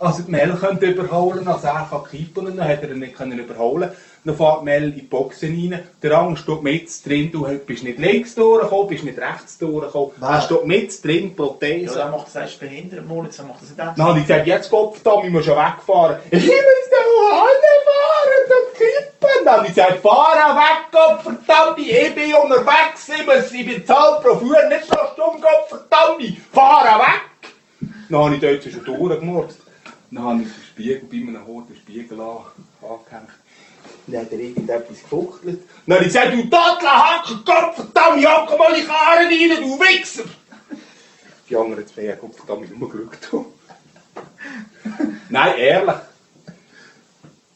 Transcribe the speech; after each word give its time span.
also 0.00 0.22
die 0.22 0.30
Mel 0.30 0.54
könnte 0.54 0.86
überholen, 0.86 1.46
also 1.46 1.66
er 1.66 1.86
kann 1.90 2.04
kippen 2.10 2.46
und 2.46 2.56
dann 2.56 2.66
hat 2.68 2.82
er 2.82 2.90
ihn 2.90 3.00
nicht 3.00 3.14
können 3.14 3.38
überholen. 3.38 3.90
Dann 4.24 4.36
fährt 4.36 4.64
Mel 4.64 4.84
in 4.84 4.94
die 4.94 5.02
Boxen 5.02 5.54
rein, 5.54 5.80
der 6.02 6.12
Rang 6.12 6.36
steht 6.36 6.62
mit 6.62 7.06
drin, 7.06 7.30
du 7.32 7.46
bist 7.66 7.84
nicht 7.84 7.98
links 7.98 8.34
durchgekommen, 8.34 8.88
bist 8.88 9.04
nicht 9.04 9.18
rechts 9.18 9.58
durchgekommen, 9.58 10.12
er 10.20 10.40
steht 10.42 10.66
mit 10.66 11.04
drin, 11.04 11.28
Ja, 11.28 11.34
Prothese. 11.36 12.00
er 12.00 12.10
macht 12.10 12.26
das 12.26 12.34
erst 12.36 12.60
behindert, 12.60 13.06
Moritz, 13.06 13.38
er 13.38 13.44
macht 13.44 13.62
das 13.62 13.68
nicht 13.70 13.78
Dann 13.78 13.96
habe 14.02 14.18
ich 14.18 14.26
gesagt, 14.26 14.46
jetzt 14.46 14.70
Kopf 14.70 15.02
da, 15.02 15.22
wir 15.22 15.30
müssen 15.30 15.44
schon 15.46 15.56
wegfahren. 15.58 16.16
Ich 16.30 16.44
muss 16.44 16.86
da 16.90 16.96
fahren, 17.88 18.42
da 18.48 18.78
kippen. 18.78 19.44
Dann 19.44 19.64
ich 19.64 19.68
gesagt, 19.74 20.00
fahr 20.00 20.56
weg, 20.56 20.86
Gott 20.92 21.22
verdammt, 21.22 21.78
ich 21.78 22.14
bin 22.14 22.34
unterwegs, 22.34 23.08
ich 23.08 23.26
muss, 23.26 23.52
ich 23.52 23.66
bezahle 23.76 24.20
pro 24.22 24.36
Fuhr, 24.36 24.56
nicht 24.68 24.88
pro 24.88 25.06
Stunde, 25.12 25.40
Gott 25.42 25.68
verdammt, 25.68 26.36
fahr 26.52 26.98
weg. 27.00 27.50
Dann 28.10 28.18
habe 28.24 28.34
ich 28.34 28.40
dort 28.40 28.62
schon 28.64 28.84
durchgemurzt. 28.84 29.58
Dann 30.10 30.24
habe 30.24 30.42
ich 30.42 30.48
den 30.48 30.64
Spiegel 30.64 31.08
bei 31.10 31.18
meinem 31.18 31.46
Hort 31.46 31.68
den 31.68 31.76
Spiegel 31.76 32.20
an, 32.20 32.38
angehängt. 32.82 33.30
Dann 34.06 34.20
hat 34.20 34.32
er 34.32 34.38
irgendetwas 34.40 35.02
gefuchtelt. 35.02 35.62
Dann 35.86 35.96
habe 35.96 36.06
ich 36.06 36.12
gesagt, 36.12 36.32
du 36.32 36.50
Tadelhacker, 36.50 37.42
Gott 37.44 37.74
verdammt, 37.74 38.22
ja, 38.22 38.46
komm 38.48 38.58
mal 38.58 38.74
die 38.74 38.84
Karre 38.84 39.26
rein, 39.26 39.62
du 39.62 39.78
Wichser. 39.78 40.24
Die 41.48 41.56
anderen 41.56 41.86
zwei 41.86 42.08
haben 42.08 42.20
Gott 42.20 42.34
verdammt 42.34 42.68
gehabt. 42.68 43.46
Nein, 45.28 45.58
ehrlich. 45.58 45.96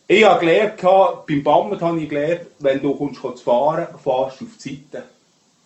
Ich 0.06 0.24
habe 0.24 0.40
gelernt, 0.40 0.80
beim 1.26 1.42
Bammen 1.42 1.80
habe 1.80 2.00
ich 2.00 2.08
gelernt, 2.08 2.46
wenn 2.58 2.80
du 2.80 2.94
kommst 2.94 3.20
zu 3.20 3.36
fahren, 3.36 3.88
fährst 4.02 4.40
du 4.40 4.44
auf 4.44 4.50
die 4.62 4.86
Seite. 4.92 5.04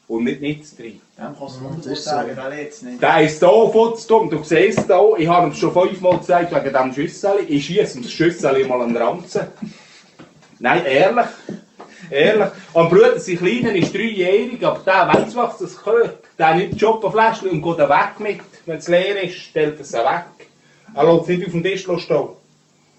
Und 0.09 0.25
nicht 0.25 0.41
nicht 0.41 0.79
drin. 0.79 1.01
Dem 1.19 1.37
kannst 1.39 1.41
du 1.41 1.45
das 1.45 1.61
wunderbar 1.61 1.93
ist 1.93 2.05
so. 2.05 2.11
sagen, 2.11 2.37
weil 2.37 2.59
jetzt 2.61 2.83
nicht. 2.83 3.03
Der 3.03 3.21
ist 3.21 3.39
hier 3.39 3.71
futzdumm. 3.73 4.31
Du 4.31 4.43
siehst 4.43 4.87
hier, 4.87 5.15
ich 5.19 5.29
habe 5.29 5.47
ihm 5.49 5.55
schon 5.55 5.73
fünfmal 5.73 6.19
gesagt, 6.19 6.51
wegen 6.51 6.65
diesem 6.65 6.95
Schüssel. 6.95 7.41
Ich 7.47 7.67
schieße 7.67 7.99
ihm 7.99 8.03
das 8.05 8.13
Schüssel 8.13 8.67
mal 8.67 8.81
an 8.81 8.95
den 8.95 9.03
Ranzen. 9.03 9.43
Nein, 10.59 10.85
ehrlich. 10.87 11.27
Ehrlich. 12.11 12.49
Und 12.73 12.89
Bruder, 12.89 13.21
sein 13.21 13.37
Kleiner 13.37 13.75
ist 13.75 13.95
dreijährig, 13.95 14.65
aber 14.65 14.81
der 14.81 15.09
weiß, 15.09 15.37
was 15.37 15.59
das 15.59 15.77
gehört. 15.77 16.25
Der 16.39 16.55
nimmt 16.55 16.75
die 16.75 16.79
Schoppenfläschchen 16.79 17.51
und 17.51 17.63
geht 17.63 17.79
dann 17.79 17.91
weg 17.91 18.21
mit. 18.21 18.41
Wenn 18.65 18.79
es 18.79 18.89
leer 18.89 19.23
ist, 19.23 19.35
stellt 19.35 19.79
er 19.79 19.85
sie 19.85 19.99
weg. 19.99 20.25
Er 20.95 21.05
lässt 21.05 21.23
es 21.23 21.29
nicht 21.29 21.47
auf 21.47 21.53
dem 21.53 21.63
Tisch 21.63 21.83
stehen. 21.83 21.99
Den 21.99 22.07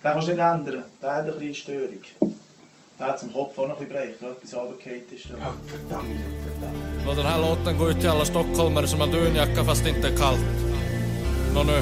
kannst 0.04 0.28
du 0.28 0.32
nicht 0.32 0.42
ändern. 0.42 0.84
Der 1.02 1.16
hat 1.16 1.24
eine 1.24 1.34
kleine 1.34 1.56
Störung. 1.56 2.04
Der 3.00 3.08
hat 3.08 3.20
zum 3.20 3.32
Kopf 3.34 3.58
auch 3.58 3.68
noch 3.68 3.80
ein 3.80 3.88
bisschen 3.88 3.94
bereicht, 3.94 4.22
etwas 4.22 4.54
runtergefallen 4.54 5.04
ist. 5.16 5.26
Verdammt, 5.26 6.20
verdammt. 6.46 7.18
Den 7.18 7.26
här 7.26 7.40
låten 7.40 7.78
går 7.78 7.90
ut 7.90 8.00
till 8.00 8.10
alla 8.10 8.26
stockholmare 8.26 8.88
som 8.88 9.00
har 9.00 9.08
dunjacka 9.08 9.64
fast 9.64 9.88
inte 9.88 10.08
är 10.08 10.18
kallt. 10.18 10.46
Nå 11.54 11.64
nu. 11.64 11.82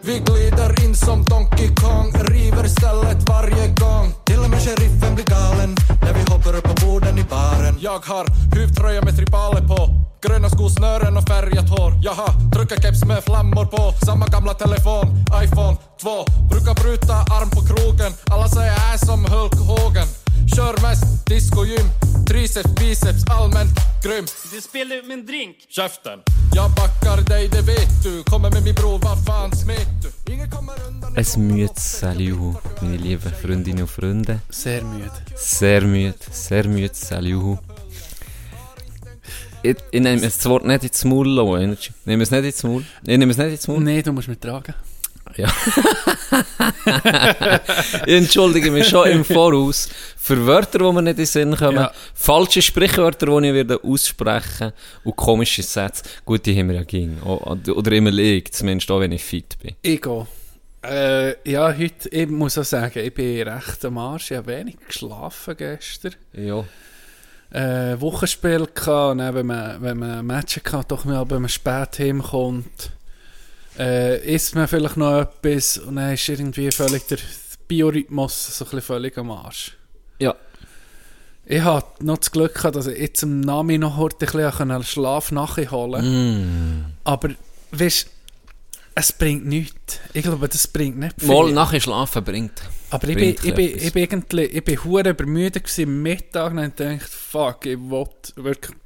Vi 0.00 0.18
glider 0.18 0.84
in 0.84 0.94
som 0.94 1.24
Donkey 1.24 1.68
Kong, 1.74 2.12
river 2.12 2.68
stället 2.68 3.28
varje 3.28 3.66
gång. 3.66 4.12
Till 4.24 4.38
och 4.38 4.50
med 4.50 4.60
sheriffen 4.60 5.14
blir 5.14 5.24
galen 5.24 5.74
när 6.02 6.12
vi 6.14 6.20
hoppar 6.32 6.56
upp 6.58 6.64
på 6.64 6.86
borden 6.86 7.18
i 7.18 7.24
baren. 7.24 7.74
Jag 7.80 7.98
har 7.98 8.26
huvtröja 8.56 9.02
med 9.02 9.16
tribaler 9.16 9.60
på, 9.68 10.01
gröna 10.22 10.48
skor, 10.50 10.68
snören 10.68 11.16
och 11.16 11.28
färgat 11.28 11.68
hår. 11.68 11.92
Jag 12.02 12.14
har 12.14 12.50
truckerkeps 12.54 13.04
med 13.04 13.24
flammor 13.24 13.64
på, 13.64 13.94
samma 14.06 14.26
gamla 14.26 14.54
telefon, 14.54 15.06
iPhone 15.44 15.76
2. 16.02 16.10
Brukar 16.50 16.74
bryta 16.82 17.14
arm 17.14 17.50
på 17.50 17.60
krogen, 17.70 18.12
alla 18.30 18.48
säger 18.48 18.72
jag 18.72 18.94
är 18.94 18.98
som 19.06 19.20
Hulk 19.24 19.54
Hogan. 19.54 20.08
Kör 20.56 20.74
mest 20.82 21.26
discogym, 21.26 21.86
triceps, 22.28 22.74
biceps, 22.74 23.22
allmänt 23.30 23.70
grym. 24.04 24.26
Du 24.52 24.60
spiller 24.60 25.08
min 25.08 25.26
drink. 25.26 25.56
Käften! 25.68 26.18
Jag 26.54 26.70
backar 26.70 27.22
dig, 27.22 27.48
det 27.48 27.62
vet 27.62 28.02
du. 28.02 28.22
Kommer 28.22 28.50
med 28.50 28.62
min 28.64 28.74
bror, 28.74 28.98
vad 29.02 29.24
fan 29.24 29.52
smet 29.56 29.88
du? 30.02 30.32
Ingen 30.32 30.50
kommer 30.50 30.74
undan... 30.88 31.16
Ein 31.16 31.46
müdes 31.46 31.98
Salihu, 31.98 32.54
meine 32.80 32.96
lieben 32.96 33.32
Freundinnen 33.42 33.82
und 33.82 33.90
Freunde. 33.90 34.38
Sehr 34.50 34.82
müde. 34.82 35.12
Ich, 39.62 39.76
ich 39.92 40.00
nehme 40.00 40.20
das 40.20 40.44
Wort 40.46 40.64
nicht 40.64 40.82
ins 40.84 41.04
Maul, 41.04 41.28
Low 41.28 41.56
Energy. 41.56 41.90
Ich 42.00 42.06
nehme 42.06 42.22
es 42.24 42.30
nicht 42.30 42.44
ins 42.44 42.62
Maul. 42.62 42.84
Ich 43.06 43.18
nehme 43.18 43.30
es 43.30 43.38
nicht 43.38 43.52
ins 43.52 43.68
Maul. 43.68 43.80
Nein, 43.80 44.02
du 44.02 44.12
musst 44.12 44.28
mich 44.28 44.38
tragen. 44.38 44.74
Ja. 45.36 45.48
ich 48.06 48.14
entschuldige 48.14 48.70
mich 48.70 48.88
schon 48.88 49.08
im 49.08 49.24
Voraus 49.24 49.88
für 50.16 50.46
Wörter, 50.46 50.78
die 50.80 50.84
mir 50.92 51.02
nicht 51.02 51.12
in 51.12 51.16
den 51.16 51.26
Sinn 51.26 51.56
kommen, 51.56 51.76
Ja. 51.76 51.92
falsche 52.14 52.60
Sprichwörter, 52.60 53.26
die 53.40 53.48
ich 53.48 53.54
werde 53.54 53.82
aussprechen 53.82 54.72
und 55.04 55.16
komische 55.16 55.62
Sätze. 55.62 56.02
Gut, 56.24 56.44
die 56.44 56.58
haben 56.58 56.68
wir 56.68 56.76
ja 56.76 56.82
ging. 56.82 57.16
O- 57.24 57.56
Oder 57.72 57.92
immer 57.92 58.10
liegt, 58.10 58.54
zumindest 58.54 58.90
auch, 58.90 59.00
wenn 59.00 59.12
ich 59.12 59.22
fit 59.24 59.56
bin. 59.62 59.74
Ich 59.82 60.02
gehe. 60.02 60.26
Äh, 60.84 61.50
ja, 61.50 61.72
heute, 61.72 62.08
ich 62.10 62.28
muss 62.28 62.58
auch 62.58 62.64
sagen, 62.64 62.98
ich 62.98 63.14
bin 63.14 63.46
recht 63.48 63.84
am 63.84 63.98
Arsch. 63.98 64.32
Ich 64.32 64.36
habe 64.36 64.48
wenig 64.48 64.76
geschlafen 64.86 65.56
gestern. 65.56 66.14
Ja. 66.32 66.64
Äh, 67.52 68.00
Wochenspiel 68.00 68.66
gehabt, 68.66 69.12
und 69.12 69.18
dann, 69.18 69.34
wenn 69.34 69.46
man, 69.46 69.82
wenn 69.82 69.98
man 69.98 70.24
Matches 70.24 70.62
hat, 70.72 70.90
doch 70.90 71.04
mal, 71.04 71.28
wenn 71.28 71.42
man 71.42 71.50
spät 71.50 71.98
heimkommt, 71.98 72.92
äh, 73.78 74.34
isst 74.34 74.54
man 74.54 74.68
vielleicht 74.68 74.96
noch 74.96 75.20
etwas 75.20 75.78
und 75.78 75.96
dann 75.96 76.14
ist 76.14 76.28
irgendwie 76.28 76.70
völlig 76.70 77.06
der 77.08 77.18
Biorhythmus 77.68 78.58
so 78.58 78.64
ein 78.64 78.70
bisschen 78.70 78.82
völlig 78.82 79.18
am 79.18 79.30
Arsch. 79.30 79.76
Ja. 80.18 80.34
Ich 81.44 81.62
hatte 81.62 82.04
noch 82.04 82.18
das 82.18 82.30
Glück 82.30 82.54
gehabt, 82.54 82.76
dass 82.76 82.86
ich 82.86 82.98
jetzt 82.98 83.22
am 83.22 83.40
Nami 83.40 83.76
noch 83.76 83.96
heute 83.96 84.26
ein 84.26 84.32
bisschen 84.32 84.70
einen 84.70 84.84
Schlaf 84.84 85.32
nachholen 85.32 85.68
konnte. 85.68 86.02
Mm. 86.02 86.84
Aber, 87.04 87.30
weißt 87.72 88.08
es 88.94 89.12
bringt 89.12 89.46
nichts. 89.46 90.00
Ich 90.12 90.22
glaube, 90.22 90.48
das 90.48 90.66
bringt 90.66 90.98
nicht 90.98 91.16
viel. 91.18 91.28
Mal 91.28 91.52
nachher 91.52 91.80
schlafen 91.80 92.22
bringt. 92.24 92.62
Aber 92.90 93.08
ich 93.08 93.16
bin, 93.16 93.30
ich 93.42 93.54
bin, 93.54 93.78
ich 93.78 93.92
bin 93.92 94.24
ich 94.38 94.64
bin 94.64 94.84
hure 94.84 95.10
übermüdet 95.10 95.66
am 95.78 96.02
Mittag 96.02 96.52
und 96.52 96.76
gedacht, 96.76 97.08
fuck, 97.08 97.64
ich 97.64 97.78
wollte 97.78 98.32
wirklich 98.36 98.76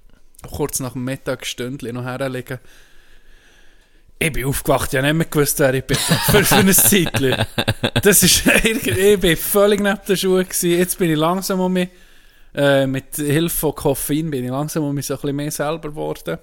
kurz 0.49 0.81
nach 0.81 0.93
dem 0.93 1.05
Mittag 1.05 1.43
ein 1.43 1.45
Stündchen 1.45 1.95
noch 1.95 2.05
herlegen. 2.05 2.59
Ich 4.19 4.33
bin 4.33 4.47
aufgewacht, 4.47 4.93
ich 4.93 4.99
habe 4.99 5.09
nicht 5.09 5.17
mehr 5.17 5.27
gewusst, 5.27 5.59
wer 5.59 5.75
ich 5.75 5.85
bin. 5.85 5.97
für, 6.31 6.45
für 6.45 6.55
ein 6.55 6.73
Zeitchen. 6.73 7.45
Das 8.03 8.23
ist, 8.23 8.47
ich 8.65 9.21
bin 9.21 9.37
völlig 9.37 9.81
neben 9.81 9.99
der 10.09 10.17
Schuhe 10.17 10.45
gewesen. 10.45 10.71
Jetzt 10.71 10.99
bin 10.99 11.11
ich 11.11 11.19
langsam 11.19 11.61
um 11.61 11.73
mich, 11.73 11.89
äh, 12.55 12.87
mit 12.87 13.17
Hilfe 13.17 13.57
von 13.57 13.75
Koffein 13.75 14.31
bin 14.31 14.45
ich 14.45 14.51
langsam 14.51 14.85
um 14.85 14.95
mich 14.95 15.07
so 15.07 15.15
ein 15.15 15.21
bisschen 15.21 15.37
mehr 15.37 15.51
selber 15.51 15.91
geworden. 15.91 16.39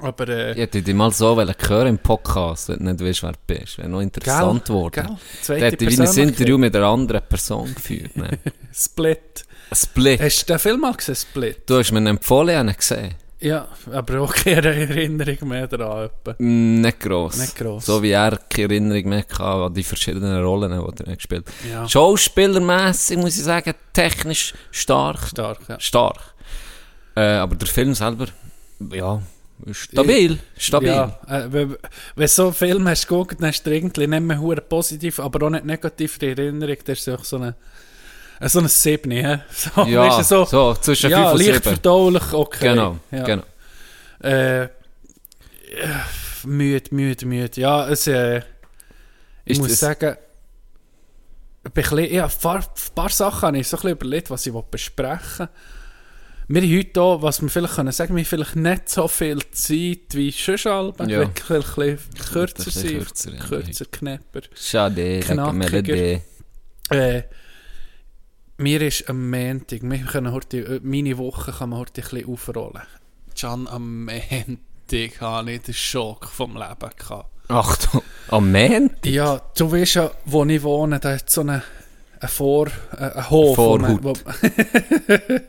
Aber, 0.00 0.28
äh, 0.28 0.52
Ich 0.52 0.58
hätte 0.58 0.82
dich 0.82 0.94
mal 0.94 1.10
so 1.10 1.36
hören 1.36 1.86
im 1.88 1.98
Podcast, 1.98 2.68
wenn 2.68 2.84
du 2.84 2.92
nicht 2.92 3.00
weißt, 3.04 3.22
wer 3.22 3.32
du 3.32 3.38
bist. 3.46 3.78
Wäre 3.78 3.88
noch 3.88 4.00
interessant 4.00 4.64
geworden. 4.64 5.18
Zweite 5.42 5.64
hätte 5.66 5.86
wie 5.88 6.00
ein. 6.00 6.28
Interview 6.28 6.58
mit 6.58 6.74
einer 6.76 6.86
anderen 6.86 7.22
Person 7.28 7.74
geführt. 7.74 8.16
Ne? 8.16 8.30
Split. 8.72 9.44
Split. 9.72 10.20
Hast 10.20 10.42
du 10.42 10.52
den 10.52 10.58
Film 10.58 10.80
mal 10.80 10.94
gesehen, 10.94 11.16
Split? 11.16 11.62
Du 11.68 11.78
hast 11.78 11.92
mir 11.92 12.00
ihn 12.00 12.06
empfohlen, 12.06 12.68
ich 12.68 12.76
gesehen. 12.76 13.14
Ja, 13.40 13.68
aber 13.92 14.20
auch 14.22 14.32
keine 14.34 14.68
Erinnerung 14.74 15.48
mehr 15.48 15.66
daran. 15.66 16.08
Mm, 16.38 16.80
Nicht 16.80 17.00
gross. 17.00 17.36
Nicht 17.36 17.56
gross. 17.56 17.84
So 17.84 18.02
wie 18.02 18.10
er 18.12 18.38
keine 18.48 18.72
Erinnerung 18.72 19.08
mehr 19.10 19.24
hatte 19.30 19.42
an 19.42 19.74
die 19.74 19.82
verschiedenen 19.82 20.42
Rollen, 20.42 20.70
die 20.96 21.04
er 21.04 21.16
gespielt 21.16 21.46
hat. 21.46 21.70
Ja. 21.70 21.86
Schauspielermässig 21.86 23.18
muss 23.18 23.36
ich 23.36 23.44
sagen, 23.44 23.74
technisch 23.92 24.54
stark. 24.70 25.28
Stark, 25.28 25.58
ja. 25.68 25.78
Stark. 25.78 26.34
Äh, 27.16 27.34
aber 27.34 27.54
der 27.56 27.68
Film 27.68 27.92
selber, 27.94 28.26
ja, 28.92 29.20
stabil. 29.72 30.38
Stabil. 30.56 30.88
Ja, 30.88 31.18
äh, 31.28 31.52
wenn, 31.52 31.76
wenn 32.16 32.28
so 32.28 32.44
einen 32.46 32.54
Film 32.54 32.88
hast 32.88 33.06
geguckt, 33.08 33.40
dann 33.40 33.48
hast 33.48 33.62
du 33.64 33.70
irgendwie 33.70 34.06
nicht 34.06 34.20
mehr 34.22 34.40
hure 34.40 34.60
positiv, 34.60 35.20
aber 35.20 35.46
auch 35.46 35.50
nicht 35.50 35.64
negativ 35.64 36.20
in 36.22 36.36
Erinnerung. 36.36 36.76
Das 36.84 36.98
ist 36.98 37.08
auch 37.08 37.24
so 37.24 37.36
eine, 37.36 37.54
äh, 38.40 38.48
so 38.48 38.58
ein 38.60 38.68
Siebni, 38.68 39.22
hä? 39.22 39.40
So, 39.52 39.84
Ja, 39.84 40.00
weisst 40.02 40.18
du, 40.18 40.22
so, 40.24 40.44
so 40.44 40.74
zwischen 40.74 41.10
ja, 41.10 41.30
5 41.30 41.32
und 41.32 41.38
leicht 41.38 41.64
7. 41.64 41.74
verdaulich, 41.74 42.32
okay. 42.32 42.68
Genau, 42.68 42.98
ja. 43.10 43.22
genau. 43.24 43.42
Äh, 44.22 44.64
äh, 44.64 44.68
müde, 46.44 46.94
müde, 46.94 47.26
müde. 47.26 47.60
Ja, 47.60 47.88
es, 47.88 48.06
äh, 48.06 48.38
ich 49.44 49.52
Ist 49.52 49.58
muss 49.58 49.68
das- 49.70 49.80
sagen, 49.80 50.16
ein 51.66 51.72
bisschen, 51.72 52.12
ja, 52.12 52.24
ein 52.26 52.30
paar, 52.42 52.62
paar 52.94 53.08
Sachen 53.08 53.42
habe 53.46 53.58
ich 53.58 53.66
so 53.68 53.76
ein 53.76 53.80
bisschen 53.80 53.96
überlegt, 53.96 54.30
was 54.30 54.46
ich 54.46 54.52
besprechen 54.52 55.38
will. 55.38 55.48
Wir 56.46 56.60
haben 56.62 56.76
heute 56.78 57.00
auch, 57.00 57.22
was 57.22 57.40
wir 57.40 57.48
vielleicht 57.48 57.74
können 57.74 57.92
sagen, 57.92 58.14
wir 58.14 58.22
haben 58.22 58.28
vielleicht 58.28 58.56
nicht 58.56 58.88
so 58.90 59.08
viel 59.08 59.38
Zeit 59.52 60.12
wie 60.14 60.30
schon 60.30 60.56
Alben, 60.70 61.08
Ja. 61.08 61.20
wirklich 61.20 61.66
ein 61.78 61.96
bisschen 61.96 62.32
kürzer 62.32 62.70
sein, 62.70 62.98
kürzer, 62.98 63.32
ja. 63.32 63.44
kürzer, 63.44 63.84
knapper. 63.86 64.40
Schade, 64.54 65.20
Knackiger. 65.20 66.20
Äh, 66.90 67.22
mir 68.58 68.82
ist 68.82 69.08
am 69.08 69.30
Montag, 69.30 69.80
wir 69.82 69.98
können 70.00 70.32
heute, 70.32 70.58
äh, 70.58 70.80
meine 70.82 71.16
Woche 71.16 71.50
kann 71.52 71.70
man 71.70 71.78
heute 71.80 72.02
ein 72.02 72.08
bisschen 72.10 72.28
aufrollen. 72.28 72.82
Can, 73.40 73.66
am 73.66 74.04
Montag 74.04 75.20
habe 75.20 75.52
ich 75.52 75.62
den 75.62 75.74
Schock 75.74 76.26
vom 76.28 76.52
Leben 76.56 76.90
gehabt. 76.98 77.30
Achtung, 77.48 78.02
am 78.28 78.52
Montag? 78.52 79.06
Ja, 79.06 79.40
du 79.56 79.72
weißt 79.72 79.94
ja, 79.94 80.10
wo 80.26 80.44
ich 80.44 80.62
wohne, 80.62 81.00
da 81.00 81.14
hat 81.14 81.30
so 81.30 81.40
eine, 81.40 81.62
eine 82.20 82.28
Vor... 82.28 82.68
äh, 82.92 82.96
Ein 83.14 83.30
Hof. 83.30 83.56
wo 83.56 83.78
man- 83.78 84.00
Vorhut. 84.00 84.24
wo- 84.24 85.38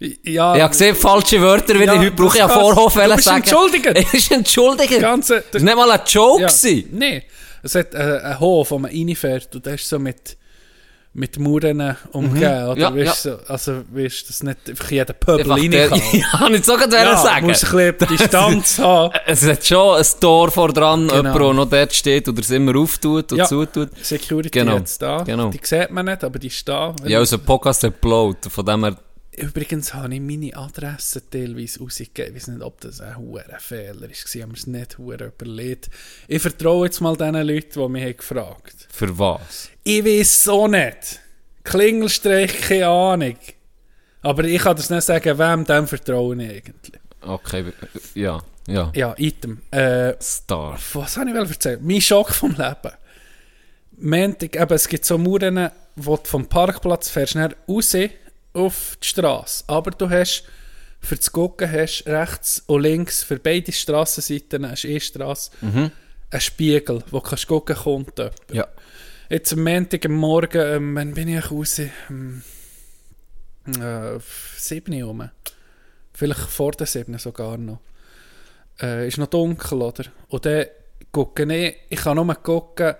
ja, 0.00 0.54
Ich 0.56 0.62
habe 0.62 0.70
gesehen, 0.70 0.94
falsche 0.94 1.40
Wörter, 1.40 1.74
wie 1.78 1.84
Ja, 1.84 1.94
ich 1.94 2.00
heute 2.00 2.10
brauche. 2.12 2.36
Ich 2.38 2.42
passt. 2.44 2.54
Vorhof 2.54 2.94
Du 2.94 3.00
bist 3.14 3.24
sagen. 3.24 3.36
entschuldigt. 3.42 3.86
Er 3.86 3.96
ist 4.14 4.30
entschuldigt. 4.30 5.00
Ganze, 5.00 5.42
Das 5.50 5.62
war 5.62 5.66
nicht 5.66 5.76
mal 5.76 5.90
ein 5.90 6.00
Joke. 6.06 6.42
ja, 6.42 6.48
gewesen. 6.48 6.88
nee, 6.92 7.22
Es 7.62 7.74
hat 7.74 7.94
äh, 7.94 7.98
einen 7.98 8.40
Hof, 8.40 8.70
wo 8.70 8.78
man 8.78 8.90
reinfährt 8.90 9.54
und 9.54 9.64
der 9.64 9.74
ist 9.74 9.88
so 9.88 9.98
mit, 9.98 10.36
mit 11.14 11.38
Mauern 11.38 11.96
umgeben. 12.12 12.66
Oder 12.68 12.78
Ja, 12.78 12.94
weißt, 12.94 13.22
So, 13.22 13.38
also 13.48 13.82
weißt 13.90 14.22
du, 14.22 14.26
dass 14.26 14.42
nicht 14.42 14.58
einfach 14.68 14.90
jeder 14.90 15.14
Pöbel 15.14 15.50
rein 15.50 15.70
kann. 15.70 16.00
ja, 16.12 16.48
ich 16.50 16.64
so 16.66 16.76
gerade 16.76 16.94
Ja, 16.94 17.16
sagen. 17.16 17.46
muss 17.46 17.64
ein 17.64 17.94
bisschen 17.96 18.16
Distanz 18.18 18.78
haben. 18.78 19.14
Es 19.24 19.42
hat 19.48 19.64
schon 19.64 19.96
ein 19.96 20.04
Tor 20.20 20.50
vor 20.50 20.72
dran, 20.74 21.08
Genau. 21.08 21.14
jemand, 21.16 21.40
der 21.40 21.52
noch 21.54 21.70
dort 21.70 21.94
steht 21.94 22.28
oder 22.28 22.40
es 22.40 22.50
immer 22.50 22.76
auftut 22.76 23.32
und 23.32 23.38
Ja. 23.38 23.46
zutut. 23.46 23.88
Security 24.02 24.50
Genau, 24.50 24.76
jetzt 24.76 25.00
da. 25.00 25.22
genau. 25.22 25.48
Die 25.48 25.60
sieht 25.62 25.90
man 25.90 26.04
nicht, 26.04 26.22
aber 26.22 26.38
die 26.38 26.48
ist 26.48 26.68
da. 26.68 26.94
Ja, 27.06 27.18
unser 27.20 27.38
Podcast 27.38 27.82
hat 27.82 27.94
geblowt, 27.94 28.36
von 28.50 28.66
dem 28.66 28.84
her... 28.84 28.96
Übrigens 29.36 29.92
habe 29.92 30.14
ich 30.14 30.20
meine 30.20 30.56
Adresse 30.56 31.28
teilweise 31.28 31.80
rausgegeben. 31.80 32.34
Ich 32.34 32.42
weiß 32.42 32.48
nicht, 32.48 32.62
ob 32.62 32.80
das 32.80 33.02
ein 33.02 33.18
hoher 33.18 33.44
Fehler 33.58 34.00
war. 34.02 34.08
Ich 34.10 34.24
habe 34.42 34.46
mir 34.46 34.54
es 34.54 34.66
nicht 34.66 34.98
überlegt. 34.98 35.90
Ich 36.26 36.40
vertraue 36.40 36.86
jetzt 36.86 37.00
mal 37.00 37.16
den 37.16 37.34
Leuten, 37.34 37.80
die 37.82 37.88
mich 37.88 38.04
haben 38.04 38.16
gefragt 38.16 38.74
haben. 38.80 38.88
Für 38.88 39.18
was? 39.18 39.68
Ich 39.84 40.04
weiß 40.04 40.44
so 40.44 40.66
nicht. 40.66 41.20
Klingelstreich, 41.64 42.60
keine 42.62 42.88
Ahnung. 42.88 43.36
Aber 44.22 44.44
ich 44.44 44.62
kann 44.62 44.76
das 44.76 44.88
nicht 44.88 45.02
sagen, 45.02 45.38
wem 45.38 45.64
dem 45.64 45.86
vertraue 45.86 46.42
ich 46.42 46.50
eigentlich. 46.50 47.00
Okay, 47.20 47.64
ja, 48.14 48.40
ja. 48.66 48.90
Ja, 48.94 49.14
Item. 49.18 49.60
Äh, 49.70 50.14
Star. 50.20 50.78
was 50.94 51.16
habe 51.16 51.28
ich 51.28 51.34
will 51.36 51.46
erzählen? 51.46 51.80
Mein 51.82 52.00
Schock 52.00 52.32
vom 52.32 52.52
Leben. 52.52 52.92
Montag, 53.98 54.56
eben, 54.56 54.74
es 54.74 54.88
gibt 54.88 55.04
so 55.04 55.18
Mauern, 55.18 55.70
wo 55.94 56.16
du 56.16 56.24
vom 56.24 56.46
Parkplatz 56.46 57.10
fährst, 57.10 57.34
dann 57.34 57.54
raus 57.68 57.94
auf 58.56 58.96
die 59.02 59.08
Straße. 59.08 59.64
Aber 59.66 59.90
du 59.90 60.08
hast, 60.08 60.44
für 61.00 61.16
das 61.16 61.30
Gucken 61.30 61.70
hast 61.70 62.04
rechts 62.06 62.62
und 62.66 62.82
links, 62.82 63.22
für 63.22 63.38
beide 63.38 63.72
Strassenseiten, 63.72 64.68
hast 64.68 64.84
eh 64.84 64.98
Straße, 64.98 65.50
einen 66.30 66.40
Spiegel, 66.40 67.02
wo 67.10 67.20
du 67.20 67.28
kannst 67.28 67.46
gucken, 67.46 67.76
kommt 67.76 68.18
jemand. 68.18 68.34
Ja. 68.52 68.66
Jetzt 69.28 69.52
am 69.52 69.64
Montag 69.64 70.06
am 70.06 70.12
Morgen, 70.12 70.60
ähm, 70.60 70.94
wann 70.94 71.14
bin 71.14 71.28
ich 71.28 71.50
raus? 71.50 71.80
Ähm, 72.08 72.42
äh, 73.66 74.18
7 74.58 74.94
Uhr 75.02 75.08
rum. 75.08 75.30
Vielleicht 76.12 76.40
vor 76.40 76.72
der 76.72 76.86
7 76.86 77.18
sogar 77.18 77.58
noch. 77.58 77.80
Äh, 78.80 79.08
ist 79.08 79.18
noch 79.18 79.26
dunkel, 79.26 79.82
oder? 79.82 80.04
Und 80.28 80.46
dann 80.46 80.66
gucke 81.10 81.42
ich, 81.52 81.76
ich 81.88 81.98
kann 81.98 82.16
nur 82.16 82.34
gucken, 82.36 82.94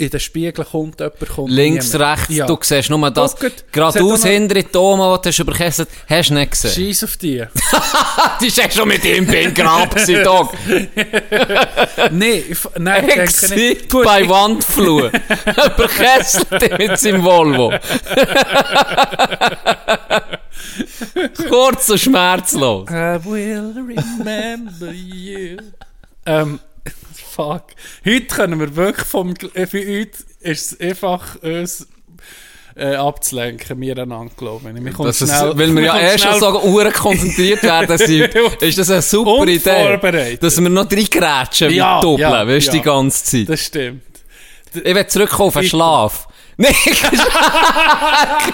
in 0.00 0.10
den 0.10 0.20
Spiegel 0.20 0.64
kommt 0.64 1.00
jemand, 1.00 1.18
kommt 1.28 1.50
Links, 1.50 1.92
niemand. 1.92 2.18
rechts, 2.20 2.34
Ja. 2.34 2.46
du 2.46 2.56
siehst 2.62 2.88
nur 2.88 3.10
das. 3.10 3.34
Geradeaus 3.72 4.24
hinter 4.24 4.56
in 4.56 4.64
die 4.64 4.70
Dome, 4.72 5.16
die 5.18 5.22
du 5.22 5.28
hast 5.28 5.38
überkesselt 5.40 5.88
hast, 6.08 6.30
du 6.30 6.34
nicht 6.34 6.50
gesehen. 6.52 6.70
Scheiß 6.86 7.04
auf 7.04 7.16
die. 7.16 7.44
Die 8.40 8.46
ist 8.46 8.74
schon 8.74 8.86
mit 8.88 9.04
ihm 9.04 9.26
bin 9.26 9.52
Grab 9.52 9.90
gewesen, 9.92 10.22
Dog. 10.22 10.52
Nein, 12.12 12.44
ich, 12.48 12.58
nein, 12.76 13.00
ich 13.02 13.06
denke 13.14 13.22
Exit 13.22 13.56
nicht. 13.56 13.88
Bei 13.90 14.28
Wandflur. 14.28 15.10
Überkesselt 15.76 16.78
mit 16.78 16.96
seinem 16.98 17.24
Volvo. 17.24 17.72
Kurz 21.48 21.88
und 21.88 21.98
schmerzlos. 21.98 22.88
I 22.90 23.18
will 23.24 23.72
remember 23.74 24.92
you. 24.92 25.56
ähm, 26.26 26.60
fuck. 27.38 27.64
Heute 28.04 28.26
können 28.26 28.58
wir 28.60 28.74
wirklich 28.74 29.06
vom... 29.06 29.34
äh, 29.54 29.66
Für 29.66 29.78
heute 29.78 30.10
ist 30.40 30.72
es 30.72 30.80
einfach 30.80 31.36
uns 31.42 31.86
äh, 32.76 32.94
abzulenken, 32.94 33.80
wir 33.80 33.98
einander, 33.98 34.32
glaube 34.36 34.70
ich. 34.70 34.84
Wir 34.84 34.92
kommen 34.92 35.06
Das 35.08 35.20
ist, 35.22 35.30
schnell- 35.36 35.56
weil 35.58 35.74
wir 35.74 35.82
ja 35.82 35.98
erst 35.98 36.24
schon 36.24 36.38
so 36.40 36.60
uhren 36.62 36.92
konzentriert 36.92 37.62
werden 37.62 37.98
sind, 37.98 38.34
ist 38.60 38.78
das 38.78 38.90
eine 38.90 39.02
super 39.02 39.46
Idee. 39.46 40.36
Dass 40.40 40.60
wir 40.60 40.68
noch 40.68 40.90
reingrätschen 40.90 41.70
Ja, 41.72 41.94
mit 41.96 42.04
Doppeln, 42.04 42.20
ja, 42.30 42.46
weißt 42.46 42.68
du, 42.68 42.72
ja. 42.72 42.78
die 42.78 42.82
ganze 42.84 43.24
Zeit. 43.24 43.48
Das 43.48 43.60
stimmt. 43.60 44.02
Ich 44.74 44.94
will 44.94 45.06
zurückkommen 45.06 45.48
auf 45.48 45.54
den 45.54 45.64
Schlaf. 45.64 46.27
Nein, 46.60 46.74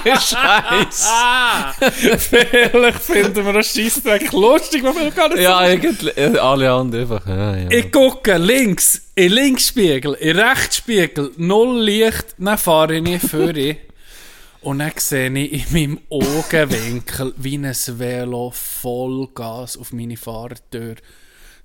Scheiße. 0.04 1.08
Ah! 1.08 1.72
Vielleicht 1.72 3.00
finden 3.00 3.46
wir 3.46 3.52
das 3.54 3.72
Scheissdreck 3.72 4.30
lustig, 4.30 4.82
man 4.82 4.94
will 4.94 5.10
gar 5.10 5.30
nicht 5.30 5.40
Ja, 5.40 5.56
eigentlich, 5.56 6.14
äh, 6.14 6.36
alle 6.36 6.70
anderen 6.70 7.00
einfach, 7.02 7.26
ja, 7.26 7.56
ja. 7.56 7.70
Ich 7.70 7.90
gucke 7.90 8.36
links, 8.36 9.00
in 9.14 9.32
Linksspiegel, 9.32 10.12
in 10.14 10.38
Rechtsspiegel, 10.38 11.32
null 11.38 11.80
Licht, 11.82 12.34
dann 12.36 12.58
fahre 12.58 12.96
ich 12.96 13.22
vor. 13.22 13.54
Und 14.60 14.78
dann 14.80 14.92
sehe 14.96 15.30
ich 15.38 15.74
in 15.74 15.96
meinem 15.96 16.00
Augenwinkel, 16.10 17.32
wie 17.38 17.56
ein 17.56 17.74
Velo 17.74 18.52
Vollgas 18.54 19.78
auf 19.78 19.94
meine 19.94 20.18
Fahrertür 20.18 20.96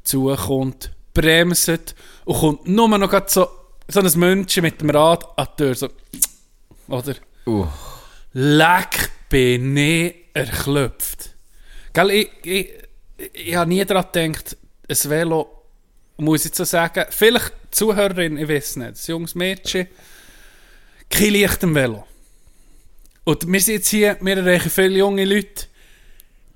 zukommt, 0.03 0.91
bremset 1.13 1.95
und 2.23 2.39
kommt 2.39 2.67
nur 2.69 2.97
noch 2.97 3.27
so, 3.27 3.47
so 3.89 3.99
ein 3.99 4.11
München 4.15 4.63
mit 4.63 4.79
dem 4.79 4.89
Rad 4.89 5.25
an 5.37 5.47
die 5.57 5.63
Tür. 5.63 5.75
So. 5.75 5.89
Oder? 6.89 7.15
Uh. 7.45 7.67
Leck 8.33 9.11
bin 9.29 9.77
ich 9.77 10.15
erklüpft. 10.33 11.35
Gell, 11.93 12.11
ich, 12.11 12.29
ich, 12.43 12.69
ich 13.33 13.55
habe 13.55 13.69
nie 13.69 13.83
daran 13.85 14.05
gedacht, 14.11 14.57
ein 14.87 15.09
Velo, 15.09 15.63
muss 16.17 16.45
ich 16.45 16.55
so 16.55 16.63
sagen, 16.63 17.05
vielleicht 17.09 17.53
Zuhörerin, 17.71 18.37
ich 18.37 18.49
weiß 18.49 18.77
nicht, 18.77 18.89
ein 18.89 18.95
junges 19.07 19.35
Mädchen, 19.35 19.87
kein 21.09 21.31
Licht 21.31 21.63
im 21.63 21.75
Velo. 21.75 22.05
Und 23.23 23.51
wir 23.51 23.61
sind 23.61 23.75
jetzt 23.75 23.89
hier, 23.89 24.17
wir 24.21 24.37
erreichen 24.37 24.69
viele 24.69 24.97
junge 24.97 25.25
Leute. 25.25 25.65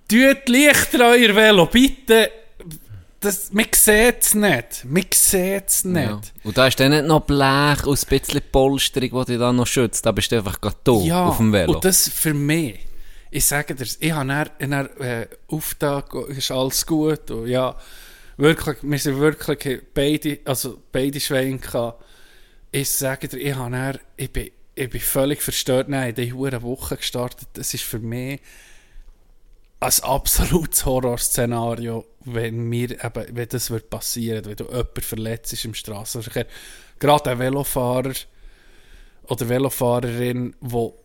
Tut 0.08 0.50
Lichter 0.50 1.06
an 1.06 1.20
euer 1.20 1.36
Velo, 1.36 1.68
bitte. 1.68 2.32
Das, 3.24 3.54
man 3.54 3.66
sieht 3.74 4.22
es 4.22 4.36
nicht. 4.36 4.86
Man 4.86 5.06
sieht 5.14 5.68
es 5.70 5.86
nicht. 5.86 6.06
Ja. 6.06 6.22
Und 6.44 6.58
da 6.58 6.68
ist 6.68 6.78
dann 6.80 6.92
nicht 6.92 7.06
noch 7.06 7.22
Blech 7.22 7.86
und 7.86 7.98
ein 7.98 8.20
bisschen 8.20 8.42
Polsterung, 8.52 9.22
die 9.22 9.32
dich 9.32 9.40
dann 9.40 9.56
noch 9.56 9.66
schützt. 9.66 10.06
Da 10.06 10.12
bist 10.12 10.32
du 10.32 10.36
einfach 10.36 10.60
gerade 10.60 10.76
tot 10.84 11.06
Ja, 11.06 11.28
auf 11.28 11.38
dem 11.38 11.54
Velo. 11.54 11.74
und 11.74 11.86
das 11.86 12.10
für 12.10 12.34
mich. 12.34 12.80
Ich 13.32 13.46
sage 13.46 13.76
dir, 13.76 13.88
ich 14.00 14.12
habe 14.12 14.28
dann, 14.60 14.70
dann 14.72 14.90
äh, 14.98 15.28
Auftag, 15.48 16.14
ist 16.28 16.52
alles 16.52 16.86
gut. 16.86 17.32
Und 17.32 17.48
ja, 17.48 17.76
wirklich, 18.36 18.78
wir 18.82 19.00
sind 19.00 19.18
wirklich 19.20 19.82
beide, 19.94 20.40
also 20.44 20.82
beide 20.92 21.20
Schweine 21.20 21.58
gehabt. 21.60 22.04
Ich 22.72 22.90
sage 22.90 23.30
dir, 23.30 23.38
ich, 23.38 23.56
habe 23.56 23.72
dann, 23.72 24.00
ich, 24.18 24.32
bin, 24.32 24.52
ich 24.76 24.90
bin 24.90 25.02
völlig 25.02 25.42
verstört. 25.42 25.88
Nein, 25.88 26.14
Hure 26.34 26.62
Woche 26.62 26.98
gestartet. 26.98 27.48
Das 27.54 27.74
ist 27.74 27.84
für 27.84 28.00
mich 28.00 28.42
ein 29.84 30.04
absolutes 30.04 30.86
Horrorszenario, 30.86 32.06
wenn 32.26 32.70
mir 32.70 32.92
eben, 33.04 33.36
wenn 33.36 33.50
das 33.50 33.70
wird 33.70 33.90
passieren, 33.90 34.46
wenn 34.46 34.56
du 34.56 34.66
jemand 34.66 35.06
verletzt 35.06 35.54
ist 35.54 35.66
im 35.66 35.74
Straßenverkehr. 35.74 36.48
Gerade 37.00 37.32
ein 37.32 37.40
Velofahrer 37.40 38.14
oder 39.28 39.50
Velofahrerin, 39.50 40.56
wo 40.60 41.00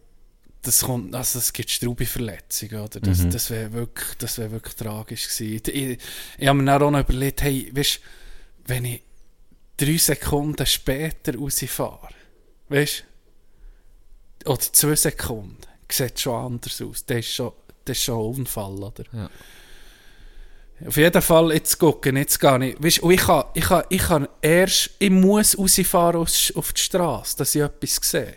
das 0.62 0.82
kommt, 0.82 1.14
also 1.14 1.38
es 1.38 1.52
gibt 1.52 1.70
Straubi-Verletzungen, 1.70 2.80
oder? 2.80 3.00
Das, 3.00 3.28
das 3.28 3.50
wäre 3.50 3.72
wirklich, 3.72 4.16
das 4.18 4.38
wäre 4.38 4.50
wirklich 4.50 4.74
tragisch 4.74 5.28
gewesen. 5.28 5.62
Ich, 5.66 5.98
ich, 6.38 6.48
habe 6.48 6.58
mir 6.58 6.64
dann 6.64 6.82
auch 6.82 6.90
noch 6.90 7.00
überlegt, 7.00 7.42
hey, 7.42 7.70
weißt, 7.74 8.00
wenn 8.66 8.84
ich 8.84 9.02
drei 9.76 9.96
Sekunden 9.96 10.66
später 10.66 11.36
rausfahre, 11.36 12.08
weißt, 12.68 13.04
oder 14.44 14.60
zwei 14.60 14.96
Sekunden, 14.96 15.58
sieht 15.90 16.20
schon 16.20 16.34
anders 16.34 16.82
aus. 16.82 17.04
Das 17.06 17.18
ist 17.18 17.34
schon, 17.34 17.52
das 17.88 17.98
ist 17.98 18.04
schon 18.04 18.18
ein 18.18 18.38
Unfall, 18.40 18.72
oder? 18.74 19.04
Ja. 19.12 19.30
Auf 20.86 20.96
jeden 20.96 21.22
Fall, 21.22 21.52
jetzt 21.54 21.76
gucken, 21.78 22.16
jetzt 22.16 22.38
gehe 22.38 22.68
ich. 22.68 22.76
Weißt, 22.82 23.00
und 23.00 23.10
ich 23.12 23.20
kann, 23.20 23.44
ich 23.54 23.64
kann, 23.64 23.82
ich 23.88 24.02
kann 24.02 24.28
erst, 24.40 24.90
ich 25.00 25.10
muss 25.10 25.58
rausfahren 25.58 26.20
aus- 26.20 26.52
auf 26.54 26.72
die 26.72 26.80
Straße, 26.80 27.36
dass 27.36 27.54
ich 27.54 27.62
etwas 27.62 27.98
sehe. 28.00 28.36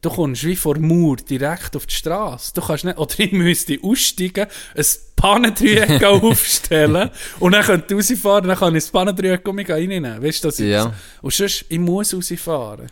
Du 0.00 0.08
kommst 0.10 0.44
wie 0.44 0.56
vor 0.56 0.78
Mauer 0.78 1.16
direkt 1.16 1.76
auf 1.76 1.84
die 1.86 1.94
Straße. 1.94 2.52
Du 2.54 2.60
kannst 2.62 2.84
nicht, 2.84 2.96
oder 2.96 3.14
ich 3.18 3.32
müsste 3.32 3.78
aussteigen, 3.82 4.46
ein 4.76 4.84
Pannendreieck 5.16 6.02
aufstellen 6.04 7.10
und 7.40 7.52
dann 7.52 7.64
könnte 7.64 7.94
ich 7.94 8.10
rausfahren, 8.12 8.48
dann 8.48 8.56
kann 8.58 8.74
ich 8.76 8.84
das 8.84 8.90
Pannendreieck 8.92 9.46
um 9.48 9.56
mich 9.56 9.68
reinnehmen. 9.68 10.22
Weißt 10.22 10.42
du, 10.44 10.48
dass 10.48 10.58
ich 10.58 10.68
Ja. 10.70 10.94
Und 11.20 11.34
sonst, 11.34 11.66
ich 11.68 11.78
muss 11.78 12.14
rausfahren. 12.14 12.86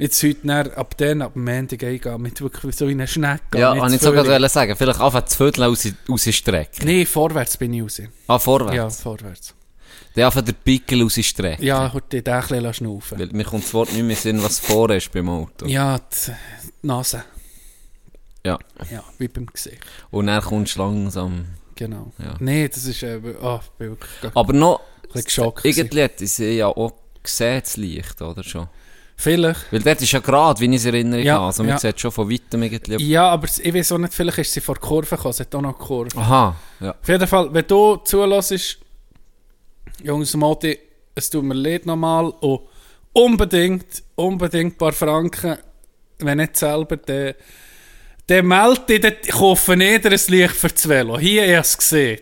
Jetzt 0.00 0.22
heute 0.22 0.46
dann, 0.46 0.70
ab 0.70 0.96
dann, 0.96 1.20
ab 1.20 1.34
dem 1.34 1.44
Montag 1.44 1.84
eingehen, 1.84 2.22
mit 2.22 2.40
wirklich 2.40 2.74
so 2.74 2.86
in 2.86 2.92
eine 2.92 3.06
Schnecke. 3.06 3.58
ja, 3.58 3.76
habe 3.76 3.92
ich 3.92 3.98
zu 4.00 4.06
sogar 4.06 4.26
wollen 4.26 4.48
sagen. 4.48 4.74
Vielleicht 4.74 4.98
einfach 4.98 5.20
das 5.20 5.36
Viertel 5.36 5.64
raus, 5.64 5.86
rausstrecken. 6.08 6.86
Nee, 6.86 7.04
vorwärts 7.04 7.58
bin 7.58 7.74
ich 7.74 7.82
raus. 7.82 8.00
Ah, 8.26 8.38
vorwärts. 8.38 8.76
Ja, 8.76 8.88
vorwärts. 8.88 9.54
Dann 10.14 10.24
einfach 10.24 10.40
den 10.40 10.54
Pickel 10.54 11.02
rausstrecken. 11.02 11.62
Ja, 11.62 11.92
heute 11.92 12.22
den 12.22 12.32
ein 12.32 12.48
bisschen 12.48 12.72
schnaufen. 12.72 13.18
Weil 13.18 13.26
mir 13.26 13.44
kommt 13.44 13.64
das 13.64 13.74
Wort 13.74 13.92
nicht 13.92 14.02
mehr 14.02 14.16
Sinn, 14.16 14.42
was 14.42 14.58
vor 14.58 14.88
ist 14.88 15.12
beim 15.12 15.28
Auto. 15.28 15.66
Ja, 15.66 15.98
die, 15.98 16.32
die 16.82 16.86
Nase. 16.86 17.22
Ja. 18.46 18.58
Ja, 18.90 19.04
wie 19.18 19.28
beim 19.28 19.44
Gesicht. 19.44 19.80
Und 20.10 20.28
dann 20.28 20.40
kommst 20.40 20.76
du 20.76 20.78
langsam. 20.78 21.44
Genau. 21.74 22.10
Ja. 22.18 22.36
Nee, 22.40 22.68
das 22.68 22.86
ist 22.86 23.02
äh, 23.02 23.20
oh, 23.42 23.60
ich 23.62 23.70
bin 23.72 23.90
wirklich 23.90 24.10
ein 24.22 24.30
Aber 24.34 24.54
noch, 24.54 24.80
bisschen 25.02 25.24
geschockt. 25.24 25.64
irgendwie 25.66 26.26
sie 26.26 26.52
ja 26.56 26.68
auch 26.68 26.94
gesehen, 27.22 27.60
das 27.62 27.76
Licht, 27.76 28.22
oder 28.22 28.42
schon? 28.42 28.66
Vielleicht. 29.20 29.70
Weil 29.70 29.80
dort 29.80 30.00
ist 30.00 30.12
ja 30.12 30.18
gerade, 30.20 30.58
wie 30.60 30.64
ich 30.64 30.76
es 30.76 30.86
erinnere, 30.86 31.20
Ja, 31.20 31.44
also 31.44 31.62
man 31.62 31.72
ja. 31.72 31.78
sieht 31.78 32.00
schon 32.00 32.10
von 32.10 32.30
weitem 32.30 32.62
irgendwie. 32.62 33.06
Ja, 33.06 33.28
aber 33.28 33.46
ich 33.46 33.74
weiß 33.74 33.92
auch 33.92 33.98
nicht, 33.98 34.14
vielleicht 34.14 34.38
ist 34.38 34.54
sie 34.54 34.62
vor 34.62 34.76
der 34.76 34.82
Kurve 34.82 35.14
gekommen, 35.14 35.34
sie 35.34 35.42
hat 35.42 35.54
auch 35.54 35.60
noch 35.60 35.78
Kurve. 35.78 36.16
Aha, 36.16 36.56
ja. 36.80 36.92
Auf 36.92 37.06
jeden 37.06 37.26
Fall, 37.26 37.52
wenn 37.52 37.66
du 37.66 37.96
zulässt, 37.96 38.78
Jungs 40.02 40.34
Modi, 40.34 40.78
es 41.14 41.28
tut 41.28 41.44
mir 41.44 41.52
leid 41.52 41.84
nochmal 41.84 42.30
und, 42.40 42.62
unbedingt, 43.12 44.02
unbedingt 44.14 44.74
ein 44.74 44.78
paar 44.78 44.92
Franken, 44.92 45.58
wenn 46.20 46.38
nicht 46.38 46.56
selber, 46.56 46.96
dann, 46.96 47.34
dann 48.26 48.46
melde 48.46 48.80
dich, 48.88 49.00
dann 49.02 49.38
kaufe 49.38 49.76
dir 49.76 50.00
ein 50.02 50.18
Licht 50.28 50.54
für 50.54 50.68
das 50.68 50.88
Velo. 50.88 51.18
Hier, 51.18 51.58
es 51.58 51.76
gesehen. 51.76 52.20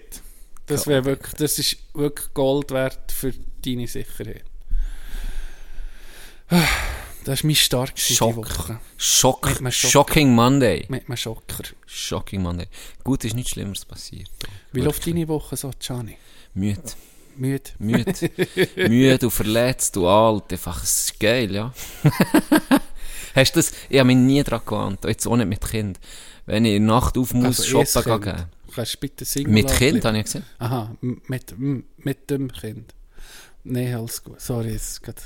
Das, 0.66 0.88
wäre 0.88 1.04
wirklich, 1.04 1.34
das 1.34 1.60
ist 1.60 1.76
wirklich 1.94 2.34
Gold 2.34 2.72
wert 2.72 3.12
für 3.12 3.32
deine 3.64 3.86
Sicherheit. 3.86 4.47
Das 7.24 7.42
war 7.42 7.48
mein 7.48 7.56
Start 7.56 7.98
Schock. 7.98 8.36
Woche. 8.36 8.80
Schock. 8.96 9.46
Mit 9.46 9.58
einem 9.58 9.72
Schock. 9.72 9.90
Shocking 9.90 10.34
Monday. 10.34 10.86
Mit 10.88 11.08
einem 11.08 11.16
Schocker. 11.18 11.64
Shocking 11.84 12.40
Monday. 12.40 12.68
Gut, 13.04 13.22
ist 13.24 13.34
nichts 13.34 13.50
Schlimmeres 13.50 13.84
passiert. 13.84 14.30
Wie 14.72 14.80
läuft 14.80 15.06
deine 15.06 15.28
Woche 15.28 15.54
so, 15.56 15.70
Gianni? 15.78 16.16
Müde. 16.54 16.80
Müde? 17.36 17.70
Müde. 17.78 18.30
Müde 18.76 19.26
und 19.26 19.30
verletzt 19.30 19.96
und 19.98 20.06
alt. 20.06 20.50
Einfach, 20.52 20.82
es 20.82 21.00
ist 21.10 21.20
geil, 21.20 21.54
ja. 21.54 21.74
Hast 23.34 23.54
du 23.54 23.58
das? 23.60 23.72
Ich 23.90 23.98
habe 23.98 24.06
mich 24.06 24.16
nie 24.16 24.42
daran 24.42 24.64
gewarnt. 24.64 25.04
Jetzt 25.04 25.26
auch 25.26 25.36
nicht 25.36 25.48
mit 25.48 25.60
Kind. 25.60 26.00
Wenn 26.46 26.64
ich 26.64 26.76
in 26.76 26.86
der 26.86 26.94
Nacht 26.94 27.18
auf 27.18 27.34
muss, 27.34 27.60
Also, 27.60 27.84
shoppen 27.84 28.20
gehen. 28.22 28.44
Kannst 28.74 28.94
du 28.94 28.98
bitte 29.00 29.24
singen? 29.26 29.52
Mit 29.52 29.68
Kind, 29.68 30.02
habe 30.04 30.16
ich 30.16 30.24
gesehen. 30.24 30.44
Aha, 30.58 30.96
mit, 31.00 31.54
mit 31.58 32.30
dem 32.30 32.50
Kind. 32.50 32.94
Nein, 33.64 33.94
alles 33.94 34.24
gut. 34.24 34.40
Sorry, 34.40 34.70
es 34.74 35.02
geht. 35.02 35.16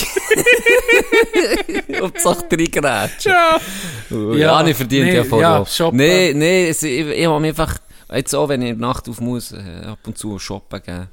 Hauptsache 2.00 2.46
drei 2.48 2.64
Geräte. 2.64 3.28
Ja! 3.28 3.58
Ja, 4.10 4.34
Ja, 4.34 4.66
ich 4.66 4.76
verdient 4.76 5.06
nee, 5.06 5.16
ja 5.16 5.24
voll 5.24 5.40
ja, 5.40 5.64
shoppen. 5.66 5.96
Nee, 5.96 6.32
nee, 6.34 6.68
es, 6.68 6.82
ich, 6.82 7.06
ich 7.06 7.26
habe 7.26 7.40
mich 7.40 7.50
einfach, 7.50 7.78
jetzt 8.12 8.34
auch 8.34 8.48
wenn 8.48 8.62
ich 8.62 8.70
in 8.70 8.78
der 8.78 8.88
Nacht 8.88 9.08
auf 9.08 9.20
muss, 9.20 9.52
äh, 9.52 9.82
ab 9.86 9.98
und 10.06 10.18
zu 10.18 10.38
shoppen 10.38 10.82
gehen, 10.82 11.08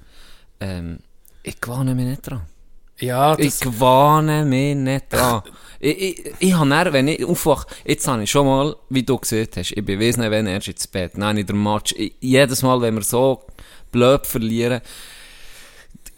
ähm, 0.59 0.99
ich 1.43 1.59
gewöhne 1.59 1.95
mich 1.95 2.05
nicht 2.05 2.21
dran. 2.21 2.41
Ja, 2.99 3.37
Ich 3.39 3.59
gewöhne 3.59 4.45
mich 4.45 4.75
nicht 4.75 5.05
dran. 5.11 5.41
ich, 5.79 6.01
ich, 6.01 6.33
ich 6.37 6.53
habe 6.53 6.69
dann, 6.69 6.93
wenn 6.93 7.07
ich 7.07 7.25
aufwache, 7.25 7.65
jetzt 7.85 8.07
habe 8.07 8.23
ich 8.23 8.29
schon 8.29 8.45
mal, 8.45 8.75
wie 8.89 9.01
du 9.03 9.17
gesehen 9.17 9.47
hast, 9.55 9.71
ich 9.71 9.83
bin 9.83 9.99
wesentlich, 9.99 10.31
wenn 10.31 10.45
erst 10.45 10.67
ins 10.67 10.87
Bett, 10.87 11.17
nein, 11.17 11.37
in 11.37 11.47
der 11.47 11.55
Match, 11.55 11.93
ich, 11.97 12.13
jedes 12.19 12.61
Mal, 12.61 12.79
wenn 12.81 12.93
wir 12.93 13.01
so 13.03 13.41
blöd 13.91 14.27
verlieren, 14.27 14.81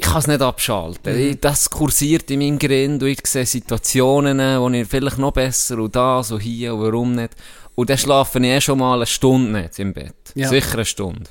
kann 0.04 0.18
es 0.20 0.28
nicht 0.28 0.42
abschalten. 0.42 1.18
Ich, 1.18 1.40
das 1.40 1.70
kursiert 1.70 2.30
in 2.32 2.40
meinem 2.40 2.60
Grind 2.60 3.02
und 3.04 3.10
ich 3.10 3.26
sehe 3.26 3.46
Situationen, 3.46 4.40
wo 4.62 4.70
ich 4.70 4.88
vielleicht 4.88 5.18
noch 5.18 5.32
besser 5.34 5.78
und 5.80 5.96
das 5.96 6.32
und 6.32 6.40
hier 6.40 6.74
und 6.76 6.82
warum 6.82 7.14
nicht. 7.16 7.34
Und 7.76 7.90
dann 7.90 7.98
schlafe 7.98 8.40
ich 8.40 8.46
eh 8.46 8.62
schon 8.62 8.80
mal 8.80 8.96
eine 8.96 9.06
Stunde 9.06 9.62
nicht 9.62 9.80
im 9.80 9.94
Bett. 9.94 10.16
Ja. 10.36 10.48
Sicher 10.50 10.74
eine 10.76 10.86
Stunde. 10.86 11.30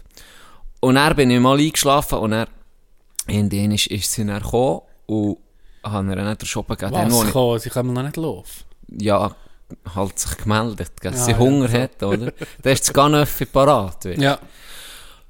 Und 0.80 0.96
dann 0.96 1.14
bin 1.14 1.30
ich 1.30 1.38
mal 1.40 1.58
eingeschlafen 1.58 2.18
und 2.18 2.32
dann, 2.32 2.48
in 3.28 3.48
den 3.48 3.70
ist, 3.72 3.86
ist 3.86 4.10
sie 4.12 4.26
dann 4.26 4.42
gekommen 4.42 4.80
und 5.06 5.38
habe 5.84 6.08
ihr 6.10 6.16
dann 6.16 6.36
den 6.36 6.46
Shoppen 6.46 6.76
gegeben. 6.76 7.10
Was 7.12 7.24
ich- 7.26 7.32
kann, 7.32 7.58
sie 7.60 7.70
können 7.70 7.92
noch 7.92 8.02
nicht 8.02 8.16
laufen. 8.16 8.64
ja, 8.98 9.34
halt 9.94 10.18
sich 10.18 10.36
gemeldet, 10.36 10.90
dass 11.02 11.14
Ja, 11.16 11.24
sie 11.24 11.30
ja, 11.32 11.38
Hunger 11.38 11.68
so. 11.68 11.78
hat, 11.78 12.02
oder? 12.02 12.32
Dann 12.62 12.72
ist 12.72 12.84
das 12.88 12.92
Ganöffi 12.92 13.46
parat. 13.46 14.04
weisst 14.04 14.18
du. 14.18 14.22
Ja. 14.22 14.38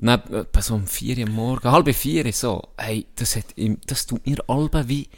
Dann, 0.02 0.20
etwa 0.32 0.60
so 0.62 0.74
um 0.74 0.88
vier 0.88 1.16
Uhr 1.18 1.30
Morgen, 1.30 1.70
halb 1.70 1.94
vier, 1.94 2.32
so, 2.32 2.60
hey, 2.76 3.06
das 3.14 3.36
hat, 3.36 3.54
das 3.86 4.04
tut 4.04 4.26
mir 4.26 4.38
alle 4.48 4.88
wie, 4.88 5.08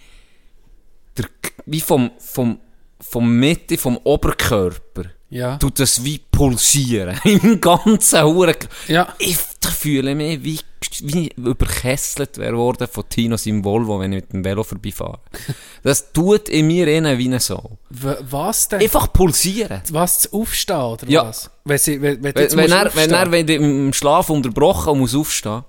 der, 1.17 1.27
wie 1.65 1.81
vom, 1.81 2.11
vom, 2.19 2.59
vom 3.01 3.39
Mitte, 3.39 3.79
vom 3.79 3.97
Oberkörper, 3.97 5.05
Ja. 5.31 5.57
tut 5.57 5.81
das 5.81 6.05
wie 6.05 6.19
pulsieren. 6.19 7.19
Im 7.25 7.61
ganzen 7.61 8.23
Huren. 8.23 8.55
Ja. 8.87 9.09
Ich 9.19 9.37
fühle 9.37 10.15
mich 10.15 10.43
wie, 10.45 10.61
wie 11.03 11.29
überkesselt 11.37 12.39
worden 12.39 12.87
von 12.91 13.05
Tino 13.09 13.37
seinem 13.37 13.65
Volvo, 13.65 13.99
wenn 14.01 14.13
ich 14.13 14.23
mit 14.23 14.33
dem 14.33 14.45
Velo 14.45 14.63
vorbeifahre. 14.63 15.19
Das 15.83 16.13
tut 16.13 16.49
in 16.49 16.67
mir 16.67 16.89
innen 16.89 17.19
wie 17.19 17.27
eine 17.27 17.41
Sau. 17.41 17.77
W 17.91 18.15
was 18.31 18.69
denn? 18.69 18.81
Einfach 18.81 19.13
pulsieren. 19.13 19.83
was 19.91 20.21
zu 20.21 20.33
aufstehen, 20.33 20.77
oder 20.79 21.07
Ja. 21.09 21.27
was? 21.27 21.51
Wenn, 21.65 21.79
sie, 21.79 22.01
wenn, 22.01 22.23
wenn, 22.23 22.35
Wenn, 22.35 22.73
er, 22.73 22.95
wenn 22.95 23.11
er 23.11 23.31
wenn 23.31 23.49
im 23.49 23.93
Schlaf 23.93 24.31
unterbrochen 24.31 24.93
und 24.95 24.99
muss 25.01 25.15
aufstehen 25.15 25.63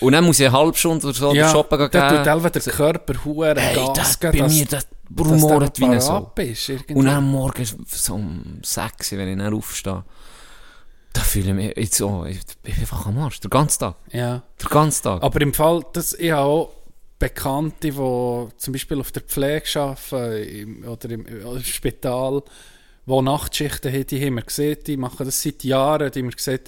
und 0.00 0.12
dann 0.12 0.24
muss 0.24 0.40
ich 0.40 0.46
eine 0.46 0.56
halbe 0.56 0.76
Stunde 0.76 1.06
oder 1.06 1.16
so 1.16 1.32
ja, 1.34 1.50
shoppen 1.50 1.78
gehen. 1.78 1.90
dann 1.92 2.42
tut 2.42 2.54
der 2.54 2.62
Körper 2.62 3.24
huere 3.24 3.60
hey, 3.60 3.76
Gas 3.76 3.92
das, 3.94 4.20
geben, 4.20 4.38
bei 4.38 4.48
mir, 4.48 4.64
das 4.66 4.86
rumort 5.18 5.78
wie 5.80 6.00
Sau. 6.00 6.32
bist, 6.34 6.68
irgendwie. 6.68 6.94
Und 6.94 7.06
dann 7.06 7.16
am 7.16 7.30
Morgen 7.30 7.64
so 7.86 8.14
um 8.14 8.60
6 8.62 9.12
Uhr, 9.12 9.18
wenn 9.18 9.28
ich 9.28 9.38
dann 9.38 9.54
aufstehe, 9.54 10.04
da 11.12 11.20
fühle 11.22 11.48
ich 11.48 11.54
mich 11.54 11.76
jetzt 11.76 11.94
so, 11.96 12.24
ich 12.24 12.40
bin 12.62 12.74
einfach 12.74 13.06
am 13.06 13.18
Arsch, 13.18 13.40
der 13.40 13.50
ganze 13.50 13.78
Tag. 13.78 13.96
Ja. 14.12 14.42
Der 14.62 14.68
ganze 14.68 15.02
Tag. 15.02 15.22
Aber 15.22 15.40
im 15.40 15.52
Fall, 15.52 15.84
dass 15.92 16.14
ich 16.14 16.30
habe 16.30 16.42
auch 16.42 16.72
Bekannte, 17.18 17.90
die 17.90 17.92
zum 18.56 18.72
Beispiel 18.72 18.98
auf 18.98 19.12
der 19.12 19.22
Pflege 19.22 19.80
arbeiten 19.80 20.48
im, 20.48 20.88
oder 20.88 21.10
im, 21.10 21.26
im 21.26 21.62
Spital, 21.62 22.42
die 23.06 23.22
Nachtschichten 23.22 23.92
haben, 23.92 24.06
die 24.06 24.24
haben 24.24 24.34
wir 24.36 24.42
gesehen, 24.42 24.78
die 24.86 24.96
machen 24.96 25.26
das 25.26 25.42
seit 25.42 25.62
Jahren, 25.64 26.10
die 26.10 26.20
haben 26.20 26.28
wir 26.28 26.36
gesehen, 26.36 26.60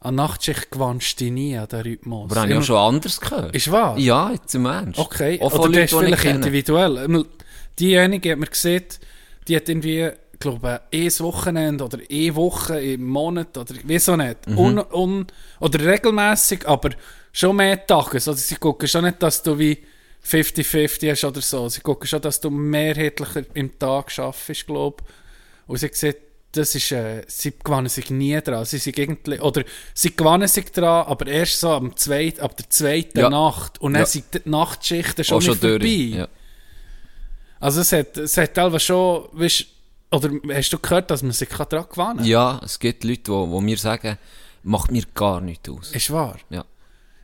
an 0.00 0.16
Nachtschicht 0.16 0.70
gewöhnst 0.70 1.20
du 1.20 1.30
nie 1.30 1.56
an 1.56 1.68
den 1.68 1.80
Rhythmus. 1.80 2.30
Aber 2.30 2.40
habe 2.40 2.52
ich 2.52 2.58
auch 2.58 2.62
schon 2.62 2.76
anders 2.76 3.20
gehört. 3.20 3.54
Ist 3.54 3.70
wahr? 3.70 3.96
Ja, 3.98 4.32
jetzt 4.32 4.54
im 4.54 4.66
Ernst. 4.66 4.98
Okay, 4.98 5.40
Auch 5.40 5.58
oder 5.58 5.72
das 5.72 5.92
ist 5.92 5.98
vielleicht 5.98 6.24
individuell. 6.24 7.24
Diejenige 7.78 8.32
hat 8.32 8.38
mir 8.38 8.46
gesehen, 8.46 8.84
die 9.48 9.56
hat 9.56 9.68
irgendwie, 9.68 10.10
glaube 10.38 10.80
ich, 10.90 11.18
ein 11.20 11.24
Wochenende 11.24 11.84
oder 11.84 11.98
eine 12.10 12.34
Woche 12.36 12.80
im 12.80 13.06
Monat 13.06 13.56
oder 13.56 13.74
wieso 13.84 14.16
nicht. 14.16 14.46
Mhm. 14.46 14.58
Un, 14.58 14.78
un, 14.92 15.26
oder 15.60 15.80
regelmäßig, 15.84 16.66
aber 16.68 16.90
schon 17.32 17.56
mehr 17.56 17.84
Tage. 17.86 18.14
Also 18.14 18.32
sie 18.34 18.56
gucken 18.56 18.88
schon 18.88 19.04
nicht, 19.04 19.22
dass 19.22 19.42
du 19.42 19.58
wie 19.58 19.78
50-50 20.24 21.10
hast 21.10 21.24
oder 21.24 21.40
so. 21.40 21.68
Sie 21.68 21.80
gucken 21.80 22.06
schon, 22.06 22.20
dass 22.20 22.40
du 22.40 22.50
mehrheitlicher 22.50 23.42
im 23.54 23.78
Tag 23.78 24.10
schaffst, 24.10 24.66
glaube 24.66 25.02
ich. 25.02 25.68
Und 25.68 25.76
sie 25.78 25.90
sieht, 25.92 26.16
das 26.52 26.74
ist, 26.74 26.92
äh, 26.92 27.22
sie 27.28 27.54
gewannen 27.64 27.88
sich 27.88 28.10
nie 28.10 28.38
dran. 28.42 28.64
Sie 28.66 28.76
sind 28.78 28.98
irgendwie, 28.98 29.40
oder 29.40 29.64
sie 29.94 30.14
gewannen 30.14 30.46
sich 30.48 30.66
dran, 30.70 31.06
aber 31.06 31.26
erst 31.26 31.58
so 31.60 31.70
am 31.70 31.96
zweiten, 31.96 32.40
ab 32.40 32.56
der 32.56 32.68
zweiten 32.68 33.18
Ja. 33.18 33.30
Nacht. 33.30 33.80
Und 33.80 33.94
dann 33.94 34.02
Ja. 34.02 34.06
sind 34.06 34.26
die 34.34 34.48
Nachtschichten 34.48 35.24
schon, 35.24 35.38
Auch 35.38 35.42
schon 35.42 35.56
vorbei. 35.58 35.86
Ja. 35.86 36.28
Also 37.62 37.80
es 37.80 37.92
hat, 37.92 38.16
es 38.16 38.36
hat 38.36 38.54
teilweise 38.54 38.84
schon, 38.84 39.28
weißt, 39.32 39.66
oder 40.10 40.30
hast 40.52 40.72
du 40.72 40.78
gehört, 40.78 41.10
dass 41.10 41.22
man 41.22 41.32
sich 41.32 41.48
kann 41.48 41.68
dran 41.68 41.86
gewinnen 41.88 42.16
kann? 42.18 42.24
ja, 42.26 42.60
es 42.64 42.78
gibt 42.78 43.04
Leute, 43.04 43.22
die, 43.22 43.50
die 43.56 43.60
mir 43.62 43.78
sagen, 43.78 44.18
macht 44.64 44.90
mir 44.90 45.04
gar 45.14 45.40
nichts 45.40 45.68
aus. 45.68 45.92
Ist 45.92 46.10
wahr? 46.10 46.36
Ja. 46.50 46.64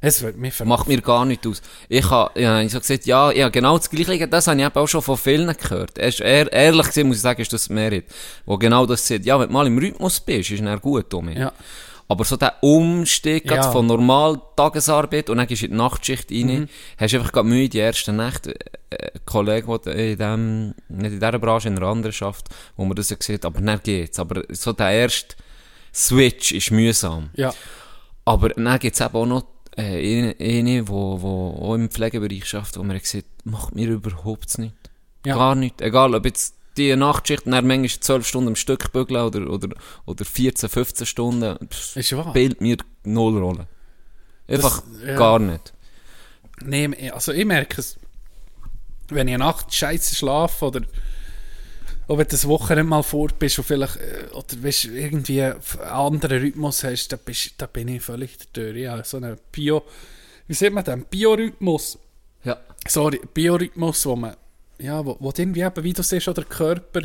Es 0.01 0.23
wird 0.23 0.37
mir 0.37 0.53
verrückt. 0.53 0.69
Macht 0.69 0.87
mir 0.87 1.01
gar 1.01 1.25
nichts 1.25 1.45
aus. 1.45 1.61
Ich 1.89 2.09
habe 2.09 2.41
ja, 2.41 2.61
ich 2.61 2.73
hab 2.73 2.83
gesagt, 2.83 3.05
ja, 3.07 3.33
ja, 3.33 3.49
genau 3.49 3.79
das 3.79 3.91
Gleiche, 3.91 4.29
das 4.29 4.47
habe 4.47 4.61
ich 4.61 4.65
eben 4.65 4.77
auch 4.77 4.87
schon 4.87 5.03
von 5.03 5.17
vielen 5.17 5.55
gehört. 5.57 5.99
Ehr, 5.99 6.53
ehrlich 6.53 6.87
gesehen, 6.87 7.09
muss 7.09 7.17
ich 7.17 7.23
sagen, 7.23 7.43
ist 7.43 7.53
das 7.53 7.69
Mehrheit. 7.69 8.05
Wo 8.47 8.57
genau 8.57 8.87
das 8.87 9.07
sagt, 9.09 9.27
ja, 9.27 9.41
wenn 9.41 9.49
du 9.49 9.53
mal 9.53 9.67
im 9.67 9.77
Rhythmus 9.77 10.21
bist, 10.21 10.53
ist 10.53 10.63
es 10.63 10.81
gut 10.81 11.13
mich. 11.25 11.37
Ja. 11.37 11.53
Aber 12.11 12.25
so 12.25 12.37
der 12.37 12.55
Umstieg 12.63 13.51
Ja. 13.51 13.71
von 13.71 13.87
normal 13.87 14.41
Tagesarbeit 14.57 15.29
und 15.29 15.37
dann 15.37 15.47
gehst 15.47 15.61
du 15.63 15.67
in 15.67 15.73
die 15.73 15.77
Nachtschicht 15.79 16.31
rein, 16.33 16.47
Mhm. 16.61 16.69
hast 16.97 17.15
einfach 17.15 17.33
gerade 17.33 17.49
Mühe 17.49 17.69
die 17.69 17.79
ersten 17.81 18.17
Nächte. 18.17 18.55
Äh, 18.91 19.11
Ein 19.15 19.21
Kollege, 19.27 19.79
der 19.85 19.95
in 19.95 20.19
dem, 20.19 20.75
nicht 20.89 21.13
in 21.13 21.21
dieser 21.21 21.39
Branche, 21.39 21.69
in 21.69 21.77
einer 21.77 21.87
anderen 21.87 22.13
schafft, 22.15 22.47
wo 22.77 22.85
man 22.87 22.97
das 22.97 23.11
ja 23.11 23.17
sieht, 23.21 23.45
aber 23.45 23.61
dann 23.61 23.81
geht's. 23.83 24.19
Aber 24.19 24.43
so 24.51 24.73
der 24.73 24.91
erste 24.91 25.37
Switch 25.95 26.53
ist 26.53 26.71
mühsam. 26.71 27.31
Ja. 27.35 27.53
Aber 28.25 28.51
dann 28.51 28.79
gibt 28.79 28.95
es 28.95 29.01
eben 29.01 29.15
auch 29.15 29.27
noch 29.27 29.45
äh, 29.77 29.83
eine, 30.19 30.37
eine 30.41 30.89
wo, 30.89 31.21
wo 31.21 31.51
auch 31.63 31.75
im 31.75 31.91
Pflegebereich 31.91 32.47
schafft, 32.47 32.79
wo 32.79 32.83
man 32.83 32.99
gesagt 32.99 33.27
macht 33.45 33.75
mir 33.75 33.89
überhaupt 33.89 34.59
nicht. 34.59 34.75
Ja. 35.27 35.35
Gar 35.37 35.55
nicht. 35.55 35.81
Egal, 35.83 36.15
ob 36.15 36.25
jetzt 36.25 36.55
die 36.79 36.95
Nachtschicht 36.97 37.47
dann 37.47 37.67
manchmal 37.67 37.89
12 37.89 38.27
Stunden 38.27 38.49
am 38.49 38.57
Stück 38.57 38.93
bügeln 38.93 39.21
oder, 39.21 39.51
oder, 39.51 39.69
oder 40.07 40.25
14, 40.25 40.69
15 40.69 41.07
Stunden, 41.07 41.69
pff, 41.69 41.97
Ist 41.97 42.17
wahr. 42.17 42.31
spielt 42.31 42.61
mir 42.61 42.77
null 43.05 43.39
Rolle. 43.39 43.67
Einfach 44.47 44.83
ja. 45.05 45.17
gar 45.17 45.39
nicht. 45.39 45.75
Nee, 46.63 47.11
also 47.11 47.33
ich 47.33 47.45
merke 47.45 47.81
es, 47.81 47.99
wenn 49.09 49.29
ich 49.29 49.35
eine 49.35 49.45
Nacht 49.45 49.75
scheiße 49.75 50.15
schlafe 50.15 50.67
oder 50.67 50.81
ob 52.09 52.19
du 52.19 52.25
das 52.25 52.49
Wochenende 52.49 52.85
mal 52.85 53.03
fort 53.03 53.39
bist 53.39 53.59
und 53.59 53.65
vielleicht 53.65 53.97
äh, 53.97 54.29
oder 54.33 54.63
weißt, 54.63 54.87
irgendwie 54.87 55.43
einen 55.43 55.61
anderen 55.83 56.39
Rhythmus 56.41 56.83
hast, 56.83 57.09
da, 57.13 57.17
bist, 57.17 57.53
da 57.59 57.67
bin 57.67 57.89
ich 57.89 58.03
völlig 58.03 58.37
durch. 58.55 58.77
Ja, 58.77 59.05
so 59.05 59.19
einen 59.19 59.37
Bio, 59.53 59.83
wie 60.47 60.55
sieht 60.55 60.73
man 60.73 60.85
den? 60.85 61.05
Biorhythmus. 61.05 61.99
Ja. 62.45 62.59
Sorry, 62.87 63.21
Biorhythmus, 63.35 64.07
wo 64.07 64.17
man, 64.17 64.35
ja, 64.79 65.05
wo, 65.05 65.17
wo 65.21 65.33
irgendwie 65.37 65.63
eben, 65.63 65.85
wie 65.85 65.93
du 65.93 66.03
siehst, 66.03 66.29
oder 66.29 66.43
der 66.43 66.51
Körper, 66.51 67.03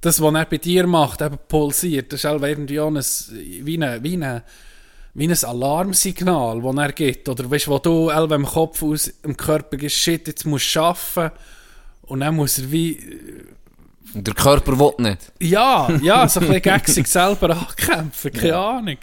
das, 0.00 0.20
was 0.20 0.34
er 0.34 0.44
bei 0.44 0.58
dir 0.58 0.86
macht, 0.86 1.20
eben 1.22 1.38
pulsiert, 1.48 2.12
das 2.12 2.20
ist 2.20 2.24
halt 2.24 2.42
irgendwie 2.42 2.78
auch 2.80 2.88
ein, 2.88 2.96
wie 3.00 3.82
ein, 3.82 4.02
wie 4.02 4.16
ein, 4.16 4.42
wie 5.14 5.28
ein 5.28 5.44
Alarmsignal, 5.44 6.60
das 6.62 6.76
er 6.76 6.92
gibt. 6.92 7.28
Oder 7.28 7.50
weißt, 7.50 7.68
wo 7.68 7.78
du 7.78 8.08
selber 8.10 8.34
im 8.34 8.44
Kopf 8.46 8.82
aus 8.82 9.12
im 9.22 9.36
Körper 9.36 9.76
gehst, 9.76 9.96
shit, 9.96 10.26
jetzt 10.28 10.44
musst 10.44 10.74
du 10.74 10.80
arbeiten. 10.80 11.34
Und 12.02 12.20
dann 12.20 12.36
muss 12.36 12.58
er 12.58 12.70
wie, 12.70 12.98
der 14.12 14.34
Körper 14.34 14.78
will 14.78 14.92
nicht. 14.98 15.32
ja, 15.40 15.90
ja, 16.02 16.28
so 16.28 16.40
ein 16.40 16.46
bisschen 16.48 16.62
gegen 16.62 16.86
sich 16.92 17.06
selber 17.06 17.50
ankämpfen, 17.56 18.32
keine 18.32 18.56
Ahnung. 18.56 18.98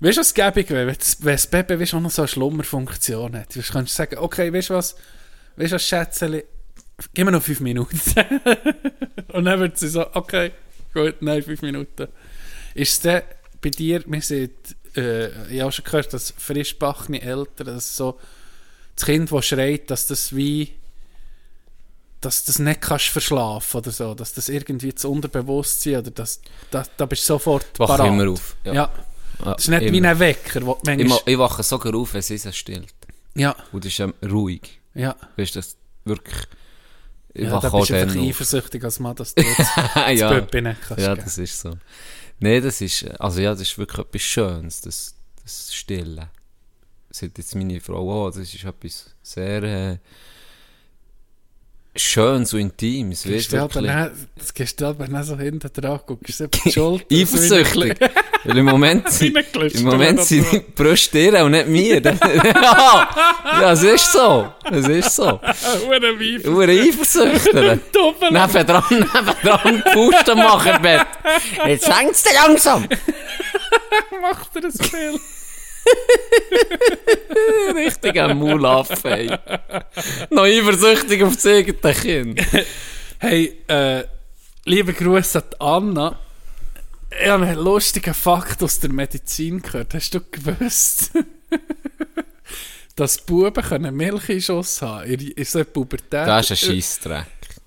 Weißt 0.00 0.16
du, 0.16 0.20
was 0.20 0.34
gäbig 0.34 0.70
wäre, 0.70 0.86
wenn 0.86 0.96
das- 0.96 1.46
Baby 1.46 1.80
weißt, 1.80 1.94
auch 1.94 2.00
noch 2.00 2.10
so 2.10 2.22
eine 2.22 2.28
Schlummerfunktion 2.28 3.36
hat? 3.36 3.54
Du 3.56 3.60
könntest 3.62 3.96
sagen, 3.96 4.18
okay, 4.18 4.52
weißt 4.52 4.70
du 4.70 4.74
was, 4.74 4.94
weißt 5.56 5.72
du, 5.72 5.74
das 5.76 5.86
Schätzchen, 5.86 6.42
gib 7.14 7.24
mir 7.26 7.32
noch 7.32 7.42
fünf 7.42 7.60
Minuten. 7.60 8.00
Und 9.32 9.44
dann 9.44 9.60
wird 9.60 9.78
sie 9.78 9.88
so, 9.88 10.06
okay, 10.14 10.52
gut, 10.92 11.16
nein, 11.20 11.42
fünf 11.42 11.62
Minuten. 11.62 12.08
Ist 12.74 12.92
es 12.92 13.00
dann 13.00 13.22
bei 13.60 13.70
dir, 13.70 14.02
wir 14.06 14.20
sind, 14.20 14.52
äh, 14.96 15.54
ich 15.54 15.60
habe 15.60 15.72
schon 15.72 15.84
gehört, 15.84 16.12
dass 16.12 16.34
frischbachene 16.36 17.20
Eltern, 17.22 17.66
dass 17.66 17.96
so 17.96 18.18
das 18.96 19.06
Kind, 19.06 19.32
das 19.32 19.46
schreit, 19.46 19.90
dass 19.90 20.06
das 20.06 20.34
wie, 20.36 20.72
dass 22.20 22.44
das 22.44 22.58
nicht 22.58 22.80
kannst 22.80 23.06
verschlafen 23.06 23.78
oder 23.78 23.90
so, 23.90 24.14
dass 24.14 24.32
das 24.32 24.48
irgendwie 24.48 24.94
zu 24.94 25.10
Unterbewusstsein 25.10 25.96
oder 25.96 26.10
das, 26.10 26.40
da, 26.70 26.84
da 26.96 27.06
bist 27.06 27.22
du 27.22 27.34
sofort 27.34 27.66
Wach 27.78 27.88
parat. 27.88 28.06
immer 28.08 28.30
auf. 28.30 28.56
Ja. 28.64 28.72
Ja. 28.74 28.90
Das 29.44 29.64
ist 29.64 29.68
nicht 29.68 29.92
wie 29.92 29.98
immer. 29.98 30.10
ein 30.10 30.18
Wecker, 30.20 30.64
wo 30.64 30.78
Ich, 30.86 31.26
ich 31.26 31.38
wache 31.38 31.62
sogar 31.64 31.94
auf, 31.96 32.14
wenn 32.14 32.22
sie 32.22 32.38
sich 32.38 32.56
stillt. 32.56 32.94
ja, 33.34 33.54
Und 33.72 33.84
das 33.84 33.92
ist 33.92 34.00
ähm, 34.00 34.14
ruhig. 34.24 34.80
ja. 34.94 35.16
Weißt 35.36 35.56
du, 35.56 35.58
das 35.58 35.76
wirklich... 36.04 36.46
Ich 37.36 37.44
ja, 37.44 37.58
da 37.58 37.68
bist 37.68 37.90
du 37.90 37.94
einfach 37.96 38.16
eifersüchtig 38.16 38.84
als 38.84 39.00
Mann, 39.00 39.16
dass 39.16 39.34
du 39.34 39.42
das 39.42 40.18
ja. 40.18 40.28
Pöppi 40.32 40.62
nicht 40.62 40.80
kannst 40.80 41.02
Ja, 41.04 41.14
geben. 41.14 41.24
das 41.24 41.38
ist 41.38 41.60
so. 41.60 41.72
Nein, 42.38 42.62
das 42.62 42.80
ist, 42.80 43.04
also 43.20 43.40
ja, 43.40 43.50
das 43.50 43.62
ist 43.62 43.76
wirklich 43.76 44.06
etwas 44.06 44.22
Schönes, 44.22 44.80
das, 44.80 45.14
das 45.42 45.74
Stillen. 45.74 46.28
Das 47.08 47.22
hat 47.22 47.36
jetzt 47.36 47.54
meine 47.54 47.80
Frau 47.80 48.26
auch, 48.26 48.30
das 48.30 48.54
ist 48.54 48.64
etwas 48.64 49.10
sehr 49.22 49.62
äh, 49.62 49.98
Aber 53.54 53.74
wirklich. 53.74 53.94
nicht, 53.94 54.10
das 54.36 54.54
gehst 54.54 54.80
du 54.80 54.86
aber 54.86 55.06
nicht 55.06 55.24
so 55.24 55.38
hinten 55.38 55.70
dran, 55.72 56.00
guckst 56.04 56.40
du 56.40 56.48
die 56.48 56.70
Schulter. 56.72 57.06
Eifersüchtig. 57.12 57.96
Weil 58.44 58.58
im 58.58 58.66
Moment 58.66 59.08
sind, 59.12 59.36
im 59.54 59.84
Moment 59.84 60.20
sind 60.22 60.50
die 60.50 60.58
Brüste 60.58 61.18
ihr 61.18 61.44
und 61.44 61.52
nicht 61.52 61.68
mir. 61.68 62.02
ja, 62.02 63.72
es 63.72 63.82
ist 63.84 64.12
so. 64.12 64.52
Es 64.70 64.88
ist 64.88 65.14
so. 65.14 65.40
Ure 66.44 66.72
Eifersüchter. 66.72 67.78
Nebendran, 68.30 68.84
nebendran 68.90 69.84
Pusten 69.92 70.38
machen 70.38 70.82
Bett. 70.82 71.06
Jetzt 71.66 71.88
hängt's 71.88 72.24
dir 72.24 72.34
langsam. 72.34 72.88
Macht 74.20 74.56
er 74.56 74.64
ein 74.64 75.20
Spiel. 77.34 77.76
Richtiger 77.76 78.34
Maulaffe, 78.34 79.10
ey. 79.10 79.26
Noch 80.30 80.44
eifersüchtig 80.44 81.22
auf 81.22 81.34
das 81.34 81.46
eigene 81.46 81.94
Kind. 81.94 82.40
Hey, 83.18 83.62
äh, 83.68 84.04
liebe 84.64 84.92
Grüße 84.92 85.42
an 85.58 85.94
Anna. 85.94 86.18
Ich 87.22 87.28
habe 87.28 87.46
einen 87.46 87.58
lustigen 87.58 88.14
Fakt 88.14 88.62
aus 88.62 88.80
der 88.80 88.90
Medizin 88.90 89.62
gehört. 89.62 89.94
Hast 89.94 90.14
du 90.14 90.20
gewusst, 90.20 91.12
dass 92.96 93.18
Buben 93.18 93.62
können 93.62 93.94
Milchschuss 93.94 94.82
haben 94.82 95.08
in, 95.08 95.20
in 95.20 95.44
so 95.44 95.58
einer 95.58 95.64
Pubertät? 95.64 96.12
Das 96.12 96.50
ist 96.50 96.64
ein 96.64 96.74
Scheissdreck. 96.74 97.26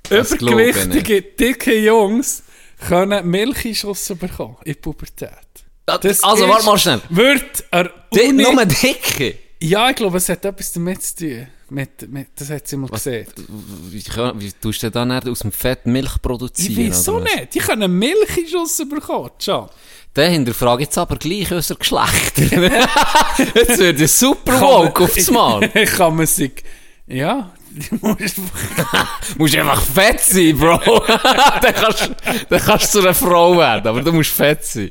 Übergewichtige, 0.10 1.22
dicke 1.22 1.80
Jungs 1.80 2.44
können 2.88 3.30
Milchschuss 3.30 4.14
bekommen 4.20 4.58
in 4.66 4.76
Pubertät. 4.76 5.47
Das 5.88 6.22
also, 6.22 6.50
warte 6.50 6.65
mal 6.65 6.77
schnell. 6.77 7.01
Wird 7.10 7.63
er 7.72 7.89
Die, 8.13 8.20
Uni... 8.24 8.44
nur 8.44 8.65
dicke. 8.65 9.36
Ja, 9.62 9.89
ich 9.89 9.96
glaube, 9.96 10.17
es 10.17 10.27
hat 10.27 10.44
etwas 10.44 10.74
damit 10.74 11.01
zu 11.01 11.15
tun. 11.15 11.48
Mit, 11.70 12.10
mit, 12.12 12.27
das 12.36 12.50
hat 12.50 12.67
sie 12.67 12.77
mal 12.77 12.89
gesehen. 12.89 13.25
Wie, 13.89 14.03
wie 14.36 14.51
tust 14.51 14.84
du 14.84 14.91
denn 14.91 15.10
dann 15.10 15.29
aus 15.29 15.39
dem 15.39 15.51
Fett 15.51 15.86
Milch 15.86 16.15
Ich 16.15 16.22
produzieren? 16.22 16.89
weiß 16.89 17.03
so 17.06 17.15
oder 17.15 17.25
was? 17.25 17.36
nicht. 17.36 17.53
Die 17.56 17.60
können 17.60 17.98
Milchschuss 17.98 18.77
bekommen, 18.89 19.32
Can. 19.44 19.70
Dann 20.13 20.32
hinterfrage 20.32 20.84
ich 20.84 20.88
jetzt 20.88 20.98
aber 20.98 21.15
gleich 21.17 21.51
unser 21.51 21.75
Geschlechter. 21.75 22.44
jetzt 23.56 23.77
wird 23.79 24.00
ja 24.00 24.08
super 24.08 24.60
woke 24.62 25.03
aufs 25.03 25.29
Mal. 25.32 25.70
kann 25.98 26.15
man 26.15 26.25
sich... 26.27 26.63
Ja, 27.08 27.53
musst. 28.02 28.38
Du 28.38 28.44
musst 29.38 29.56
einfach 29.56 29.82
fett 29.82 30.20
sein, 30.22 30.58
Bro. 30.58 30.78
dann, 31.62 31.74
kannst, 31.74 32.12
dann 32.50 32.60
kannst 32.60 32.94
du 32.96 33.00
zu 33.00 33.06
einer 33.06 33.13
Frau 33.13 33.58
werden, 33.58 33.88
aber 33.88 34.02
du 34.02 34.12
musst 34.13 34.32
fett 34.32 34.63
sein. 34.66 34.90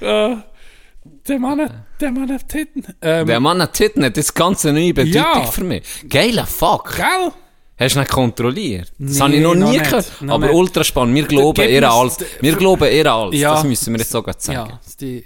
Der 0.00 1.38
Mann 1.38 1.60
hat... 1.60 1.72
Der 2.00 2.10
Mann 2.12 2.30
hat 2.30 2.48
Titten. 2.48 2.84
Ähm, 3.00 3.26
Der 3.26 3.40
Mann 3.40 3.60
hat 3.62 3.72
Titten, 3.72 4.04
hat 4.04 4.16
das 4.16 4.34
ganze 4.34 4.72
neue 4.72 4.92
Bedeutung 4.92 5.42
Ja. 5.42 5.46
für 5.46 5.64
mich. 5.64 5.82
Geiler 6.08 6.46
Fuck. 6.46 6.96
Gell? 6.96 7.32
Hast 7.78 7.94
du 7.94 8.00
nicht 8.00 8.10
kontrolliert? 8.10 8.92
Das 8.98 9.16
Nee, 9.16 9.20
habe 9.20 9.34
ich 9.36 9.42
noch 9.42 9.54
nie 9.54 9.64
nicht. 9.78 9.84
gehört. 9.84 10.12
Noch 10.22 10.34
Aber 10.34 10.46
nicht. 10.46 10.54
ultra 10.54 10.84
spannend. 10.84 11.14
Wir 11.14 11.24
glauben 11.24 11.60
mir's- 11.62 11.84
alles. 11.92 12.16
Wir 12.40 12.54
glauben 12.56 12.90
ihr 12.92 13.06
alles. 13.12 13.40
Ja. 13.40 13.54
Das 13.54 13.64
müssen 13.64 13.94
wir 13.94 14.00
jetzt 14.00 14.10
sogar 14.12 14.34
sagen. 14.38 14.70
Ja, 14.70 14.80
die... 15.00 15.24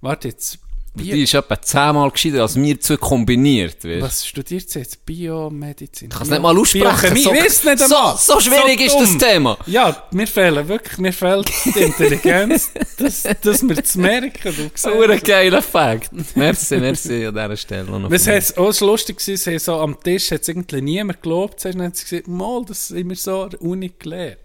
Warte 0.00 0.28
jetzt. 0.28 0.58
Die 1.00 1.22
ist 1.22 1.34
etwa 1.34 1.60
zehnmal 1.60 2.10
gescheiter 2.10 2.42
als 2.42 2.56
wir 2.56 2.80
zwei 2.80 2.96
kombiniert, 2.96 3.84
weißt? 3.84 4.02
Was 4.02 4.26
studiert 4.26 4.68
sie 4.70 4.80
jetzt? 4.80 5.04
Biomedizin? 5.04 6.08
Ich 6.08 6.14
kann 6.14 6.22
es 6.22 6.30
nicht 6.30 6.42
mal 6.42 6.56
aussprechen. 6.56 6.84
Biochemie, 6.84 7.22
so, 7.22 7.32
nicht 7.32 7.78
so, 7.78 7.96
einmal. 7.96 8.16
so 8.18 8.40
schwierig 8.40 8.80
ist 8.80 8.96
das. 8.98 9.18
Thema. 9.18 9.58
Ja, 9.66 10.04
mir 10.12 10.26
fehlen 10.26 10.66
wirklich, 10.68 10.98
mir 10.98 11.12
fehlt 11.12 11.50
die 11.64 11.78
Intelligenz, 11.80 12.70
dass, 12.98 13.22
dass 13.22 13.68
wir 13.68 13.78
es 13.78 13.94
merken. 13.96 14.54
Du 14.56 14.70
So 14.74 15.00
ein 15.00 15.20
geiler 15.20 15.62
Fakt. 15.62 16.10
Merci, 16.34 16.78
merci 16.78 17.26
an 17.26 17.34
dieser 17.34 17.56
Stelle. 17.56 17.98
noch 17.98 18.10
Was 18.10 18.26
hat's 18.26 18.56
auch 18.56 18.72
so 18.72 18.86
lustig 18.86 19.18
haben 19.20 19.58
so 19.58 19.76
am 19.76 20.00
Tisch 20.02 20.30
hat 20.30 20.48
irgendwie 20.48 20.80
niemand 20.80 21.22
geglaubt, 21.22 21.60
zuerst 21.60 21.78
hat 21.78 21.96
sie 21.96 22.04
gesagt, 22.04 22.28
mal, 22.28 22.64
das 22.66 22.90
haben 22.90 23.08
wir 23.08 23.16
so 23.16 23.42
an 23.42 23.50
der 23.50 23.62
Uni 23.62 23.92
gelernt. 23.98 24.38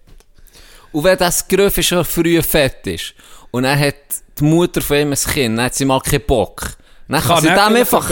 Und 0.95 1.03
wenn 1.03 1.17
das 1.17 1.45
Gröfe 1.45 1.84
schon 1.84 2.05
früh 2.05 2.41
fett 2.41 2.88
ist 2.88 3.13
und 3.51 3.65
er 3.65 3.77
hat 3.77 3.95
die 4.39 4.43
Mutter 4.45 4.81
von 4.81 4.95
ihm 4.95 5.12
ein 5.12 5.17
Kind, 5.34 5.58
dann 5.58 5.65
hat 5.65 5.75
sie 5.75 5.84
mal 5.84 5.99
keinen 5.99 6.21
Bock. 6.21 6.62
Dann 7.10 7.21
kann, 7.21 7.41
sie 7.41 7.49
er 7.49 7.67
dem 7.67 7.75
einfach... 7.75 8.10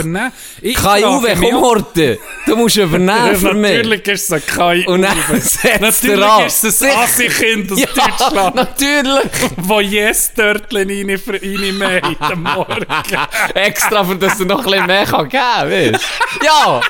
Ich 0.60 0.76
Kai 0.76 1.00
frage 1.00 1.08
Uwe, 1.08 1.34
komm 1.40 1.54
auch- 1.56 1.62
Horte. 1.62 2.18
Du 2.46 2.56
musst 2.56 2.76
übernehmen 2.76 3.34
für 3.36 3.54
mich. 3.54 3.72
Natürlich 3.78 4.06
ist 4.06 4.30
es 4.30 4.46
Kai 4.46 4.86
Und 4.86 5.00
dann 5.00 5.16
setzt 5.40 5.64
er 5.64 5.80
Natürlich 5.80 6.24
an. 6.24 6.46
ist 6.46 6.64
es 6.64 6.82
ein. 6.82 6.90
Assi-Kind 6.90 7.72
aus 7.72 7.78
Ja, 7.80 7.86
Deutschland, 7.86 8.54
natürlich. 8.54 9.30
wo 9.56 9.80
yes 9.80 10.34
Törtchen 10.34 10.90
reinmäht 10.90 12.20
am 12.20 12.42
Morgen. 12.42 12.86
Extra, 13.54 14.04
für 14.04 14.16
dass 14.16 14.38
er 14.40 14.46
noch 14.46 14.58
ein 14.58 14.64
bisschen 14.70 14.86
mehr 14.86 15.06
kann 15.06 15.28
geben 15.30 15.94
weißt 15.94 16.04
du? 16.40 16.44
Ja! 16.44 16.80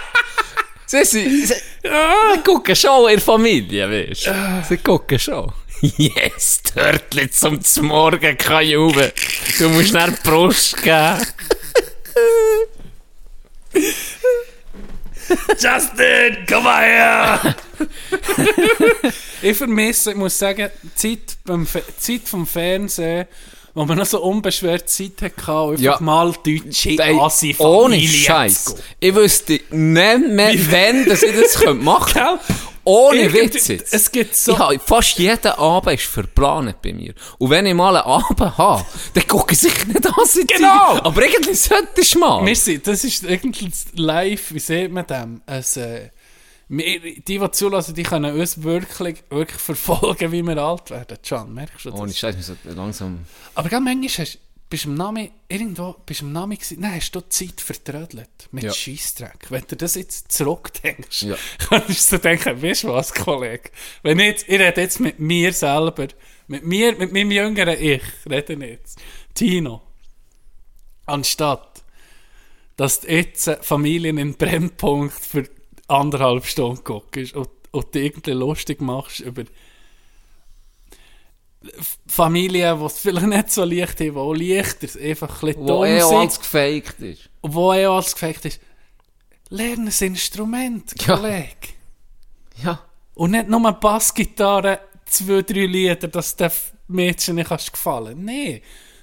Sie, 0.86 1.04
sie, 1.04 1.46
sie, 1.46 1.54
sie 1.54 2.40
gucken 2.44 2.74
schon 2.76 3.04
in 3.10 3.14
der 3.16 3.20
Familie, 3.24 3.88
weißt 4.10 4.26
du? 4.26 4.32
Sie 4.68 4.76
gucken 4.78 5.18
schon. 5.20 5.52
Yes, 5.84 6.62
Törtli 6.62 7.30
zum 7.30 7.60
Morgen, 7.82 8.38
Kai 8.38 8.78
Uwe. 8.78 9.12
Du 9.58 9.68
musst 9.68 9.92
nach 9.92 10.08
die 10.08 10.28
Brust 10.28 10.82
geben. 10.82 11.26
Justin, 15.58 16.46
komm 16.48 16.64
mal 16.64 16.82
her! 16.82 17.56
ich 19.42 19.56
vermisse, 19.58 20.12
ich 20.12 20.16
muss 20.16 20.38
sagen, 20.38 20.70
die 20.82 20.94
Zeit, 20.94 21.36
beim 21.44 21.66
Fe 21.66 21.82
Zeit 21.98 22.22
vom 22.28 22.46
Fernsehen, 22.46 23.26
wo 23.74 23.84
man 23.84 23.98
noch 23.98 24.06
so 24.06 24.22
unbeschwert 24.22 24.88
Zeit 24.88 25.12
hatte, 25.22 25.52
um 25.52 25.70
einfach 25.72 25.82
Ja. 25.82 25.98
mal 26.00 26.32
deutsche 26.44 26.96
Asi-Familie 27.02 27.56
ohne 27.58 28.00
Scheiß. 28.00 28.74
Ich 29.00 29.14
wüsste 29.14 29.60
nicht 29.70 30.28
mehr, 30.28 30.54
wenn 30.70 31.06
dass 31.06 31.22
ich 31.22 31.34
das 31.34 31.54
könnte 31.54 31.82
machen 31.84 32.12
Gell? 32.14 32.38
Ohne 32.86 33.32
Witz 33.32 33.68
jetzt. 33.68 33.94
Es 33.94 34.12
gibt 34.12 34.36
so... 34.36 34.52
Ich 34.52 34.58
habe 34.58 34.78
fast 34.78 35.18
jeden 35.18 35.46
Abend 35.52 35.94
ist 35.98 36.04
verplant 36.04 36.82
bei 36.82 36.92
mir. 36.92 37.14
Und 37.38 37.48
wenn 37.48 37.64
ich 37.64 37.72
mal 37.72 37.96
einen 37.96 38.04
Abend 38.04 38.40
habe, 38.58 38.84
dann 39.14 39.26
gucke 39.26 39.54
ich 39.54 39.60
sich 39.60 39.86
nicht 39.86 40.06
an. 40.06 40.12
Genau. 40.46 40.92
Zeit. 40.94 41.06
Aber 41.06 41.24
irgendwie 41.24 41.54
solltest 41.54 42.14
du 42.14 42.18
mal. 42.18 42.44
Wir 42.44 42.54
sind, 42.54 42.86
das 42.86 43.02
ist 43.04 43.24
irgendwie 43.24 43.70
live, 43.94 44.52
wie 44.52 44.58
sieht 44.58 44.92
man 44.92 45.06
dem? 45.06 45.40
Äh, 45.46 45.62
wir, 46.78 47.00
die, 47.00 47.20
die 47.22 47.50
zulassen, 47.50 47.94
die 47.94 48.02
können 48.02 48.38
uns 48.38 48.62
wirklich, 48.62 49.22
wirklich 49.30 49.60
verfolgen, 49.60 50.32
wie 50.32 50.42
wir 50.42 50.56
alt 50.58 50.90
werden. 50.90 51.18
Can, 51.22 51.52
merkst 51.52 51.84
du 51.84 51.90
das? 51.90 52.00
Ohne 52.00 52.12
Scheiß, 52.12 52.36
wir 52.36 52.42
sollten 52.42 52.76
langsam... 52.76 53.26
Aber 53.54 53.68
gell, 53.68 53.80
manchmal 53.80 54.08
hast, 54.26 54.38
bist 54.70 54.84
du 54.86 54.88
am 54.88 54.94
Nami, 54.94 55.30
irgendwo, 55.48 55.94
bist 56.04 56.22
du 56.22 56.26
am 56.26 56.32
Nami 56.32 56.56
gewesen, 56.56 56.80
nein, 56.80 56.96
hast 56.96 57.12
du 57.12 57.20
die 57.20 57.28
Zeit 57.28 57.60
vertrödelt. 57.60 58.28
Mit 58.50 58.64
Ja. 58.64 58.72
Scheissdreck. 58.72 59.50
Wenn 59.50 59.64
du 59.68 59.76
das 59.76 59.94
jetzt 59.94 60.32
zurückdenkst, 60.32 61.22
Ja. 61.22 61.36
kannst 61.68 62.12
du 62.12 62.18
denken, 62.18 62.60
weißt 62.62 62.84
du 62.84 62.88
was, 62.88 63.12
Kollege? 63.14 63.70
Wenn 64.02 64.18
ich 64.18 64.26
jetzt, 64.26 64.48
ich 64.48 64.58
rede 64.58 64.80
jetzt 64.80 65.00
mit 65.00 65.20
mir 65.20 65.52
selber, 65.52 66.08
mit 66.48 66.64
mir, 66.64 66.96
mit 66.96 67.12
meinem 67.12 67.30
jüngeren 67.30 67.78
Ich, 67.80 68.02
rede 68.28 68.54
jetzt. 68.54 68.98
Tino. 69.34 69.82
Anstatt, 71.06 71.82
dass 72.76 73.02
jetzt 73.02 73.48
Familien 73.62 74.18
in 74.18 74.34
Brennpunkt 74.34 75.14
für 75.14 75.48
anderthalb 75.88 76.44
Stunden 76.46 76.82
guckst 76.84 77.34
und, 77.34 77.48
und 77.70 77.94
dich 77.94 78.04
irgendwie 78.06 78.30
lustig 78.32 78.80
machst 78.80 79.20
über 79.20 79.44
Familien, 82.06 82.78
die 82.78 82.84
es 82.84 82.98
vielleicht 82.98 83.26
nicht 83.26 83.50
so 83.50 83.64
leicht 83.64 83.98
haben, 84.00 84.12
die 84.12 84.16
auch 84.16 84.34
leichter 84.34 85.00
einfach 85.00 85.42
ein 85.42 85.46
bisschen 85.48 85.66
Wo 85.68 85.84
eh 85.84 86.00
alles 86.02 86.38
gefaked 86.38 87.00
ist. 87.00 87.30
wo 87.42 87.72
eh 87.72 87.86
alles 87.86 88.12
gefaked 88.12 88.44
ist. 88.44 88.60
Lern 89.48 89.86
ein 89.88 89.92
Instrument, 90.06 90.94
Ja. 91.06 91.16
Kollege. 91.16 91.48
Ja. 92.62 92.80
Und 93.14 93.30
nicht 93.30 93.48
nur 93.48 93.72
Bassgitarre, 93.72 94.80
zwei, 95.06 95.40
drei 95.42 95.66
Lieder, 95.66 96.08
dass 96.08 96.36
den 96.36 96.50
Mädchen 96.88 97.36
nicht 97.36 97.48
kannst 97.48 97.72
gefallen. 97.72 98.24
Nein, 98.24 98.60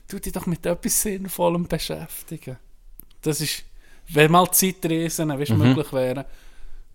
tu 0.08 0.20
dich 0.20 0.32
doch 0.34 0.46
mit 0.46 0.64
etwas 0.66 1.02
Sinnvollem 1.02 1.68
beschäftigen. 1.68 2.58
Das 3.22 3.42
ist, 3.42 3.64
wenn 4.10 4.32
mal 4.32 4.52
Zeitreisen 4.52 5.30
weißt, 5.30 5.52
Mhm. 5.52 5.58
möglich 5.58 5.92
wären, 5.94 6.26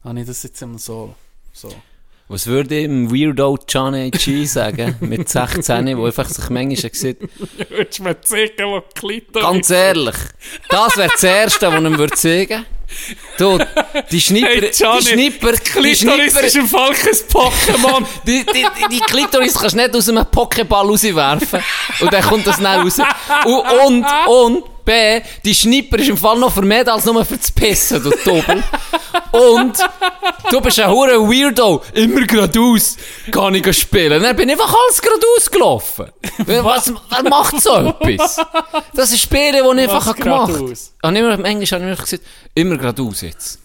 Habe 0.04 0.20
ich 0.20 0.26
das 0.26 0.42
jetzt 0.42 0.62
immer 0.62 0.78
so, 0.78 1.14
so. 1.52 1.72
Was 2.28 2.48
würde 2.48 2.80
ihm 2.80 3.12
Weirdo 3.12 3.56
Johnny 3.68 4.10
G 4.10 4.44
sagen, 4.46 4.96
mit 5.00 5.28
16, 5.28 5.96
wo 5.96 6.06
einfach 6.06 6.28
sich 6.28 6.50
manchmal 6.50 6.92
sieht, 6.92 7.18
Würdest 7.70 7.98
du 7.98 8.02
mir 8.02 8.20
zeigen, 8.20 8.66
wo 8.66 8.80
Klitoris 8.94 9.46
ganz 9.46 9.70
ehrlich, 9.70 10.16
das 10.68 10.96
wäre 10.96 11.08
das 11.12 11.22
Erste, 11.22 11.68
was 11.68 11.80
ich 11.80 11.86
ihm 11.86 11.98
würde 11.98 12.16
sagen. 12.16 12.66
Du, 13.38 13.58
die 14.10 14.20
Schnipper, 14.20 14.48
Hey, 14.48 14.70
Johnny, 14.72 15.00
die 15.00 15.06
Schnipper, 15.06 15.52
die 15.52 15.58
Klitoris 15.58 15.98
Schnipper, 16.00 16.40
ist 16.46 16.56
im 16.56 16.66
Fall 16.66 16.94
kein 16.94 17.14
Pokémon. 17.14 18.06
Die, 18.26 18.44
die, 18.44 18.52
die, 18.52 18.88
die 18.90 19.00
Klitoris 19.00 19.54
kannst 19.54 19.74
du 19.74 19.80
nicht 19.80 19.94
aus 19.94 20.08
einem 20.08 20.24
Pokéball 20.24 20.86
rauswerfen. 20.88 21.62
Und 22.00 22.12
dann 22.12 22.22
kommt 22.22 22.46
das 22.46 22.56
schnell 22.56 22.78
raus. 22.80 22.98
Und, 23.44 24.04
und, 24.04 24.06
und, 24.28 24.64
B, 24.86 25.20
die 25.44 25.54
Schnipper 25.54 25.98
ist 25.98 26.08
im 26.08 26.16
Fall 26.16 26.38
noch 26.38 26.52
vermehrt 26.52 26.88
als 26.88 27.04
nur 27.04 27.24
für 27.24 27.36
das 27.36 27.50
Pissen, 27.50 28.02
du 28.02 28.10
Doppel. 28.24 28.62
Und, 29.32 29.76
du 30.50 30.60
bist 30.60 30.78
ein 30.80 30.90
hure 30.90 31.20
Weirdo. 31.20 31.82
Immer 31.92 32.24
geradeaus. 32.24 32.96
Kann 33.30 33.54
ich 33.54 33.76
spielen. 33.76 34.22
Dann 34.22 34.36
bin 34.36 34.48
ich 34.48 34.54
einfach 34.54 34.74
alles 34.74 35.02
geradeaus 35.02 35.50
gelaufen. 35.50 36.06
Was, 36.62 36.92
wer 37.10 37.22
macht 37.28 37.60
so 37.60 37.76
etwas? 37.76 38.40
Das 38.94 39.12
ist 39.12 39.20
Spiele, 39.20 39.62
die 39.62 39.80
ich 39.80 39.90
einfach 39.90 40.06
Was 40.06 40.16
gemacht 40.16 40.40
habe. 40.42 40.52
geradeaus? 40.52 40.94
Und 41.02 41.16
immer, 41.16 41.34
im 41.34 41.44
Englisch 41.44 41.72
habe 41.72 41.82
ich 41.84 41.90
mir 41.90 41.96
gesagt, 41.96 42.22
immer 42.54 42.76
geradeaus 42.78 43.20
jetzt. 43.20 43.58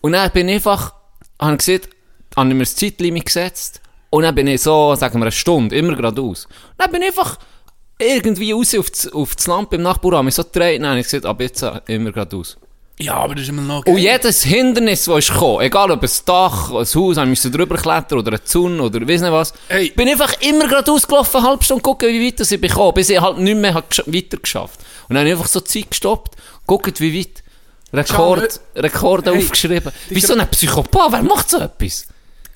Und 0.00 0.12
dann 0.12 0.30
bin 0.30 0.48
ich 0.48 0.54
einfach, 0.56 0.94
habe 1.40 1.52
ich 1.52 1.58
gesagt, 1.58 1.88
habe 2.36 2.48
ich 2.48 2.54
mir 2.54 2.62
das 2.62 2.76
Zeitlimit 2.76 3.26
gesetzt. 3.26 3.80
Und 4.10 4.22
dann 4.22 4.34
bin 4.34 4.46
ich 4.46 4.62
so, 4.62 4.94
sagen 4.94 5.18
wir, 5.18 5.24
eine 5.24 5.32
Stunde, 5.32 5.76
immer 5.76 5.94
geradeaus. 5.94 6.46
Und 6.46 6.54
dann 6.78 6.90
bin 6.90 7.02
ich 7.02 7.08
einfach 7.08 7.38
irgendwie 7.98 8.52
raus 8.52 8.74
auf 8.78 8.90
das, 8.90 9.12
auf 9.12 9.34
das 9.36 9.46
Land 9.46 9.70
beim 9.70 9.82
Nachbarn, 9.82 10.14
habe 10.14 10.24
mich 10.24 10.34
so 10.34 10.44
gedreht, 10.44 10.82
habe 10.82 10.98
ich 10.98 11.04
gesagt, 11.04 11.26
ab 11.26 11.40
jetzt 11.40 11.62
äh, 11.62 11.80
immer 11.86 12.12
geradeaus. 12.12 12.56
Ja, 13.00 13.14
aber 13.14 13.34
das 13.36 13.44
ist 13.44 13.50
immer 13.50 13.62
noch 13.62 13.86
Und 13.86 13.98
jedes 13.98 14.42
Hindernis, 14.42 15.04
das 15.04 15.18
ist 15.18 15.32
gekommen, 15.32 15.60
egal 15.60 15.90
ob 15.92 16.02
ein 16.02 16.10
Dach, 16.24 16.70
ein 16.70 16.76
Haus, 16.76 17.16
ich 17.16 17.26
musste 17.26 17.50
drüber 17.50 17.76
klettern 17.76 18.18
oder 18.18 18.32
ein 18.32 18.40
Zaun 18.44 18.80
oder 18.80 19.06
weiss 19.06 19.20
nicht 19.20 19.30
was, 19.30 19.54
Hey. 19.68 19.90
bin 19.90 20.08
einfach 20.08 20.34
immer 20.40 20.66
geradeaus 20.66 21.06
gelaufen, 21.06 21.36
eine 21.36 21.46
halbe 21.46 21.62
Stunde 21.64 21.82
gucken, 21.82 22.08
wie 22.08 22.26
weit 22.26 22.40
ich 22.40 22.60
bekomme, 22.60 22.92
bis 22.94 23.10
ich 23.10 23.20
halt 23.20 23.38
nicht 23.38 23.56
mehr 23.56 23.74
weiter 23.74 24.36
geschafft. 24.38 24.80
Und 25.08 25.14
dann 25.14 25.18
habe 25.18 25.28
ich 25.28 25.34
einfach 25.36 25.46
so 25.46 25.60
Zeit 25.60 25.90
gestoppt, 25.90 26.34
guckt, 26.66 27.00
wie 27.00 27.20
weit. 27.20 27.44
Rekord, 27.92 28.60
Rekorde 28.76 29.32
Hey, 29.32 29.38
aufgeschrieben. 29.44 29.92
Wie 30.10 30.20
so 30.20 30.34
ein 30.34 30.46
Psychopath, 30.50 31.12
wer 31.12 31.22
macht 31.22 31.48
so 31.50 31.58
etwas? 31.58 32.06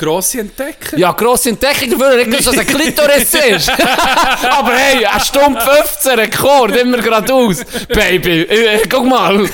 Grosse 0.02 0.40
Entdecker. 0.40 0.98
Ja, 0.98 1.12
grosse 1.12 1.50
Entdeckung 1.50 1.90
dafür, 1.90 2.26
nicht, 2.26 2.46
dass 2.46 2.54
es 2.54 2.58
ein 2.58 2.66
Klitoris 2.66 3.34
ist. 3.48 3.70
Aber 3.70 4.72
hey, 4.74 5.04
eine 5.04 5.20
Stunde 5.20 5.60
15 5.60 6.18
Rekord, 6.18 6.76
immer 6.76 6.98
geradeaus. 6.98 7.64
Baby, 7.88 8.42
äh, 8.42 8.82
guck 8.88 9.06
mal. 9.06 9.38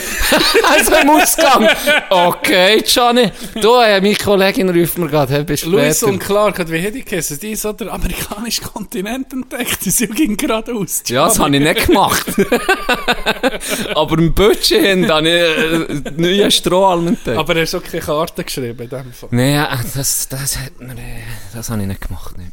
also 0.74 0.94
im 1.02 1.10
Ausgang. 1.10 1.68
Okay, 2.08 2.82
Johnny. 2.86 3.30
Du, 3.60 3.74
äh, 3.76 4.00
meine 4.00 4.14
Kollegin 4.14 4.70
ruft 4.70 4.98
mir 4.98 5.08
gerade, 5.08 5.34
hey, 5.34 5.44
bis 5.44 5.64
Louis 5.64 5.96
später. 5.98 6.12
und 6.12 6.18
Clark, 6.18 6.70
wie 6.70 6.78
hätte 6.78 6.98
ich 6.98 7.04
geheißen? 7.04 7.38
Die 7.40 7.54
so 7.54 7.72
der 7.72 7.92
amerikanische 7.92 8.62
Kontinent 8.62 9.32
entdeckt. 9.32 9.84
Die 9.84 9.90
sind 9.90 10.14
ging 10.14 10.36
geradeaus. 10.36 11.02
Ja, 11.08 11.26
das 11.26 11.38
habe 11.38 11.54
ich 11.56 11.62
nicht 11.62 11.86
gemacht. 11.86 12.26
Aber 13.94 14.18
im 14.18 14.32
Budget 14.32 14.82
hin, 14.82 15.10
habe 15.10 15.28
ich 15.28 16.06
äh, 16.06 16.12
neue 16.16 16.50
Strohhalm 16.50 17.08
entdeckt. 17.08 17.38
Aber 17.38 17.54
er 17.56 17.66
hat 17.66 17.74
auch 17.74 17.82
keine 17.82 18.02
Karte 18.02 18.44
geschrieben 18.44 18.82
in 18.82 18.88
dem 18.88 19.12
Fall. 19.12 19.28
Nee, 19.32 19.56
äh, 19.58 19.66
das, 19.94 20.28
das 20.38 20.58
hat 20.58 20.80
mir, 20.80 20.96
äh, 20.96 21.22
das 21.52 21.70
habe 21.70 21.82
ich 21.82 21.88
nicht 21.88 22.00
gemacht. 22.00 22.36
Nee. 22.38 22.50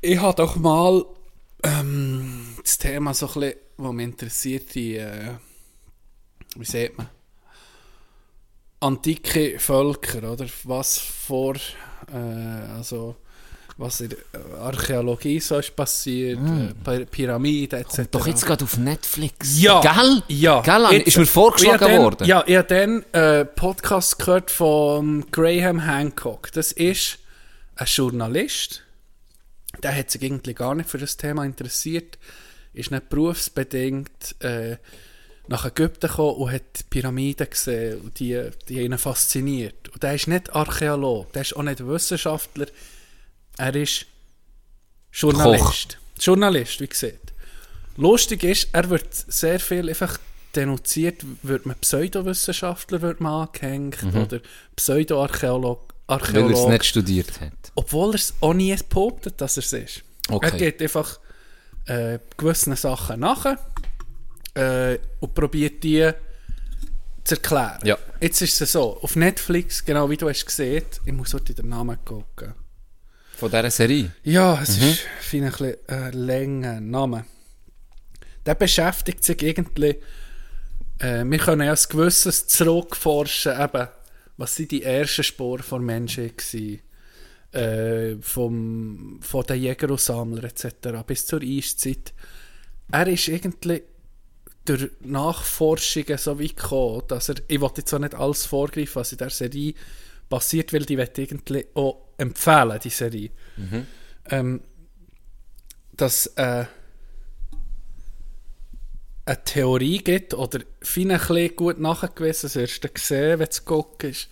Ich 0.00 0.18
habe 0.20 0.36
doch 0.36 0.56
mal 0.56 1.04
ähm, 1.62 2.56
das 2.62 2.78
Thema 2.78 3.14
so 3.14 3.28
ein 3.40 3.52
was 3.76 3.92
mich 3.92 4.04
interessiert, 4.04 4.74
die, 4.74 4.96
äh, 4.96 5.34
wie 6.56 6.64
sagt 6.64 6.98
man, 6.98 7.08
antike 8.80 9.58
Völker, 9.58 10.32
oder? 10.32 10.46
Was 10.64 10.98
vor, 10.98 11.56
äh, 12.12 12.16
also, 12.16 13.16
was 13.78 14.00
in 14.00 14.08
der 14.10 14.18
Archäologie 14.60 15.38
so 15.40 15.56
ist 15.58 15.74
passiert, 15.76 16.38
äh, 16.38 16.74
Py- 16.84 17.06
Pyramiden 17.06 17.78
etc. 17.80 18.08
Doch 18.10 18.26
jetzt 18.26 18.44
gerade 18.44 18.64
auf 18.64 18.76
Netflix. 18.76 19.60
Ja. 19.60 19.80
Gell? 19.80 20.22
Ja. 20.28 20.60
Gell? 20.62 20.86
Jetzt- 20.90 21.06
ist 21.06 21.16
mir 21.16 21.26
vorgeschlagen 21.26 21.84
ich 21.84 21.88
dann, 21.92 22.02
worden. 22.02 22.26
Ja, 22.26 22.42
ich 22.46 22.56
habe 22.56 22.66
dann 22.68 23.04
einen 23.12 23.48
Podcast 23.54 24.18
gehört 24.18 24.50
von 24.50 25.24
Graham 25.30 25.86
Hancock. 25.86 26.50
Das 26.52 26.72
ist 26.72 27.18
ein 27.76 27.86
Journalist. 27.86 28.82
Der 29.82 29.96
hat 29.96 30.10
sich 30.10 30.22
irgendwie 30.22 30.54
gar 30.54 30.74
nicht 30.74 30.90
für 30.90 30.98
das 30.98 31.16
Thema 31.16 31.44
interessiert. 31.44 32.18
Ist 32.74 32.90
nicht 32.90 33.08
berufsbedingt 33.08 34.34
äh, 34.40 34.76
nach 35.46 35.64
Ägypten 35.66 36.08
gekommen 36.08 36.34
und 36.36 36.50
hat 36.52 36.62
die 36.80 36.84
Pyramiden 36.90 37.48
gesehen. 37.48 38.00
Und 38.00 38.18
die, 38.18 38.50
die 38.68 38.80
ihn 38.80 38.98
fasziniert. 38.98 39.88
Und 39.90 40.02
der 40.02 40.14
ist 40.14 40.26
nicht 40.26 40.52
Archäolog. 40.52 41.32
Der 41.32 41.42
ist 41.42 41.54
auch 41.56 41.62
nicht 41.62 41.86
Wissenschaftler. 41.86 42.66
Er 43.58 43.74
ist 43.74 44.06
Journalist. 45.12 45.98
Journalist, 46.18 46.80
wie 46.80 46.86
gesagt. 46.86 47.32
Lustig 47.96 48.44
ist, 48.44 48.68
er 48.72 48.88
wird 48.88 49.12
sehr 49.12 49.58
viel 49.58 49.88
einfach 49.88 50.18
denunziert, 50.54 51.24
wird 51.42 51.66
man 51.66 51.76
Pseudowissenschaftler 51.80 53.02
wird 53.02 53.20
man 53.20 53.48
angehängt 53.48 53.98
oder 54.14 54.40
Pseudoarchäolog. 54.76 55.94
Weil 56.06 56.36
er 56.36 56.50
es 56.50 56.66
nicht 56.66 56.84
studiert 56.86 57.40
hat. 57.40 57.52
obwohl 57.74 58.12
er 58.12 58.14
es 58.14 58.32
auch 58.40 58.54
nie 58.54 58.74
behauptet, 58.88 59.40
dass 59.40 59.58
er 59.58 59.62
es 59.64 59.72
ist. 59.72 60.02
Okay. 60.30 60.46
Er 60.46 60.56
geht 60.56 60.80
einfach 60.80 61.18
äh, 61.86 62.18
gewissen 62.36 62.74
Sachen 62.76 63.20
nach 63.20 63.56
äh, 64.54 64.98
und 65.20 65.34
probiert 65.34 65.82
die 65.84 66.10
zu 67.24 67.34
erklären. 67.34 67.78
Ja. 67.84 67.98
Jetzt 68.20 68.40
ist 68.40 68.60
es 68.60 68.72
so, 68.72 68.98
auf 69.02 69.16
Netflix, 69.16 69.84
genau 69.84 70.08
wie 70.08 70.16
du 70.16 70.28
hast 70.30 70.46
gesehen, 70.46 70.84
ich 71.04 71.12
muss 71.12 71.34
heute 71.34 71.52
den 71.52 71.68
Namen 71.68 71.98
gucken. 72.04 72.54
Von 73.38 73.52
dieser 73.52 73.70
Serie? 73.70 74.10
Ja, 74.24 74.60
es 74.60 74.78
ist 74.78 75.06
vielleicht 75.20 75.62
ein 75.62 75.76
bisschen 75.76 75.88
äh, 75.88 76.10
länger 76.10 76.80
Name. 76.80 77.24
Der 78.44 78.56
beschäftigt 78.56 79.22
sich 79.22 79.40
irgendwie, 79.40 79.94
äh, 80.98 81.24
wir 81.24 81.38
können 81.38 81.64
ja 81.64 81.72
ein 81.72 81.78
gewisses 81.88 82.48
zurückforschen, 82.48 83.52
eben, 83.60 83.86
was 84.38 84.56
sind 84.56 84.72
die 84.72 84.82
ersten 84.82 85.22
Spuren 85.22 85.62
von 85.62 85.84
Menschen 85.84 86.32
gewesen, 86.36 86.80
äh, 87.52 88.16
vom, 88.20 89.20
von 89.22 89.44
den 89.44 89.62
Jäger 89.62 89.88
und 89.88 90.00
Sammler 90.00 90.42
etc. 90.42 91.06
bis 91.06 91.24
zur 91.24 91.40
Eiszeit. 91.40 92.12
Er 92.90 93.06
ist 93.06 93.28
irgendwie 93.28 93.84
durch 94.64 94.90
Nachforschungen 95.02 96.18
so 96.18 96.40
weit 96.40 96.56
gekommen, 96.56 97.02
dass 97.06 97.28
er, 97.28 97.36
ich 97.46 97.60
will 97.60 97.70
jetzt 97.76 97.94
auch 97.94 98.00
nicht 98.00 98.16
alles 98.16 98.46
vorgreifen, 98.46 98.96
was 98.96 99.12
in 99.12 99.18
der 99.18 99.30
Serie 99.30 99.74
passiert, 100.28 100.72
weil 100.72 100.84
die 100.84 100.94
irgendwie 100.94 101.66
auch 101.74 102.07
empfehlen, 102.18 102.78
die 102.82 102.90
Serie. 102.90 103.30
Ähm, 104.30 104.60
dass 105.92 106.26
äh, 106.36 106.66
eine 109.24 109.44
Theorie 109.44 109.98
gibt, 109.98 110.34
oder 110.34 110.60
fein 110.82 111.10
ein 111.10 111.18
bisschen 111.18 111.56
gut 111.56 111.78
nachgewiesen, 111.78 112.50
das 112.52 112.80
du 112.80 112.88
gesehen, 112.88 113.38
wenn 113.38 113.48
du 113.48 113.62
guckst, 113.64 114.28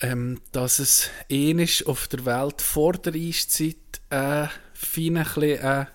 ähm, 0.00 0.40
dass 0.52 0.78
es 0.78 1.10
ähnlich 1.28 1.86
auf 1.86 2.08
der 2.08 2.24
Welt 2.24 2.60
vor 2.60 2.92
der 2.92 3.14
Eiszeit 3.14 3.76
äh, 4.10 4.46
fein 4.74 5.16
ein 5.16 5.24
bisschen, 5.24 5.42
äh, 5.42 5.86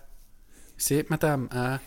wie 0.75 0.81
sieht 0.81 1.09
man 1.09 1.19
dem, 1.19 1.49
äh, 1.51 1.79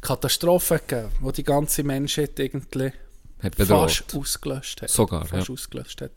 Katastrophe 0.00 0.80
gegeben, 0.80 1.12
wo 1.20 1.30
die 1.30 1.44
ganze 1.44 1.84
Menschheit 1.84 2.38
irgendwie 2.38 2.92
Hat 3.40 3.54
fast 3.54 4.14
ausgelöscht 4.14 4.82
hat. 4.82 4.90
Sogar, 4.90 5.24
fast 5.24 5.48
ja. 5.48 5.54
ausgelöscht 5.54 6.00
hat. 6.00 6.10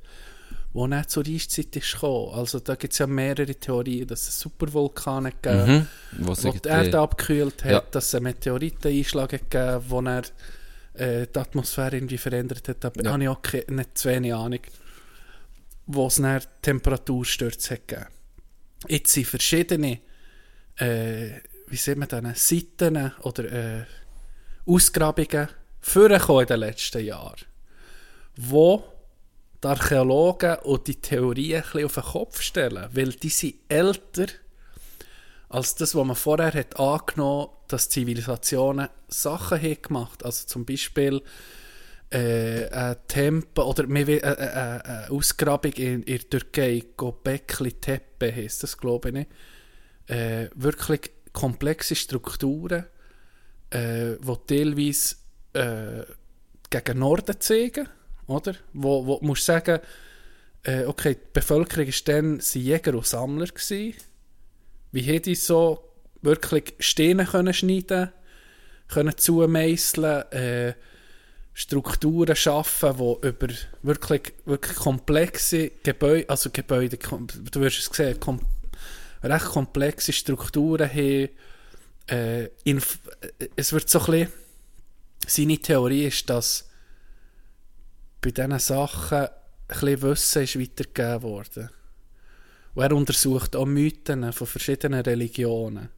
Wo 0.75 0.87
nicht 0.87 1.09
zur 1.09 1.25
Eiszeit 1.25 1.73
ist 1.75 1.93
gekommen. 1.93 2.33
Also 2.33 2.59
da 2.59 2.75
gibt 2.75 2.91
es 2.91 2.99
ja 2.99 3.07
mehrere 3.07 3.55
Theorien, 3.55 4.05
dass 4.07 4.27
es 4.27 4.39
Supervulkane 4.41 5.31
gegeben 5.31 5.87
Mhm. 6.11 6.25
Wo 6.25 6.33
die 6.33 6.67
Erde 6.67 6.99
abgekühlt 6.99 7.63
hat, 7.63 7.71
Ja. 7.71 7.79
dass 7.91 8.07
es 8.07 8.15
einen 8.15 8.23
Meteoriteneinschlag 8.25 9.31
hat 9.33 9.49
gegeben 9.49 9.85
wo 9.87 10.01
er 10.01 10.23
äh, 10.95 11.27
die 11.27 11.39
Atmosphäre 11.39 11.95
irgendwie 11.95 12.17
verändert 12.17 12.67
hat. 12.67 12.83
Da 12.83 12.91
Ja. 13.01 13.11
habe 13.13 13.23
ich 13.23 13.29
auch 13.29 13.41
keine, 13.41 13.65
nicht 13.69 13.97
zu 13.97 14.09
wenig 14.09 14.33
Ahnung. 14.33 14.59
Wo 15.87 16.07
es 16.07 16.15
dann 16.15 16.41
Temperaturstürze 16.61 17.75
hat 17.75 17.87
gegeben. 17.87 18.07
Jetzt 18.89 19.13
sind 19.13 19.27
verschiedene 19.27 19.99
äh, 20.77 21.29
wie 21.67 21.77
sieht 21.77 21.97
man 21.97 22.09
das, 22.09 22.47
Seiten 22.49 23.11
oder 23.21 23.51
äh, 23.79 23.85
Ausgrabungen 24.65 25.47
vorgekommen 25.79 26.41
in 26.41 26.47
den 26.47 26.59
letzten 26.59 27.03
Jahren, 27.05 27.41
wo 28.35 28.83
die 29.63 29.67
Archäologen 29.67 30.57
und 30.63 30.87
die 30.87 30.95
Theorien 30.95 31.63
ein 31.73 31.85
auf 31.85 31.93
den 31.95 32.03
Kopf 32.03 32.41
stellen, 32.41 32.89
weil 32.91 33.11
die 33.11 33.29
sind 33.29 33.55
älter 33.69 34.27
als 35.49 35.75
das, 35.75 35.95
was 35.95 36.05
man 36.05 36.15
vorher 36.15 36.53
hat 36.53 36.79
angenommen, 36.79 37.49
dass 37.67 37.89
Zivilisationen 37.89 38.89
Sachen 39.07 39.61
haben 39.61 39.81
gemacht. 39.81 40.25
Also 40.25 40.47
zum 40.47 40.65
Beispiel 40.65 41.21
äh, 42.09 42.67
ein 42.69 42.95
Tempel 43.07 43.63
oder 43.63 43.87
mehr 43.87 44.07
wie, 44.07 44.17
äh, 44.17 44.31
äh, 44.31 44.45
äh, 44.45 44.81
eine 44.81 45.09
Ausgrabung 45.09 45.71
in, 45.73 46.03
in 46.03 46.17
der 46.17 46.29
Türkei, 46.29 46.83
Göbekli 46.97 47.73
Tepe 47.73 48.33
heisst 48.35 48.63
das, 48.63 48.77
glaube 48.77 49.09
ich 49.09 49.13
nicht. 49.13 49.31
Äh, 50.07 50.49
wirklich 50.55 51.11
komplexe 51.33 51.95
Strukturen, 51.95 52.85
äh, 53.71 54.15
die 54.17 54.37
teilweise 54.47 55.15
äh, 55.53 56.03
gegen 56.69 56.99
Norden 56.99 57.39
zeigen 57.39 57.89
oder? 58.27 58.55
Wo, 58.73 59.05
wo 59.05 59.19
musst 59.21 59.45
sagen, 59.45 59.79
äh, 60.63 60.85
okay, 60.85 61.15
die 61.15 61.27
Bevölkerung 61.33 61.87
ist 61.87 62.07
dann 62.07 62.39
sie 62.39 62.61
Jäger 62.61 62.95
und 62.95 63.05
Sammler 63.05 63.47
gewesen. 63.47 63.93
Wie 64.91 65.01
hätte 65.01 65.31
ich 65.31 65.43
so 65.43 65.93
wirklich 66.21 66.73
Steine 66.79 67.25
können 67.25 67.53
schneiden, 67.53 68.11
können 68.87 69.17
zumeißeln, 69.17 70.31
äh, 70.31 70.73
Strukturen 71.57 72.35
schaffen, 72.35 72.97
die 72.97 73.27
über 73.27 73.47
wirklich, 73.81 74.33
wirklich 74.43 74.75
komplexe 74.75 75.71
Gebäude, 75.83 76.29
also 76.29 76.49
Gebäude, 76.51 76.97
du 76.97 77.59
wirst 77.61 77.79
es 77.79 77.85
sehen, 77.85 78.19
kom 78.19 78.41
recht 79.23 79.45
komplexe 79.45 80.11
Strukturen 80.11 80.89
haben. 80.89 81.29
Äh, 82.07 82.43
äh, 82.43 82.49
es 83.55 83.71
wird 83.71 83.89
so 83.89 83.99
ein 83.99 84.05
bisschen, 84.05 84.33
seine 85.27 85.57
Theorie 85.57 86.05
ist, 86.07 86.29
dass 86.29 86.69
bei 88.25 88.31
diesen 88.31 88.57
Sachen 88.57 89.27
ein 89.67 90.01
Wissen 90.01 90.43
ist 90.43 90.59
weitergegeben 90.59 91.21
worden. 91.21 91.69
Und 92.73 92.83
er 92.83 92.91
untersucht 92.91 93.55
auch 93.55 93.65
Mythen 93.67 94.33
von 94.33 94.47
verschiedenen 94.47 95.01
Religionen, 95.01 95.89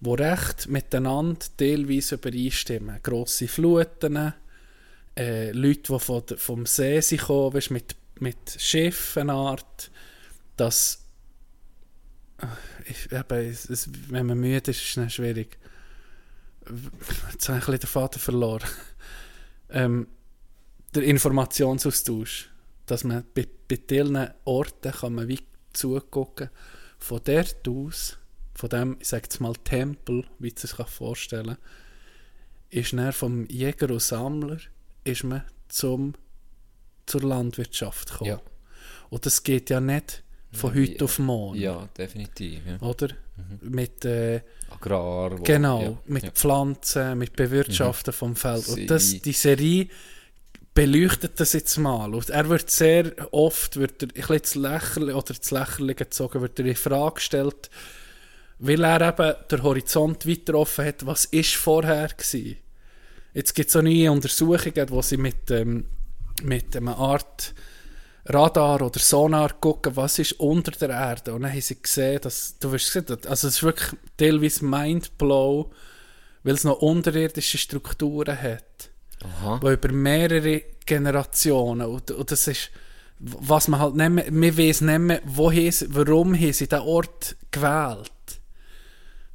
die 0.00 0.10
recht 0.10 0.68
miteinander 0.68 1.46
teilweise 1.58 2.14
übereinstimmen. 2.14 3.00
Grosse 3.02 3.46
Fluten, 3.46 4.32
äh, 5.16 5.52
Leute, 5.52 5.92
die 5.92 5.98
von, 5.98 6.22
vom 6.36 6.64
See 6.64 7.00
sind 7.00 7.20
gekommen, 7.20 7.52
weisst, 7.52 7.70
mit, 7.70 7.94
mit 8.20 8.38
Schiffen, 8.56 9.28
Art, 9.28 9.90
dass 10.56 11.04
ich, 12.86 13.12
eben, 13.12 13.50
es, 13.50 13.68
es, 13.68 13.88
wenn 14.08 14.26
man 14.26 14.38
müde 14.38 14.70
ist, 14.70 14.80
ist 14.82 14.96
es 14.96 15.12
schwierig. 15.12 15.58
Jetzt 17.32 17.48
habe 17.48 17.58
ich 17.58 17.64
ein 17.64 17.72
bisschen 17.72 17.80
den 17.80 17.86
Vater 17.86 18.18
verloren. 18.18 18.68
ähm, 19.70 20.06
der 20.94 21.02
Informationsaustausch, 21.04 22.50
dass 22.86 23.04
man 23.04 23.24
bei, 23.34 23.46
bei 23.68 23.78
vielen 23.88 24.30
Orten 24.44 24.92
kann 24.92 25.14
man 25.14 25.28
wie 25.28 25.40
zugucken, 25.72 26.50
von 26.98 27.20
dort 27.24 27.68
aus, 27.68 28.18
von 28.54 28.68
dem, 28.68 28.96
ich 29.00 29.08
sage 29.08 29.24
jetzt 29.24 29.40
mal 29.40 29.54
Tempel, 29.64 30.24
wie 30.38 30.48
man 30.48 30.56
sich 30.56 30.72
vorstellen 30.72 31.46
kann, 31.46 31.58
ist 32.70 32.92
dann 32.92 33.12
vom 33.12 33.46
Jäger 33.46 33.90
und 33.90 34.02
Sammler 34.02 34.58
ist 35.04 35.24
man 35.24 35.42
zum, 35.68 36.14
zur 37.06 37.22
Landwirtschaft 37.22 38.10
gekommen. 38.10 38.30
Ja. 38.30 38.40
Und 39.08 39.26
das 39.26 39.42
geht 39.42 39.70
ja 39.70 39.80
nicht 39.80 40.22
von 40.52 40.74
heute 40.74 40.94
ja. 40.94 41.02
auf 41.02 41.18
morgen. 41.18 41.58
Ja, 41.58 41.88
definitiv. 41.96 42.60
Ja. 42.66 42.80
Oder? 42.80 43.08
Mit, 43.60 44.04
äh, 44.04 44.42
Agrar. 44.68 45.38
wo- 45.38 45.42
genau, 45.42 45.98
mit. 46.06 46.26
Pflanzen, 46.32 47.18
mit 47.18 47.34
Bewirtschaften 47.34 48.12
vom 48.12 48.36
Feld. 48.36 48.68
Und 48.68 48.86
das, 48.88 49.20
die 49.20 49.32
Serie 49.32 49.88
beleuchtet 50.74 51.40
das 51.40 51.52
jetzt 51.52 51.78
mal. 51.78 52.14
Und 52.14 52.30
er 52.30 52.48
wird 52.48 52.70
sehr 52.70 53.12
oft, 53.32 53.76
wird 53.76 54.02
er 54.02 54.08
ein 54.08 54.14
bisschen 54.14 54.36
ins 54.36 54.54
Lächerliche, 54.54 55.16
oder 55.16 55.34
ins 55.34 55.50
Lächerliche 55.50 55.94
gezogen, 55.96 56.40
wird 56.42 56.58
er 56.58 56.66
in 56.66 56.76
Frage 56.76 57.14
gestellt, 57.14 57.70
weil 58.58 58.84
er 58.84 59.00
eben 59.08 59.34
den 59.50 59.62
Horizont 59.62 60.26
weiter 60.26 60.54
offen 60.54 60.84
hat, 60.84 61.06
was 61.06 61.24
ist 61.26 61.54
vorher 61.54 62.08
gewesen. 62.08 62.58
Jetzt 63.32 63.54
gibt 63.54 63.68
es 63.68 63.76
auch 63.76 63.82
neue 63.82 64.10
Untersuchungen, 64.10 64.90
wo 64.90 65.02
sie 65.02 65.16
mit, 65.16 65.50
ähm, 65.50 65.86
mit 66.42 66.76
einer 66.76 66.96
Art 66.96 67.54
Radar 68.26 68.82
oder 68.82 69.00
Sonar 69.00 69.54
gucken, 69.54 69.96
was 69.96 70.18
ist 70.18 70.32
unter 70.32 70.72
der 70.72 70.90
Erde. 70.90 71.32
Und 71.32 71.42
dann 71.42 71.52
haben 71.52 71.60
sie 71.60 71.80
gesehen, 71.80 72.20
dass, 72.20 72.58
du 72.58 72.70
wirst 72.72 72.92
sehen, 72.92 73.06
dass- 73.06 73.26
also 73.26 73.48
es 73.48 73.56
ist 73.56 73.62
wirklich 73.62 73.98
teilweise 74.16 74.64
Mindblow, 74.64 75.70
weil 76.42 76.54
es 76.54 76.64
noch 76.64 76.80
unterirdische 76.80 77.58
Strukturen 77.58 78.40
hat, 78.40 78.89
Aha. 79.22 79.60
die 79.62 79.72
über 79.72 79.92
mehrere 79.92 80.62
Generationen, 80.86 81.86
und, 81.86 82.10
und 82.10 82.30
das 82.30 82.46
ist, 82.48 82.70
was 83.18 83.68
man 83.68 83.80
halt 83.80 83.94
nicht 83.96 84.10
mehr, 84.10 84.30
man 84.32 84.56
weiss 84.58 84.80
nicht 84.80 84.98
mehr, 84.98 85.20
sie- 85.72 85.86
warum 85.94 86.34
haben 86.34 86.52
sie 86.52 86.66
diesen 86.68 86.82
Ort 86.82 87.36
gewählt. 87.50 88.10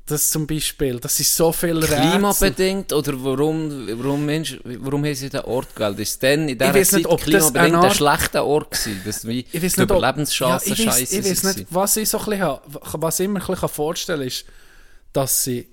Das 0.08 0.30
zum 0.30 0.46
Beispiel, 0.46 1.00
das 1.00 1.20
ist 1.20 1.36
so 1.36 1.52
viel 1.52 1.80
Rätsel. 1.80 1.98
Klimabedingt 2.12 2.94
oder 2.94 3.14
warum, 3.24 3.88
warum, 4.00 4.24
Mensch, 4.24 4.60
warum 4.64 5.04
haben 5.04 5.16
sie 5.16 5.30
den 5.30 5.42
Ort 5.42 5.76
gewählt? 5.76 5.98
Ist 6.00 6.22
denn 6.22 6.48
in 6.48 6.58
dieser 6.60 6.74
Zeit 6.84 6.94
nicht, 6.94 7.08
ob 7.08 7.18
das 7.20 7.26
klimabedingt 7.26 7.58
ein 7.58 7.76
Art- 7.76 7.96
schlechter 7.96 8.46
Ort 8.46 8.70
gewesen? 8.72 9.02
Das 9.04 9.28
wie 9.28 9.40
ich 9.52 9.64
weiß 9.64 9.78
nicht, 9.78 9.92
ob- 9.92 9.98
Überlebenschancen 9.98 10.68
ja, 10.68 10.74
ich 10.76 10.88
weiss- 10.88 11.00
scheiße 11.00 11.20
Ich 11.20 11.26
weiß 11.44 11.56
nicht, 11.56 11.68
was 11.72 11.98
ich 11.98 12.08
so 12.10 12.20
ein 12.20 12.26
bisschen, 12.26 12.58
was 13.02 13.20
ich 13.20 13.28
mir 13.28 13.40
ein 13.42 13.48
bisschen 13.48 13.70
vorstellen 13.70 14.20
kann, 14.20 14.28
ist, 14.28 14.46
dass, 15.12 15.44
sie, 15.44 15.68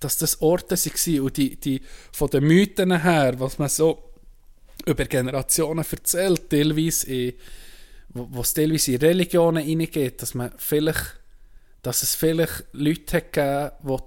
dass 0.00 0.16
das 0.18 0.40
Orte 0.40 0.76
waren 0.76 1.20
und 1.20 1.36
die, 1.36 1.56
die 1.56 1.80
von 2.12 2.30
den 2.30 2.44
Mythen 2.44 3.02
her, 3.02 3.34
was 3.38 3.58
man 3.58 3.68
so 3.68 4.10
über 4.86 5.04
Generationen 5.04 5.84
erzählt, 5.90 6.48
teilweise 6.50 7.06
in, 7.10 7.34
wo 8.14 8.40
es 8.40 8.54
teilweise 8.54 8.92
in 8.92 9.00
Religionen 9.00 9.64
hineingeht, 9.64 10.22
dass 10.22 10.34
man 10.34 10.52
vielleicht, 10.56 11.18
dass 11.82 12.02
es 12.02 12.14
vielleicht 12.14 12.64
Leute 12.72 13.16
hat 13.18 13.32
gegeben, 13.32 13.70
die 13.88 13.98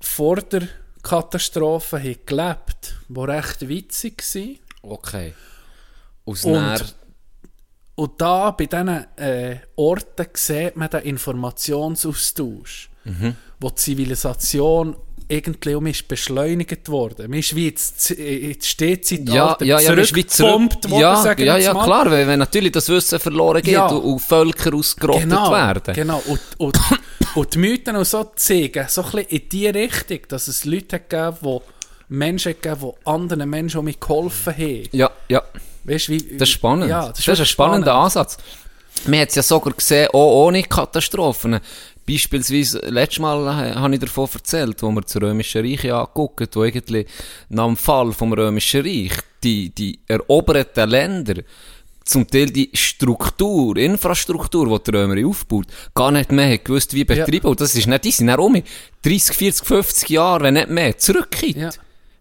vor 0.00 0.36
der 0.36 0.68
Katastrophe 1.02 1.98
haben 1.98 2.18
gelebt, 2.26 2.96
die 3.08 3.20
recht 3.20 3.68
witzig 3.68 4.22
waren. 4.34 4.58
Okay. 4.82 5.34
Aus 6.24 6.44
Und- 6.44 6.54
Und 7.96 8.18
da, 8.20 8.50
bei 8.52 8.64
diesen 8.66 8.88
äh, 9.18 9.58
Orten, 9.76 10.26
sieht 10.34 10.74
man 10.76 10.88
den 10.88 11.02
Informationsaustausch, 11.02 12.89
wo 13.58 13.70
die 13.70 13.74
Zivilisation 13.76 14.96
irgendwie 15.30 15.74
um 15.74 15.86
ist 15.86 16.08
beschleunigt 16.08 16.88
worden. 16.88 17.30
Man 17.30 17.38
ist 17.38 17.54
wie 17.54 17.68
ins, 17.68 18.10
ins 18.10 18.66
Stehzeitalter 18.66 19.64
ja, 19.64 19.78
ja, 19.78 19.80
ja, 19.80 19.92
ist 19.94 20.08
zurück, 20.08 20.30
zurückgepumpt 20.30 20.90
worden, 20.90 21.00
ja, 21.00 21.16
sagen 21.16 21.44
ja, 21.44 21.54
wir 21.54 21.60
jetzt 21.60 21.66
ja, 21.72 21.84
klar, 21.84 22.10
weil 22.10 22.26
wenn 22.26 22.40
natürlich 22.40 22.72
das 22.72 22.88
Wissen 22.88 23.20
verloren 23.20 23.62
geht 23.62 23.74
Ja. 23.74 23.86
und, 23.86 24.02
und 24.02 24.18
Völker 24.18 24.74
ausgerottet 24.74 25.22
genau, 25.22 25.52
werden. 25.52 25.94
Genau, 25.94 26.20
und, 26.26 26.40
und, 26.58 26.78
und 27.36 27.54
die 27.54 27.58
Mythen 27.58 27.94
und 27.94 28.06
so 28.06 28.24
zeigen 28.34 28.86
so 28.88 29.02
ein 29.02 29.10
bisschen 29.12 29.28
in 29.28 29.48
die 29.48 29.68
Richtung, 29.68 30.18
dass 30.28 30.48
es 30.48 30.64
Leute 30.64 30.96
hat 30.96 31.08
gegeben 31.08 31.36
die 31.42 31.60
Menschen 32.08 32.50
hat 32.50 32.62
gegeben, 32.62 32.92
die 32.92 33.06
anderen 33.06 33.48
Menschen 33.48 33.78
um 33.78 33.84
mich 33.84 34.00
geholfen 34.00 34.52
haben. 34.52 34.88
Ja, 34.90 35.10
ja. 35.28 35.42
Weißt, 35.84 36.08
wie, 36.08 36.36
Das 36.36 36.48
ist 36.48 36.54
spannend. 36.54 36.90
Ja, 36.90 37.08
das 37.08 37.20
ist, 37.20 37.26
wirklich 37.28 37.40
ein 37.40 37.46
spannender 37.46 37.92
spannend. 37.92 38.04
Ansatz. 38.04 38.36
Wir 39.06 39.20
haben 39.20 39.28
es 39.28 39.34
ja 39.36 39.42
sogar 39.42 39.72
gesehen, 39.72 40.08
auch 40.08 40.46
ohne 40.46 40.62
Katastrophen. 40.64 41.60
Beispielsweise, 42.10 42.80
letztes 42.88 43.20
Mal 43.20 43.74
habe 43.76 43.94
ich 43.94 44.00
davon 44.00 44.28
erzählt, 44.32 44.82
wo 44.82 44.90
wir 44.90 45.02
das 45.02 45.16
Römische 45.16 45.62
Reich 45.62 45.92
angeguckt 45.92 46.56
wo 46.56 46.64
irgendwie 46.64 47.06
nach 47.48 47.66
dem 47.66 47.76
Fall 47.76 48.12
vom 48.12 48.32
Römischen 48.32 48.82
Reich 48.82 49.12
die, 49.44 49.70
die 49.70 50.00
eroberten 50.08 50.88
Länder 50.88 51.42
zum 52.04 52.26
Teil 52.26 52.46
die 52.46 52.70
Struktur, 52.72 53.76
Infrastruktur, 53.76 54.66
die 54.78 54.90
die 54.90 54.96
Römer 54.96 55.28
aufbaut, 55.28 55.66
gar 55.94 56.10
nicht 56.10 56.32
mehr 56.32 56.46
haben 56.48 56.64
gewusst, 56.64 56.92
wie 56.94 57.04
betreiben. 57.04 57.46
Und 57.46 57.60
das 57.60 57.76
ist 57.76 57.86
nicht, 57.86 58.04
die 58.04 58.10
sind 58.10 58.30
auch 58.30 58.38
um 58.38 58.60
30, 59.02 59.36
40, 59.36 59.66
50 59.66 60.08
Jahre, 60.08 60.44
wenn 60.44 60.54
nicht 60.54 60.70
mehr, 60.70 60.98
zurückgekehrt. 60.98 61.56
Ja. 61.56 61.70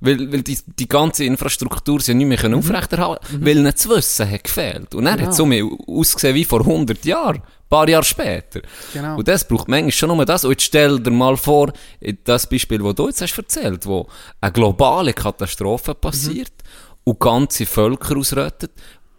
Weil, 0.02 0.32
weil 0.32 0.44
die, 0.44 0.58
die 0.78 0.88
ganze 0.88 1.26
Infrastruktur 1.26 2.00
sie 2.00 2.14
nicht 2.14 2.28
mehr 2.28 2.38
können 2.38 2.54
aufrechterhalten 2.54 3.44
weil 3.44 3.58
ihnen 3.58 3.72
das 3.74 3.90
Wissen 3.90 4.30
hat 4.30 4.44
gefehlt. 4.44 4.96
Und 4.96 5.06
dann 5.06 5.16
Genau. 5.16 5.26
hat 5.26 5.32
es 5.32 5.38
so 5.38 5.46
mehr 5.46 5.66
ausgesehen 5.88 6.36
wie 6.36 6.46
vor 6.46 6.62
100 6.62 7.04
Jahren. 7.04 7.42
Ein 7.72 7.78
paar 7.78 7.88
Jahre 7.88 8.04
später. 8.04 8.62
Genau. 8.94 9.18
Und 9.18 9.28
das 9.28 9.48
braucht 9.48 9.68
manchmal 9.68 9.92
schon 9.92 10.10
nur 10.10 10.26
das. 10.26 10.44
Und 10.44 10.52
jetzt 10.52 10.64
stell 10.64 11.00
dir 11.00 11.12
mal 11.12 11.38
vor, 11.38 11.72
das 12.24 12.48
Beispiel, 12.48 12.80
das 12.80 12.96
du 12.96 13.08
jetzt 13.08 13.22
hast 13.22 13.38
erzählt, 13.38 13.86
wo 13.86 14.08
eine 14.42 14.52
globale 14.52 15.14
Katastrophe 15.14 15.94
passiert 15.94 16.52
und 17.04 17.20
ganze 17.20 17.68
Völker 17.68 18.18
ausrottet, 18.18 18.72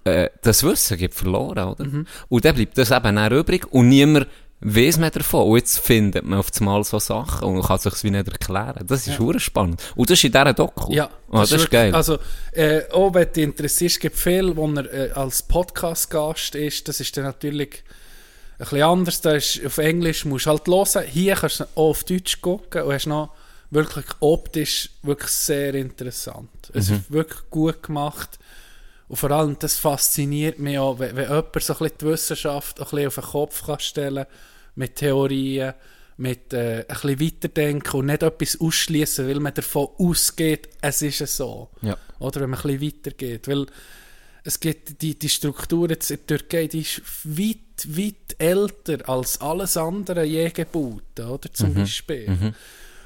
äh, 0.03 0.31
das 0.43 0.65
Wissen 0.65 0.97
geht 0.99 1.15
verloren, 1.15 1.69
oder? 1.69 1.87
Und 2.29 2.45
dann 2.45 2.55
bleibt 2.57 2.77
das 2.77 2.91
eben 2.91 3.19
auch 3.19 3.31
übrig 3.31 3.73
und 3.73 3.89
niemand 3.89 4.27
weiss 4.61 4.99
mehr 4.99 5.11
davon. 5.11 5.49
Und 5.49 5.57
jetzt 5.59 5.79
findet 5.79 6.25
man 6.25 6.41
auf 6.41 6.49
einmal 6.59 6.83
so 6.85 6.99
Sachen 6.99 7.47
und 7.47 7.63
kann 7.63 7.79
sich 7.79 8.03
wie 8.03 8.11
nicht 8.11 8.29
erklären. 8.29 8.85
Das 8.87 9.07
ist 9.07 9.19
ja. 9.19 9.39
spannend. 9.39 9.81
Und 9.95 10.11
das 10.11 10.19
ist 10.19 10.25
in 10.25 10.33
dieser 10.33 10.53
Doku. 10.55 10.93
Ja, 10.93 11.09
Ah, 11.31 11.41
das, 11.41 11.53
ist 11.53 11.59
wirklich- 11.61 11.71
geil. 11.71 11.95
Also, 11.95 12.19
äh, 12.53 12.83
auch 12.93 13.15
wenn 13.15 13.33
dich 13.33 13.45
interessiert, 13.45 13.93
es 13.93 13.99
gibt 14.01 14.17
viel, 14.17 14.57
wo 14.57 14.67
er 14.73 14.93
äh, 14.93 15.11
als 15.13 15.43
Podcast-Gast 15.45 16.57
ist, 16.57 16.89
das 16.89 16.99
ist 17.01 17.17
dann 17.17 17.25
natürlich 17.25 17.85
bisschen 18.65 18.83
anders. 18.83 19.21
Da 19.21 19.33
ist, 19.35 19.65
auf 19.65 19.79
Englisch 19.79 20.25
musst 20.25 20.47
du 20.47 20.51
halt 20.51 20.67
hören. 20.67 21.05
Hier 21.09 21.35
kannst 21.35 21.61
du 21.61 21.65
auch 21.75 21.91
auf 21.91 22.05
Deutsch 22.05 22.41
gucken 22.41 22.83
und 22.83 22.93
hast 22.95 23.07
noch 23.07 23.31
wirklich 23.71 24.05
optisch 24.21 24.91
wirklich 25.03 25.31
sehr 25.31 25.75
interessant. 25.75 26.51
Es 26.75 26.89
Mhm. 26.91 26.97
ist 26.97 27.11
wirklich 27.13 27.41
gut 27.51 27.83
gemacht. 27.83 28.39
Und 29.09 29.17
vor 29.17 29.31
allem, 29.33 29.57
das 29.59 29.77
fasziniert 29.77 30.59
mich 30.59 30.79
auch, 30.79 30.99
wenn, 30.99 31.17
wenn 31.17 31.29
jemand 31.29 31.63
so 31.63 31.73
ein 31.73 31.79
bisschen 31.79 31.99
die 32.01 32.07
Wissenschaft 32.07 32.79
ein 32.81 32.85
bisschen 32.85 33.07
auf 33.09 33.15
den 33.17 33.25
Kopf 33.25 33.67
kann 33.67 33.81
stellen 33.81 34.27
mit 34.77 34.97
Theorien, 34.97 35.75
mit 36.17 36.53
äh, 36.53 36.81
ein 36.81 36.87
bisschen 36.87 37.21
weiterdenken 37.21 37.97
und 37.97 38.07
nicht 38.07 38.23
etwas 38.23 38.61
ausschließen, 38.61 39.27
weil 39.27 39.41
man 39.41 39.55
davon 39.55 39.89
ausgeht, 39.99 40.69
es 40.81 41.03
ist 41.03 41.21
es 41.23 41.37
so. 41.37 41.71
Ja. 41.83 41.97
Oder 42.21 42.41
wenn 42.43 42.51
man 42.51 42.61
ein 42.61 42.79
bisschen 42.79 42.99
weitergeht. 42.99 43.49
Weil 43.49 43.67
es 44.45 44.59
gibt 44.59 45.03
die, 45.03 45.19
die 45.19 45.29
Struktur 45.29 45.91
jetzt 45.91 46.11
in 46.11 46.19
der 46.29 46.39
Türkei, 46.39 46.67
die 46.67 46.81
ist 46.81 47.03
weit, 47.25 47.59
weit 47.87 48.37
älter 48.39 49.09
als 49.09 49.41
alles 49.41 49.77
andere 49.77 50.25
je 50.25 50.49
gebaut, 50.51 51.03
oder? 51.19 51.53
Zum 51.53 51.75
Beispiel. 51.75 52.53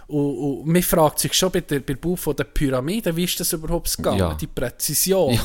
Und, 0.07 0.37
und 0.37 0.67
man 0.67 0.83
fragt 0.83 1.19
sich 1.21 1.33
schon 1.35 1.51
bei 1.51 1.61
der, 1.63 1.81
bei 1.81 1.95
der 1.95 1.97
Bau 1.97 2.15
von 2.15 2.37
der 2.37 2.45
Pyramide, 2.45 3.17
wie 3.17 3.25
ist 3.25 3.41
das 3.41 3.53
überhaupt 3.53 3.97
gegangen, 3.97 4.19
Ja. 4.19 4.35
die 4.35 4.47
Präzision. 4.47 5.33
Ja. 5.35 5.43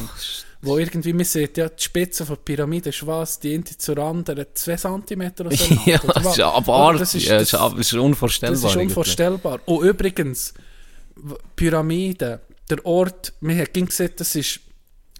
Wo 0.62 0.78
irgendwie, 0.78 1.14
man 1.14 1.24
sieht 1.24 1.56
ja, 1.58 1.70
die 1.70 1.82
Spitze 1.82 2.26
von 2.26 2.36
der 2.36 2.42
Pyramide 2.44 2.90
ist 2.90 3.08
was, 3.08 3.40
die 3.40 3.54
eine 3.56 3.64
zur 3.64 3.98
anderen 4.00 4.46
2 4.54 4.76
cm 4.76 5.22
auseinander. 5.48 5.82
ja, 5.86 6.04
oder 6.04 6.14
das 6.14 6.26
ist 6.26 6.34
Oder 6.40 6.54
abartig. 6.54 7.00
das 7.00 7.16
ist- 7.16 7.26
Ja, 7.28 7.34
das 7.40 7.44
ist, 7.44 7.54
das- 7.54 7.74
ist 7.80 7.94
unvorstellbar. 7.94 8.62
das 8.62 8.72
ist 8.72 8.78
unvorstellbar. 8.78 9.60
Und 9.66 9.86
übrigens, 9.88 10.54
Pyramiden, 11.56 12.40
der 12.70 12.86
Ort, 12.86 13.34
man 13.40 13.58
hat 13.58 13.74
gesehen, 13.74 14.12
das 14.18 14.36
ist 14.36 14.60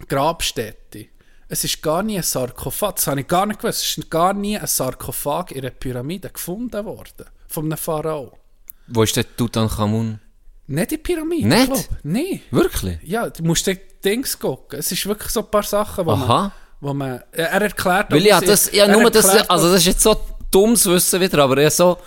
Grabstätte. 0.08 1.08
Es 1.48 1.64
ist 1.64 1.82
gar 1.82 2.04
nie 2.04 2.18
ein 2.18 2.24
Sarkophag, 2.24 2.96
das 2.96 3.08
habe 3.08 3.22
ich 3.22 3.28
gar 3.28 3.46
nicht 3.46 3.60
gewusst, 3.60 3.84
es 3.84 3.98
ist 3.98 4.10
gar 4.10 4.34
nie 4.34 4.58
ein 4.58 4.68
Sarkophag 4.68 5.52
in 5.52 5.62
einer 5.62 5.72
Pyramide 5.72 6.30
gefunden 6.30 6.86
worden. 6.86 7.26
Von 7.48 7.66
einem 7.66 7.78
Pharao. 7.78 8.38
Wo 8.88 9.04
ist 9.04 9.16
der 9.16 9.36
Tutanchamun? 9.36 10.20
Nicht 10.68 10.92
in 10.92 11.02
Pyramide, 11.02 11.48
Nicht? 11.48 11.66
glaub. 11.66 11.90
Nein. 12.04 12.42
Wirklich? 12.52 13.00
Ja, 13.04 13.28
du 13.30 13.44
musst 13.44 13.66
die 13.66 13.80
Dings 14.06 14.38
gucken. 14.38 14.78
Es 14.78 14.92
ist 14.92 15.06
wirklich 15.08 15.32
so 15.32 15.40
ein 15.40 15.50
paar 15.50 15.64
Sachen, 15.64 16.06
wo 16.06 16.12
Aha. 16.12 16.26
man... 16.28 16.52
Wo 16.82 16.94
man 16.94 17.24
er 17.32 17.62
erklärt... 17.62 18.12
Weil 18.12 18.26
ja, 18.26 18.40
das, 18.40 18.72
ja, 18.72 18.86
er 18.86 18.98
nur 18.98 19.10
das, 19.10 19.28
also 19.50 19.72
das 19.72 19.82
ist 19.82 19.88
jetzt 19.88 20.04
so 20.04 20.16
dummes 20.52 20.86
Wissen 20.86 21.20
wieder, 21.20 21.44
aber 21.44 21.60
ja 21.62 21.70
so, 21.70 21.98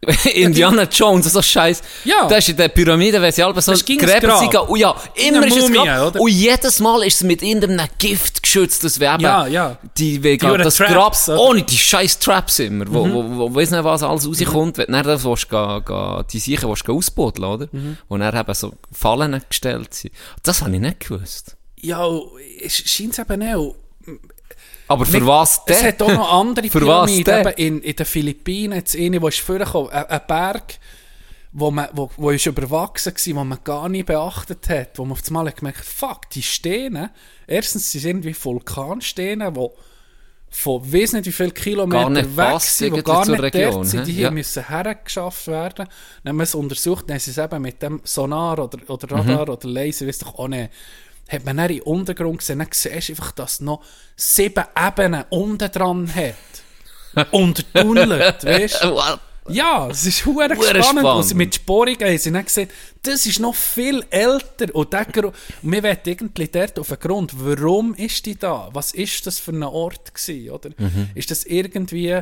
Indiana 0.34 0.84
Jones, 0.84 1.32
so 1.32 1.42
scheiß. 1.42 1.82
Ja. 2.04 2.28
Das 2.28 2.38
ist 2.38 2.50
in 2.50 2.56
der 2.56 2.68
Pyramide, 2.68 3.20
wenn 3.20 3.32
sie 3.32 3.42
alle 3.42 3.60
so 3.60 3.72
Grab. 3.72 4.38
sind. 4.38 4.54
Und 4.56 4.78
ja, 4.78 4.94
immer 5.14 5.44
ist 5.46 5.56
es 5.56 5.62
Mumie, 5.64 5.78
Grab. 5.78 6.06
oder? 6.08 6.20
Und 6.20 6.30
jedes 6.30 6.78
Mal 6.78 7.02
ist 7.02 7.16
es 7.16 7.22
mit 7.24 7.42
irgendeinem 7.42 7.88
Gift 7.98 8.42
geschützt, 8.42 8.84
das 8.84 9.00
wäre 9.00 9.14
eben, 9.14 9.22
Ja, 9.24 9.46
ja. 9.48 9.78
die, 9.96 10.22
wegen 10.22 10.52
Die 10.52 10.58
das 10.62 10.76
Traps, 10.76 11.26
Grab, 11.26 11.28
oder? 11.28 11.34
Mhm. 11.34 11.48
ohne 11.50 11.62
die 11.62 11.76
scheiß 11.76 12.18
Traps 12.20 12.60
immer, 12.60 12.84
wo, 12.88 13.08
wo, 13.12 13.36
wo, 13.38 13.54
weiss 13.54 13.72
nicht, 13.72 13.82
was 13.82 14.02
alles 14.04 14.26
rauskommt, 14.28 14.78
wenn 14.78 14.86
du 14.92 15.02
das 15.02 15.24
willst, 15.24 15.48
ga, 15.48 15.80
ga, 15.80 16.22
die 16.32 16.38
Sicher 16.38 16.68
willst, 16.68 16.88
ausbuddeln, 16.88 17.44
oder? 17.48 17.68
Mhm. 17.72 17.98
Wo 18.08 18.16
dann 18.18 18.36
eben 18.36 18.54
so 18.54 18.72
Fallen 18.92 19.42
gestellt 19.48 19.94
sind. 19.94 20.14
Das 20.44 20.62
habe 20.62 20.72
ich 20.74 20.80
nicht 20.80 21.00
gewusst. 21.00 21.56
Ja, 21.80 22.04
und 22.04 22.30
es 22.62 22.76
scheint 22.76 23.18
eben 23.18 23.42
auch... 23.54 23.74
Aber 24.88 25.04
für 25.06 25.18
Nicht- 25.18 25.26
was 25.26 25.64
denn? 25.66 25.76
Es 25.76 25.82
hat 25.84 26.02
auch 26.02 26.08
noch 26.12 26.32
andere 26.32 26.68
Für 26.70 26.80
Pyramiden. 26.80 27.46
in, 27.56 27.80
in 27.82 27.96
den 27.96 28.06
Philippinen, 28.06 28.72
jetzt 28.78 28.96
eine, 28.96 29.20
die 29.20 29.26
ist 29.26 29.40
vorgekommen, 29.40 29.90
ein, 29.90 30.04
ein 30.06 30.20
Berg, 30.26 30.78
wo, 31.52 31.70
man, 31.70 31.88
wo, 31.92 32.10
wo 32.16 32.30
ist 32.30 32.46
überwachsen 32.46 33.12
war, 33.14 33.40
wo 33.40 33.44
man 33.44 33.58
gar 33.64 33.88
nicht 33.88 34.06
beachtet 34.06 34.68
hat, 34.68 34.98
wo 34.98 35.04
man 35.04 35.12
auf 35.12 35.22
einmal 35.28 35.46
hat 35.46 35.56
gemerkt 35.56 35.84
fuck, 35.84 36.28
die 36.30 36.42
Steine, 36.42 37.10
erstens 37.46 37.90
sind 37.92 38.04
irgendwie 38.04 38.34
Vulkansteine, 38.42 39.52
die 39.52 39.66
von 40.50 40.92
weiss 40.92 41.12
nicht 41.12 41.26
wie 41.26 41.32
viele 41.32 41.50
Kilometer 41.50 42.14
weg 42.14 42.34
passt 42.36 42.78
sind, 42.78 42.96
die 42.96 43.02
gar 43.02 43.26
nicht 43.28 43.40
Region, 43.42 43.72
dort 43.72 43.86
sind, 43.86 44.06
die 44.06 44.12
hier 44.12 44.22
Ja. 44.24 44.30
müssen 44.30 44.66
hergeschafft 44.66 45.46
werden. 45.48 45.86
Dann 46.24 46.30
haben 46.30 46.36
wir 46.38 46.44
es 46.44 46.54
untersucht, 46.54 47.04
dann 47.06 47.14
haben 47.16 47.20
sie 47.20 47.32
es 47.32 47.38
eben 47.38 47.60
mit 47.60 47.82
dem 47.82 48.00
Sonar 48.04 48.58
oder, 48.58 48.78
oder 48.88 49.10
Radar 49.10 49.44
Mhm. 49.46 49.52
oder 49.52 49.68
Laser, 49.68 50.06
weiss 50.06 50.18
doch 50.18 50.38
auch 50.38 50.48
nicht, 50.48 50.70
hat 51.28 51.44
man 51.44 51.56
dann 51.56 51.68
den 51.68 51.82
Untergrund 51.82 52.38
gesehen, 52.38 52.58
dann 52.58 52.68
siehst 52.70 53.08
du 53.08 53.12
einfach, 53.12 53.32
dass 53.32 53.54
es 53.54 53.60
noch 53.60 53.82
sieben 54.16 54.64
Ebenen 54.76 55.24
unten 55.30 55.70
dran 55.70 56.12
hat. 56.14 56.34
Untertunnelt, 57.32 58.44
weißt 58.44 58.84
du? 58.84 59.00
Ja, 59.50 59.88
es 59.88 60.04
ist 60.04 60.26
hure 60.26 60.44
spannend. 60.54 60.84
spannend. 60.84 61.04
Und 61.06 61.34
mit 61.34 61.54
Sporungen 61.54 62.00
haben 62.00 62.18
sie 62.18 62.30
dann 62.30 62.44
gesehen, 62.44 62.68
das 63.02 63.24
ist 63.24 63.40
noch 63.40 63.54
viel 63.54 64.04
älter. 64.10 64.74
Und, 64.74 64.92
der 64.92 65.06
Gru- 65.06 65.32
und 65.62 65.72
wir 65.72 65.82
wollen 65.82 65.98
irgendwie 66.04 66.48
dort 66.48 66.78
auf 66.78 66.88
den 66.88 66.98
Grund, 66.98 67.32
warum 67.34 67.94
ist 67.94 68.26
die 68.26 68.38
da? 68.38 68.68
Was 68.72 68.92
ist 68.92 69.26
das 69.26 69.38
für 69.38 69.52
ein 69.52 69.62
Ort 69.62 70.14
gewesen, 70.14 70.50
oder? 70.50 70.70
Ist 71.14 71.30
das 71.30 71.44
irgendwie, 71.44 72.20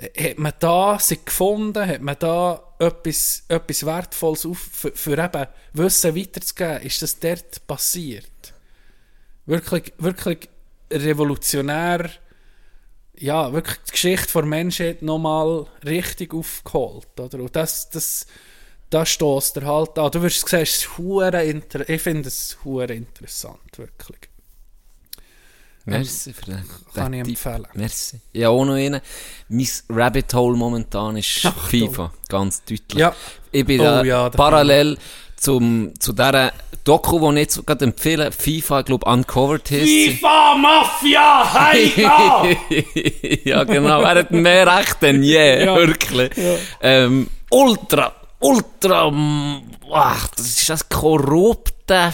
hat 0.00 0.38
man 0.38 0.52
da 0.60 0.98
sie 1.00 1.18
gefunden, 1.24 1.86
hat 1.86 2.02
man 2.02 2.16
da 2.18 2.62
etwas, 2.78 3.42
etwas 3.48 3.84
Wertvolles 3.84 4.46
auf, 4.46 4.58
für, 4.58 4.92
für 4.92 5.18
eben 5.18 5.46
Wissen 5.72 6.16
weiterzugeben? 6.16 6.82
Ist 6.82 7.02
das 7.02 7.18
dort 7.18 7.66
passiert? 7.66 8.54
Wirklich, 9.46 9.92
wirklich 9.98 10.48
revolutionär, 10.92 12.10
ja, 13.16 13.52
wirklich 13.52 13.78
die 13.88 13.90
Geschichte 13.92 14.32
der 14.32 14.44
Menschheit 14.44 15.02
nochmal 15.02 15.66
richtig 15.84 16.32
aufgeholt, 16.32 17.18
oder? 17.18 17.40
Und 17.40 17.56
das, 17.56 17.90
das, 17.90 18.26
das 18.90 19.08
stößt 19.08 19.56
er 19.56 19.66
halt 19.66 19.98
an. 19.98 20.12
Du 20.12 20.22
wirst 20.22 20.48
sehen, 20.48 20.62
es 20.62 20.76
ist 20.76 20.98
inter 20.98 21.88
ich 21.88 22.00
finde 22.00 22.28
es 22.28 22.56
interessant, 22.64 23.76
wirklich. 23.78 24.27
Merci 25.90 26.32
für 26.32 26.44
den, 26.46 26.64
Kann 26.94 27.12
den 27.12 27.20
ich 27.20 27.26
Tipp. 27.38 27.46
empfehlen. 27.46 27.66
Merci. 27.74 28.20
Ja, 28.32 28.48
auch 28.50 28.64
noch 28.64 28.74
einen. 28.74 29.00
Mein 29.48 29.68
Rabbit 29.90 30.32
Hole 30.34 30.56
momentan 30.56 31.16
ist 31.16 31.28
FIFA, 31.68 32.12
ganz 32.28 32.62
deutlich. 32.64 32.98
Ja. 32.98 33.14
Ich 33.50 33.64
bin 33.64 33.80
Oh 33.80 34.02
ja, 34.02 34.28
parallel 34.30 34.98
zum, 35.36 35.92
zu 35.98 36.12
dieser 36.12 36.52
Doku, 36.84 37.18
die 37.20 37.36
ich 37.36 37.40
jetzt 37.42 37.66
gerade 37.66 37.84
empfehle, 37.84 38.32
FIFA, 38.32 38.80
ich 38.80 38.86
glaube, 38.86 39.10
Uncovered 39.10 39.66
sie. 39.68 40.10
FIFA 40.12 40.54
Mafia 40.56 41.52
Heiga! 41.54 42.44
ja, 43.44 43.64
genau, 43.64 44.00
er 44.02 44.18
hat 44.18 44.30
mehr 44.30 44.66
Recht 44.66 44.96
denn 45.02 45.22
je, 45.22 45.64
Ja. 45.64 45.76
wirklich. 45.76 46.30
Ähm, 46.80 47.28
ultra, 47.50 48.12
ultra, 48.40 49.12
ach, 49.92 50.28
das 50.28 50.46
ist 50.46 50.68
das 50.70 50.88
korrupte 50.88 52.12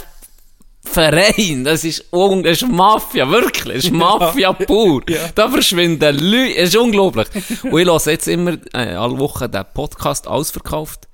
Verein, 0.85 1.65
das 1.65 1.83
ist, 1.85 2.05
das 2.13 2.63
ist 2.63 2.69
Mafia, 2.69 3.29
wirklich, 3.31 3.75
das 3.75 3.85
ist 3.85 3.93
Mafia 3.93 4.53
pur. 4.53 5.03
Ja. 5.09 5.29
Da 5.35 5.49
verschwinden 5.49 6.17
Leute, 6.19 6.57
es 6.57 6.69
ist 6.71 6.77
unglaublich. 6.77 7.29
Und 7.63 7.79
ich 7.81 7.87
höre 7.87 8.07
jetzt 8.07 8.29
immer, 8.29 8.53
äh, 8.73 8.95
alle 8.95 9.19
Wochen 9.19 9.51
den 9.51 9.65
Podcast 9.75 10.29
ausverkauft. 10.29 11.09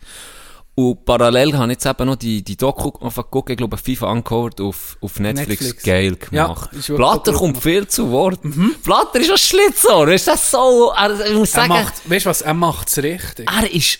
Und 0.77 1.05
parallel 1.05 1.59
habe 1.59 1.73
ich 1.73 1.77
jetzt 1.77 1.87
eben 1.87 2.07
noch 2.07 2.17
die, 2.17 2.43
die 2.43 2.57
Doku 2.57 2.91
geguckt, 2.93 3.51
ich 3.51 3.57
glaube, 3.57 3.77
FIFA 3.77 4.13
Uncovered 4.13 4.61
auf, 4.61 4.97
auf 5.01 5.19
Netflix. 5.21 5.63
Netflix. 5.63 5.83
Geil 5.85 6.17
Ja, 6.31 6.45
gemacht. 6.47 6.71
wirklich 6.73 6.97
Blatter 6.97 7.33
kommt 7.33 7.55
gemacht. 7.55 7.63
viel 7.63 7.87
zu 7.89 8.11
Wort. 8.11 8.41
Blatter 8.83 9.21
ist 9.21 9.31
ein 9.31 9.37
Schlitzohr, 9.39 10.09
ist 10.09 10.27
das 10.29 10.51
so, 10.51 10.93
er, 10.97 11.27
ich 11.27 11.35
muss 11.35 11.51
Er 11.55 11.63
sagen, 11.63 11.69
macht, 11.71 11.95
weißt 12.09 12.25
du 12.27 12.31
was, 12.31 12.41
er 12.43 12.55
macht 12.55 12.89
es 12.89 12.99
richtig. 13.03 13.51
er 13.51 13.71
ist, 13.71 13.99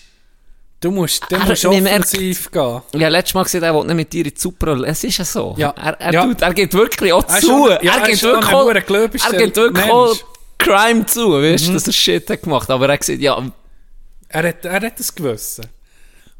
Du 0.81 0.89
musst, 0.91 1.23
du 1.29 1.35
Er- 1.35 1.45
musst 1.45 1.63
man 1.63 1.83
merkt- 1.83 2.05
offensiv 2.05 2.51
gehen. 2.51 2.61
habe 2.63 3.09
letztes 3.09 3.33
Mal 3.35 3.43
gesehen, 3.43 3.63
er 3.63 3.73
will 3.75 3.85
nicht 3.85 3.95
mit 3.95 4.11
dir 4.13 4.25
in 4.25 4.33
die 4.33 4.39
Super, 4.39 4.69
es 4.81 5.03
ist 5.03 5.17
ja 5.19 5.25
so. 5.25 5.53
Ja. 5.57 5.69
Er, 5.77 5.93
er, 6.01 6.13
Ja. 6.13 6.25
Tut, 6.25 6.41
er 6.41 6.53
geht 6.55 6.73
wirklich 6.73 7.13
auch 7.13 7.23
Er 7.29 7.39
zu. 7.39 7.51
auch- 7.65 7.69
ja, 7.69 7.77
er 7.77 8.01
er 8.01 8.07
geht 8.07 8.23
wirklich 8.23 8.53
auch, 8.53 8.67
er 8.67 8.81
geht 9.37 9.55
wirklich 9.55 9.91
auch. 9.91 10.15
Crime 10.57 11.05
zu, 11.05 11.33
weißt 11.33 11.67
du, 11.67 11.73
dass 11.73 11.87
er 11.87 11.93
Shit 11.93 12.29
hat 12.29 12.41
gemacht. 12.43 12.69
Aber 12.69 12.87
er 12.87 12.93
hat 12.93 12.99
gesagt, 13.01 13.19
ja, 13.21 13.41
Er 14.29 14.47
hat, 14.47 14.65
er 14.65 14.81
hat 14.81 14.99
es 14.99 15.13
gewusst. 15.13 15.61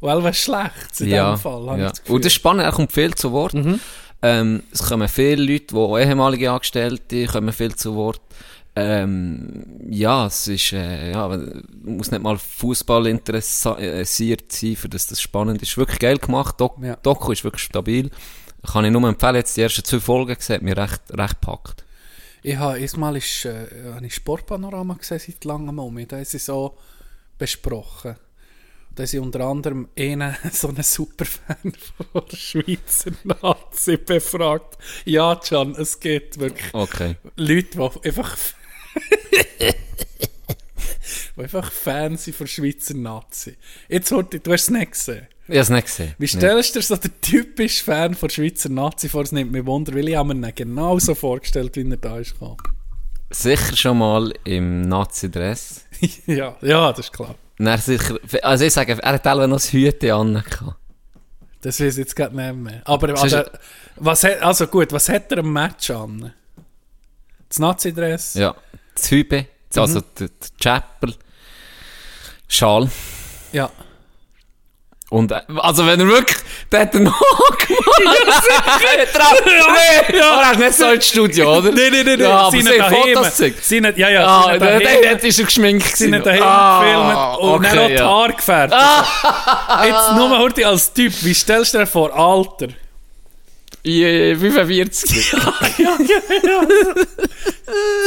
Weil 0.00 0.24
was 0.24 0.36
schlecht 0.38 1.00
in 1.00 1.08
ja, 1.10 1.30
dem 1.34 1.38
Fall, 1.38 1.64
ja. 1.78 1.90
das. 1.90 2.00
Und 2.08 2.24
das 2.24 2.26
ist 2.32 2.34
spannend, 2.34 2.64
er 2.64 2.72
kommt 2.72 2.90
viel 2.90 3.14
zu 3.14 3.30
Wort. 3.30 3.54
Ähm, 4.24 4.62
es 4.72 4.82
kommen 4.88 5.08
viele 5.08 5.42
Leute, 5.44 5.66
die 5.74 6.00
ehemalige 6.00 6.50
Angestellte, 6.50 7.26
kommen 7.26 7.52
viel 7.52 7.74
zu 7.76 7.94
Wort. 7.94 8.20
Ähm, 8.74 9.80
ja, 9.90 10.26
es 10.26 10.48
ist, 10.48 10.72
äh, 10.72 11.12
ja, 11.12 11.28
man 11.28 11.62
muss 11.82 12.10
nicht 12.10 12.22
mal 12.22 12.38
Fußball 12.38 13.06
interessiert 13.06 14.50
sein, 14.50 14.76
für 14.76 14.88
das 14.88 15.06
das 15.06 15.20
spannend 15.20 15.60
ist. 15.60 15.76
Wirklich 15.76 15.98
geil 15.98 16.16
gemacht. 16.16 16.58
Dok 16.58 16.78
Ja. 16.82 16.96
Doku 16.96 17.32
ist 17.32 17.44
wirklich 17.44 17.64
stabil. 17.64 18.10
Kann 18.66 18.84
ich 18.84 18.90
nur 18.92 19.06
empfehlen, 19.08 19.34
jetzt 19.36 19.56
die 19.56 19.62
ersten 19.62 19.84
zwei 19.84 20.00
Folgen 20.00 20.34
gesehen, 20.34 20.56
hat 20.56 20.62
mich 20.62 20.76
recht, 20.76 21.02
recht 21.10 21.40
packt. 21.40 21.84
Ich 22.42 22.56
habe 22.56 22.78
erstmal 22.78 23.16
ist, 23.16 23.44
äh, 23.44 23.66
ich 24.02 24.14
Sportpanorama 24.14 24.94
gesehen 24.94 25.18
seit 25.18 25.44
langem 25.44 25.74
Moment. 25.74 26.12
Da 26.12 26.16
haben 26.16 26.24
sie 26.24 26.38
so 26.38 26.76
besprochen. 27.38 28.16
Da 28.94 29.06
sie 29.06 29.18
unter 29.18 29.40
anderem 29.40 29.88
einen, 29.98 30.34
so 30.52 30.68
einen 30.68 30.82
Superfan 30.82 31.72
von 32.12 32.22
der 32.30 32.36
Schweizer 32.36 33.12
Nazi 33.24 33.96
befragt. 33.96 34.78
Ja, 35.04 35.36
Can, 35.36 35.74
es 35.76 35.98
gibt 35.98 36.38
wirklich 36.38 36.72
Okay. 36.74 37.16
Leute, 37.36 37.78
die 37.78 38.08
einfach, 38.08 38.36
die 41.36 41.40
einfach 41.42 41.70
Fans 41.72 42.24
sind 42.24 42.36
von 42.36 42.46
Schweizer 42.46 42.94
Nazi. 42.94 43.56
Jetzt, 43.88 44.10
Horti, 44.10 44.40
du 44.40 44.52
hast 44.52 44.64
es 44.64 44.70
nicht 44.70 44.92
gesehen. 44.92 45.26
Ich 45.48 45.54
habe 45.54 45.60
es 45.60 45.70
nicht 45.70 45.86
gesehen. 45.86 46.14
Wie 46.18 46.26
stellst 46.26 46.74
du 46.74 46.78
dir 46.78 46.84
so 46.84 46.96
den 46.96 47.20
typischen 47.20 47.84
Fan 47.84 48.14
von 48.14 48.30
Schweizer 48.30 48.68
Nazi 48.68 49.08
vor? 49.08 49.22
Es 49.22 49.32
nimmt 49.32 49.52
mich 49.52 49.66
Wunder, 49.66 49.94
weil 49.94 50.08
ich 50.08 50.16
habe 50.16 50.34
mir 50.34 50.48
ihn 50.48 50.54
genauso 50.54 51.14
vorgestellt, 51.14 51.74
wie 51.76 51.88
er 51.88 51.96
da 51.96 52.18
ist 52.18 52.32
gekommen. 52.32 52.58
Sicher 53.30 53.76
schon 53.76 53.98
mal 53.98 54.32
im 54.44 54.82
Nazi-Dress. 54.82 55.86
ja, 56.26 56.56
ja, 56.60 56.92
das 56.92 57.06
ist 57.06 57.12
klar. 57.12 57.34
Dann 57.58 57.78
sicher, 57.78 58.18
also 58.42 58.64
ich 58.64 58.72
sage, 58.72 58.98
er 59.00 59.12
hat 59.12 59.22
teilweise 59.22 59.48
noch 59.48 59.56
das 59.56 59.72
Hüte 59.72 60.14
an. 60.14 60.42
Das 61.60 61.80
weiß 61.80 61.94
ich 61.94 61.98
jetzt 61.98 62.16
gerade 62.16 62.36
nicht 62.36 62.54
mehr. 62.54 62.82
Aber 62.84 63.08
also, 63.20 63.42
was 63.96 64.24
hat, 64.24 64.42
also 64.42 64.66
gut, 64.66 64.92
was 64.92 65.08
hat 65.08 65.30
er 65.32 65.38
im 65.38 65.52
Match 65.52 65.90
an? 65.90 66.32
Das 67.48 67.58
Nazi-Dress? 67.58 68.34
Ja. 68.34 68.54
Hübe, 69.08 69.46
also 69.76 69.98
Mhm. 70.00 70.04
der, 70.18 70.28
der 70.28 70.48
Chapel, 70.60 71.14
Schal. 72.48 72.90
Ja. 73.52 73.70
Und, 75.10 75.30
äh, 75.30 75.40
also 75.58 75.86
wenn 75.86 76.00
er 76.00 76.06
wirklich 76.08 76.38
Der 76.70 76.80
hat 76.80 76.94
er 76.94 77.00
noch 77.00 77.18
gemacht. 77.58 77.68
Nee, 80.08 80.20
aber 80.20 80.42
er 80.42 80.52
ist 80.52 80.58
nicht 80.58 80.74
so 80.74 80.86
ins 80.90 81.06
Studio, 81.08 81.58
oder? 81.58 81.70
Nein, 81.70 81.92
nein, 81.92 82.04
nein, 82.06 82.20
Ja, 82.20 82.36
aber 82.38 82.50
sie 82.50 82.80
haben. 82.80 82.94
Fotos 82.94 83.26
gezeigt. 83.36 83.64
Sie 83.64 83.80
nicht, 83.80 83.98
ja, 83.98 84.08
ja, 84.08 84.26
Ah, 84.26 84.56
der, 84.58 84.78
der 84.80 85.22
ist 85.22 85.38
er 85.38 85.44
geschminkt 85.44 85.96
Sie 85.96 86.08
nicht 86.10 86.24
daheim 86.24 86.42
Ah, 86.42 86.80
gefilmt 86.80 87.52
und 87.52 87.64
dann 87.64 87.76
noch 87.76 87.86
die 87.88 87.92
ja. 87.92 88.04
Haare 88.06 88.32
gefärbt. 88.32 88.74
Jetzt 89.84 90.12
nur 90.16 90.38
heute 90.38 90.66
als 90.66 90.92
Typ, 90.94 91.12
wie 91.24 91.34
stellst 91.34 91.74
du 91.74 91.78
dir 91.78 91.86
vor, 91.86 92.14
Alter? 92.14 92.68
Ja, 93.84 94.36
45. 94.36 95.34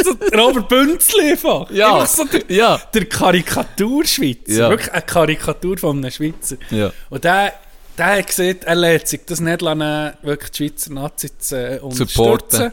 So 0.03 0.11
Robert 0.33 0.69
Bünzli 0.69 1.31
einfach. 1.31 1.69
Ja, 1.69 1.95
Einfach 1.95 2.07
so 2.07 2.23
der, 2.23 2.43
ja. 2.47 2.81
der 2.93 3.05
Karikaturschweizer. 3.05 4.39
Ja. 4.47 4.69
Wirklich 4.69 4.91
eine 4.93 5.01
Karikatur 5.01 5.77
von 5.77 5.97
einem 5.97 6.11
Schweizer. 6.11 6.55
Ja. 6.69 6.91
Und 7.09 7.23
der, 7.25 7.53
der 7.97 8.05
hat 8.05 8.27
gesagt, 8.27 8.63
er 8.63 8.75
lässt 8.75 9.07
sich 9.07 9.21
das 9.25 9.41
nicht 9.41 9.61
lassen, 9.61 10.13
wirklich 10.21 10.51
die 10.51 10.57
Schweizer 10.69 10.93
Nazis 10.93 11.37
zu 11.39 11.55
äh, 11.55 11.79
unterstützen. 11.79 12.07
Supporten. 12.07 12.71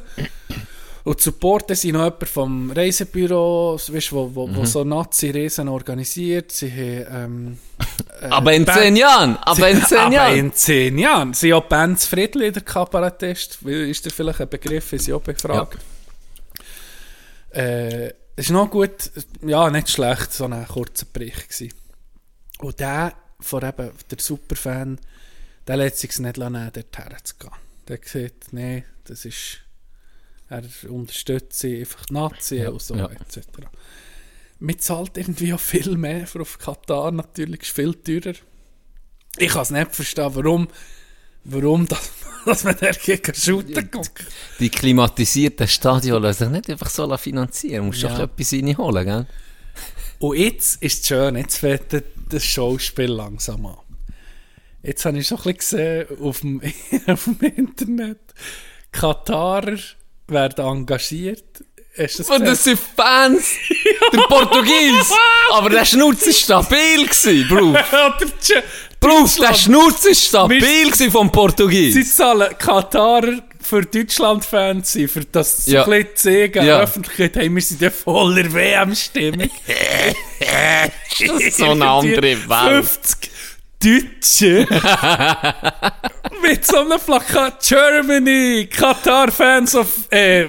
Und 1.05 1.21
zu 1.21 1.31
supporten 1.31 1.75
sind 1.75 1.95
noch 1.95 2.05
jemand 2.05 2.29
vom 2.29 2.71
Reisebüro, 2.71 3.75
weißt, 3.77 4.13
wo, 4.13 4.33
wo, 4.35 4.47
Mhm. 4.47 4.57
wo 4.57 4.65
so 4.65 4.85
Nazi-Reisen 4.85 5.69
organisiert. 5.69 6.53
Sie 6.53 6.71
haben, 6.71 7.07
ähm, 7.11 7.59
äh, 8.21 8.27
Aber 8.27 8.53
in 8.53 8.65
Band- 8.65 8.79
zehn 8.79 8.97
Jahren, 8.97 9.37
aber 9.39 9.69
in 9.69 9.83
zehn 9.85 9.99
aber 9.99 10.13
Jahren. 10.15 10.37
in 10.39 10.53
zehn 10.55 10.99
Jahren. 10.99 11.35
Sie 11.35 11.53
auch 11.53 11.65
Benz 11.65 12.07
Friedli, 12.07 12.53
der 12.53 12.63
Kabarettist. 12.63 13.63
Ist 13.63 14.05
der 14.05 14.13
vielleicht 14.13 14.41
ein 14.43 14.49
Begriff, 14.49 14.93
ist 14.93 15.09
ja 15.09 15.17
auch 15.17 15.23
befragt. 15.23 15.79
Äh, 17.51 18.07
es 18.37 18.47
ist 18.47 18.51
noch 18.51 18.71
gut, 18.71 19.11
ja, 19.43 19.69
nicht 19.71 19.91
schlecht, 19.91 20.33
so 20.33 20.45
ein 20.47 20.67
kurzer 20.67 21.07
Bericht 21.13 21.49
gewesen. 21.51 21.75
Und 22.61 22.81
der, 22.81 23.13
von 23.41 23.63
eben, 23.63 23.91
der 24.11 24.19
Superfan, 24.19 24.99
der 25.67 25.77
lässt 25.77 25.99
sich 25.99 26.19
nicht 26.19 26.39
nehmen, 26.39 26.71
dort 26.73 26.97
herzugehen. 26.99 27.53
Der 27.89 27.99
sagt, 28.05 28.53
nee, 28.53 28.85
das 29.05 29.25
ist, 29.25 29.59
er 30.53 30.91
unterstützt 30.91 31.59
sie 31.59 31.81
einfach 31.81 32.05
die 32.07 32.15
Nazi 32.15 32.67
und 32.67 32.83
so, 32.83 32.95
ja. 32.95 33.11
etc. 33.11 33.41
Man 34.59 34.79
zahlt 34.79 35.17
irgendwie 35.17 35.53
auch 35.55 35.61
viel 35.61 35.97
mehr 35.97 36.27
für 36.27 36.43
auf 36.43 36.59
Katar, 36.59 37.11
natürlich, 37.11 37.63
ist 37.63 37.71
viel 37.71 37.95
teurer. 37.95 38.35
Ich 39.39 39.49
kann 39.49 39.63
es 39.63 39.71
nicht 39.71 39.95
verstehen, 39.95 40.31
warum, 40.35 40.69
warum 41.45 41.89
das, 41.89 42.11
dass 42.45 42.65
man 42.65 42.77
da 42.79 42.91
gegen 42.91 43.35
shooten 43.35 43.91
guckt. 43.91 44.25
Die 44.61 44.69
klimatisierten 44.69 45.67
Stadien 45.67 46.23
lassen 46.23 46.45
sich 46.45 46.53
nicht 46.53 46.71
einfach 46.71 46.91
so 46.91 47.17
finanzieren. 47.17 47.87
Musst 47.87 48.03
Ja. 48.03 48.11
doch 48.11 48.21
etwas 48.21 48.53
reinholen, 48.53 49.05
gell? 49.05 49.27
Und 50.19 50.37
jetzt 50.37 50.83
ist 50.83 51.01
es 51.01 51.09
schön, 51.09 51.37
jetzt 51.37 51.57
fängt 51.59 52.05
das 52.29 52.45
Schauspiel 52.45 53.11
langsam 53.11 53.67
an. 53.67 53.79
Jetzt 54.83 55.05
habe 55.05 55.19
ich 55.19 55.27
so 55.27 55.37
ein 55.37 55.55
bisschen 55.55 56.07
gesehen 56.07 56.21
auf 56.21 56.41
dem, 56.41 56.61
auf 57.07 57.25
dem 57.25 57.41
Internet, 57.41 58.21
Katarer 58.93 59.79
werden 60.29 60.65
engagiert. 60.65 61.45
Das 61.97 62.21
Und 62.21 62.47
das 62.47 62.65
sind 62.65 62.79
Fans. 62.97 63.51
Der 64.13 64.19
Portugies. 64.21 65.11
Aber 65.53 65.69
der 65.69 65.85
Schnurz 65.85 66.25
war 66.27 66.33
stabil, 66.33 67.05
gewesen, 67.07 67.49
Bro, 69.01 69.27
der 69.41 69.55
Schnurz 69.55 70.05
war 70.07 70.15
stabil 70.15 70.61
gewesen 70.87 71.11
vom 71.11 71.27
Sie 71.27 71.33
Portugies. 71.33 72.17
zahlen 72.17 72.57
Katarer 72.57 73.43
für 73.61 73.83
Deutschland-Fans 73.83 74.93
sein, 74.93 75.09
für 75.09 75.25
das 75.25 75.67
so 75.67 75.71
Ja. 75.73 75.85
ein 75.85 75.91
bisschen 75.91 76.53
zu 76.53 76.65
Ja. 76.65 76.81
Öffentlichkeit, 76.81 77.37
hey, 77.37 77.55
wir 77.55 77.63
sind 77.63 77.81
ja 77.83 77.91
voller 77.91 78.51
WM-Stimmung. 78.53 79.51
Das 81.11 81.21
ist 81.41 81.59
so 81.59 81.71
eine 81.73 81.89
andere 81.89 82.49
Welt. 82.49 82.87
50 82.87 83.31
Deutsche 83.83 84.67
mit 86.43 86.67
so 86.67 86.79
einem 86.79 87.01
Plakat 87.01 87.63
Germany, 87.63 88.69
Katar-Fans 88.71 89.75
of, 89.75 89.89
äh, 90.11 90.49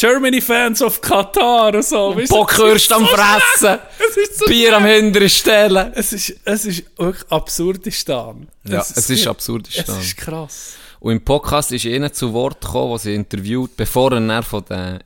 Germany-Fans 0.00 0.80
of 0.82 1.00
Katar 1.00 1.74
und 1.74 1.84
so. 1.84 2.16
Weißt 2.16 2.30
Bockhürst 2.30 2.90
am 2.92 3.06
Fressen. 3.06 3.78
Es 3.98 4.16
ist 4.16 4.38
so 4.38 4.46
Bier 4.46 4.76
am 4.76 4.86
hinteren 4.86 5.28
Stellen. 5.28 5.92
Es 5.94 6.12
ist, 6.14 6.36
es 6.44 6.64
ist 6.64 6.84
wirklich 6.96 7.30
Absurdistan. 7.30 8.48
Ja, 8.64 8.80
es 8.80 9.10
ist 9.10 9.26
Absurdistan. 9.26 9.98
Es 9.98 10.06
ist 10.06 10.16
krass. 10.16 10.72
Und 11.00 11.12
im 11.12 11.24
Podcast 11.24 11.72
ist 11.72 11.84
ihnen 11.84 12.12
zu 12.12 12.32
Wort 12.32 12.62
gekommen, 12.62 12.92
was 12.92 13.02
sie 13.02 13.14
interviewt, 13.14 13.76
bevor 13.76 14.12
er 14.12 14.42
von 14.42 14.64
den, 14.64 15.00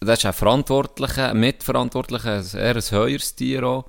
das 0.00 0.18
ist 0.18 0.24
ein 0.26 0.32
Verantwortlicher, 0.32 1.30
ein 1.30 1.40
Mitverantwortlicher, 1.40 2.42
eher 2.54 2.76
ein 2.76 2.90
höheres 2.90 3.34
Tier 3.34 3.64
auch. 3.64 3.84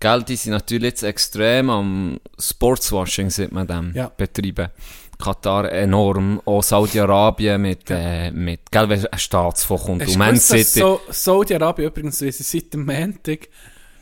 Gell, 0.00 0.22
die 0.22 0.36
sind 0.36 0.52
natürlich 0.52 0.88
jetzt 0.92 1.02
extrem 1.02 1.68
am 1.70 2.20
Sportswashing, 2.38 3.28
sieht 3.30 3.52
man 3.52 3.66
dem, 3.66 3.92
Ja. 3.94 4.08
betreiben. 4.16 4.68
Katar 5.18 5.70
enorm, 5.70 6.40
auch 6.46 6.62
Saudi-Arabien 6.62 7.60
mit, 7.60 7.82
äh, 7.90 8.30
mit, 8.30 8.72
gell, 8.72 8.88
wenn 8.88 9.06
ein 9.06 9.18
Staatsfonds 9.18 9.84
kommt, 9.84 10.02
Hast 10.02 10.14
du 10.14 10.18
gewusst, 10.18 10.46
City. 10.48 10.80
so, 10.80 11.00
Saudi-Arabien 11.10 11.88
übrigens, 11.88 12.22
wie 12.22 12.32
sie 12.32 12.42
seit 12.42 12.72
dem 12.72 12.86
Montag, 12.86 13.48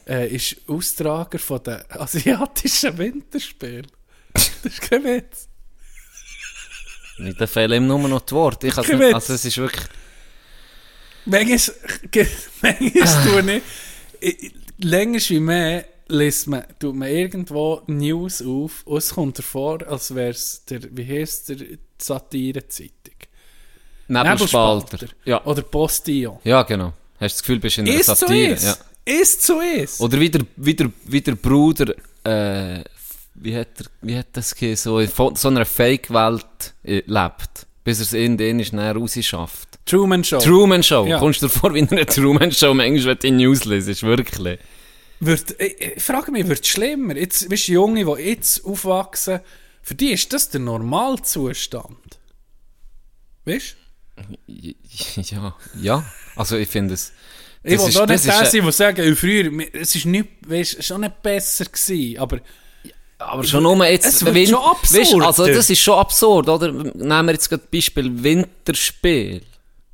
äh, 0.09 0.29
ist 0.29 0.57
Austrager 0.69 1.41
von 1.41 1.61
den 1.65 1.83
asiatischen 1.91 2.97
Winterspielen. 2.97 3.89
das 4.33 4.51
ist 4.63 4.81
kein 4.81 5.03
Witz. 5.03 5.49
Da 7.37 7.47
fehlen 7.49 7.83
ihm 7.83 7.87
nur 7.89 7.99
noch 8.09 8.21
die 8.21 8.33
Worte. 8.35 8.69
Ich 8.69 8.75
Kein 8.77 8.99
nicht, 8.99 9.15
also 9.15 9.33
es 9.33 9.45
ist 9.45 9.59
wirklich, 9.59 9.85
Manchmal, 11.25 11.77
manchmal 12.63 13.25
tue 13.43 13.61
ich, 14.21 14.43
ich, 14.43 14.53
länger 14.79 15.21
wie 15.29 15.41
mehr, 15.41 15.85
liest 16.09 16.47
man, 16.47 16.65
tut 16.79 16.95
man 16.95 17.09
irgendwo 17.09 17.83
News 17.87 18.43
auf 18.43 18.83
und 18.87 18.99
es 18.99 19.15
kommt 19.15 19.39
davor, 19.39 19.87
als 19.87 20.15
wäre 20.15 20.31
es 20.31 20.65
der, 20.65 20.81
wie 20.91 21.07
heisst 21.07 21.51
der, 21.51 21.57
die 21.57 21.79
Satire-Zeitung. 21.99 23.15
Nebelspalter. 24.09 25.09
Ja. 25.25 25.45
Oder 25.45 25.63
Postillon. 25.63 26.39
ja, 26.45 26.63
genau. 26.63 26.93
Hast 27.21 27.35
du 27.35 27.37
das 27.37 27.43
Gefühl, 27.43 27.59
bist 27.59 27.79
in 27.79 27.89
einer 27.89 27.99
Ist 27.99 28.07
so 28.07 28.15
Satire. 28.15 28.55
ist. 28.55 28.65
Ja. 28.65 28.77
Ist 29.05 29.43
so 29.43 29.61
ist. 29.61 30.01
Oder 30.01 30.21
wie 30.21 30.31
der, 30.31 30.43
wie 30.57 30.75
der, 30.75 30.91
wie 31.05 31.21
der 31.21 31.35
Bruder, 31.35 31.95
äh, 32.25 32.85
wie 33.35 33.57
hat, 33.57 33.81
er, 33.81 33.87
wie 34.03 34.17
hat 34.17 34.29
das 34.33 34.55
geheißen, 34.55 34.91
so 34.91 34.99
in 35.01 35.37
so 35.37 35.49
einer 35.49 35.65
Fake-Welt 35.65 36.75
äh, 36.85 37.03
lebt, 37.07 37.67
bis 37.85 37.99
er 37.99 38.03
es 38.03 38.13
in 38.13 38.37
den 38.37 38.61
ist, 38.61 38.73
näher 38.73 38.95
rausschafft. 38.95 39.68
Truman 39.89 40.23
Show. 40.25 40.39
Truman 40.39 40.83
Show. 40.83 41.07
Ja. 41.07 41.19
Kommst 41.19 41.43
du 41.43 41.47
dir 41.47 41.53
vor 41.53 41.75
wie 41.75 41.81
in 41.81 41.89
einer 41.91 42.07
Truman 42.07 42.53
Show, 42.53 42.75
manchmal, 42.75 43.07
wenn 43.07 43.15
du 43.15 43.17
die 43.17 43.31
News 43.31 43.65
liest, 43.65 44.03
wirklich. 44.03 44.59
Wird, 45.21 45.61
ich, 45.61 45.81
ich 45.97 46.03
frage 46.03 46.31
mich, 46.31 46.47
wird 46.47 46.61
es 46.61 46.69
schlimmer? 46.69 47.17
Jetzt, 47.17 47.51
weißt 47.51 47.69
du, 47.69 47.73
Junge, 47.73 48.05
die 48.05 48.23
jetzt 48.23 48.65
aufwachsen, 48.65 49.41
für 49.83 49.95
die 49.95 50.13
ist 50.13 50.33
das 50.33 50.51
der 50.51 50.61
Normalzustand. 50.61 52.19
Weißt 53.45 53.77
du? 53.77 53.89
Ja, 55.17 55.55
ja. 55.81 56.05
Also 56.35 56.57
ich 56.57 56.69
finde 56.69 56.95
es... 56.95 57.13
Ich 57.63 57.73
will 57.73 57.79
das 57.79 58.09
nicht 58.09 58.25
der 58.27 58.43
äh, 58.43 58.47
sein, 58.47 58.63
der 58.63 58.73
sagen, 58.73 59.01
äh, 59.03 59.15
früher, 59.15 59.51
es 59.73 59.95
ist 59.95 60.07
nicht, 60.07 60.29
weißt, 60.47 60.83
schon 60.85 61.03
nicht 61.03 61.23
besser 61.23 61.65
gewesen, 61.67 62.19
aber 62.19 62.41
Aber 63.19 63.45
schon 63.45 63.63
nur 63.63 63.85
jetzt... 63.87 64.07
Es 64.07 64.25
wird 64.25 64.35
wenn- 64.35 64.47
schon 64.49 64.63
absurd. 64.63 65.01
Weisst, 65.01 65.15
also 65.23 65.47
das 65.47 65.71
ist 65.71 65.81
schon 65.81 65.99
absurd, 65.99 66.49
oder? 66.49 66.73
Nehmen 66.73 67.27
wir 67.27 67.33
jetzt 67.33 67.49
gerade 67.49 67.63
Beispiel 67.73 68.23
Winterspiel. 68.23 69.43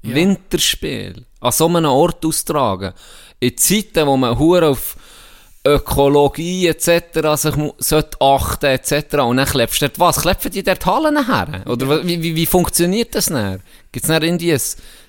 Winterspiel. 0.05 1.25
An 1.41 1.53
so 1.53 1.67
einem 1.67 1.87
Ort 1.87 2.25
austragen. 2.25 2.93
In 3.41 3.57
Zeiten, 3.57 4.07
wo 4.07 4.17
man 4.17 4.39
hure 4.39 4.69
auf 4.69 4.97
Ökologie 5.67 6.69
etc. 6.69 7.37
sich 7.37 7.55
sollte 7.79 8.21
achten 8.21 8.67
etc. 8.67 9.15
Und 9.21 9.39
dann 9.39 9.47
klebst 9.47 9.81
du 9.81 9.89
dort 9.89 9.99
was? 9.99 10.21
Klepfen 10.21 10.51
die 10.51 10.63
dort 10.63 10.85
Hallen 10.85 11.27
her? 11.27 11.63
Oder 11.67 12.07
wie, 12.07 12.23
wie, 12.23 12.37
wie 12.37 12.47
funktioniert 12.47 13.15
das 13.15 13.27
dann? 13.27 13.61
Gibt 13.91 14.05
es 14.05 14.09
dann 14.09 14.23
irgendwie 14.23 14.53
ein 14.53 14.61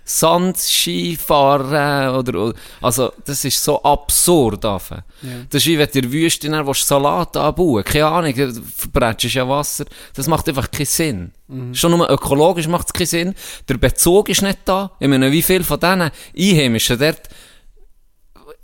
Sandskifahren? 0.06 2.16
Oder, 2.16 2.40
oder, 2.40 2.54
also, 2.82 3.12
das 3.26 3.44
ist 3.44 3.62
so 3.62 3.84
absurd. 3.84 4.64
Afe. 4.64 5.04
Das 5.50 5.64
ist 5.64 5.68
wie 5.68 5.78
wenn 5.78 5.90
du 5.92 6.00
in 6.00 6.04
der 6.04 6.12
Wüste 6.12 6.50
dann 6.50 6.66
willst 6.66 6.88
Salat 6.88 7.36
anbauen 7.36 7.84
Keine 7.84 8.06
Ahnung, 8.06 8.34
du 8.34 8.54
verbrätst 8.78 9.34
ja 9.34 9.50
Wasser. 9.50 9.84
Das 10.14 10.28
macht 10.28 10.48
einfach 10.48 10.72
keinen 10.72 10.86
Sinn. 10.86 11.32
Schon 11.74 11.92
nur 11.92 12.10
ökologisch 12.10 12.68
macht 12.68 12.88
es 12.88 12.94
keinen 12.94 13.08
Sinn. 13.08 13.36
Der 13.68 13.78
Bezug 13.78 14.30
ist 14.30 14.42
nicht 14.42 14.60
da. 14.66 14.92
Ich 15.00 15.08
meine, 15.08 15.32
wie 15.32 15.42
viele 15.42 15.66
von 15.66 15.80
diesen 15.80 16.12
Einheimischen 16.38 16.98
dort 16.98 17.22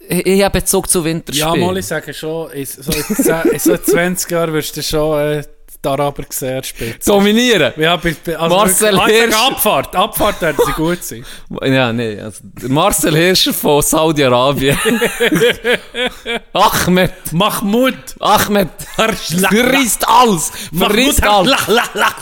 ich, 0.08 0.26
ich 0.26 0.43
habe 0.43 0.60
Bezug 0.60 0.89
zu 0.89 0.99
ja, 0.99 1.06
Winterspielen. 1.06 1.62
mal 1.62 1.78
ich 1.78 1.86
sage 1.86 2.14
schon, 2.14 2.52
in 2.52 2.66
so, 2.66 2.91
in 2.91 3.04
zehn- 3.16 3.52
in 3.52 3.60
so 3.60 3.78
20 3.78 4.32
Jahren 4.32 4.54
wirst 4.54 4.76
du 4.78 4.84
schon 4.84 5.20
äh, 5.20 5.43
Araber 5.88 6.23
gesehen 6.23 6.63
spielen. 6.63 6.95
Dominieren. 7.05 7.73
Ja, 7.77 7.95
bei, 7.97 8.15
also 8.38 8.55
Marcel 8.55 8.91
wirklich- 8.93 9.01
ah, 9.01 9.07
ich 9.07 9.13
sage 9.13 9.32
Hirsch. 9.32 9.36
Abfahrt, 9.51 9.95
Abfahrt 9.95 10.41
werden 10.41 10.57
sie 10.65 10.71
gut 10.73 11.03
sein. 11.03 11.25
Ja, 11.63 11.91
nee, 11.93 12.19
also 12.19 12.41
Marcel 12.67 13.15
Hirscher 13.15 13.53
von 13.53 13.82
Saudi-Arabien. 13.82 14.77
Ahmed, 16.53 17.13
Mahmoud. 17.32 17.95
Ahmed, 18.19 18.69
verrisst 18.95 20.07
alles, 20.07 20.51
verrisst 20.77 21.23
alles. 21.23 21.57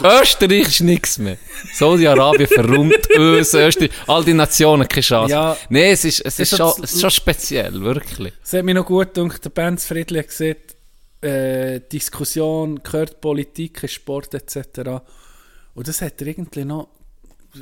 Österreich 0.03 0.67
ist 0.67 0.81
nichts 0.81 1.17
mehr. 1.17 1.37
Saudi-Arabien 1.73 2.47
verrummt 2.47 3.09
uns, 3.17 3.53
Österreich, 3.53 3.91
all 4.07 4.23
die 4.23 4.33
Nationen 4.33 4.87
keine 4.87 5.01
Chance. 5.01 5.33
Ja. 5.33 5.57
nee, 5.69 5.91
es 5.91 6.05
ist, 6.05 6.21
es 6.21 6.39
ist, 6.39 6.55
schon, 6.57 6.71
es 6.83 6.93
ist 6.93 7.01
schon 7.01 7.11
speziell, 7.11 7.81
wirklich. 7.81 8.33
Es 8.43 8.53
hat 8.53 8.63
mich 8.63 8.75
noch 8.75 8.85
gut 8.85 9.13
gedacht, 9.13 9.43
der 9.43 9.49
Benz 9.49 9.85
Friedli 9.85 10.19
hat 10.19 10.27
gesagt, 10.29 10.75
äh, 11.21 11.79
Diskussion 11.91 12.81
gehört 12.83 13.21
Politik, 13.21 13.89
Sport 13.89 14.33
etc. 14.33 15.01
Und 15.73 15.87
das 15.87 16.01
hat 16.01 16.21
er 16.21 16.27
irgendwie 16.27 16.65
noch, 16.65 16.89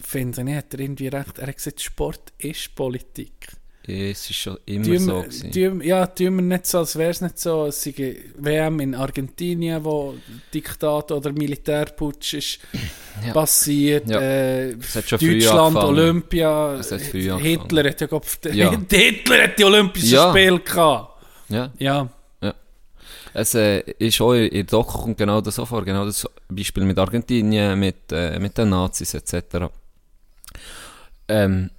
finde 0.03 0.41
ich, 0.49 0.55
hat 0.55 0.73
er 0.73 0.79
irgendwie 0.79 1.07
recht. 1.07 1.39
Er 1.39 1.47
hat 1.47 1.57
gesagt, 1.57 1.81
Sport 1.81 2.33
ist 2.37 2.73
Politik. 2.75 3.47
Es 3.89 4.29
ist 4.29 4.35
schon 4.35 4.57
immer 4.65 4.83
Tun 4.83 4.99
so 4.99 5.21
gewesen. 5.21 5.81
ja, 5.81 6.05
tun 6.07 6.35
wir 6.35 6.41
nicht 6.41 6.65
so, 6.65 6.79
als 6.79 6.97
wäre 6.97 7.11
es 7.11 7.21
nicht 7.21 7.39
so, 7.39 7.67
es 7.67 7.81
sei 7.81 8.17
WM 8.35 8.81
in 8.81 8.93
Argentinien, 8.93 9.81
wo 9.85 10.13
Diktat 10.53 11.09
oder 11.13 11.31
Militärputsch 11.31 12.33
ist 12.33 12.59
Ja. 13.25 13.31
passiert, 13.33 14.09
Ja. 14.09 14.19
äh, 14.21 14.75
Deutschland. 14.75 15.77
Olympia, 15.77 16.77
hat 16.79 17.01
Hitler 17.01 17.89
hat 17.89 18.01
ja, 18.01 18.07
Ja. 18.53 18.71
Hitler 18.91 19.43
hat 19.43 19.57
die 19.57 19.63
Olympischen 19.63 20.09
Ja. 20.09 20.29
Spiele 20.31 20.59
gehabt. 20.59 21.23
Ja. 21.49 21.71
Ja, 21.79 22.09
Es 23.39 23.53
äh, 23.53 23.81
ist 23.99 24.19
auch 24.19 24.33
in 24.33 24.49
der 24.49 24.63
Doku 24.63 24.97
kommt 25.03 25.17
genau 25.19 25.41
das 25.41 25.59
auch 25.59 25.67
vor, 25.67 25.85
genau 25.85 26.05
das 26.05 26.27
Beispiel 26.49 26.83
mit 26.85 26.97
Argentinien, 26.97 27.77
mit, 27.79 28.11
äh, 28.11 28.39
mit 28.39 28.57
den 28.57 28.69
Nazis 28.69 29.13
etc. 29.13 29.67
Ähm, 31.27 31.69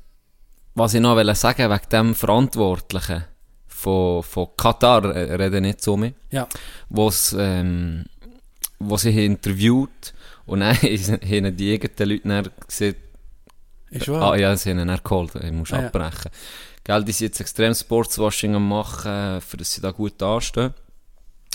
was 0.74 0.94
ich 0.94 1.00
noch 1.00 1.16
will 1.16 1.34
sagen 1.34 1.68
wegen 1.68 1.88
dem 1.90 2.14
Verantwortlichen 2.14 3.24
von, 3.66 4.22
von 4.22 4.48
Katar, 4.56 5.04
äh, 5.16 5.34
rede 5.34 5.60
nicht 5.60 5.82
so 5.82 5.96
mehr, 5.96 6.12
ja, 6.30 6.46
wo's, 6.90 7.34
ähm, 7.36 8.04
sie 8.96 9.10
haben 9.10 9.18
interviewt 9.18 10.14
und 10.46 10.60
dann 10.60 10.76
haben 10.76 11.56
die 11.56 11.72
eigenen 11.72 12.08
Leute 12.08 12.28
dann 12.28 12.48
gesagt, 12.68 12.96
ist 13.90 14.08
Ah 14.08 14.12
wahr. 14.12 14.38
ja, 14.38 14.56
sie 14.56 14.70
haben 14.70 14.78
ihn 14.78 14.86
dann 14.88 15.00
geholt, 15.02 15.34
ich 15.34 15.50
muss 15.52 15.72
Ah, 15.72 15.80
ja. 15.80 15.86
abbrechen. 15.88 16.30
Gell, 16.84 17.02
die 17.04 17.12
sind 17.12 17.28
jetzt 17.28 17.40
extrem 17.40 17.74
Sportswashing 17.74 18.54
am 18.54 18.68
machen, 18.68 19.40
für 19.40 19.56
dass 19.56 19.72
sie 19.72 19.80
da 19.80 19.90
gut 19.90 20.14
dastehen. 20.22 20.72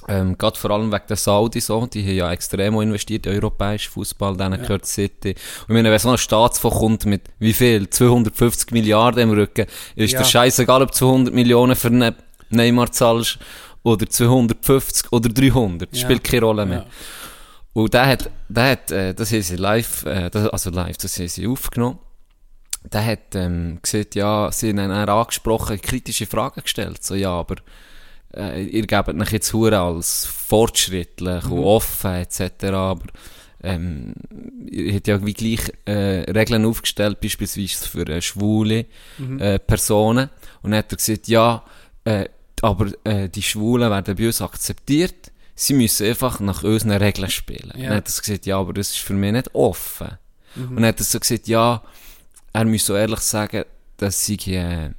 Ähm, 0.08 0.38
gerade 0.38 0.58
vor 0.58 0.72
allem 0.72 0.92
wegen 0.92 1.04
der 1.08 1.16
Saudi 1.18 1.60
so, 1.62 1.86
die 1.86 2.04
haben 2.04 2.16
ja 2.16 2.32
extrem 2.32 2.80
investiert 2.82 3.26
in 3.26 3.34
europäischen 3.36 3.92
Fußball, 3.92 4.36
denen 4.38 4.62
gehört 4.62 4.86
City. 4.86 5.30
Und 5.30 5.36
ich 5.36 5.68
meine, 5.70 5.92
wenn 5.92 6.00
so 6.00 6.10
ein 6.12 6.18
Staatsfonds 6.18 6.78
kommt 6.78 7.06
mit 7.06 7.22
wie 7.40 7.54
viel? 7.54 7.90
250 7.90 8.72
Milliarden 8.72 9.24
im 9.24 9.32
Rücken, 9.32 9.66
ist 9.96 10.12
Ja. 10.14 10.20
der 10.20 10.26
scheißegal, 10.26 10.82
ob 10.82 10.92
du 10.92 10.98
200 10.98 11.34
Millionen 11.34 11.76
für 11.76 11.88
einen 11.88 12.16
Neymar 12.50 12.92
zahlst 12.92 13.40
oder 13.84 14.08
250 14.08 15.12
oder 15.12 15.30
300, 15.30 15.94
Ja. 15.96 16.02
spielt 16.02 16.24
keine 16.24 16.42
Rolle 16.46 16.66
mehr. 16.66 16.78
Ja. 16.80 16.86
Und 17.74 17.94
der 17.94 18.06
hat, 18.06 18.30
der 18.50 18.72
hat, 18.72 18.92
äh, 18.92 19.14
das 19.14 19.32
haben 19.32 19.42
sie 19.42 19.56
live, 19.56 20.06
äh, 20.06 20.30
das, 20.30 20.48
also 20.50 20.70
live, 20.70 20.98
das 20.98 21.18
haben 21.18 21.28
sie 21.28 21.48
aufgenommen. 21.48 21.98
Der 22.92 23.06
hat, 23.06 23.34
ähm, 23.36 23.80
gesagt, 23.82 24.14
ja, 24.16 24.52
sie 24.52 24.70
haben 24.70 24.78
ihn 24.80 24.92
angesprochen, 24.92 25.82
kritische 25.82 26.26
Fragen 26.26 26.62
gestellt. 26.62 27.04
So, 27.04 27.16
ja, 27.16 27.32
aber, 27.32 27.56
äh, 28.36 28.64
ihr 28.64 28.86
gebt 28.88 29.10
euch 29.10 29.32
jetzt 29.32 29.54
hure 29.54 29.80
als 29.80 30.26
fortschrittlich 30.26 31.46
und 31.46 31.64
offen, 31.64 32.14
etc., 32.14 32.64
aber, 32.66 33.06
ähm, 33.64 34.14
ihr 34.70 34.94
habt 34.96 35.08
ja 35.08 35.26
wie 35.26 35.34
gleich, 35.34 35.72
äh, 35.86 36.30
Regeln 36.32 36.66
aufgestellt, 36.66 37.22
beispielsweise 37.22 37.88
für 37.88 38.08
äh, 38.08 38.22
schwule, 38.22 38.86
äh, 39.40 39.60
Personen. 39.60 40.30
Und 40.62 40.72
dann 40.72 40.80
hat 40.80 40.92
er 40.92 40.98
gesagt, 40.98 41.28
ja, 41.28 41.64
äh, 42.04 42.26
aber, 42.62 42.92
äh, 43.04 43.30
die 43.30 43.42
Schwulen 43.42 43.90
werden 43.90 44.16
bei 44.16 44.28
uns 44.28 44.42
akzeptiert. 44.42 45.32
Sie 45.56 45.74
müssen 45.74 46.08
einfach 46.08 46.40
nach 46.40 46.64
unseren 46.64 46.92
Regeln 46.92 47.30
spielen. 47.30 47.72
Ja. 47.76 47.90
Dann 47.90 47.98
hat 47.98 48.10
er 48.10 48.22
gesagt, 48.22 48.46
ja, 48.46 48.58
aber 48.58 48.74
das 48.74 48.90
ist 48.90 49.00
für 49.00 49.14
mich 49.14 49.32
nicht 49.32 49.54
offen. 49.54 50.18
Und 50.56 50.76
dann 50.76 50.86
hat 50.86 51.00
er 51.00 51.04
so 51.04 51.20
gesagt, 51.20 51.48
ja, 51.48 51.82
er 52.54 52.66
muss 52.66 52.86
so 52.86 52.96
ehrlich 52.96 53.20
sagen, 53.20 53.64
dass 53.98 54.26
sie 54.26 54.36
äh, 54.54 54.92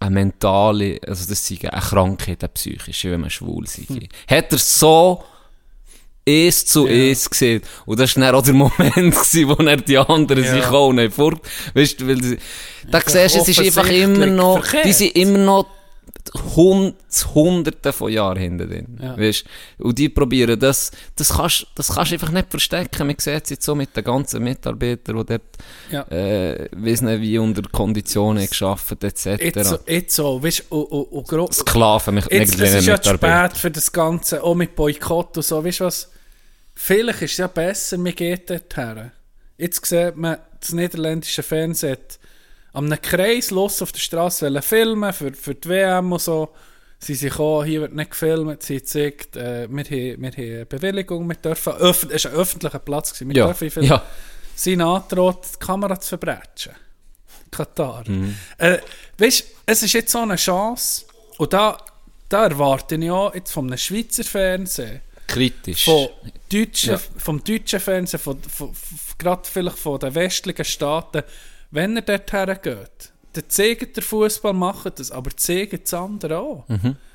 eine 0.00 0.10
mentale, 0.14 0.98
also 1.06 1.28
das 1.28 1.46
sei 1.46 1.58
eine 1.70 1.80
Krankheit, 1.80 2.42
eine 2.42 2.48
psychische, 2.48 3.10
wenn 3.10 3.20
man 3.20 3.30
schwul 3.30 3.66
sei. 3.66 3.84
Hat 4.28 4.50
er 4.52 4.58
so 4.58 5.22
eins 6.26 6.64
zu 6.66 6.86
Ja. 6.88 7.10
eins 7.10 7.28
gesehen. 7.28 7.62
Und 7.86 8.00
das 8.00 8.16
war 8.16 8.24
dann 8.24 8.34
auch 8.34 8.42
der 8.42 8.54
Moment, 8.54 8.94
gewesen, 8.94 9.48
wo 9.48 9.54
er 9.62 9.76
die 9.76 9.98
anderen 9.98 10.44
Ja. 10.44 10.52
sich 10.54 10.66
auch 10.66 10.92
nicht 10.92 11.14
fort, 11.14 11.40
weißt 11.74 12.00
du, 12.00 12.08
weil 12.08 12.22
sie, 12.22 12.38
da 12.90 13.00
siehst 13.00 13.34
du, 13.36 13.40
es 13.40 13.48
ist 13.48 13.58
einfach 13.60 13.88
immer 13.90 14.26
noch, 14.26 14.60
verkehrt. 14.64 14.84
die 14.86 14.92
sind 14.92 15.16
immer 15.16 15.38
noch 15.38 15.66
hund, 16.56 16.94
hunderte 17.34 17.92
von 17.92 18.10
Jahren 18.12 18.38
hinter 18.38 18.66
drin. 18.66 18.98
Ja. 19.02 19.18
Weißt? 19.18 19.44
Und 19.78 19.98
die 19.98 20.08
probieren 20.08 20.58
das, 20.58 20.90
das 21.16 21.30
kannst, 21.34 21.66
das 21.74 21.88
kannst 21.94 22.10
du 22.12 22.14
einfach 22.16 22.30
nicht 22.30 22.50
verstecken. 22.50 23.06
Man 23.06 23.16
sieht 23.18 23.44
es 23.44 23.50
jetzt 23.50 23.64
so 23.64 23.74
mit 23.74 23.96
den 23.96 24.04
ganzen 24.04 24.42
Mitarbeitern, 24.42 25.16
die 25.18 25.24
dort, 25.24 25.42
Ja. 25.90 26.02
äh, 26.10 26.68
weiss 26.72 27.00
nicht 27.02 27.20
wie 27.20 27.38
unter 27.38 27.62
Konditionen 27.62 28.46
geschafft, 28.48 29.02
etc. 29.02 29.26
Jetzt, 29.42 29.64
so- 29.68 29.78
jetzt 29.86 30.14
so, 30.16 30.42
weißt 30.42 30.64
du, 30.70 30.76
und, 30.80 31.30
und, 31.32 31.54
Sklaven, 31.54 32.14
mich 32.14 32.26
Jetzt, 32.30 32.60
es 32.60 32.74
ist 32.74 32.86
ja 32.86 33.00
zu 33.00 33.14
spät 33.14 33.56
für 33.56 33.70
das 33.70 33.90
Ganze, 33.90 34.42
auch 34.42 34.54
mit 34.54 34.76
Boykott 34.76 35.36
und 35.36 35.42
so, 35.42 35.64
weißt 35.64 35.80
du 35.80 35.84
was? 35.84 36.10
Vielleicht 36.74 37.22
ist 37.22 37.32
es 37.32 37.36
ja 37.38 37.46
besser, 37.48 37.98
man 37.98 38.14
geht 38.14 38.48
dort 38.48 38.76
her. 38.76 39.12
Jetzt 39.58 39.84
sieht 39.84 40.16
man, 40.16 40.38
das 40.60 40.72
niederländische 40.72 41.42
Fernsehen 41.42 41.92
hat 41.92 42.18
an 42.72 42.86
einem 42.86 43.00
Kreis 43.02 43.50
los 43.50 43.82
auf 43.82 43.92
der 43.92 44.00
Straße 44.00 44.46
wollen 44.46 44.62
filmen 44.62 45.12
für, 45.12 45.32
für 45.32 45.54
die 45.54 45.68
WM 45.68 46.12
und 46.12 46.20
so. 46.20 46.50
Sie 46.98 47.14
sind 47.14 47.30
gekommen, 47.30 47.66
hier 47.66 47.80
wird 47.80 47.94
nicht 47.94 48.10
gefilmt, 48.10 48.62
sie 48.62 48.78
gesagt, 48.80 49.34
äh, 49.36 49.66
wir, 49.70 49.84
haben, 49.84 49.90
wir 49.90 50.30
haben 50.30 50.34
eine 50.36 50.66
Bewilligung, 50.66 51.26
wir 51.28 51.34
dürfen, 51.36 51.72
es 51.80 52.24
war 52.26 52.32
ein 52.32 52.36
öffentlicher 52.38 52.78
Platz, 52.78 53.12
gewesen, 53.14 53.28
wir 53.30 53.36
Ja, 53.36 53.46
dürfen 53.46 53.70
filmen. 53.70 53.88
ja. 53.88 54.02
Sie 54.54 54.76
angedroht, 54.80 55.38
die 55.54 55.58
Kamera 55.64 55.98
zu 55.98 56.08
verbrechen. 56.10 56.72
Katar. 57.50 58.04
Mhm. 58.06 58.36
Äh, 58.58 58.78
weißt 59.18 59.44
es 59.66 59.82
ist 59.82 59.92
jetzt 59.94 60.12
so 60.12 60.18
eine 60.18 60.36
Chance, 60.36 61.06
und 61.38 61.52
da, 61.54 61.78
da 62.28 62.44
erwarte 62.46 62.96
ich 62.96 63.10
auch 63.10 63.34
jetzt 63.34 63.50
von 63.52 63.66
einem 63.66 63.78
Schweizer 63.78 64.22
Fernsehen, 64.24 65.00
Kritisch. 65.26 65.84
von 65.86 66.08
deutschen, 66.52 66.90
Ja. 66.92 67.00
vom 67.16 67.42
deutschen 67.42 67.80
Fernsehen, 67.80 68.20
von, 68.20 68.42
von, 68.42 68.74
von, 68.74 68.98
gerade 69.18 69.48
vielleicht 69.50 69.78
von 69.78 69.98
den 69.98 70.14
westlichen 70.14 70.64
Staaten, 70.66 71.22
wenn 71.70 71.96
er 71.96 72.02
dort 72.02 72.32
hergeht, 72.32 73.12
dann 73.32 73.44
zeigt 73.48 73.96
der 73.96 74.02
Fußball, 74.02 74.52
macht 74.52 74.98
das, 74.98 75.10
aber 75.10 75.30
zeigt 75.36 75.84
das 75.84 75.94
andere 75.94 76.38
auch. 76.38 76.64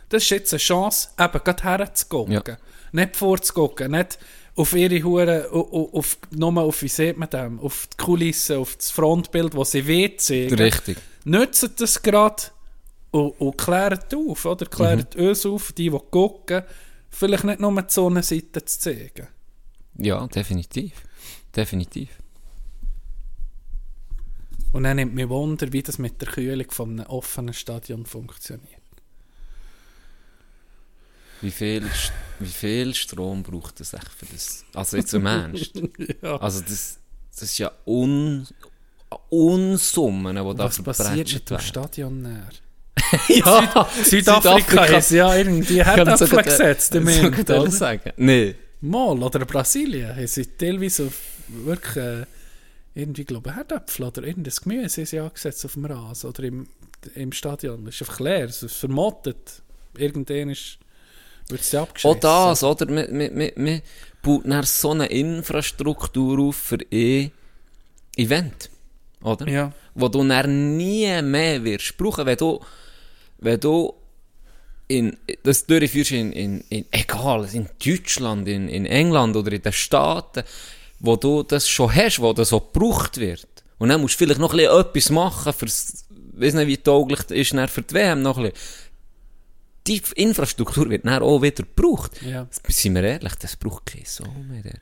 Das 0.10 0.24
ist 0.24 0.30
jetzt 0.30 0.54
eine 0.54 0.60
Chance, 0.60 1.10
eben 1.20 1.44
gerade 1.44 1.64
herzugucken. 1.64 2.36
Mhm. 2.36 2.42
Ja. 2.48 2.58
Nicht 2.92 3.16
vorzugucken, 3.18 3.92
nicht 3.92 4.18
auf 4.56 4.74
ihre 4.74 5.04
Huren, 5.04 5.46
auf, 5.52 5.94
auf, 5.94 6.18
nur 6.32 6.58
auf, 6.62 6.82
wie 6.82 6.88
sieht 6.88 7.18
man 7.18 7.30
dem, 7.30 7.60
auf 7.60 7.88
die 7.92 7.98
Kulisse, 8.04 8.58
auf 8.58 8.76
das 8.78 8.92
Frontbild, 8.92 9.54
das 9.54 9.72
sie 9.72 9.86
will 9.86 10.16
zeigen. 10.16 10.56
Richtig. 10.56 10.98
Nützt 11.26 11.82
das 11.82 12.02
gerade 12.02 12.44
und, 13.12 13.32
und 13.42 13.58
klärt 13.58 14.14
auf, 14.14 14.46
oder? 14.46 14.66
Klärt 14.68 15.18
Mhm. 15.18 15.28
uns 15.28 15.46
auf, 15.46 15.74
die, 15.74 15.90
die 15.90 16.00
gucken, 16.12 16.64
vielleicht 17.10 17.44
nicht 17.44 17.60
nur 17.60 17.82
die 17.82 17.92
Sonnenseite 17.92 18.64
zu 18.64 18.80
zeigen. 18.80 19.28
Ja, 19.98 20.26
definitiv. 20.28 20.94
Definitiv. 21.54 22.10
Und 24.76 24.84
dann 24.84 24.98
nimmt 24.98 25.16
mich 25.16 25.30
Wunder, 25.30 25.72
wie 25.72 25.82
das 25.82 26.00
mit 26.00 26.22
der 26.22 26.28
Kühlung 26.28 26.70
von 26.70 27.00
einem 27.00 27.08
offenen 27.08 27.54
Stadion 27.54 28.06
funktioniert. 28.06 28.82
Wie 31.40 31.50
viel, 31.50 31.90
wie 32.40 32.50
viel 32.50 32.94
Strom 32.94 33.42
braucht 33.42 33.80
das 33.80 33.94
echt 33.94 34.10
für 34.10 34.26
das? 34.26 34.66
Also 34.74 34.98
jetzt 34.98 35.14
im 35.14 35.28
Ernst. 35.28 35.82
Ja. 36.22 36.36
Also 36.42 36.60
das, 36.60 37.00
das 37.32 37.44
ist 37.44 37.58
ja 37.58 37.72
un, 37.86 38.46
Unsummen, 39.30 40.36
die 40.36 40.42
da 40.42 40.66
Was 40.66 40.84
passiert 40.84 41.32
mit 41.32 41.50
dem 41.50 41.52
werden. 41.52 41.66
Stadion 41.66 42.22
näher? 42.22 42.50
Ja, 43.30 43.90
Südafrika 44.04 44.84
ist 44.98 45.12
ja 45.12 45.34
irgendwie 45.38 45.86
Herdäpfel 45.86 46.44
gesetzt 46.44 46.96
im 46.96 47.08
Ich 47.08 47.22
Moment, 47.22 47.74
sagen. 47.74 48.12
Nee. 48.18 48.56
Mal, 48.82 49.24
oder 49.24 49.40
Brasilien, 49.46 50.14
haben 50.14 50.28
sie 50.28 50.46
teilweise 50.48 51.10
wirklich 51.48 51.96
äh, 51.96 52.26
irgendwie, 52.96 53.26
glaube 53.26 53.50
ich, 53.50 53.56
Herdäpfel 53.56 54.06
oder 54.06 54.24
irgendein 54.24 54.54
Gemüse 54.64 55.02
haben 55.02 55.06
sie 55.06 55.20
angesetzt 55.20 55.66
auf 55.66 55.74
dem 55.74 55.86
Rasen 55.86 56.30
oder 56.30 56.44
im, 56.44 56.68
im 57.14 57.32
Stadion. 57.34 57.86
Das 57.86 57.96
ist 57.96 58.02
einfach 58.02 58.22
leer, 58.22 58.46
es 58.46 58.64
ist 58.64 58.76
vermottet. 58.76 59.62
Irgendwann 59.98 60.50
ist, 60.50 60.80
wird 61.50 61.62
es 61.62 61.72
ja 61.74 61.84
abgeschissen. 61.84 62.18
Auch 62.18 62.20
das, 62.20 62.64
oder? 62.64 62.86
Man, 62.90 63.16
man, 63.16 63.38
man, 63.38 63.52
man 63.58 63.82
baut 64.24 64.44
dann 64.46 64.64
so 64.64 64.92
eine 64.92 65.08
Infrastruktur 65.08 66.40
auf 66.40 66.56
für 66.56 66.78
ein 66.92 67.32
Event. 68.16 68.70
Oder? 69.22 69.48
Ja. 69.48 69.74
Wo 69.94 70.08
du 70.08 70.26
dann 70.26 70.78
nie 70.78 71.22
mehr 71.22 71.64
wirst 71.64 71.98
brauchen, 71.98 72.26
wenn 72.26 72.38
du, 72.38 72.62
wenn 73.40 73.60
du 73.60 73.94
in, 74.88 75.18
das 75.44 75.66
durchführst 75.66 76.12
in, 76.12 76.32
in, 76.32 76.64
in, 76.70 76.86
egal, 76.92 77.48
in 77.52 77.68
Deutschland, 77.84 78.48
in, 78.48 78.70
in 78.70 78.86
England 78.86 79.36
oder 79.36 79.52
in 79.52 79.62
den 79.62 79.74
Staaten, 79.74 80.44
wo 81.06 81.16
du 81.16 81.44
das 81.44 81.68
schon 81.70 81.94
hast, 81.94 82.20
wo 82.20 82.34
das 82.34 82.50
so 82.50 82.60
gebraucht 82.60 83.18
wird. 83.18 83.48
Und 83.78 83.90
dann 83.90 84.02
musst 84.02 84.16
du 84.16 84.20
vielleicht 84.20 84.40
noch 84.40 84.54
ein 84.54 84.58
bisschen 84.58 84.80
etwas 84.80 85.10
machen, 85.10 85.54
fürs, 85.54 86.06
weiss 86.34 86.54
nicht, 86.54 86.68
wie 86.68 86.78
tauglich 86.78 87.22
das 87.24 87.38
ist 87.38 87.54
dann 87.54 87.68
für 87.68 87.82
die 87.82 87.94
WM 87.94 88.22
noch 88.22 88.38
ein 88.38 88.52
bisschen. 88.52 88.60
Die 89.88 90.02
Infrastruktur 90.16 90.90
wird 90.90 91.06
dann 91.06 91.22
auch 91.22 91.42
wieder 91.42 91.64
gebraucht. 91.64 92.22
Ja. 92.24 92.48
Sind 92.68 92.96
wir 92.96 93.04
ehrlich, 93.04 93.36
das 93.36 93.56
braucht 93.56 93.86
kein 93.86 94.04
so 94.06 94.24
mehr 94.24 94.64
dort. 94.64 94.80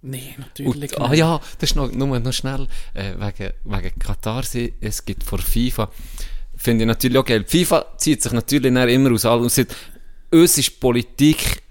Nein, 0.00 0.34
natürlich 0.38 0.96
Und, 0.96 1.00
ah 1.02 1.08
nicht. 1.08 1.18
ja, 1.18 1.40
das 1.58 1.70
ist 1.70 1.76
noch, 1.76 1.90
nur 1.90 2.18
noch 2.20 2.32
schnell, 2.32 2.68
äh, 2.94 3.14
wegen, 3.18 3.52
wegen 3.64 3.98
Katar, 3.98 4.44
es 4.80 5.04
gibt 5.04 5.24
vor 5.24 5.38
FIFA, 5.38 5.90
finde 6.56 6.84
ich 6.84 6.88
natürlich 6.88 7.18
auch 7.18 7.24
geil. 7.24 7.44
FIFA 7.46 7.94
zieht 7.98 8.22
sich 8.22 8.32
natürlich 8.32 8.72
immer 8.72 9.12
aus 9.12 9.24
allem 9.24 9.42
und 9.42 9.52
sagt, 9.52 9.74
uns 10.30 10.56
ist 10.56 10.78
Politik 10.78 11.62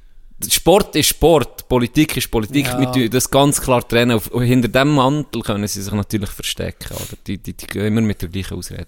Sport 0.49 0.95
ist 0.95 1.07
Sport, 1.09 1.67
Politik 1.67 2.15
ist 2.17 2.29
Politik. 2.29 2.67
Ja. 2.67 2.93
Wir 2.95 3.09
das 3.09 3.29
ganz 3.29 3.59
klar 3.59 3.87
trennen. 3.87 4.11
Auf, 4.17 4.29
hinter 4.33 4.67
dem 4.67 4.93
Mantel 4.93 5.41
können 5.41 5.67
sie 5.67 5.81
sich 5.81 5.93
natürlich 5.93 6.29
verstecken. 6.29 6.93
Oder? 6.95 7.17
Die, 7.25 7.37
die, 7.39 7.53
die 7.53 7.65
gehen 7.67 7.87
immer 7.87 8.01
mit 8.01 8.21
der 8.21 8.29
gleichen 8.29 8.55
Ausrede. 8.55 8.85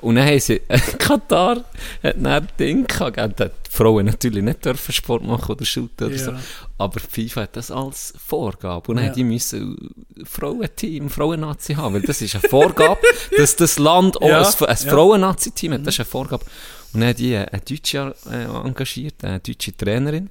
Und 0.00 0.16
dann 0.16 0.26
haben 0.26 0.40
sie, 0.40 0.58
Katar 0.98 1.64
hat 2.02 2.16
dann 2.18 2.48
Ding 2.58 2.86
gehabt, 2.86 3.16
die 3.38 3.46
Frauen 3.70 4.06
natürlich 4.06 4.42
nicht 4.42 4.64
dürfen 4.64 4.92
Sport 4.92 5.24
machen 5.24 5.52
oder 5.52 5.64
shooten 5.64 6.06
oder 6.08 6.16
Ja. 6.16 6.24
so. 6.24 6.32
Aber 6.78 7.00
FIFA 7.00 7.42
hat 7.42 7.56
das 7.56 7.70
als 7.70 8.12
Vorgabe. 8.26 8.90
Und 8.90 8.96
dann 8.96 9.06
Ja. 9.06 9.12
die 9.12 9.24
müssen 9.24 9.76
ein 10.18 10.26
Frauenteam, 10.26 11.08
Frauennazi 11.10 11.74
haben, 11.74 11.94
weil 11.94 12.02
das 12.02 12.20
ist 12.22 12.34
eine 12.36 12.48
Vorgabe, 12.48 13.00
dass 13.36 13.56
das 13.56 13.78
Land 13.78 14.20
auch 14.20 14.28
Ja, 14.28 14.40
ein, 14.46 14.66
ein. 14.66 14.76
Frauennazi-Team 14.76 15.72
hat, 15.74 15.86
das 15.86 15.94
ist 15.94 16.00
eine 16.00 16.06
Vorgabe. 16.06 16.44
Und 16.92 17.00
dann 17.00 17.08
haben 17.10 17.16
die 17.16 17.36
eine 17.36 17.48
Deutsche 17.66 18.14
äh, 18.30 18.44
engagiert, 18.44 19.24
eine 19.24 19.40
deutsche 19.40 19.74
Trainerin. 19.76 20.28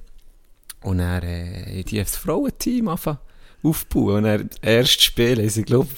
Und 0.84 0.98
dann 0.98 1.22
äh, 1.22 1.82
die 1.84 1.98
das 1.98 2.16
Frauenteam 2.16 2.88
aufbauen. 2.88 4.16
Und 4.16 4.22
dann, 4.24 4.48
das 4.48 4.58
erste 4.62 5.02
Spiel 5.02 5.50
sie, 5.50 5.62
glaube 5.64 5.88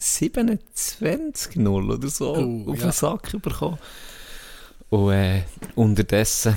27-0 0.00 1.92
oder 1.94 2.08
so 2.08 2.34
Oh, 2.36 2.70
auf 2.70 2.78
ja. 2.78 2.84
den 2.86 2.92
Sack 2.92 3.42
bekommen. 3.42 3.78
Und 4.90 5.12
äh, 5.12 5.42
unterdessen 5.74 6.56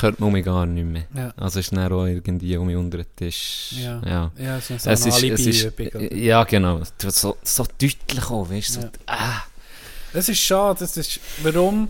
hört 0.00 0.20
man 0.20 0.32
mich 0.32 0.44
gar 0.44 0.66
nicht 0.66 0.84
mehr. 0.84 1.04
Ja. 1.14 1.32
Also 1.36 1.60
ist 1.60 1.72
dann 1.72 1.92
auch 1.92 2.06
irgendwie 2.06 2.56
um 2.56 2.66
mich 2.66 2.76
unter 2.76 2.98
den 2.98 3.06
Tisch. 3.16 3.72
Ja. 3.72 4.00
ja. 4.04 4.32
Ja, 4.38 4.56
es 4.58 4.70
ist 4.70 4.84
so 4.84 4.90
Es 4.90 5.06
ist, 5.06 5.22
es 5.22 5.46
ist, 5.46 5.72
ja, 6.12 6.44
genau. 6.44 6.80
So, 6.98 7.36
so 7.42 7.64
deutlich 7.78 8.30
auch, 8.30 8.48
weißt 8.50 8.68
du? 8.76 8.80
So, 8.80 8.80
Ja. 8.86 8.90
ah. 9.06 9.42
Es 10.12 10.28
ist 10.28 10.40
schade, 10.40 10.80
das 10.80 10.96
ist, 10.96 11.20
warum, 11.42 11.88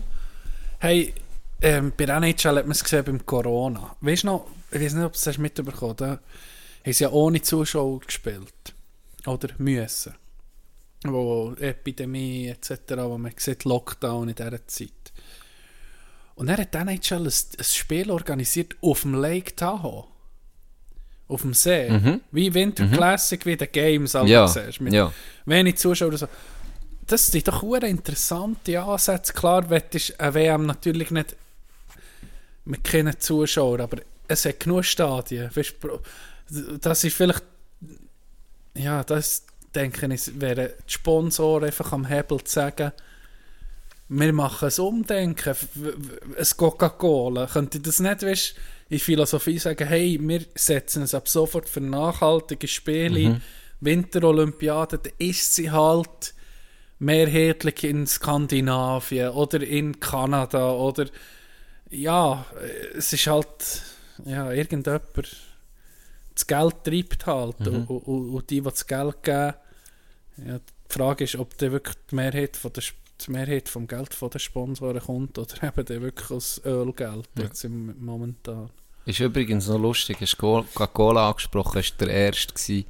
hey, 0.79 1.13
ähm, 1.61 1.91
bei 1.97 2.03
NHL 2.05 2.57
hat 2.57 2.65
man 2.65 2.71
es 2.71 2.83
gesehen 2.83 3.03
beim 3.03 3.25
Corona. 3.25 3.95
Weißt 4.01 4.23
du 4.23 4.27
noch, 4.27 4.47
ich 4.71 4.81
weiß 4.81 4.93
nicht, 4.93 5.05
ob 5.05 5.13
du 5.13 5.17
es 5.17 5.27
hast 5.27 5.37
mitbekommen 5.37 5.95
da 5.97 6.19
haben 6.83 6.93
sie 6.93 7.03
ja 7.03 7.11
ohne 7.11 7.41
Zuschauer 7.41 7.99
gespielt. 7.99 8.73
Oder 9.25 9.49
müssen. 9.57 10.15
Wo 11.03 11.53
Epidemie 11.59 12.47
etc., 12.47 12.73
wo 12.97 13.17
man 13.17 13.33
sieht, 13.37 13.65
Lockdown 13.65 14.29
in 14.29 14.35
dieser 14.35 14.67
Zeit. 14.67 14.89
Und 16.35 16.49
er 16.49 16.57
hat 16.57 16.73
NHL 16.73 17.19
ein, 17.19 17.25
ein 17.27 17.63
Spiel 17.63 18.09
organisiert 18.09 18.75
auf 18.81 19.01
dem 19.01 19.15
Lake 19.15 19.55
Tahoe. 19.55 20.05
Auf 21.27 21.41
dem 21.41 21.53
See. 21.53 21.89
Mhm. 21.89 22.21
Wie 22.31 22.53
Winter 22.53 22.87
Classic, 22.87 23.45
wie 23.45 23.55
die 23.55 23.67
Games 23.67 24.15
alle 24.15 24.29
Ja, 24.29 24.47
siehst. 24.47 24.81
Mit 24.81 24.93
ja. 24.93 25.13
wenig 25.45 25.77
Zuschauer 25.77 26.17
so. 26.17 26.27
Das 27.07 27.27
sind 27.27 27.47
doch 27.47 27.63
interessante 27.63 28.81
Ansätze. 28.81 29.33
Klar, 29.33 29.69
wettest 29.69 30.19
eine 30.19 30.33
WM 30.33 30.65
natürlich 30.65 31.11
nicht 31.11 31.35
mit 32.65 32.83
keinen 32.83 33.19
Zuschauern, 33.19 33.81
aber 33.81 33.97
es 34.31 34.45
hat 34.45 34.59
genug 34.59 34.85
Stadien. 34.85 35.49
Pro- 35.79 35.99
Das 36.81 37.03
ist 37.03 37.15
vielleicht, 37.15 37.43
ja, 38.75 39.03
das 39.03 39.45
denke 39.73 40.13
ich, 40.13 40.39
wäre 40.39 40.73
die 40.87 40.93
Sponsoren 40.93 41.65
einfach 41.65 41.91
am 41.93 42.05
Hebel 42.07 42.43
zu 42.43 42.53
sagen, 42.53 42.91
wir 44.09 44.33
machen 44.33 44.69
ein 44.69 44.79
Umdenken, 44.83 45.55
ein 46.37 46.47
Coca-Cola. 46.57 47.47
Könnte 47.47 47.79
das 47.79 48.01
nicht, 48.01 48.23
weißt, 48.23 48.55
in 48.89 48.99
Philosophie 48.99 49.57
sagen, 49.57 49.87
hey, 49.87 50.19
wir 50.21 50.45
setzen 50.55 51.03
es 51.03 51.15
ab 51.15 51.29
sofort 51.29 51.69
für 51.69 51.79
nachhaltige 51.79 52.67
Spiele, 52.67 53.39
Winterolympiade, 53.79 54.99
dann 54.99 55.13
ist 55.17 55.55
sie 55.55 55.71
halt 55.71 56.33
mehrheitlich 56.99 57.83
in 57.85 58.05
Skandinavien 58.05 59.29
oder 59.29 59.61
in 59.61 59.99
Kanada 59.99 60.71
oder 60.73 61.07
ja, 61.89 62.45
es 62.95 63.11
ist 63.13 63.27
halt 63.27 63.81
ja, 64.25 64.51
irgendjemand 64.51 65.03
das 66.33 66.47
Geld 66.47 66.83
treibt 66.83 67.25
halt 67.25 67.67
und, 67.67 67.89
und, 67.89 68.29
und 68.33 68.49
die, 68.49 68.61
die 68.61 68.69
das 68.69 68.87
Geld 68.87 69.23
geben, 69.23 69.53
ja, 70.37 70.59
die 70.59 70.93
Frage 70.93 71.23
ist, 71.23 71.35
ob 71.35 71.57
dann 71.57 71.71
wirklich 71.71 71.95
die 72.09 72.15
Mehrheit, 72.15 72.57
von 72.57 72.73
der, 72.73 72.83
die 73.25 73.31
Mehrheit 73.31 73.69
vom 73.69 73.87
Geld 73.87 74.13
von 74.13 74.29
den 74.29 74.39
Sponsoren 74.39 74.99
kommt 74.99 75.37
oder 75.37 75.63
eben 75.63 75.85
dann 75.85 76.01
wirklich 76.01 76.31
aus 76.31 76.61
Ölgeld 76.65 77.29
jetzt 77.37 77.63
im, 77.63 78.03
momentan. 78.03 78.69
Ist 79.05 79.19
übrigens 79.19 79.67
noch 79.67 79.79
lustig, 79.79 80.17
hast 80.21 80.37
Coca-Cola 80.37 81.29
angesprochen, 81.29 81.79
ist 81.79 81.99
der 81.99 82.09
erste 82.09 82.85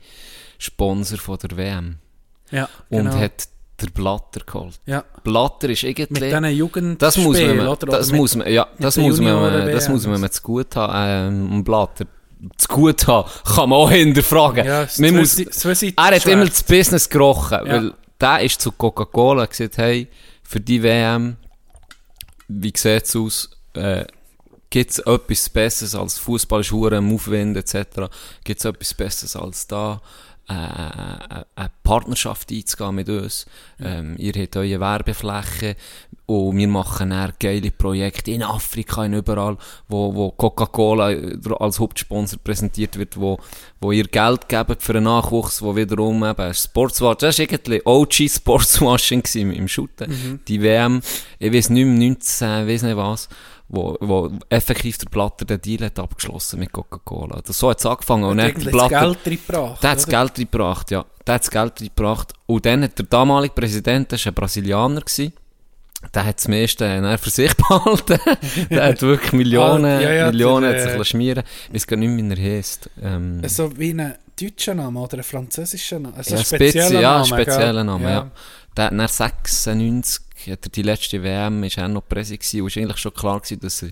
Sponsor 0.58 1.18
von 1.18 1.38
der 1.38 1.58
WM. 1.58 1.98
Ja, 2.52 2.70
Und 2.90 3.06
genau. 3.06 3.18
hat 3.18 3.48
der 3.82 3.88
Blatter 3.90 4.42
geholt. 4.46 4.80
ja, 4.86 5.04
Blatter 5.24 5.70
ist 5.70 5.84
mit 5.84 6.00
irgendwie... 6.00 6.22
diesen 6.30 6.46
Jugendspielen, 6.46 6.98
Das 6.98 7.18
muss 7.18 7.40
man, 7.40 7.60
oder? 7.60 7.72
Oder 7.72 7.98
das 7.98 8.12
mit- 8.12 8.20
muss 8.22 8.36
man, 8.36 8.52
ja, 8.52 8.68
das 8.80 8.98
muss 8.98 9.20
man, 9.20 9.72
das 9.72 9.90
muss 9.90 10.06
man, 10.08 10.32
zu 10.32 10.42
gut 10.42 10.76
haben, 10.76 11.52
ähm, 11.52 11.64
Blatter 11.64 12.06
zu 12.58 12.68
gut 12.68 13.08
haben, 13.08 13.30
kann 13.56 13.70
man 13.70 13.80
auch 13.80 13.92
hinterfragen. 13.92 14.66
Ja, 14.66 14.84
es 14.84 14.98
man 15.00 15.16
muss, 15.16 15.38
er 15.40 16.16
hat 16.16 16.26
immer 16.26 16.46
das 16.46 16.64
Business 16.64 17.10
gerochen, 17.10 17.60
Ja. 17.66 17.74
weil 17.74 17.94
der 18.20 18.40
ist 18.42 18.62
zu 18.62 18.72
Coca-Cola 18.72 19.46
gesagt, 19.46 19.78
hey, 19.78 20.08
für 20.44 20.60
die 20.60 20.82
WM, 20.84 21.38
wie 22.48 22.74
sieht's 22.76 23.16
aus, 23.16 23.50
äh, 23.74 24.06
gibt's 24.70 25.00
etwas 25.00 25.50
Besseres 25.50 25.96
als 25.96 26.18
Fußball, 26.18 26.62
ist 26.62 26.72
hure 26.72 26.98
im 26.98 27.14
Aufwind 27.14 27.58
etc. 27.58 28.10
Gibt's 28.44 28.66
etwas 28.66 28.94
Besseres 28.94 29.36
als 29.36 29.68
da? 29.68 30.02
Äh, 30.52 31.40
äh, 31.40 31.44
eine 31.56 31.72
Partnerschaft 31.84 32.52
einzugehen 32.52 32.96
mit 32.96 33.10
uns. 33.10 33.46
Ähm, 33.80 34.16
ihr 34.18 34.34
habt 34.34 34.58
eure 34.58 34.80
Werbefläche 34.82 35.78
und 36.26 36.58
wir 36.58 36.68
machen 36.68 37.12
dann 37.12 37.32
geile 37.40 37.72
Projekte 37.72 38.32
in 38.32 38.44
Afrika, 38.44 39.06
in 39.06 39.14
überall, 39.14 39.58
wo, 39.88 40.14
wo 40.14 40.32
Coca-Cola 40.32 41.16
als 41.60 41.80
Hauptsponsor 41.80 42.40
präsentiert 42.44 42.98
wird, 42.98 43.20
wo, 43.20 43.40
wo 43.80 43.92
ihr 43.92 44.06
Geld 44.06 44.50
gebt 44.50 44.84
für 44.84 44.96
einen 44.96 45.06
Nachwuchs, 45.06 45.62
wo 45.62 45.76
wiederum 45.76 46.24
eben 46.24 46.54
Sportswashing, 46.54 47.18
das 47.20 47.40
war 47.40 47.46
irgendwie 47.46 47.82
OG 47.86 48.30
Sportswashing 48.30 49.24
gewesen 49.24 49.54
im 49.54 49.68
Shooten. 49.68 50.42
Die 50.48 50.62
WM, 50.62 51.02
ich 51.40 51.54
weiß 51.54 51.70
nicht 51.70 51.86
mehr, 51.86 52.10
19, 52.10 52.62
ich 52.64 52.74
weiß 52.74 52.84
nicht 52.84 52.98
was, 52.98 53.30
wo, 53.74 53.98
wo 54.02 54.30
effektiv 54.50 54.98
der 54.98 55.08
Blatter 55.10 55.46
den 55.46 55.62
Deal 55.62 55.86
hat 55.86 55.98
abgeschlossen 55.98 56.60
mit 56.60 56.72
Coca-Cola. 56.74 57.42
So 57.46 57.70
hat 57.70 57.80
es 57.80 57.86
angefangen. 57.86 58.26
Und 58.26 58.38
dann 58.38 58.48
hat 58.48 58.58
der 58.58 58.64
das 58.66 58.72
Blatter, 58.72 59.00
Geld 59.00 59.20
reingebracht. 59.26 59.84
der 59.84 59.90
hat 59.92 59.98
das? 59.98 60.08
Geld 60.08 60.32
reingebracht, 60.38 60.92
ja. 60.92 61.06
Der 61.26 61.36
hat 61.36 61.42
das 61.44 61.50
Geld 61.52 61.74
reingebracht. 61.80 62.34
Und 62.48 62.66
dann 62.66 62.84
hat 62.84 62.98
der 63.00 63.06
damalige 63.06 63.54
Präsident, 63.54 64.12
das 64.12 64.26
war 64.26 64.32
ein 64.32 64.36
Brasilianer, 64.36 65.00
gewesen, 65.02 65.34
der 66.14 66.26
hat 66.26 66.38
das 66.38 66.48
meiste 66.48 66.84
dann 66.84 67.18
für 67.18 67.30
sich 67.30 67.54
behalten. 67.70 68.20
der 68.70 68.84
hat 68.84 69.02
wirklich 69.02 69.32
Millionen, 69.34 69.86
Ah, 69.86 70.02
ja, 70.02 70.12
ja, 70.14 70.32
Millionen 70.32 70.72
der, 70.72 70.82
hat 70.84 70.90
sich 70.92 71.00
äh, 71.00 71.06
schmieren. 71.06 71.44
Ich 71.70 71.76
weiß 71.76 71.88
gar 71.88 71.98
nicht 71.98 72.10
mehr, 72.10 72.38
wie 72.38 72.42
er 72.42 72.58
heisst. 72.58 72.90
Ähm, 73.02 73.42
So 73.48 73.78
wie 73.78 73.92
ein 73.94 74.16
deutscher 74.42 74.74
Name 74.74 75.00
oder 75.00 75.18
ein 75.18 75.24
französischer 75.24 76.00
Name. 76.00 76.16
Also 76.18 76.32
ja, 76.34 76.40
ein 76.40 76.44
spezi- 76.44 76.56
spezieller 76.72 77.00
ja, 77.02 77.12
Name. 77.20 77.26
spezieller 77.28 77.74
gell? 77.74 77.84
Name, 77.84 78.10
ja. 78.10 78.32
Der 78.76 78.86
hat 78.86 78.94
nach 78.94 79.10
96, 79.10 80.24
hat 80.48 80.66
er 80.66 80.70
die 80.70 80.82
letzte 80.82 81.24
WM, 81.24 81.64
ist 81.64 81.78
er 81.78 81.88
noch 81.88 82.08
Präsi 82.08 82.38
gewesen, 82.38 82.62
und 82.62 82.68
ist 82.68 82.78
eigentlich 82.78 82.98
schon 82.98 83.14
klar 83.14 83.40
gewesen, 83.40 83.60
dass, 83.60 83.84
er, 83.84 83.92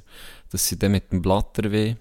dass 0.51 0.67
sie 0.67 0.77
dann 0.77 0.91
mit 0.91 1.11
dem 1.11 1.21
Blatter 1.21 1.71
weh 1.71 1.95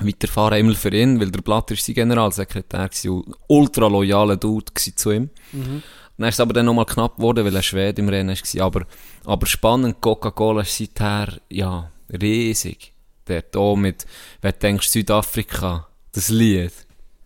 weiterfahren, 0.00 0.58
immer 0.58 0.74
für 0.74 0.94
ihn, 0.94 1.20
weil 1.20 1.30
der 1.30 1.42
Blatter 1.42 1.74
ist 1.74 1.84
sein 1.84 1.94
Generalsekretär 1.94 2.88
gewesen 2.88 3.10
und 3.10 3.36
ultra 3.48 3.86
loyaler 3.86 4.36
Dude 4.36 4.72
gewesen 4.72 4.96
zu 4.96 5.10
ihm. 5.10 5.30
Mhm. 5.52 5.82
Dann 6.18 6.28
ist 6.28 6.36
es 6.36 6.40
aber 6.40 6.52
dann 6.52 6.66
nochmal 6.66 6.86
knapp 6.86 7.16
geworden, 7.16 7.44
weil 7.44 7.54
er 7.54 7.62
Schwede 7.62 8.00
im 8.00 8.08
Rennen 8.08 8.36
war. 8.36 8.64
Aber, 8.64 8.86
aber 9.24 9.46
spannend, 9.46 10.00
Coca-Cola 10.00 10.62
ist 10.62 10.76
seither, 10.76 11.40
ja, 11.48 11.90
riesig. 12.10 12.92
Der 13.26 13.44
hier 13.52 13.76
mit, 13.76 14.06
wenn 14.40 14.52
du 14.52 14.58
denkst, 14.58 14.88
Südafrika, 14.88 15.88
das 16.12 16.28
Lied. 16.28 16.72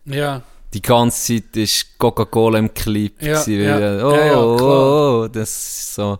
Ja, 0.04 0.42
Die 0.76 0.82
ganze 0.82 1.42
Zeit 1.42 1.56
ist 1.56 1.96
Coca-Cola 1.96 2.58
im 2.58 2.74
Clip. 2.74 3.22
Ja, 3.22 3.42
gewesen, 3.42 3.64
ja. 3.64 4.06
oh, 4.06 4.10
Ja, 4.14 4.26
ja, 4.26 4.38
oh, 4.42 4.56
klar. 4.58 5.22
oh, 5.24 5.28
das 5.28 5.48
ist 5.48 5.94
so, 5.94 6.18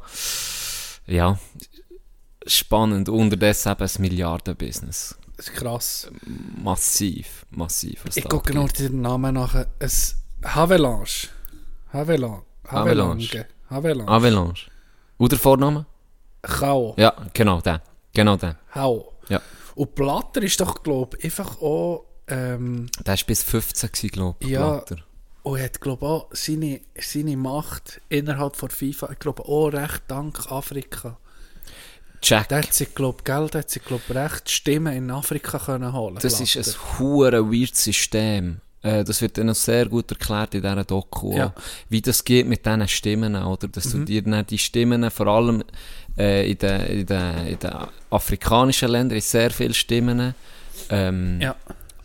ja, 1.07 1.39
spannend. 2.47 3.11
Unterdessen 3.11 3.73
eben 3.73 3.83
ein 3.83 3.91
Milliarden-Business. 4.01 5.15
das 5.37 5.49
ist 5.49 5.55
krass. 5.55 6.11
Massiv, 6.63 7.45
massiv. 7.51 8.05
Ich 8.15 8.27
gucke 8.27 8.59
abgeht. 8.59 8.79
den 8.79 9.03
Namen 9.03 9.35
nach. 9.35 9.67
Es 9.79 10.17
Havelange. 10.43 11.29
Havelange. 11.93 12.43
Havelange. 12.67 13.47
Avalanche. 14.09 14.71
Und 15.19 15.33
der 15.33 15.39
Vorname? 15.39 15.85
Chao. 16.47 16.95
Ja, 16.97 17.15
genau 17.35 17.61
der. 17.61 17.83
Genau 18.15 18.37
der. 18.37 18.57
Hau. 18.75 19.13
Ja. 19.29 19.43
Und 19.75 19.95
Blatter 19.95 20.43
ist 20.43 20.59
doch, 20.61 20.83
glaube 20.83 21.19
ich, 21.19 21.25
einfach 21.27 21.61
auch, 21.61 22.07
ähm, 22.29 22.87
Der 23.05 23.15
war 23.17 23.25
bis 23.27 23.43
15 23.43 23.91
gewesen, 23.93 24.09
glaube 24.11 24.37
ich. 24.41 24.49
Ja. 24.49 24.71
Blatter. 24.73 24.97
und 25.43 25.61
hat, 25.61 25.81
glaube 25.81 26.05
ich, 26.05 26.11
auch 26.11 26.29
seine, 26.33 26.81
seine 27.01 27.37
Macht 27.37 28.01
innerhalb 28.09 28.57
von 28.57 28.69
FIFA, 28.71 29.11
ich 29.13 29.19
glaube, 29.19 29.45
auch 29.45 29.69
recht 29.69 30.03
dank 30.09 30.51
Afrika. 30.51 31.17
Jack. 32.23 32.49
Da 32.49 32.57
hat 32.59 32.73
sie, 32.75 32.87
glaube 32.87 33.19
ich, 33.21 33.25
Geld, 33.25 33.55
hat 33.55 33.71
sie, 33.71 33.79
glaube 33.81 34.03
recht 34.15 34.51
Stimmen 34.51 34.93
in 34.97 35.11
Afrika 35.11 35.59
können 35.59 35.93
holen. 35.93 36.19
Das 36.21 36.41
ist 36.41 36.55
Blatter. 36.55 36.71
ein 36.71 36.99
hure 36.99 37.53
weird 37.53 37.77
System. 37.77 38.61
Äh, 38.83 39.05
Das 39.05 39.21
wird 39.23 39.37
dann 39.39 39.47
noch 39.47 39.55
sehr 39.55 39.87
gut 39.87 40.11
erklärt 40.11 40.55
in 40.55 40.63
dieser 40.63 40.85
Doku. 40.85 41.37
Ja. 41.37 41.49
Mhm. 41.49 41.53
Wie 41.91 42.01
das 42.03 42.25
geht 42.25 42.47
mit 42.49 42.65
diesen 42.67 42.89
Stimmen, 42.89 43.37
oder? 43.37 43.69
Dass 43.69 43.91
du 43.93 43.99
dir 44.05 44.23
dann 44.23 44.47
die 44.47 44.59
Stimmen, 44.59 45.09
vor 45.11 45.27
allem 45.29 45.63
äh, 46.19 46.51
in 46.51 46.59
den, 46.59 46.81
in, 46.87 47.07
den, 47.07 47.47
in 47.47 47.59
den 47.59 47.73
afrikanischen 48.11 48.89
Ländern, 48.89 49.21
sehr 49.21 49.51
viele 49.51 49.75
Stimmen, 49.75 50.35
Ähm, 50.91 51.41
Ja. 51.41 51.55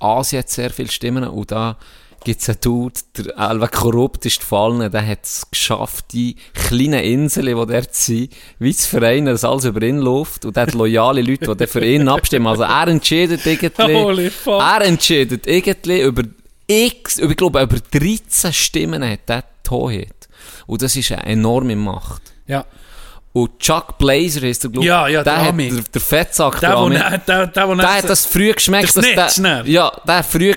Asien 0.01 0.39
hat 0.39 0.49
sehr 0.49 0.69
viele 0.69 0.91
Stimmen 0.91 1.23
und 1.23 1.51
da 1.51 1.77
gibt 2.23 2.41
es 2.41 2.49
einen 2.49 2.59
Dude, 2.61 2.99
der 3.17 3.37
Elva 3.37 3.67
korrupt 3.67 4.25
ist 4.25 4.39
gefallen, 4.39 4.91
der 4.91 5.07
hat 5.07 5.23
es 5.23 5.49
geschafft, 5.49 6.05
die 6.13 6.35
kleinen 6.53 7.03
Inseln, 7.03 7.47
die 7.47 7.53
dort 7.53 7.95
sind, 7.95 8.33
wie 8.59 8.73
zu 8.73 8.89
vereinen, 8.89 9.27
dass 9.27 9.43
alles 9.43 9.65
über 9.65 9.81
ihn 9.81 9.97
läuft 9.97 10.45
und 10.45 10.55
der 10.55 10.63
hat 10.63 10.73
loyale 10.73 11.21
Leute, 11.21 11.47
die 11.47 11.55
dann 11.57 11.67
für 11.67 11.83
ihn 11.83 12.07
abstimmen. 12.07 12.47
Also 12.47 12.63
er 12.63 12.87
entscheidet 12.87 13.45
irgendwie, 13.45 13.95
Holy 13.95 14.29
fuck. 14.29 14.61
er 14.61 14.81
entscheidet 14.81 15.47
irgendwie 15.47 16.01
über 16.01 16.23
x, 16.67 17.17
über, 17.17 17.31
ich 17.31 17.37
glaube, 17.37 17.61
über 17.61 17.77
13 17.79 18.53
Stimmen 18.53 19.03
hat 19.03 19.27
der 19.27 19.43
Hoheit. 19.69 20.27
Und 20.67 20.81
das 20.81 20.95
ist 20.95 21.11
eine 21.11 21.25
enorme 21.25 21.75
Macht. 21.75 22.21
Ja. 22.47 22.65
Und 23.33 23.59
Chuck 23.59 23.97
Blazer 23.97 24.43
ist 24.43 24.63
der, 24.63 24.71
glaube 24.71 24.85
Ja, 24.85 25.07
ja, 25.07 25.23
der 25.23 25.33
der, 25.35 25.41
hat, 25.43 25.49
Ami. 25.49 25.69
der, 25.69 25.83
der 25.83 26.01
Fettsack, 26.01 26.59
Der, 26.59 26.69
der 26.71 26.79
wo 26.79 26.83
Ami. 26.87 26.95
ne- 26.97 27.21
der, 27.25 27.47
der, 27.47 27.67
wo 27.69 27.75
Der 27.75 27.85
ne- 27.87 27.93
hat 27.93 28.09
das 28.09 28.25
früh 28.25 28.51
geschmeckt, 28.53 28.95
Der 28.95 29.15
dass 29.15 29.35
der, 29.35 29.63
ne? 29.63 29.69
ja, 29.71 29.91
der 30.05 30.17
hat 30.17 30.25
früh 30.25 30.53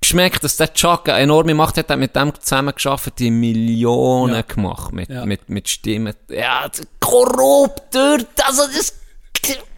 geschmeckt, 0.00 0.44
dass 0.44 0.56
der 0.56 0.72
Chuck 0.74 1.08
eine 1.08 1.20
enorme 1.20 1.54
Macht 1.54 1.78
hat, 1.78 1.88
hat 1.88 1.98
mit 1.98 2.14
dem 2.14 2.32
zusammen 2.38 2.74
geschafft, 2.74 3.12
die 3.18 3.30
Millionen 3.30 4.34
Ja. 4.34 4.42
gemacht, 4.42 4.92
mit, 4.92 5.08
Ja. 5.08 5.24
mit, 5.24 5.48
mit 5.48 5.68
Stimmen. 5.68 6.14
Ja, 6.28 6.68
das- 6.68 6.82
korrupt, 7.00 7.94
dort, 7.94 8.26
also 8.46 8.62
das 8.66 8.92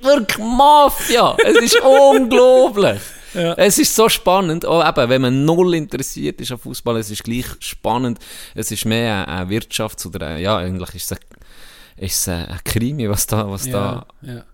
wirklich 0.03 0.39
Mafia. 0.39 1.37
Es 1.45 1.57
ist 1.59 1.81
unglaublich. 1.85 3.01
Ja. 3.33 3.55
Es 3.55 3.79
ist 3.79 3.95
so 3.95 4.09
spannend, 4.09 4.67
auch 4.67 4.85
eben, 4.89 5.09
wenn 5.09 5.23
man 5.23 5.45
null 5.45 5.75
interessiert 5.77 6.41
ist 6.41 6.51
an 6.51 6.59
Fußball, 6.59 6.97
es 6.97 7.13
ist 7.13 7.23
gleich 7.23 7.45
spannend. 7.61 8.19
Es 8.57 8.73
ist 8.73 8.85
mehr 8.87 9.29
eine, 9.29 9.43
eine 9.43 9.51
Wirtschafts- 9.51 10.05
oder 10.07 10.27
eine, 10.27 10.41
ja, 10.41 10.57
eigentlich 10.57 10.97
ist 10.97 11.13
es 11.13 11.13
ein, 11.13 11.19
ist 12.01 12.17
es 12.17 12.29
ein 12.29 12.59
Krimi, 12.65 13.09
was 13.09 13.27
da, 13.27 13.49
was 13.51 13.65
da 13.69 14.07
ja, 14.23 14.33
ja. 14.35 14.45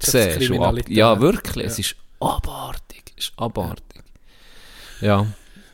siehst. 0.00 0.50
Ab, 0.60 0.74
ja, 0.88 1.20
wirklich. 1.20 1.66
Es 1.66 1.76
Ja. 1.78 1.80
ist 1.82 1.96
abartig. 2.20 3.12
Es 3.16 3.26
ist 3.26 3.32
abartig. 3.38 4.02
Ja. 5.00 5.26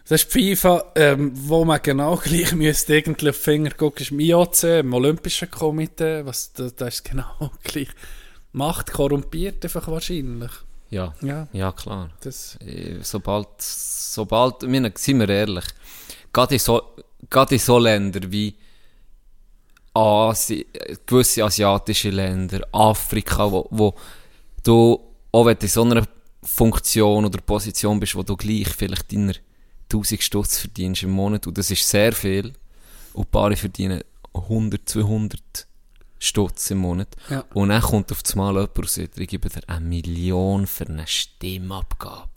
Das 0.08 0.22
ist 0.24 0.34
die 0.34 0.56
FIFA, 0.56 0.92
ähm, 0.96 1.30
wo 1.34 1.64
man 1.64 1.80
genau 1.82 2.16
gleich 2.22 2.52
müsste 2.52 2.96
irgendwie 2.96 3.30
auf 3.30 3.36
die 3.36 3.42
Finger 3.42 3.70
gucken, 3.70 4.02
ist 4.02 4.10
im 4.10 4.18
IOC, 4.20 4.62
im 4.80 4.92
Olympischen 4.92 5.50
Komitee, 5.50 6.26
was, 6.26 6.52
da, 6.52 6.68
da 6.76 6.88
ist 6.88 7.04
genau 7.04 7.52
gleich. 7.62 7.88
Macht 8.52 8.92
korrumpiert 8.92 9.64
einfach 9.64 9.86
wahrscheinlich. 9.86 10.50
Ja. 10.90 11.14
Ja, 11.22 11.46
Ja, 11.52 11.70
klar. 11.70 12.10
das, 12.22 12.56
Äh, 12.60 12.98
Sobald, 13.02 13.46
sobald, 13.60 14.62
wir, 14.62 14.92
sind 14.96 15.20
wir 15.20 15.28
ehrlich, 15.28 15.64
gerade 16.32 16.54
in 16.54 16.58
so, 16.58 16.82
gerade 17.30 17.54
in 17.54 17.60
so 17.60 17.78
Länder 17.78 18.20
wie 18.32 18.56
Asi 19.94 20.66
gewisse 21.06 21.44
asiatische 21.44 22.10
Länder, 22.10 22.66
Afrika, 22.72 23.50
wo, 23.50 23.66
wo 23.70 23.94
du, 24.62 25.00
auch 25.32 25.46
wenn 25.46 25.56
du 25.56 25.62
in 25.62 25.68
so 25.68 25.82
einer 25.82 26.06
Funktion 26.42 27.24
oder 27.24 27.40
Position 27.40 27.98
bist, 28.00 28.14
wo 28.14 28.22
du 28.22 28.36
gleich 28.36 28.68
vielleicht 28.68 29.12
deiner 29.12 29.34
1000 29.92 30.22
Stutz 30.22 30.58
verdienst 30.58 31.02
im 31.02 31.10
Monat, 31.10 31.46
und 31.46 31.58
das 31.58 31.70
ist 31.70 31.88
sehr 31.88 32.12
viel, 32.12 32.52
und 33.12 33.26
ein 33.26 33.30
paar 33.30 33.54
verdienen 33.56 34.02
100, 34.32 34.88
200 34.88 35.66
Stutz 36.18 36.70
im 36.70 36.78
Monat, 36.78 37.08
Ja. 37.28 37.44
und 37.54 37.70
dann 37.70 37.82
kommt 37.82 38.12
auf 38.12 38.22
das 38.22 38.36
Mal 38.36 38.52
jemand 38.54 38.78
und 38.78 38.88
sagt, 38.88 39.18
ich 39.18 39.28
gebe 39.28 39.48
dir 39.48 39.60
eine 39.66 39.80
Million 39.84 40.66
für 40.66 40.86
eine 40.86 41.06
Stimmabgabe. 41.06 42.28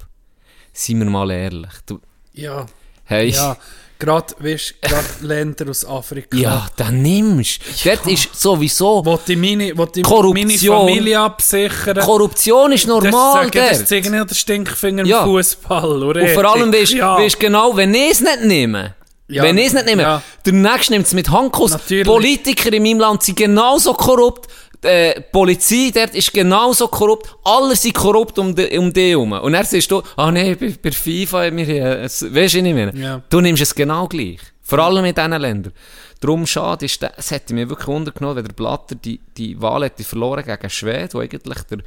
Seien 0.73 0.99
wir 0.99 1.05
mal 1.05 1.29
ehrlich. 1.29 1.71
Du, 1.85 1.99
ja, 2.33 2.65
hey, 3.03 3.29
ja. 3.29 3.57
Gerade, 4.03 4.33
weißt 4.39 4.81
gerade 4.81 5.05
Länder 5.21 5.65
aus 5.69 5.85
Afrika. 5.85 6.35
ja, 6.37 6.67
dann 6.75 7.01
nimmst 7.01 7.59
du. 7.85 7.89
Dort 7.89 8.07
ist 8.07 8.29
sowieso, 8.39 9.01
Wo 9.05 9.17
die 9.25 9.35
meine, 9.37 9.77
wo 9.77 9.85
die 9.85 10.01
Korruption. 10.01 10.33
meine 10.47 10.57
Familie 10.59 11.19
absichern. 11.19 11.97
Korruption 11.99 12.71
ist 12.73 12.85
normal 12.87 13.49
das, 13.49 13.69
das 13.69 13.77
dort. 13.77 13.87
zeigen 13.87 14.11
nicht 14.11 14.29
der 14.29 14.35
Stinkfinger 14.35 15.05
Ja. 15.05 15.19
im 15.23 15.25
Fußball. 15.29 16.03
Und 16.03 16.29
vor 16.31 16.45
allem 16.45 16.73
weisst 16.73 16.93
ja. 16.93 17.17
weisst 17.17 17.39
genau, 17.39 17.75
wenn 17.77 17.93
ich 17.93 18.11
es 18.11 18.19
nicht 18.21 18.41
nehme, 18.43 18.95
Ja. 19.29 19.43
wenn 19.43 19.57
ich 19.57 19.67
es 19.67 19.73
nicht 19.73 19.85
nehme, 19.85 20.01
Ja. 20.01 20.21
der 20.45 20.53
Nächste 20.53 20.91
nimmt 20.93 21.05
es 21.07 21.13
mit 21.13 21.29
Handkuss. 21.31 21.71
Natürlich. 21.71 22.05
Politiker 22.05 22.73
in 22.73 22.83
meinem 22.83 22.99
Land 22.99 23.23
sind 23.23 23.37
genauso 23.37 23.93
korrupt. 23.93 24.49
Äh, 24.83 25.15
die 25.15 25.21
Polizei 25.31 25.91
dort 25.93 26.15
ist 26.15 26.33
genauso 26.33 26.87
korrupt. 26.87 27.35
Alle 27.43 27.75
sind 27.75 27.93
korrupt 27.95 28.37
um 28.39 28.55
die, 28.55 28.77
um 28.77 28.91
die 28.91 29.09
herum. 29.11 29.31
Und 29.33 29.53
dann 29.53 29.65
siehst 29.65 29.89
du, 29.91 30.01
ah 30.15 30.31
nee, 30.31 30.55
bei, 30.55 30.75
bei 30.81 30.91
FIFA, 30.91 31.55
wir, 31.55 31.67
äh, 31.69 32.03
es- 32.03 32.25
weisst 32.33 32.55
du 32.55 32.61
nicht 32.61 32.73
mehr. 32.75 32.93
Ja. 32.95 33.21
Du 33.29 33.41
nimmst 33.41 33.61
es 33.61 33.73
genau 33.75 34.07
gleich. 34.07 34.39
Vor 34.61 34.79
allem 34.79 35.05
in 35.05 35.13
diesen 35.15 35.31
Ländern. 35.31 35.73
Darum 36.21 36.47
schade 36.47 36.85
ist, 36.85 37.03
es 37.17 37.31
hätte 37.31 37.53
mich 37.53 37.67
wirklich 37.67 37.87
wundern 37.87 38.13
wenn 38.35 38.45
der 38.45 38.53
Blatter 38.53 38.95
die, 38.95 39.19
die 39.35 39.61
Wahl 39.61 39.83
hätte 39.83 40.03
verloren 40.05 40.45
gegen 40.45 40.69
Schweden, 40.69 41.09
wo 41.13 41.19
eigentlich 41.19 41.63
der, 41.63 41.79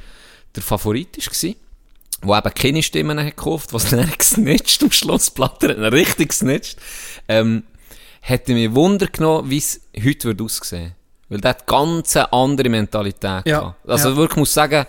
der 0.55 0.63
Favorit 0.63 1.17
war. 1.17 1.53
Wo 2.21 2.35
eben 2.35 2.53
keine 2.53 2.83
Stimmen 2.83 3.19
hat 3.19 3.25
gekauft, 3.35 3.73
was 3.73 3.89
dann 3.89 4.11
gesnitcht 4.15 4.83
am 4.83 4.91
Schluss. 4.91 5.31
Blatter 5.31 5.69
hat 5.69 5.91
richtig 5.91 6.29
gesnitcht. 6.29 6.77
Ähm, 7.27 7.63
hätte 8.21 8.53
mich 8.53 8.73
Wunder 8.75 9.07
genommen, 9.07 9.49
wie 9.49 9.57
es 9.57 9.81
heute 10.03 10.25
würde 10.25 10.43
aussehen. 10.43 10.93
Weil 11.29 11.41
der 11.41 11.49
hat 11.49 11.67
ganz 11.67 12.15
eine 12.15 12.31
andere 12.31 12.69
Mentalität 12.69 13.45
Ja, 13.45 13.59
gehabt. 13.59 13.89
Also 13.89 14.09
ja. 14.09 14.15
wirklich 14.15 14.37
muss 14.37 14.53
sagen, 14.53 14.85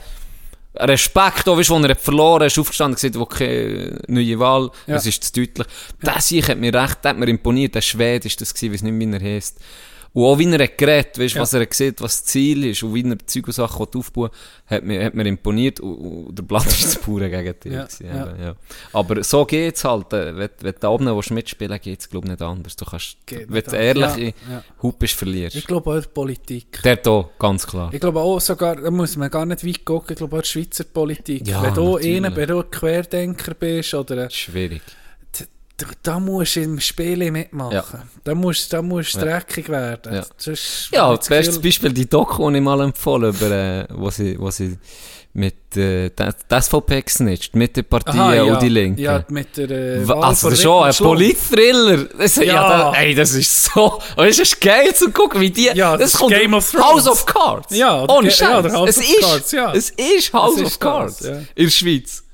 Respekt, 0.76 1.48
auch, 1.48 1.56
weißt, 1.58 1.70
wo 1.70 1.78
er 1.78 1.96
verloren 1.96 2.46
ist, 2.46 2.58
aufgestanden, 2.58 2.94
gesagt, 2.94 3.16
okay, 3.16 3.92
neue 4.06 4.38
Wahl, 4.38 4.70
Ja. 4.86 4.94
das 4.94 5.06
ist 5.06 5.24
zu 5.24 5.32
deutlich. 5.32 5.66
Das 6.00 6.28
hier 6.28 6.46
hat 6.46 6.58
mir 6.58 6.72
recht, 6.72 6.98
der 7.02 7.10
hat 7.10 7.18
mir 7.18 7.26
imponiert, 7.28 7.74
der 7.74 7.80
Schwede 7.80 8.28
ist 8.28 8.40
das 8.40 8.54
gewesen, 8.54 8.72
weiß 8.74 8.82
nicht, 8.82 8.98
wie 8.98 9.12
er 9.12 9.34
heisst. 9.34 9.58
Und 10.14 10.24
auch 10.24 10.38
wie 10.38 10.50
er 10.50 10.62
hat 10.64 10.78
geredet, 10.78 11.18
weißt, 11.18 11.34
Ja. 11.34 11.42
was 11.42 11.52
er 11.52 11.60
hat 11.60 11.70
gesehen, 11.70 11.94
was 11.98 12.22
das 12.22 12.24
Ziel 12.24 12.64
ist, 12.64 12.82
und 12.82 12.94
wie 12.94 13.02
er 13.08 13.18
Zeug 13.26 13.46
und 13.46 13.52
Sachen 13.52 13.86
aufbauen 13.94 14.30
hat 14.66 14.82
mir, 14.82 15.04
hat 15.04 15.14
mir 15.14 15.26
imponiert, 15.26 15.80
und, 15.80 15.94
und 16.26 16.38
der 16.38 16.42
Blatt 16.42 16.66
ist 16.66 16.84
das 16.84 16.96
pure 16.96 17.28
Gegenteil. 17.30 17.72
Ja, 17.72 17.84
gewesen, 17.84 18.06
ja. 18.06 18.36
ja. 18.46 18.54
Aber 18.92 19.22
so 19.22 19.44
geht's 19.44 19.84
halt, 19.84 20.12
äh, 20.12 20.36
wenn, 20.36 20.50
wenn 20.60 20.72
du 20.72 20.78
da 20.80 20.88
oben 20.88 21.06
willst 21.06 21.30
mitspielen 21.30 21.78
geht's, 21.80 22.08
glaub 22.08 22.24
ich, 22.24 22.30
nicht 22.30 22.42
anders. 22.42 22.74
Du 22.76 22.84
kannst, 22.84 23.16
Geht 23.26 23.52
wenn 23.52 23.62
du 23.62 23.76
ehrlich 23.76 24.34
Ja. 24.50 24.64
Hut 24.82 24.98
bist, 24.98 25.14
verlierst. 25.14 25.56
Ich 25.56 25.66
glaube 25.66 25.90
auch 25.90 26.00
die 26.00 26.08
Politik. 26.08 26.80
Der 26.82 26.96
da, 26.96 27.28
ganz 27.38 27.66
klar. 27.66 27.90
Ich 27.92 28.00
glaube 28.00 28.20
auch 28.20 28.40
sogar, 28.40 28.76
da 28.76 28.90
muss 28.90 29.16
man 29.16 29.30
gar 29.30 29.46
nicht 29.46 29.64
weit 29.66 29.84
gucken, 29.84 30.12
ich 30.12 30.16
glaube 30.18 30.36
auch 30.38 30.42
die 30.42 30.48
Schweizer 30.48 30.84
Politik. 30.84 31.42
Wenn 31.46 31.74
du 31.74 31.96
einer, 31.96 32.34
wenn 32.34 32.48
du 32.48 32.60
ein 32.60 32.70
Querdenker 32.70 33.54
bist 33.54 33.94
oder 33.94 34.28
Schwierig. 34.30 34.82
Da, 35.78 35.86
da 36.02 36.20
musst 36.20 36.56
du 36.56 36.60
im 36.60 36.78
Spiel 36.80 37.30
mitmachen. 37.30 37.72
Ja. 37.72 37.84
Da 38.24 38.34
musst 38.34 38.70
da 38.72 38.82
musst 38.82 39.14
du 39.14 39.18
Ja. 39.20 39.24
dreckig 39.24 39.68
werden. 39.70 40.14
Ja. 40.14 40.24
Sonst 40.36 40.90
Ja, 40.92 41.02
habe 41.06 41.16
das 41.18 41.28
beste 41.28 41.60
Beispiel, 41.60 41.92
die 41.92 42.08
Doku, 42.08 42.50
die 42.50 42.56
ich 42.58 42.62
mal 42.62 42.80
empfohlen 42.82 43.34
über, 43.34 43.50
äh, 43.50 43.86
wo 43.90 44.10
sie, 44.10 44.38
wo 44.38 44.50
sie 44.50 44.76
mit, 45.34 45.76
äh, 45.76 46.10
der 46.10 46.34
der 46.50 46.58
SVP 46.62 47.02
gesnitcht, 47.02 47.54
mit 47.54 47.76
den 47.76 47.84
Partien 47.84 48.18
Aha, 48.18 48.34
ja. 48.34 48.42
und 48.42 48.60
die 48.60 48.68
Linken. 48.70 49.00
Ja, 49.00 49.24
mit 49.28 49.56
der 49.56 49.70
äh, 49.70 50.08
Wa- 50.08 50.16
Wahl 50.16 50.24
also, 50.24 50.50
das 50.50 50.60
schon 50.62 50.82
ein. 50.84 50.92
Polit-Thriller. 50.94 52.04
Das, 52.18 52.36
ja. 52.36 52.42
Ja. 52.44 52.90
das, 52.90 52.98
ey, 52.98 53.14
das 53.14 53.32
ist 53.34 53.64
so, 53.64 54.00
du, 54.16 54.22
es 54.24 54.38
ist 54.38 54.60
geil 54.60 54.92
zu 54.94 55.10
gucken, 55.12 55.40
wie 55.40 55.50
die, 55.50 55.70
Ja, 55.74 55.96
das 55.96 56.14
ist 56.14 56.26
Game 56.28 56.54
of 56.54 56.68
Thrones. 56.70 56.84
House 56.86 57.06
of 57.08 57.24
Cards. 57.26 57.76
Ja, 57.76 58.04
Ohne 58.08 58.28
ja, 58.28 58.34
Scheiß. 58.34 58.72
House 58.72 58.88
es 58.90 58.98
of 58.98 59.04
ist, 59.10 59.20
Cards, 59.20 59.52
ja. 59.52 59.72
Es 59.74 59.90
ist 59.90 60.32
House 60.32 60.54
Es 60.56 60.60
of 60.62 60.66
ist 60.68 60.80
Cards. 60.80 61.16
das, 61.18 61.28
ja. 61.28 61.36
In 61.54 61.64
der 61.66 61.70
Schweiz. 61.70 62.24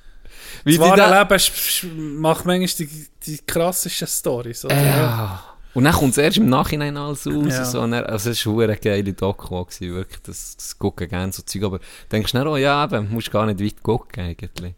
Wie 0.64 0.72
die 0.72 0.78
da- 0.78 1.22
Leben 1.22 2.20
macht 2.20 2.44
manchmal 2.46 2.86
die, 2.86 3.06
die 3.26 3.38
krassesten. 3.38 4.32
Oder? 4.32 4.50
Ja. 4.70 5.44
Und 5.74 5.84
dann 5.84 5.92
kommt 5.92 6.12
es 6.12 6.18
erst 6.18 6.36
im 6.36 6.48
Nachhinein 6.48 6.96
alles 6.96 7.26
raus. 7.26 7.46
Ja. 7.48 7.64
So, 7.64 7.80
dann, 7.80 7.94
also 7.94 8.30
es 8.30 8.46
war 8.46 8.62
eine 8.62 8.76
geile 8.76 9.12
Doku, 9.12 9.64
gewesen, 9.64 9.94
wirklich. 9.94 10.22
Das, 10.22 10.56
das 10.56 10.78
gucken 10.78 11.08
gerne 11.08 11.32
so 11.32 11.42
Zeug. 11.42 11.64
Aber 11.64 11.80
denkst 12.12 12.32
du 12.32 12.38
dann 12.38 12.46
auch, 12.46 12.56
ja, 12.56 12.84
eben, 12.84 13.10
musst 13.10 13.30
gar 13.32 13.44
nicht 13.46 13.60
weit 13.60 13.82
gucken, 13.82 14.24
eigentlich. 14.24 14.74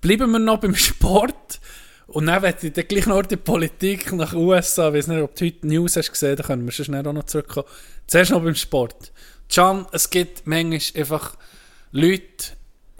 Bleiben 0.00 0.30
wir 0.30 0.38
noch 0.38 0.58
beim 0.58 0.74
Sport. 0.76 1.60
Und 2.08 2.26
dann 2.26 2.42
werde 2.42 2.66
ich 2.66 2.72
dann 2.74 2.86
gleich 2.86 3.06
noch 3.06 3.22
die 3.22 3.36
Politik 3.36 4.12
nach 4.12 4.34
USA. 4.34 4.88
Ich 4.88 4.94
weiß 4.94 5.06
nicht, 5.06 5.22
ob 5.22 5.34
du 5.34 5.46
heute 5.46 5.56
die 5.62 5.66
News 5.68 5.96
hast 5.96 6.10
gesehen, 6.12 6.36
da 6.36 6.42
können 6.42 6.66
wir 6.66 6.72
schon 6.72 6.84
schnell 6.84 7.06
auch 7.06 7.12
noch 7.14 7.24
zurückkommen. 7.24 7.66
Zuerst 8.06 8.30
noch 8.30 8.42
beim 8.42 8.54
Sport. 8.54 9.12
Can, 9.48 9.86
es 9.92 10.10
gibt 10.10 10.46
manchmal 10.46 10.80
einfach 11.00 11.36
Leute, 11.92 12.24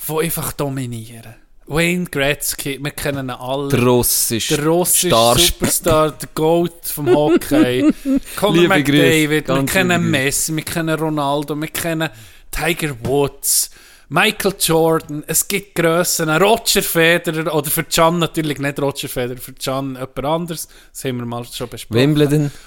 die 0.09 0.19
einfach 0.19 0.53
dominieren. 0.53 1.35
Wayne 1.67 2.07
Gretzky, 2.07 2.79
wir 2.83 2.91
kennen 2.91 3.29
ihn 3.29 3.31
alle. 3.31 3.69
Der 3.69 3.83
russische 3.83 4.57
Der 4.57 4.67
russische 4.67 5.09
Starspieler. 5.09 5.47
Superstar, 5.47 6.11
der 6.13 6.29
Goat 6.35 6.87
vom 6.87 7.09
Hockey. 7.15 7.93
Conor 8.37 8.69
McDavid, 8.69 9.49
wir 9.49 9.67
kennen. 9.67 10.11
Messi, 10.11 10.55
wir 10.55 10.65
kennen 10.65 10.99
Ronaldo, 10.99 11.55
wir 11.55 11.69
kennen 11.69 12.11
Tiger 12.51 12.95
Woods, 13.05 13.71
Michael 14.09 14.55
Jordan, 14.59 15.25
es 15.27 15.49
gibt 15.49 15.75
Grössen, 15.75 16.29
Roger 16.29 16.83
Federer, 16.83 17.55
oder 17.55 17.71
für 17.71 17.85
Can 17.85 18.19
natürlich 18.19 18.59
nicht 18.59 18.79
Roger 18.79 19.09
Federer, 19.09 19.39
für 19.39 19.55
Can 19.55 19.95
jemand 19.95 20.25
anderes, 20.25 20.69
das 20.93 21.05
haben 21.05 21.19
wir 21.19 21.27
mal 21.27 21.45
schon 21.45 21.69
besprochen. 21.69 22.01
Wimbledon. 22.01 22.51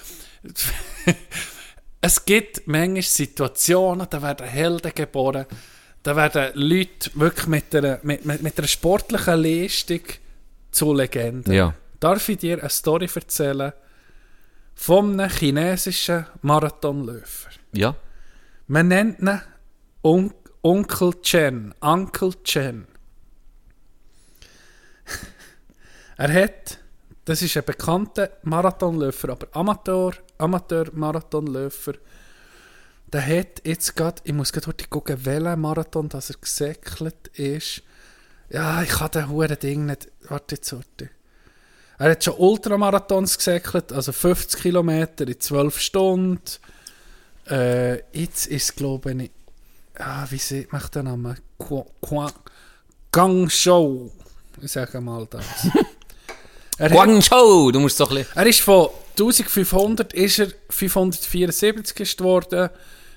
Es 2.01 2.23
gibt 2.23 2.67
manchmal 2.67 3.01
Situationen, 3.01 4.05
da 4.07 4.21
werden 4.21 4.45
Helden 4.45 4.91
geboren, 4.93 5.47
da 6.05 6.15
werden 6.15 6.51
Leute 6.53 7.09
wirklich 7.15 7.47
mit 7.47 7.73
einer, 7.73 7.97
mit, 8.03 8.25
mit, 8.25 8.43
mit 8.43 8.57
einer 8.59 8.67
sportlichen 8.67 9.41
Leistung 9.41 10.01
zu 10.69 10.93
Legenden. 10.93 11.51
Ja. 11.51 11.73
Darf 11.99 12.29
ich 12.29 12.37
dir 12.37 12.59
eine 12.59 12.69
Story 12.69 13.09
erzählen 13.13 13.73
von 14.75 15.19
einem 15.19 15.31
chinesischen 15.31 16.27
Marathonläufer? 16.43 17.49
Ja. 17.71 17.95
Man 18.67 18.89
nennt 18.89 19.19
ihn 19.19 19.41
Un 20.03 20.31
Onkel 20.61 21.21
Chen, 21.23 21.73
Uncle 21.79 22.33
Chen. 22.43 22.85
Er 26.17 26.33
hat, 26.43 26.77
das 27.25 27.41
ist 27.41 27.57
ein 27.57 27.65
bekannter 27.65 28.29
Marathonläufer, 28.43 29.29
aber 29.29 29.47
Amateur, 29.53 30.13
Amateur-Marathonläufer. 30.37 31.93
Der 33.15 33.25
hat 33.25 33.61
jetzt 33.63 33.95
gerade, 33.95 34.21
ich 34.25 34.33
muss 34.33 34.51
gerade 34.51 34.73
gucken, 34.89 35.17
welcher 35.23 35.55
Marathon 35.55 36.09
das 36.09 36.31
er 36.31 36.35
gesäckelt 36.35 37.29
ist. 37.29 37.81
Ja, 38.49 38.83
ich 38.83 38.89
kann 38.89 39.09
den 39.11 39.29
huren 39.29 39.57
Ding 39.57 39.85
nicht. 39.85 40.09
Warte 40.27 40.55
jetzt, 40.55 40.73
warte. 40.73 41.09
Er 41.97 42.11
hat 42.11 42.25
schon 42.25 42.33
Ultramarathons 42.35 43.37
gesäckelt, 43.37 43.93
also 43.93 44.11
50 44.11 44.61
Kilometer 44.61 45.25
in 45.29 45.39
12 45.39 45.79
Stunden. 45.79 46.41
Äh, 47.49 47.99
jetzt 48.11 48.47
ist 48.47 48.75
glaube 48.75 49.13
ich, 49.13 49.31
ah, 49.97 50.25
wie 50.29 50.37
sieht 50.37 50.73
man 50.73 50.81
den 50.93 51.05
Namen? 51.05 51.37
Qua- 51.57 51.85
Qua- 52.01 52.33
Guangzhou. 53.13 54.11
Ich 54.61 54.73
sage 54.73 54.99
mal 54.99 55.25
das. 55.29 55.45
hat, 56.79 56.91
Guangzhou, 56.91 57.71
du 57.71 57.79
musst 57.79 57.97
doch 57.97 58.09
ein 58.11 58.17
bisschen... 58.17 58.35
er 58.35 58.45
ist 58.45 58.59
von 58.59 58.89
1500 59.17 60.11
ist 60.11 60.39
er 60.39 60.47
574 60.69 61.97
ist 62.01 62.17
geworden, 62.17 62.69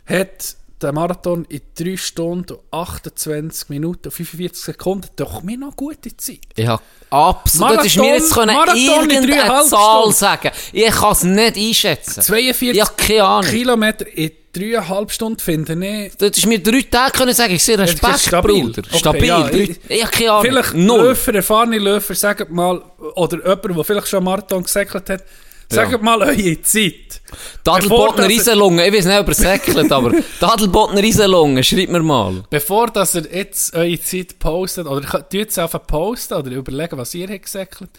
hat 0.09 0.56
den 0.80 0.94
Marathon 0.94 1.44
in 1.48 1.61
3 1.76 1.96
Stunden 1.96 2.52
und 2.52 2.61
28 2.72 3.68
Minuten 3.68 4.06
und 4.09 4.12
45 4.14 4.62
Sekunden. 4.64 5.09
Doch 5.16 5.42
mir 5.42 5.59
noch 5.59 5.74
gute 5.74 6.16
Zeit. 6.16 6.38
Ja, 6.56 6.80
absolut. 7.11 7.70
Du 7.70 7.78
hättest 7.78 7.96
mir 7.96 8.14
jetzt 8.14 8.32
können 8.32 8.54
Marathon 8.54 8.76
in 8.78 8.86
irgendeine 8.86 9.26
dreieinhalb 9.26 9.66
Zahl 9.66 10.00
Stunden. 10.02 10.12
sagen 10.16 10.50
Ich 10.72 10.90
kann 10.92 11.12
es 11.12 11.22
nicht 11.24 11.56
einschätzen. 11.56 12.22
42 12.22 12.76
Ja, 12.76 12.86
keine 12.96 13.24
Ahnung. 13.24 13.50
Kilometer 13.50 14.06
in 14.06 14.30
3,5 14.54 15.11
Stunden 15.11 15.40
finde 15.40 15.72
ich. 16.06 16.16
Du 16.16 16.26
hättest 16.26 16.46
mir 16.46 16.61
drei 16.62 16.82
Tage 16.82 17.11
können 17.18 17.34
sagen, 17.34 17.54
ich 17.54 17.64
sehe 17.64 17.76
Das 17.76 17.90
ist 17.92 18.00
Respekt, 18.02 18.20
stabil. 18.20 18.62
Bruder. 18.62 18.82
Okay, 18.88 18.98
Stabil. 18.98 19.24
ja, 19.26 19.48
ich- 19.50 19.80
ich, 19.88 20.02
habe 20.04 20.12
keine 20.12 20.30
Ahnung. 20.30 20.44
Vielleicht 20.44 20.74
Null. 20.74 21.00
Läufer, 21.06 21.34
erfahrene 21.34 21.78
Läufer, 21.78 22.14
sagt 22.14 22.50
mal, 22.50 22.80
oder 23.16 23.38
jemand, 23.38 23.64
der 23.76 23.84
vielleicht 23.84 24.06
schon 24.09 24.18
einen 24.18 24.24
Marathon 24.26 24.62
gesäckelt 24.62 25.11
hat, 25.11 25.24
sagt 25.70 25.92
Ja. 25.92 25.98
mal 25.98 26.22
eure 26.22 26.62
Zeit. 26.62 27.20
Dadelbotner 27.62 28.26
Riesenlunge, 28.28 28.86
ich 28.86 28.94
weiß 28.94 29.04
nicht, 29.04 29.18
ob 29.18 29.28
er 29.28 29.34
säckelt, 29.34 29.92
aber 29.92 30.12
Dadelbotner 30.40 31.02
Riesenlunge, 31.02 31.62
schreib 31.62 31.90
mir 31.90 32.02
mal. 32.02 32.42
Bevor 32.48 32.86
dass 32.88 33.14
ihr 33.14 33.26
jetzt 33.30 33.74
eure 33.74 34.00
Zeit 34.00 34.38
postet, 34.38 34.86
oder 34.86 35.06
könnt 35.06 35.32
jetzt 35.34 35.58
einfach 35.58 35.86
posten 35.86 36.34
oder 36.34 36.50
überlegen, 36.52 36.96
was 36.96 37.14
ihr 37.14 37.28
habt 37.28 37.42
gesäckelt, 37.42 37.90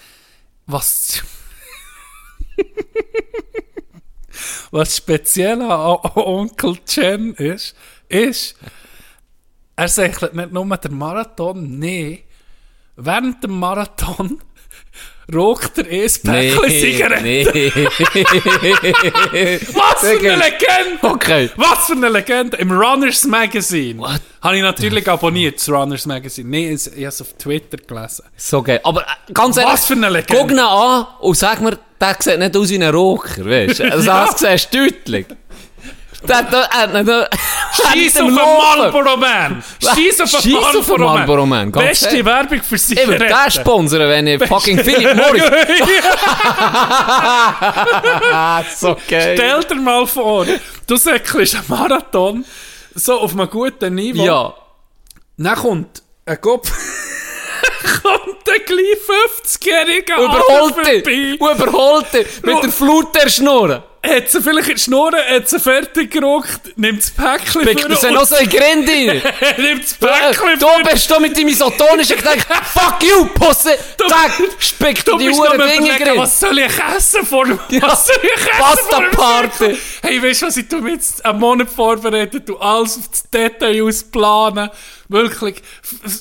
was, 0.66 1.22
was 4.72 4.98
speziell 4.98 5.62
an 5.62 5.98
Onkel 6.16 6.78
Chen 6.86 7.34
ist, 7.36 7.76
ist, 8.08 8.56
er 9.76 9.88
säckelt 9.88 10.34
nicht 10.34 10.52
nur 10.52 10.66
den 10.78 10.98
Marathon, 10.98 11.80
nee, 11.80 12.24
während 12.96 13.44
dem 13.44 13.60
Marathon 13.60 14.40
raucht 15.34 15.78
er 15.78 15.90
eh 15.92 16.06
ein 16.06 16.12
Päckchen 16.24 16.70
Zigaretten. 16.70 17.24
nee. 17.24 17.46
Was 19.74 20.02
für 20.02 20.20
eine. 20.20 20.36
Legende! 20.36 21.00
Okay. 21.04 21.50
Was 21.56 21.88
für 21.88 21.94
eine 21.94 22.10
Legende! 22.10 22.58
Im 22.58 22.72
Runners 22.72 23.24
Magazine. 23.26 24.00
What 24.00 24.22
Habe 24.42 24.58
ich 24.58 24.62
natürlich 24.64 25.08
abonniert, 25.08 25.56
das 25.58 25.70
Runners 25.70 26.06
Magazine. 26.06 26.50
Nee, 26.50 26.72
ich 26.74 26.86
habe 26.88 27.06
es 27.06 27.22
auf 27.22 27.34
Twitter 27.34 27.78
gelesen. 27.78 28.26
So 28.38 28.62
geil. 28.64 28.80
Aber 28.84 29.02
äh, 29.02 29.34
ganz 29.34 29.58
ehrlich, 29.58 29.74
Was 29.74 29.86
für 29.86 29.94
eine 29.94 30.10
Legende. 30.10 30.42
guck 30.42 30.52
ihn 30.52 30.60
an 30.60 31.06
und 31.20 31.38
sag 31.38 31.62
mir, 31.62 31.78
der 32.02 32.16
sieht 32.20 32.40
nicht 32.40 32.58
aus 32.58 32.70
wie 32.70 32.76
ein 32.84 32.90
Raucher, 32.94 33.46
weißt 33.46 33.80
du? 33.80 33.84
Also 33.92 34.08
Ja. 34.08 34.26
das 34.26 34.40
siehst 34.40 34.74
du 34.74 34.88
deutlich. 34.88 35.26
Der, 36.28 36.44
der, 36.44 36.68
der, 36.68 36.88
der, 36.88 37.04
der, 37.04 37.30
Scheiß 37.72 38.18
auf 38.18 38.30
Laufen. 38.30 38.36
Marlboro 38.36 39.18
Man! 39.18 39.64
Scheiß 39.82 40.22
auf 40.22 40.42
den 40.42 40.52
Marlboro 40.52 40.98
Marlboro 40.98 41.46
Man! 41.46 41.72
Man, 41.72 41.86
Beste. 41.86 42.26
Werbung 42.26 42.62
für 42.62 42.76
Ich 42.76 43.08
würde 43.08 43.26
den 43.26 43.52
sponsern, 43.52 44.10
wenn 44.10 44.28
ich 44.28 44.46
fucking 44.46 44.80
Philip 44.80 45.16
Morris... 45.22 45.44
So 48.76 48.98
geil. 49.08 49.38
Stell 49.38 49.64
dir 49.64 49.76
mal 49.76 50.06
vor, 50.06 50.46
du 50.88 50.98
säckelst 50.98 51.56
einen 51.56 51.64
Marathon 51.68 52.44
so 52.96 53.20
auf 53.20 53.32
einem 53.32 53.50
guten 53.50 53.96
Niveau. 53.96 54.24
Ja. 54.24 54.54
Dann 55.38 55.56
kommt 55.56 56.04
ein 56.26 56.42
Kopf... 56.42 56.70
kommt 58.04 58.50
ein 58.50 58.62
gleich 58.66 58.98
50-jähriger 59.56 60.18
Überholt 60.18 60.86
dich! 60.86 61.06
Überholt 61.36 62.14
dich! 62.14 62.44
Mit 62.44 62.62
der 62.64 62.72
Flut 62.72 63.16
der 63.16 63.30
Schnurren! 63.30 63.84
Hat 64.02 64.30
sie 64.30 64.42
vielleicht 64.42 64.70
in 64.70 64.76
die 64.76 64.82
Schnurren, 64.82 65.20
hat 65.30 65.50
sie 65.50 65.60
fertig 65.60 66.10
geraucht, 66.12 66.62
nimmt 66.78 67.00
das 67.00 67.12
Päckchen 67.12 67.64
Pickt 67.64 67.82
vor 67.82 68.08
und- 68.08 68.14
noch 68.14 68.26
so 68.26 68.38
in 68.38 68.50
die 68.50 68.58
Grinde 68.58 68.92
rein! 68.92 69.22
nimmt 69.58 69.84
das 69.84 69.92
Äh, 69.94 70.06
Päckchen 70.32 70.60
Du 70.60 70.68
vor- 70.68 70.84
bist 70.84 71.12
da 71.12 71.20
mit 71.20 71.38
deinem 71.38 71.48
isotonischen 71.50 72.16
Gedanken. 72.16 72.46
Fuck 72.74 73.04
you, 73.04 73.26
Pusse! 73.26 73.78
Zack! 73.98 74.32
Spickt 74.58 75.06
Du 75.06 75.18
die 75.18 75.30
Uhren 75.30 75.60
Dinge 75.60 75.98
drin. 76.00 76.14
was 76.18 76.40
soll 76.40 76.58
ich 76.60 76.72
essen 76.96 77.26
vor 77.26 77.44
dem... 77.46 77.60
Ja. 77.70 77.82
Was 77.84 78.06
soll 78.08 78.16
ich 78.24 78.32
essen 78.32 78.50
Pasta 78.58 78.96
vor 78.96 79.02
dem 79.02 79.12
Party. 79.12 79.78
Hey, 80.02 80.24
weißt 80.24 80.42
du 80.44 80.46
was, 80.48 80.56
ich 80.58 80.68
tu 80.70 80.88
jetzt 80.88 81.26
einen 81.26 81.40
Monat 81.40 81.70
vorbereitet, 81.70 82.48
du 82.48 82.58
alles 82.58 82.98
auf 83.00 83.08
das 83.10 83.30
Detail 83.30 83.84
ausplanen. 83.84 84.70
Wirklich, 85.12 85.56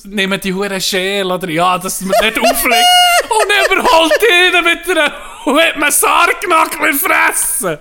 nehmen 0.04 0.40
die 0.40 0.52
Huren 0.52 0.80
Schäl 0.80 1.30
oder 1.30 1.48
ja, 1.50 1.76
dass 1.78 2.00
man 2.00 2.10
nicht 2.22 2.38
auflegt. 2.40 2.84
Und 3.28 3.72
überholt 3.76 4.12
ihn 4.22 4.64
mit 4.64 4.96
einer... 4.98 5.12
Und 5.44 5.60
hat 5.62 5.76
man 5.78 5.90
Sargnackel 5.90 6.92
fressen. 6.94 7.78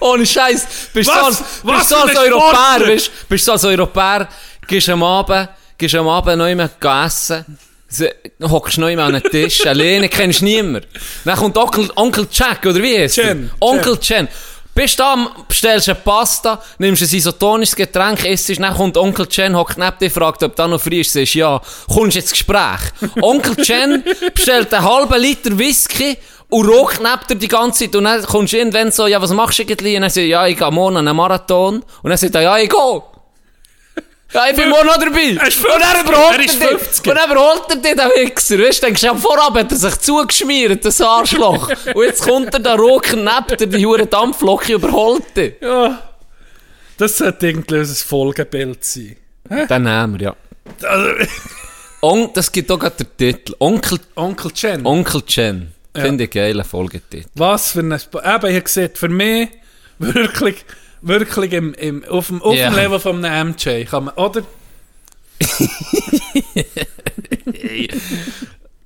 Ohne 0.00 0.26
Scheiß. 0.26 0.66
Bist 0.92 1.10
du 1.10 1.14
als, 1.14 1.38
bist 1.62 1.90
du 1.90 1.96
als 1.96 2.16
Europäer, 2.16 2.88
weißt, 2.88 3.10
bist 3.28 3.48
du 3.48 3.52
als 3.52 3.64
Europäer, 3.64 4.28
gehst 4.66 4.88
am 4.88 5.02
Abend, 5.02 5.48
gehst 5.78 5.94
am 5.94 6.08
Abend 6.08 6.38
noch 6.38 6.46
jemand 6.48 6.72
essen, 6.82 7.58
se- 7.88 8.14
hockst 8.42 8.78
noch 8.78 8.88
jemand 8.88 9.14
an 9.16 9.22
den 9.22 9.30
Tisch, 9.30 9.66
alleine, 9.66 10.08
kennst 10.08 10.42
niemand. 10.42 10.86
Dann 11.24 11.36
kommt 11.36 11.56
Onkel, 11.56 11.90
Onkel 11.96 12.26
Jack, 12.30 12.64
oder 12.66 12.82
wie 12.82 12.98
heißt 12.98 13.18
er? 13.18 13.36
Onkel 13.60 13.98
Chen. 13.98 14.28
Bist 14.74 14.98
da, 14.98 15.12
am- 15.12 15.28
bestellst 15.46 15.90
eine 15.90 15.96
Pasta, 15.96 16.62
nimmst 16.78 17.02
ein 17.02 17.14
isotonisches 17.14 17.76
Getränk, 17.76 18.24
isst, 18.24 18.48
dann 18.58 18.74
kommt 18.74 18.96
Onkel 18.96 19.26
Chen, 19.26 19.54
hockt 19.54 19.76
neben 19.76 19.98
dir, 20.00 20.10
fragt, 20.10 20.42
ob 20.42 20.56
da 20.56 20.66
noch 20.66 20.80
frei 20.80 21.00
ist, 21.00 21.12
sagst 21.12 21.34
ja, 21.34 21.60
kommst 21.92 22.16
ins 22.16 22.30
Gespräch. 22.30 22.80
Onkel 23.20 23.54
Chen 23.56 24.02
bestellt 24.34 24.72
einen 24.72 24.84
halben 24.88 25.20
Liter 25.20 25.58
Whisky 25.58 26.16
und 26.52 26.68
raucht 26.68 27.00
neben 27.00 27.26
dir 27.28 27.36
die 27.36 27.48
ganze 27.48 27.84
Zeit 27.84 27.96
und 27.96 28.04
dann 28.04 28.22
kommst 28.24 28.52
du 28.52 28.58
irgendwann 28.58 28.92
so, 28.92 29.06
ja, 29.06 29.22
was 29.22 29.32
machst 29.32 29.58
du 29.58 29.62
eigentlich? 29.62 29.96
Und 29.96 30.02
dann 30.02 30.10
sagt 30.10 30.18
er, 30.18 30.26
ja, 30.26 30.46
ich 30.46 30.58
gehe 30.58 30.70
morgen 30.70 30.98
an 30.98 31.08
einen 31.08 31.16
Marathon. 31.16 31.82
Und 32.02 32.10
dann 32.10 32.18
sagt 32.18 32.34
er, 32.34 32.42
ja, 32.42 32.58
ich 32.58 32.68
gehe. 32.68 33.02
Ja, 34.34 34.48
ich 34.50 34.56
bin 34.56 34.68
morgen 34.68 34.86
noch 34.86 34.98
dabei. 34.98 35.36
Er 35.40 35.46
ist 35.46 35.64
und 35.64 35.70
dann 35.70 35.96
50. 35.96 36.06
überholt 36.06 36.32
Er 36.32 36.38
er, 36.38 36.44
ist 36.44 36.60
dich. 36.60 36.68
50. 36.68 37.08
Und 37.08 37.16
dann 37.16 37.30
überholt 37.30 37.62
er 37.70 37.76
dich, 37.76 37.94
der 37.94 38.08
Wichser. 38.10 38.58
Weißt 38.58 38.82
du, 38.82 38.86
denkst 38.86 39.00
du, 39.00 39.06
ja, 39.06 39.14
vorab 39.14 39.54
hat 39.54 39.72
er 39.72 39.78
sich 39.78 39.96
zugeschmiert, 39.96 40.84
das 40.84 41.00
Arschloch. 41.00 41.68
und 41.94 42.04
jetzt 42.04 42.22
kommt 42.22 42.52
er 42.52 42.60
da 42.60 42.74
rocken 42.74 43.24
neben 43.24 43.56
dir, 43.58 43.66
die 43.66 43.86
hure 43.86 44.06
Dampflocke 44.06 44.74
überholt 44.74 45.34
dich. 45.34 45.54
Ja. 45.60 46.02
Das 46.98 47.16
sollte 47.16 47.46
irgendwie 47.46 47.78
unser 47.78 48.04
Folgebild 48.04 48.84
sein. 48.84 49.16
Dann 49.68 49.84
nehmen 49.84 50.20
wir, 50.20 50.26
ja. 50.26 50.36
Also, 50.86 51.26
On, 52.02 52.30
das 52.34 52.50
gibt 52.50 52.70
auch 52.70 52.78
gerade 52.78 53.04
den 53.04 53.16
Titel. 53.16 53.54
Onkel, 53.58 53.98
Onkel 54.16 54.50
Chen. 54.50 54.84
Onkel 54.84 55.22
Chen. 55.22 55.72
Finde 55.94 56.24
ich 56.24 56.30
geilen 56.30 56.64
Folgetitel. 56.64 57.28
Was 57.34 57.72
für 57.72 57.80
ein 57.80 57.92
Sp 58.00 58.16
Eben, 58.24 58.56
ich 58.56 58.64
gesehen, 58.64 58.90
für 58.94 59.08
mich 59.08 59.48
wirklich, 59.98 60.64
wirklich 61.02 61.52
im, 61.52 61.74
im, 61.74 62.04
auf 62.04 62.28
dem, 62.28 62.40
auf 62.42 62.54
Ja. 62.54 62.70
dem 62.70 62.76
Level 62.76 62.98
von 62.98 63.24
einem 63.24 63.50
MJ 63.50 63.84
kann 63.84 64.04
man, 64.04 64.14
oder? 64.14 64.42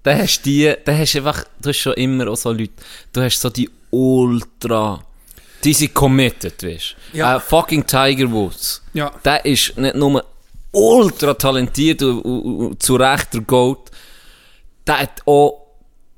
Da 0.02 0.16
hast 0.18 0.38
du 0.42 0.50
die, 0.50 0.72
da 0.84 0.96
hast 0.96 1.16
einfach, 1.16 1.42
du 1.60 1.70
hast 1.70 1.78
schon 1.78 1.94
immer 1.94 2.28
auch 2.28 2.36
so 2.36 2.52
Leute, 2.52 2.70
du 3.12 3.22
hast 3.22 3.40
so 3.40 3.50
die 3.50 3.68
Ultra, 3.90 5.04
die 5.64 5.72
sind 5.72 5.94
committed, 5.94 6.62
weißt 6.62 6.94
du. 7.12 7.18
Ja. 7.18 7.36
Äh, 7.36 7.40
fucking 7.40 7.84
Tiger 7.84 8.30
Woods. 8.30 8.82
Ja. 8.94 9.10
Der 9.24 9.44
ist 9.44 9.76
nicht 9.76 9.96
nur 9.96 10.24
ultra 10.70 11.34
talentiert 11.34 12.02
und, 12.02 12.20
und, 12.20 12.42
und 12.66 12.82
zu 12.82 12.94
Recht 12.94 13.34
der 13.34 13.40
Goat, 13.40 13.90
der 14.86 15.00
hat 15.00 15.22
auch 15.26 15.65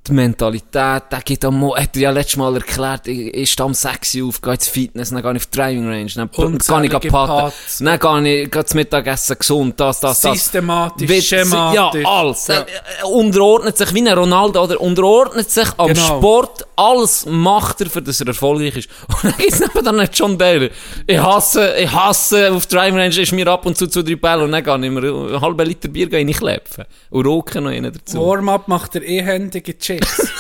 die 0.09 0.13
Mentalität, 0.15 1.03
der 1.11 1.21
geht 1.25 1.45
am 1.45 1.59
Mo 1.59 1.77
hat 1.77 1.95
er 1.97 2.03
ja 2.03 2.11
letztes 2.11 2.37
Mal 2.37 2.55
erklärt, 2.57 3.07
ich, 3.09 3.35
ich 3.35 3.51
stehe 3.53 3.67
am 3.67 3.75
6 3.75 4.15
Uhr 4.17 4.29
auf, 4.29 4.41
gehe 4.41 4.53
ins 4.55 4.69
Fitness, 4.69 5.11
dann 5.11 5.23
gehe 5.23 5.31
ich 5.33 5.37
auf 5.37 5.47
die 5.47 5.57
Driving 5.59 5.87
Range, 5.89 6.11
dann 6.15 6.31
gehe 6.31 6.47
ich 6.57 7.13
patten, 7.13 7.39
Putts. 7.43 7.79
dann 7.79 7.99
gehe 8.25 8.43
ich 8.45 8.51
gehe 8.51 8.65
zum 8.65 8.77
Mittagessen 8.79 9.37
gesund, 9.39 9.79
das, 9.81 10.01
das, 10.01 10.21
das. 10.21 10.33
Systematisch, 10.35 11.09
Wird- 11.09 11.25
schematisch. 11.25 12.03
Ja, 12.03 12.09
alles. 12.11 12.47
Ja. 12.47 12.55
Er, 12.55 12.67
er 13.01 13.09
unterordnet 13.09 13.77
sich 13.79 13.95
wie 13.95 14.09
ein 14.09 14.19
Ronaldo, 14.19 14.63
oder 14.65 14.81
unterordnet 14.81 15.51
sich 15.51 15.69
am 15.77 15.89
Genau. 15.89 16.19
Sport, 16.19 16.67
alles 16.77 17.27
macht 17.27 17.81
er, 17.81 17.91
für 17.91 18.03
dass 18.03 18.21
er 18.21 18.29
erfolgreich 18.29 18.77
ist. 18.77 18.89
Und 19.09 19.25
dann 19.25 19.35
gibt's 19.39 19.61
neben 19.61 19.85
dann 19.85 19.97
nicht 19.97 20.19
John 20.19 20.37
Daly. 20.39 20.71
Ich 21.07 21.19
hasse, 21.19 21.75
ich 21.79 21.91
hasse, 21.91 22.53
auf 22.53 22.67
Driving 22.67 22.99
Range 22.99 23.21
ist 23.21 23.33
mir 23.33 23.47
ab 23.49 23.67
und 23.67 23.77
zu 23.77 23.87
zu 23.87 24.03
drei 24.03 24.17
Bälle 24.17 24.45
und 24.45 24.53
dann 24.53 24.63
gehe 24.63 24.75
ich 24.75 24.91
mir 24.91 25.03
einen 25.03 25.41
halben 25.41 25.67
Liter 25.67 25.89
Bier 25.89 26.13
reinklepfen. 26.13 26.85
Und 27.11 27.27
roken 27.27 27.65
noch 27.65 27.71
einen 27.71 27.93
dazu. 27.93 28.19
Warm-up 28.21 28.69
macht 28.69 28.95
er 28.95 29.03
ehändige 29.03 29.79
Chicks. 29.99 30.33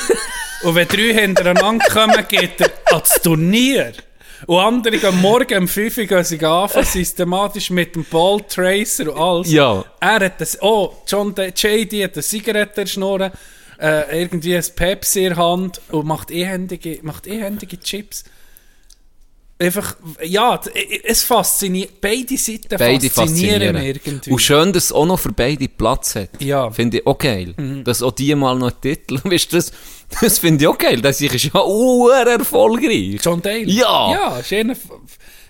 Und 0.62 0.74
wenn 0.74 0.88
drei 0.88 1.14
hintereinander 1.14 1.86
kommen, 1.86 2.26
geht 2.28 2.60
er 2.60 2.70
ans 2.92 3.20
Turnier. 3.22 3.92
Und 4.46 4.58
andere 4.58 4.98
gehen 4.98 5.20
morgen 5.20 5.58
um 5.58 5.68
5 5.68 5.98
Uhr 5.98 6.04
gehen 6.04 6.24
sie 6.24 6.44
anfangen, 6.44 6.86
systematisch 6.86 7.70
mit 7.70 7.94
dem 7.94 8.04
Ball 8.04 8.40
Tracer 8.48 9.12
und 9.12 9.20
alles. 9.20 9.50
Ja. 9.50 9.84
Er 10.00 10.20
hat 10.20 10.40
das, 10.40 10.60
oh, 10.62 10.96
John 11.06 11.34
D, 11.34 11.52
JD 11.54 12.04
hat 12.04 12.14
eine 12.14 12.22
Zigarette 12.22 12.86
schnurren 12.86 13.32
äh, 13.80 14.22
irgendwie 14.22 14.56
ein 14.56 14.64
Pepsi 14.74 15.24
in 15.24 15.34
der 15.34 15.36
Hand 15.36 15.80
und 15.90 16.06
macht 16.06 16.30
ehändige, 16.30 16.98
macht 17.02 17.26
ehändige 17.26 17.78
Chips. 17.78 18.24
Einfach, 19.60 19.96
ja, 20.22 20.60
es 21.02 21.24
fasziniert, 21.24 22.00
beide 22.00 22.36
Seiten 22.38 22.68
Beide 22.78 23.10
faszinieren 23.10 23.74
faszinieren. 23.74 24.00
irgendwie. 24.04 24.30
Und 24.30 24.38
schön, 24.40 24.72
dass 24.72 24.84
es 24.84 24.92
auch 24.92 25.06
noch 25.06 25.18
für 25.18 25.32
beide 25.32 25.66
Platz 25.68 26.14
hat. 26.14 26.30
Ja. 26.38 26.70
Finde 26.70 26.98
ich 26.98 27.06
auch 27.06 27.18
geil. 27.18 27.54
Dass 27.82 28.02
auch 28.02 28.12
die 28.12 28.32
mal 28.36 28.56
noch 28.56 28.70
einen 28.70 28.80
Titel, 28.80 29.18
weißt 29.24 29.52
du, 29.52 29.56
das, 29.56 29.72
das 30.20 30.38
finde 30.38 30.62
ich 30.62 30.68
auch 30.68 30.78
geil. 30.78 31.00
Das 31.00 31.20
ist 31.20 31.44
ja 31.44 31.54
auch 31.56 32.08
erfolgreich. 32.08 33.18
John 33.20 33.42
Daly. 33.42 33.72
Ja. 33.72 34.12
Ja, 34.12 34.38
ist 34.38 34.52
einer, 34.52 34.76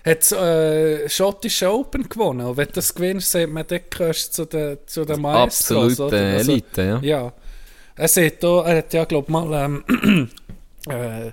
hat 0.03 0.31
äh, 0.31 1.07
schottische 1.07 1.71
Open 1.71 2.09
gewonnen. 2.09 2.47
Und 2.47 2.57
wenn 2.57 2.67
du 2.67 2.73
das 2.73 2.95
gewinnst, 2.95 3.29
sagt 3.29 3.51
man, 3.51 3.65
dann 3.67 3.81
gehörst 3.89 4.33
zu 4.33 4.45
den, 4.45 4.77
zu 4.87 5.05
den 5.05 5.21
Maestros. 5.21 5.99
Absolute? 5.99 6.17
Also, 6.17 6.51
Elite, 6.51 6.81
ja. 6.81 6.99
Ja. 7.01 7.33
Er, 7.95 8.31
auch, 8.43 8.65
er 8.65 8.77
hat 8.77 8.93
ja, 8.93 9.05
glaube 9.05 9.31
mal, 9.31 9.65
ähm, 9.87 10.29
äh, 10.89 11.31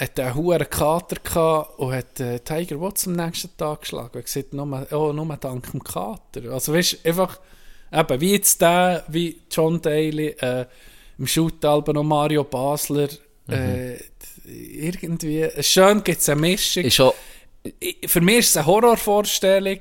hat 0.00 0.20
einen 0.20 0.34
hohen 0.34 0.70
Kater 0.70 1.16
gehabt 1.22 1.78
und 1.78 1.92
hat 1.92 2.20
äh, 2.20 2.38
Tiger 2.40 2.78
Woods 2.80 3.06
am 3.06 3.14
nächsten 3.14 3.56
Tag 3.56 3.80
geschlagen. 3.80 4.10
Er 4.14 4.22
gesagt, 4.22 4.52
nur, 4.52 4.86
oh, 4.92 5.12
nur 5.12 5.36
dank 5.36 5.70
dem 5.70 5.82
Kater. 5.82 6.50
Also, 6.52 6.72
weißt 6.72 7.04
einfach, 7.04 7.38
eben, 7.92 8.20
wie 8.20 8.32
jetzt 8.32 8.60
der, 8.60 9.04
wie 9.08 9.40
John 9.50 9.80
Daly, 9.80 10.28
äh, 10.40 10.66
im 11.18 11.26
Shootalbum 11.26 11.94
noch 11.94 12.04
Mario 12.04 12.44
Basler, 12.44 13.08
äh, 13.48 13.96
irgendwie, 14.44 15.48
schön 15.60 16.02
gibt 16.04 16.20
es 16.20 16.28
eine 16.28 16.40
Mischung. 16.40 16.84
Ist 16.84 17.00
auch, 17.00 17.14
Für 18.06 18.20
mich 18.20 18.38
ist 18.38 18.50
es 18.50 18.56
eine 18.58 18.66
Horrorvorstellung, 18.66 19.80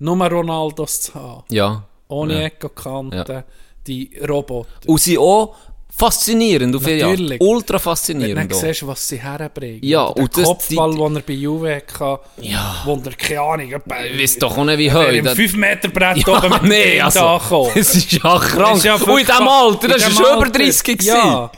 nur 0.00 0.26
Ronaldos 0.26 1.00
zu 1.02 1.14
haben. 1.14 1.44
ja. 1.50 1.86
Ohne 2.08 2.34
Ja. 2.34 2.40
Eckkanten, 2.46 3.24
Ja. 3.26 3.44
die 3.86 4.10
Roboter. 4.28 4.88
Und 4.88 5.00
sie 5.00 5.16
auch 5.16 5.54
faszinierend 5.96 6.74
auf. 6.76 6.82
Natürlich. 6.82 7.40
Ultra 7.40 7.74
Wenn 7.74 7.78
du 7.78 7.82
faszinierend 7.82 8.50
dann 8.50 8.58
auch. 8.58 8.60
siehst, 8.62 8.86
was 8.86 9.08
sie 9.08 9.18
herbringen. 9.20 9.80
Ja, 9.82 10.12
der 10.12 10.22
und 10.22 10.36
das- 10.36 10.44
Kopfball, 10.44 10.94
den 10.94 11.16
er 11.16 11.22
bei 11.22 11.32
Juve 11.34 11.76
hatte, 11.76 12.20
Ja. 12.40 12.82
wo 12.84 12.94
er, 13.04 13.12
keine 13.12 13.40
Ahnung, 13.40 13.72
etwa- 13.72 14.04
Ich 14.04 14.22
weiß 14.22 14.38
doch 14.38 14.56
auch 14.56 14.64
nicht, 14.64 14.78
wie 14.78 14.92
heute. 14.92 15.16
im 15.16 15.24
Das- 15.24 15.34
5-Meter-Brett 15.36 16.16
Ja, 16.26 16.36
oben 16.38 16.50
mit 16.50 16.62
nee, 16.62 16.94
dem 16.96 17.04
also, 17.04 17.20
angekommen. 17.20 17.70
das 17.74 17.94
ist 17.94 18.12
ja 18.12 18.38
krank. 18.38 18.76
Ist 18.76 18.84
ja 18.84 18.94
und 18.94 19.08
in 19.08 19.16
diesem. 19.26 19.48
Alter, 19.48 19.88
das 19.88 20.02
war 20.04 20.10
schon 20.10 20.20
über 20.24 20.44
Alter. 20.44 20.50
30 20.58 20.82
gewesen. 20.98 21.06
Ja. 21.16 21.50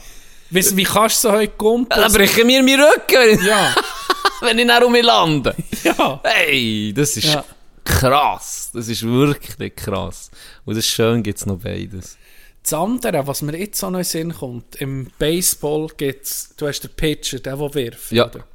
Wie, 0.49 0.77
wie 0.77 0.83
kannst 0.83 1.23
du 1.23 1.29
so 1.29 1.33
heute 1.33 1.53
kumpeln? 1.57 2.01
Dann 2.01 2.13
brechen 2.13 2.45
mir 2.45 2.61
meinen 2.61 2.79
Rücken, 2.83 3.45
Ja, 3.45 3.73
wenn 4.41 4.59
ich 4.59 4.65
nach 4.65 4.81
um 4.81 4.91
mich 4.91 5.03
lande. 5.03 5.55
ja. 5.83 6.19
Hey, 6.23 6.93
das 6.95 7.17
ist 7.17 7.33
Ja. 7.33 7.43
krass. 7.83 8.69
Das 8.73 8.87
ist 8.87 9.03
wirklich 9.03 9.75
krass. 9.75 10.29
Und 10.65 10.77
das 10.77 10.85
schön 10.85 11.23
gibt 11.23 11.39
es 11.39 11.45
noch 11.45 11.57
beides. 11.57 12.17
Das 12.63 12.73
andere, 12.73 13.27
was 13.27 13.41
mir 13.41 13.57
jetzt 13.57 13.83
auch 13.83 13.89
noch 13.91 13.99
in 13.99 14.03
den 14.03 14.09
Sinn 14.09 14.33
kommt, 14.33 14.75
im 14.77 15.07
Baseball 15.19 15.87
gibt's, 15.97 16.53
du 16.57 16.67
hast 16.67 16.81
den 16.81 16.91
Pitcher, 16.91 17.39
der, 17.39 17.57
der 17.57 17.73
wirft. 17.75 18.11
Ja. 18.11 18.27
Oder? 18.27 18.45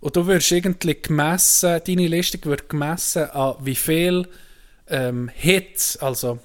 Und 0.00 0.16
du 0.16 0.26
wirst 0.26 0.50
irgendwie 0.52 1.00
gemessen, 1.00 1.80
deine 1.86 2.08
Liste 2.08 2.38
wird 2.44 2.68
gemessen 2.68 3.30
an 3.30 3.54
wie 3.60 3.74
viel 3.76 4.28
ähm, 4.88 5.30
Hits, 5.34 5.96
also 5.96 6.40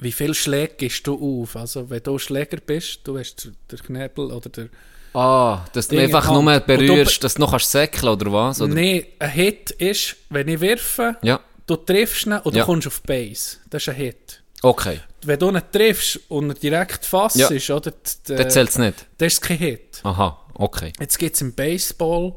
wie 0.00 0.12
viel 0.12 0.34
Schläge 0.34 0.74
gibst 0.76 1.06
du 1.06 1.42
auf. 1.42 1.56
Also 1.56 1.88
wenn 1.88 2.02
du 2.02 2.18
Schläger 2.18 2.58
bist, 2.58 3.00
du 3.04 3.18
hast 3.18 3.48
den 3.70 3.78
Knebel 3.78 4.32
oder 4.32 4.50
der... 4.50 4.68
Ah, 5.14 5.64
dass 5.72 5.86
du 5.86 5.96
einfach 5.96 6.26
an- 6.28 6.44
nur 6.44 6.52
du 6.58 6.66
berührst, 6.66 7.20
be- 7.20 7.22
dass 7.22 7.34
du 7.34 7.40
noch 7.40 7.52
kannst 7.52 7.70
säckeln 7.70 8.08
oder 8.12 8.32
was? 8.32 8.60
Oder? 8.60 8.74
Nein, 8.74 9.04
ein 9.20 9.30
Hit 9.30 9.70
ist, 9.70 10.16
wenn 10.28 10.48
ich 10.48 10.60
werfe, 10.60 11.16
Ja, 11.22 11.40
du 11.66 11.76
triffst 11.76 12.26
ihn 12.26 12.32
und 12.32 12.54
Ja. 12.56 12.62
du 12.62 12.66
kommst 12.66 12.88
auf 12.88 13.00
Base. 13.02 13.58
Das 13.70 13.82
ist 13.84 13.88
ein 13.90 13.94
Hit. 13.94 14.23
Okay. 14.64 15.00
Wenn 15.22 15.38
du 15.38 15.48
ihn 15.50 15.62
triffst 15.72 16.20
und 16.28 16.50
er 16.50 16.54
direkt 16.54 17.04
fasst, 17.06 17.36
Ja. 17.36 17.48
ist, 17.48 17.70
oder? 17.70 17.92
Dann 18.26 18.50
zählt 18.50 18.68
es 18.70 18.78
nicht. 18.78 19.06
Das 19.18 19.34
ist 19.34 19.40
kein 19.40 19.58
Hit. 19.58 20.00
Aha, 20.02 20.38
okay. 20.54 20.92
Jetzt 21.00 21.18
gibt 21.18 21.34
es 21.36 21.40
im 21.42 21.52
Baseball, 21.54 22.34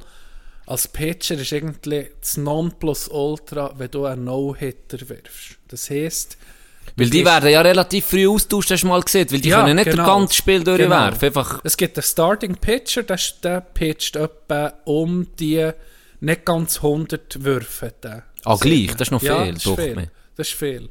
als 0.65 0.87
Pitcher 0.87 1.35
ist 1.35 1.51
irgendwie 1.51 2.07
das 2.19 2.37
Nonplusultra, 2.37 3.73
wenn 3.77 3.91
du 3.91 4.05
einen 4.05 4.25
No-Hitter 4.25 5.09
wirfst. 5.09 5.57
Das 5.67 5.89
heisst, 5.89 6.37
Weil 6.95 7.09
die 7.09 7.23
werden 7.25 7.49
ja 7.49 7.61
relativ 7.61 8.05
früh 8.05 8.27
austauscht, 8.27 8.71
hast 8.71 8.83
du 8.83 8.87
mal 8.87 9.01
gesehen. 9.01 9.27
Weil 9.29 9.41
die 9.41 9.49
Ja, 9.49 9.61
können 9.63 9.75
nicht 9.75 9.85
genau. 9.91 9.97
das 9.97 10.07
ganze 10.07 10.33
Spiel 10.35 10.63
durchwerfen. 10.63 11.27
Einfach, 11.27 11.61
es 11.63 11.75
gibt 11.77 11.97
einen 11.97 12.03
Starting 12.03 12.55
Pitcher, 12.55 13.03
der, 13.03 13.19
der 13.43 13.61
pitcht 13.61 14.15
etwa 14.15 14.73
um 14.85 15.27
die 15.37 15.69
nicht 16.21 16.45
ganz 16.45 16.77
100 16.77 17.43
Würfe. 17.43 17.93
Ah, 18.43 18.55
gleich, 18.55 18.87
das 18.95 19.07
ist 19.07 19.11
noch 19.11 19.21
ja, 19.21 19.43
viel, 19.43 19.53
das 19.53 19.65
ist 19.65 19.75
viel. 19.75 20.11
Das 20.35 20.47
ist 20.47 20.57
viel. 20.57 20.89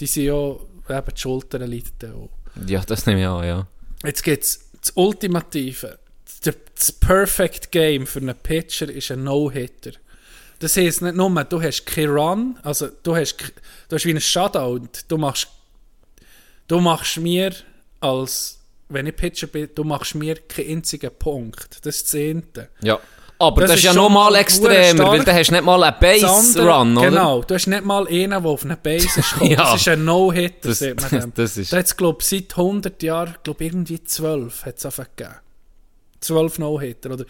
Die 0.00 0.06
sind 0.06 0.24
ja, 0.24 0.56
eben 0.90 1.14
die 1.14 1.20
Schultern 1.20 1.70
leiden 1.70 2.14
auch. 2.14 2.30
Ja, 2.66 2.80
das 2.80 3.06
nehme 3.06 3.20
ich 3.20 3.26
an, 3.26 3.44
ja. 3.44 3.66
Jetzt 4.04 4.22
gibt 4.22 4.44
es 4.44 4.68
das 4.80 4.92
Ultimative. 4.94 5.98
Das 6.74 6.92
Perfect 6.92 7.72
Game 7.72 8.06
für 8.06 8.20
einen 8.20 8.36
Pitcher 8.36 8.88
ist 8.88 9.10
ein 9.10 9.24
No-Hitter. 9.24 9.92
Das 10.60 10.76
heisst 10.76 11.02
nicht 11.02 11.14
nur, 11.14 11.44
du 11.44 11.62
hast 11.62 11.86
keinen 11.86 12.10
Run, 12.10 12.58
also 12.62 12.88
du 13.02 13.14
hast, 13.14 13.36
du 13.88 13.96
hast 13.96 14.04
wie 14.04 14.10
einen 14.10 14.20
Shutout. 14.20 14.88
Du 15.06 15.16
machst, 15.16 15.48
du 16.66 16.80
machst 16.80 17.18
mir 17.18 17.54
als, 18.00 18.58
wenn 18.88 19.06
ich 19.06 19.16
Pitcher 19.16 19.46
bin, 19.46 19.68
du 19.74 19.84
machst 19.84 20.14
mir 20.14 20.36
keinen 20.36 20.78
einzigen 20.78 21.10
Punkt. 21.16 21.78
Das 21.84 21.96
ist 21.96 22.04
das 22.04 22.10
Zehnte. 22.10 22.68
Ja. 22.82 22.98
Aber 23.40 23.60
das, 23.60 23.70
Das 23.70 23.78
ist 23.78 23.84
ja 23.84 23.92
nochmal 23.94 24.32
mal 24.32 24.38
extremer, 24.40 25.06
weil 25.10 25.22
dann 25.24 25.36
hast 25.36 25.48
du 25.50 25.54
nicht 25.54 25.64
mal 25.64 25.80
einen 25.84 25.96
Base-Run, 26.00 26.96
oder? 26.98 27.08
Genau, 27.10 27.42
du 27.42 27.54
hast 27.54 27.66
nicht 27.68 27.84
mal 27.84 28.08
einen, 28.08 28.30
der 28.30 28.44
auf 28.44 28.64
eine 28.64 28.76
Base 28.76 29.20
ist 29.20 29.32
gekommen. 29.32 29.50
Ja. 29.52 29.56
Das 29.72 29.80
ist 29.80 29.88
ein 29.88 30.04
No-Hitter, 30.04 30.68
Das- 30.68 30.78
sagt 30.80 31.00
man 31.12 31.20
dem. 31.20 31.32
das 31.34 31.56
ist- 31.56 31.72
Da 31.72 31.76
hat 31.76 31.84
es, 31.86 31.96
glaube 31.96 32.18
ich, 32.20 32.26
seit 32.26 32.56
100 32.56 33.00
Jahren, 33.02 33.36
glaube 33.44 33.64
irgendwie 33.64 34.02
12 34.02 34.64
hat 34.66 34.78
es 34.78 34.86
einfach 34.86 35.06
gegeben. 35.14 35.36
12 36.20 36.58
No-Hitter, 36.58 37.12
oder? 37.12 37.24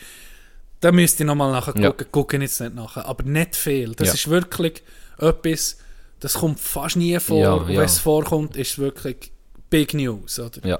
Da 0.81 0.93
müsste 0.93 1.25
ich 1.25 1.27
nochmal 1.27 1.53
nachher 1.53 1.77
Ja. 1.79 1.91
gucken, 1.93 2.41
jetzt 2.41 2.59
nicht 2.61 2.75
nachher, 2.75 3.05
aber 3.05 3.25
nicht 3.25 3.55
viel. 3.55 3.95
Das 3.95 4.09
Ja. 4.09 4.15
ist 4.15 4.31
wirklich 4.31 4.83
etwas, 5.19 5.77
das 6.21 6.35
kommt 6.35 6.59
fast 6.59 6.97
nie 6.97 7.19
vor. 7.21 7.37
Ja, 7.39 7.53
und 7.53 7.69
wenn 7.69 7.81
es 7.81 7.99
vorkommt, 7.99 8.57
ist 8.57 8.71
es 8.73 8.79
wirklich 8.79 9.31
Big 9.69 9.93
News, 9.93 10.39
oder? 10.39 10.67
Ja. 10.67 10.79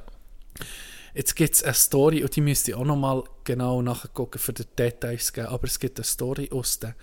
Jetzt 1.19 1.35
gibt 1.35 1.53
es 1.53 1.65
eine 1.65 1.75
Story, 1.75 2.23
und 2.23 2.37
die 2.37 2.41
müsste 2.41 2.71
ich 2.71 2.77
auch 2.77 2.85
nochmal 2.85 3.25
genau 3.43 3.83
nachgucken, 3.83 4.39
für 4.39 4.53
die 4.53 4.65
Details 4.65 5.27
zu 5.27 5.33
geben. 5.33 5.49
Aber 5.49 5.65
es 5.65 5.81
gibt 5.81 5.99
eine 5.99 6.05
Story 6.05 6.49
aus 6.53 6.79
den 6.79 6.95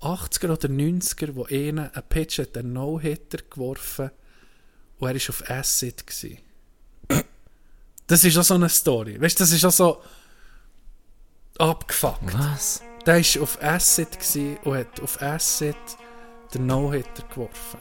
80er 0.00 0.52
oder 0.52 0.68
90er, 0.68 1.34
wo 1.34 1.46
einer, 1.46 1.90
ein 1.92 2.04
Pitcher 2.08 2.44
hat 2.44 2.56
einen 2.56 2.72
No-Hitter 2.72 3.38
geworfen 3.50 4.12
und 5.00 5.08
er 5.08 5.14
war 5.16 5.28
auf 5.28 5.50
Acid. 5.50 6.06
Gewesen. 6.06 6.38
Das 8.06 8.22
ist 8.22 8.38
auch 8.38 8.44
so 8.44 8.54
eine 8.54 8.68
Story. 8.68 9.20
Weißt 9.20 9.40
du, 9.40 9.42
das 9.42 9.50
ist 9.50 9.64
auch 9.64 9.72
so 9.72 10.02
abgefuckt. 11.58 12.38
Was? 12.38 12.80
Der 13.06 13.16
war 13.16 13.42
auf 13.42 13.60
Acid 13.60 14.08
und 14.62 14.76
hat 14.76 15.00
auf 15.00 15.20
Acid 15.20 15.74
den 16.54 16.66
No-Hitter 16.66 17.24
geworfen. 17.28 17.80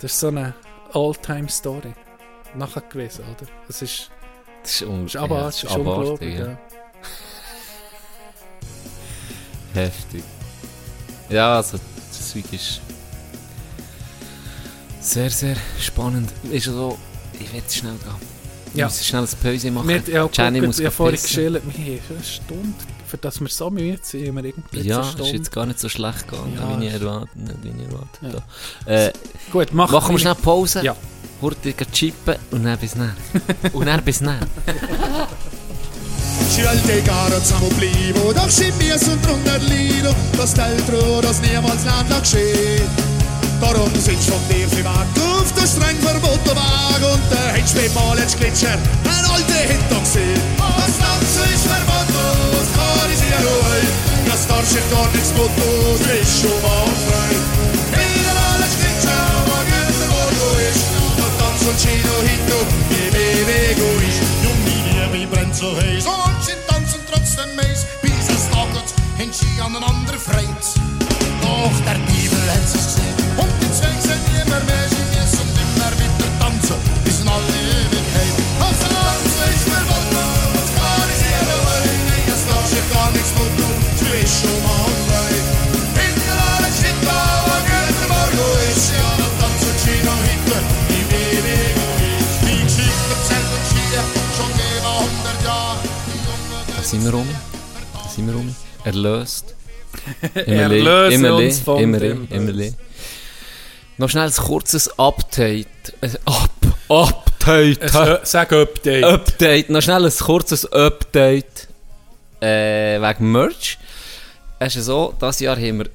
Das 0.00 0.14
ist 0.14 0.18
so 0.18 0.26
eine 0.26 0.52
All-Time-Story. 0.92 1.94
Nachher 2.56 2.82
gewesen, 2.82 3.24
oder? 3.24 3.46
Das 3.66 3.82
ist, 3.82 4.10
Das 4.62 4.72
ist, 4.72 4.82
un 4.82 5.06
ist 5.06 5.16
aber 5.16 5.38
ja, 5.40 5.48
ist 5.48 5.64
abartig, 5.66 5.86
unglaublich. 5.86 6.38
ja. 6.38 6.46
Ja. 6.46 6.58
Heftig. 9.74 10.22
Ja, 11.28 11.56
also 11.56 11.78
das 12.10 12.30
Zeug 12.30 12.44
ist 12.52 12.80
sehr, 15.00 15.30
sehr 15.30 15.56
spannend. 15.80 16.30
Ist 16.50 16.66
so, 16.66 16.98
ich 17.34 17.52
will 17.52 17.60
jetzt 17.60 17.76
schnell 17.76 17.92
gehen. 17.94 18.14
Wir 18.72 18.80
Ja. 18.80 18.86
müssen 18.86 19.04
schnell 19.04 19.22
ein 19.22 19.28
Pause 19.42 19.70
machen. 19.70 19.88
Wir, 19.88 20.02
ja, 20.08 20.28
Jenny 20.32 20.58
guckt, 20.60 20.66
muss 20.68 20.78
ich 20.78 20.86
habe 20.86 20.94
vorhin 20.96 21.20
geschillt, 21.20 21.62
wir 21.64 21.72
haben 21.96 22.00
eine 22.10 22.24
Stunde, 22.24 22.74
für 23.06 23.18
das 23.18 23.40
wir 23.40 23.48
so 23.48 23.70
müde 23.70 23.98
sind, 24.02 24.26
haben 24.28 24.36
wir 24.36 24.44
irgendwie 24.44 24.80
Ja, 24.80 25.00
eine 25.00 25.22
ist 25.26 25.32
jetzt 25.32 25.52
gar 25.52 25.66
nicht 25.66 25.78
so 25.78 25.88
schlecht 25.88 26.26
gegangen, 26.28 26.54
Ja, 26.56 26.80
wie 26.80 26.86
ich 26.86 26.94
ist- 26.94 27.00
erwartet 27.02 27.36
nicht 27.36 27.56
wie 27.62 27.68
ich 27.68 27.88
erwartet 27.88 28.42
Ja. 28.86 28.92
Äh, 28.92 29.12
Gut, 29.52 29.68
mach 29.72 29.90
machen 29.92 30.14
wir 30.14 30.18
schnell 30.18 30.34
Pause. 30.34 30.82
Ja. 30.84 30.96
Hurtig 31.44 31.76
chippen 31.92 32.36
und 32.52 32.64
dann 32.64 32.78
bis 32.78 32.94
dann. 32.94 33.12
und 33.74 33.84
dann 33.84 34.02
bis 34.02 34.20
dann. 34.20 34.38
Scelte 36.48 37.02
caro 37.04 37.38
siamo 37.44 37.68
blivo, 37.76 38.32
doch 38.32 38.48
sind 38.48 38.72
wir 38.80 38.98
so 38.98 39.12
drunter 39.20 39.58
Lido, 39.58 40.14
das 40.38 40.54
Deltro, 40.54 41.20
das 41.20 41.42
niemals 41.42 41.84
Land 41.84 42.08
lag 42.08 42.22
geschehen. 42.22 42.88
Darum 43.60 43.92
sitzt 43.94 44.30
von 44.30 44.40
dir 44.48 44.66
privat 44.68 45.06
auf 45.20 45.52
der 45.52 45.66
streng 45.66 46.00
verbotene 46.00 46.56
Wagen 46.56 47.12
und 47.12 47.30
der 47.30 47.52
Heckspät 47.52 47.94
mal 47.94 48.18
jetzt 48.18 48.38
Glitscher, 48.40 48.78
ein 49.04 49.24
alter 49.28 49.68
Hinton 49.68 50.00
gesehen. 50.00 50.40
Das 50.56 50.96
Tanzen 50.96 51.44
ist 51.52 51.66
verboten, 51.66 52.40
das 52.56 52.72
kann 52.72 53.10
ich 53.12 53.18
sehr 53.18 53.40
ruhig, 53.44 53.88
das 54.30 54.46
darf 54.46 54.66
sich 54.66 54.90
gar 54.90 55.12
nichts 55.12 55.28
boten, 55.32 55.52
du 55.60 56.04
bist 56.08 56.40
schon 56.40 56.62
mal 56.62 56.88
frei. 57.04 57.53
Chino 61.72 62.14
hinto, 62.20 62.58
wie 62.90 63.10
Bewegung 63.10 64.00
ist. 64.06 64.20
Jung, 64.44 64.60
die 64.66 65.16
Liebe 65.16 65.34
brennt 65.34 65.56
so 65.56 65.74
heiß, 65.76 66.04
und 66.04 66.44
sie 66.44 66.52
tanzen 66.68 67.00
trotzdem 67.10 67.56
meis, 67.56 67.86
bis 68.02 68.28
es 68.28 68.50
taget, 68.50 68.88
hin 69.16 69.32
sie 69.32 69.60
aneinander 69.60 70.14
freit. 70.14 70.64
Doch 71.40 71.76
der 71.86 71.98
Bibel 72.06 72.44
hat 72.52 72.68
sich 72.68 72.84
gesehen, 72.84 73.16
und 73.38 73.50
die 73.60 73.72
zwei 73.72 73.96
sind 73.98 74.24
immer 74.44 74.60
mehr, 74.60 74.86
sie 74.88 75.04
müssen 75.16 75.48
immer 75.64 75.90
wieder 75.96 76.28
tanzen, 76.38 76.76
sind 96.94 97.04
wir 97.06 97.14
um. 97.14 97.28
Da 97.92 98.08
sind 98.08 98.26
wir 98.28 98.36
um. 98.36 98.54
Erlöst. 98.84 99.54
Erlöse 100.34 101.14
Immerli, 101.14 101.46
uns 101.46 101.64
dem 101.64 102.26
Immerli. 102.30 102.72
Noch 103.98 104.08
schnell 104.08 104.26
ein 104.26 104.32
kurzes 104.32 104.96
Update. 104.96 105.66
Up, 106.24 106.50
Update. 106.88 107.82
Äh, 107.82 108.20
sag 108.22 108.52
Update. 108.52 109.04
Update. 109.04 109.70
Noch 109.70 109.82
schnell 109.82 110.04
ein 110.04 110.12
kurzes 110.12 110.70
Update. 110.72 111.66
Äh, 112.40 113.00
wegen 113.00 113.32
Merch. 113.32 113.78
Es 114.60 114.76
ist 114.76 114.84
so, 114.84 115.14
dieses 115.20 115.40
Jahr 115.40 115.56
haben 115.56 115.78
wir 115.78 115.86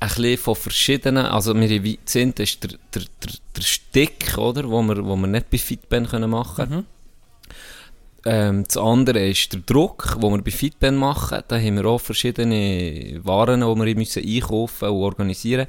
ein 0.00 0.08
bisschen 0.08 0.38
von 0.38 0.54
verschiedenen, 0.54 1.26
also 1.26 1.54
wir 1.54 1.68
haben 1.68 1.98
sind, 2.06 2.40
ist 2.40 2.62
der, 2.62 2.70
der, 2.94 3.02
der, 3.02 3.32
der 3.56 3.62
Stick, 3.62 4.38
oder, 4.38 4.68
wo 4.70 4.80
wir, 4.82 5.04
wo 5.04 5.16
wir 5.16 5.26
nicht 5.26 5.50
bei 5.50 5.58
Fitband 5.58 6.08
können 6.08 6.30
machen 6.30 6.68
können. 6.68 6.86
Ähm, 8.30 8.64
das 8.64 8.76
andere 8.76 9.26
ist 9.26 9.54
der 9.54 9.60
Druck, 9.60 10.18
den 10.20 10.30
wir 10.30 10.42
bei 10.42 10.50
Fitband 10.50 10.98
machen. 10.98 11.42
Da 11.48 11.56
haben 11.56 11.76
wir 11.76 11.86
auch 11.86 12.00
verschiedene 12.00 13.20
Waren, 13.24 13.60
die 13.60 13.86
wir 13.86 13.96
müssen 13.96 14.22
einkaufen 14.22 14.88
und 14.88 14.96
organisieren 14.96 15.66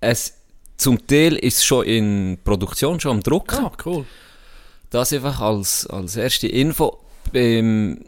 es 0.00 0.34
Zum 0.76 1.04
Teil 1.08 1.34
ist 1.34 1.58
es 1.58 1.64
schon 1.64 1.84
in 1.86 2.38
Produktion, 2.44 3.00
schon 3.00 3.16
am 3.16 3.22
Druck. 3.22 3.52
Ah, 3.54 3.72
cool. 3.84 4.06
Das 4.90 5.12
einfach 5.12 5.40
als, 5.40 5.86
als 5.88 6.14
erste 6.14 6.46
Info. 6.46 6.98
Beim 7.32 8.04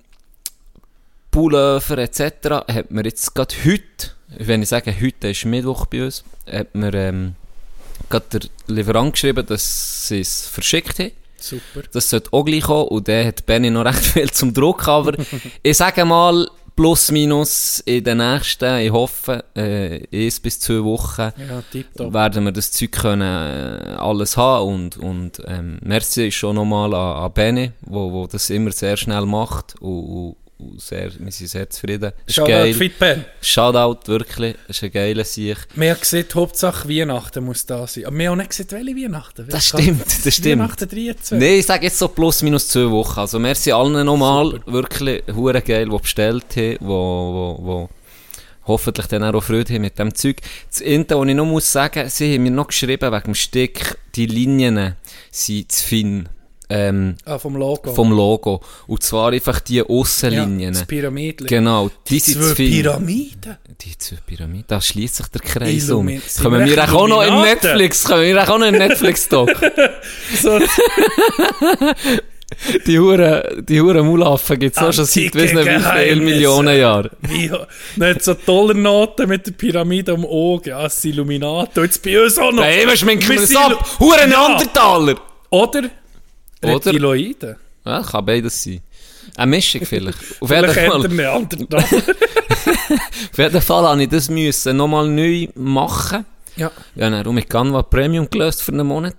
Pullover 1.32 1.98
etc. 1.98 2.64
hat 2.68 2.90
man 2.92 3.04
jetzt 3.04 3.34
gerade 3.34 3.54
heute, 3.64 4.12
wenn 4.38 4.62
ich 4.62 4.68
sage 4.68 4.94
heute 5.00 5.30
ist 5.30 5.44
Mittwoch 5.44 5.86
bei 5.86 6.04
uns, 6.04 6.22
hat 6.48 6.74
mir 6.76 6.94
ähm, 6.94 7.34
gerade 8.08 8.38
der 8.38 8.40
Lieferant 8.68 9.14
geschrieben, 9.14 9.44
dass 9.44 10.06
sie 10.06 10.20
es 10.20 10.46
verschickt 10.46 11.00
haben. 11.00 11.10
Super. 11.40 11.86
Das 11.92 12.10
sollte 12.10 12.32
auch 12.32 12.44
gleich 12.44 12.62
kommen. 12.62 12.88
Und 12.88 13.08
der 13.08 13.26
hat 13.26 13.46
Benny 13.46 13.70
noch 13.70 13.84
recht 13.84 14.04
viel 14.04 14.30
zum 14.30 14.54
Druck, 14.54 14.86
aber 14.88 15.14
ich 15.62 15.76
sage 15.76 16.04
mal, 16.04 16.46
plus 16.80 17.10
minus 17.10 17.80
in 17.80 18.02
den 18.04 18.18
nächsten, 18.18 18.78
ich 18.78 18.90
hoffe, 18.90 19.44
äh, 19.54 20.00
eins 20.12 20.40
bis 20.40 20.60
zwei 20.60 20.82
Wochen 20.82 21.30
Ja, 21.36 22.12
werden 22.12 22.44
wir 22.44 22.52
das 22.52 22.72
Zeug 22.72 22.92
können, 22.92 23.20
äh, 23.20 23.96
alles 23.98 24.38
haben. 24.38 24.66
Und, 24.66 24.96
und 24.96 25.42
ähm, 25.46 25.78
merci 25.82 26.28
ist 26.28 26.36
schon 26.36 26.56
nochmal 26.56 26.94
an, 26.94 27.24
an 27.24 27.32
Benny, 27.32 27.72
wo, 27.82 28.10
wo 28.12 28.26
das 28.26 28.48
immer 28.48 28.72
sehr 28.72 28.96
schnell 28.96 29.26
macht. 29.26 29.74
Und, 29.80 30.04
und 30.04 30.36
sehr, 30.78 31.10
wir 31.18 31.32
sind 31.32 31.48
sehr 31.48 31.68
zufrieden. 31.68 32.12
Shoutout. 32.28 32.74
Fitpen. 32.74 33.24
Shoutout, 33.40 34.06
wirklich. 34.06 34.56
Das 34.66 34.76
ist 34.76 34.84
ein 34.84 34.92
geiler 34.92 35.24
Sieg. 35.24 35.56
Wir 35.74 35.90
haben 35.90 36.00
gesehen, 36.00 36.26
Hauptsache 36.34 36.88
Weihnachten 36.88 37.44
muss 37.44 37.66
da 37.66 37.86
sein. 37.86 38.06
Aber 38.06 38.16
wir 38.16 38.28
haben 38.28 38.34
auch 38.34 38.38
nicht 38.38 38.50
gesehen, 38.50 38.66
welche 38.70 38.96
Weihnachten. 38.96 39.48
Das 39.48 39.66
stimmt, 39.66 40.06
das 40.24 40.34
stimmt. 40.34 40.62
Weihnachten 40.62 40.88
23. 40.88 41.38
Nein, 41.38 41.58
ich 41.58 41.66
sage 41.66 41.84
jetzt 41.84 41.98
so 41.98 42.08
plus 42.08 42.42
minus 42.42 42.68
zwei 42.68 42.90
Wochen. 42.90 43.20
Also 43.20 43.38
merci 43.38 43.72
allen 43.72 44.04
nochmal, 44.04 44.60
wirklich 44.66 45.22
hure 45.34 45.62
geil, 45.62 45.88
die 45.88 45.98
bestellt 45.98 46.44
haben, 46.56 46.76
wo, 46.80 47.56
wo, 47.58 47.64
wo 47.64 47.88
hoffentlich 48.66 49.06
dann 49.06 49.24
auch 49.24 49.42
Freude 49.42 49.74
haben 49.74 49.82
mit 49.82 49.98
dem 49.98 50.14
Zeug. 50.14 50.38
Das 50.70 50.80
Inter, 50.80 51.18
was 51.20 51.28
ich 51.28 51.34
noch 51.34 51.46
muss 51.46 51.70
sagen, 51.70 52.08
sie 52.08 52.34
haben 52.34 52.42
mir 52.42 52.50
noch 52.50 52.68
geschrieben 52.68 53.12
wegen 53.12 53.24
dem 53.24 53.34
Stick, 53.34 53.98
die 54.14 54.26
Linien 54.26 54.96
sind 55.30 55.72
zu 55.72 55.84
fin. 55.84 56.28
Ähm, 56.70 57.16
Ah, 57.24 57.38
vom 57.38 57.56
Logo. 57.56 57.92
vom 57.92 58.12
Logo. 58.12 58.60
Und 58.86 59.02
zwar 59.02 59.32
einfach 59.32 59.58
die 59.60 59.76
ja, 59.76 59.84
Aussenlinien. 59.84 60.72
das 60.72 60.86
Pyramidli. 60.86 61.46
genau, 61.48 61.90
die, 62.08 62.18
sind 62.20 62.34
zu 62.40 62.48
Zwei 62.48 62.54
fin. 62.54 62.82
Pyramiden. 62.82 63.56
Die 63.80 63.98
zwei 63.98 64.16
Pyramiden, 64.26 64.64
da 64.68 64.80
schließt 64.80 65.16
sich 65.16 65.26
der 65.28 65.40
Kreis 65.40 65.90
um. 65.90 66.06
Illumi- 66.06 66.20
sind 66.26 66.42
Können 66.44 66.64
wir 66.66 66.84
auch 66.94 67.08
noch 67.08 67.22
in? 67.22 67.40
Netflix, 67.42 68.04
können 68.04 68.22
wir 68.22 68.42
auch 68.48 68.58
noch 68.58 68.66
in 68.66 68.76
Netflix-Doc. 68.78 69.50
So, 70.40 70.58
Die 72.86 72.98
Huren, 72.98 73.64
die 73.66 73.80
Huren 73.80 74.04
Mulaffen 74.06 74.58
gibt 74.58 74.76
es 74.76 74.82
auch 74.82 74.92
schon 74.92 75.04
seit 75.04 75.34
wissen 75.34 75.56
nicht 75.56 75.66
wie 75.68 75.80
viele. 76.04 76.16
Millionen 76.20 76.76
Jahren. 76.78 77.10
wie, 77.22 77.50
nicht 77.96 78.22
so 78.24 78.34
tolle 78.34 78.74
Noten 78.74 79.28
mit 79.28 79.46
der 79.46 79.52
Pyramide 79.52 80.12
am 80.12 80.24
Auge. 80.26 80.70
Ja, 80.70 80.82
das 80.82 81.04
Illuminato. 81.04 81.82
Jetzt 81.84 82.02
bei 82.02 82.20
uns 82.22 82.36
auch 82.38 82.50
noch. 82.52 82.62
Nein, 82.62 82.80
immer 82.80 82.96
schminken 82.96 83.28
wir 83.28 83.38
sind 83.46 83.56
ab. 83.56 83.84
Huren 84.00 84.18
Ja. 84.30 84.48
Neandertaler. 84.48 85.14
Oder 85.50 85.82
Oder- 86.62 86.74
Reptiloiden. 86.74 87.56
Ja, 87.84 88.02
kann 88.02 88.24
beides 88.26 88.62
sein. 88.62 88.80
Eine 89.36 89.50
Mischung 89.50 89.84
vielleicht. 89.84 90.18
Auf 90.40 90.50
jeden, 90.50 90.72
Fall, 90.72 90.90
auf 90.92 91.04
jeden 93.38 93.62
Fall 93.62 93.84
habe 93.88 94.02
ich 94.02 94.08
das 94.08 94.28
müssen 94.28 94.76
nochmal 94.76 95.08
neu 95.08 95.46
machen. 95.54 96.24
ja, 96.56 96.70
Ja, 96.94 97.10
dann 97.10 97.24
habe 97.24 97.38
ich 97.38 97.48
Canva 97.48 97.82
Premium 97.82 98.28
gelöst 98.28 98.62
für 98.62 98.72
einen 98.72 98.86
Monat. 98.86 99.14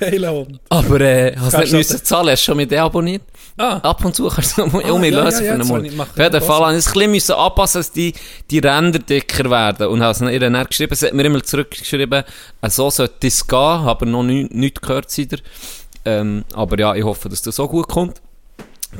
geiler 0.00 0.32
Hund. 0.32 0.60
Aber 0.68 1.00
äh, 1.00 1.34
hast 1.38 1.58
nicht 1.58 1.72
müssen 1.72 2.04
zahlen, 2.04 2.30
hast 2.30 2.42
schon 2.42 2.56
mit 2.56 2.70
dir 2.70 2.82
abonniert. 2.82 3.22
Ah, 3.58 3.76
Ab 3.78 4.04
und 4.04 4.14
zu 4.14 4.28
kannst 4.28 4.58
du 4.58 4.66
noch 4.66 4.72
mal 4.72 4.82
Ah, 4.84 4.90
um 4.92 5.02
ja, 5.04 5.10
lösen 5.10 5.44
ja, 5.44 5.54
für 5.54 5.60
einen 5.60 5.68
Monat. 5.68 6.10
Auf 6.10 6.18
jeden 6.18 6.40
Fall 6.42 6.60
habe 6.66 6.72
ich 6.72 6.78
es 6.78 6.94
ein 6.96 7.12
bisschen 7.12 7.34
anpassen, 7.36 7.78
dass 7.80 7.92
die, 7.92 8.12
die 8.50 8.58
Ränder 8.58 8.98
dicker 8.98 9.48
werden. 9.50 9.86
Und 9.88 10.02
habe 10.02 10.12
es 10.12 10.20
ihr 10.32 10.40
dann 10.40 10.64
geschrieben, 10.66 10.94
sie 10.94 11.06
hat 11.06 11.14
mir 11.14 11.24
immer 11.24 11.42
zurückgeschrieben, 11.42 12.24
äh, 12.60 12.70
so 12.70 12.90
sollte 12.90 13.26
es 13.26 13.46
gehen, 13.46 13.58
aber 13.58 14.04
noch 14.06 14.24
nichts 14.24 14.80
gehört 14.80 15.10
seither. 15.10 15.38
Ähm, 16.06 16.44
aber 16.54 16.78
ja, 16.78 16.94
ich 16.94 17.02
hoffe, 17.02 17.28
dass 17.28 17.42
das 17.42 17.56
so 17.56 17.66
gut 17.66 17.88
kommt. 17.88 18.22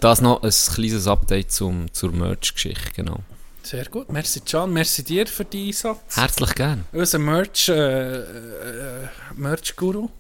Das 0.01 0.21
noch 0.21 0.43
ein 0.43 0.51
kleines 0.51 1.07
Update 1.07 1.53
zum, 1.53 1.93
zur 1.93 2.11
Merch-Geschichte, 2.11 2.91
genau. 2.95 3.21
sehr 3.63 3.87
gut. 3.87 4.11
Merci, 4.13 4.41
Can. 4.41 4.73
Merci 4.73 5.05
dir 5.05 5.27
für 5.29 5.45
die 5.45 5.69
Einsatz. 5.69 6.17
Herzlich 6.17 6.55
gern. 6.57 6.85
Unser 6.93 7.21
Merch, 7.21 7.69
äh, 7.69 8.19
äh, 8.19 9.09
Merch-Guru. 9.37 10.11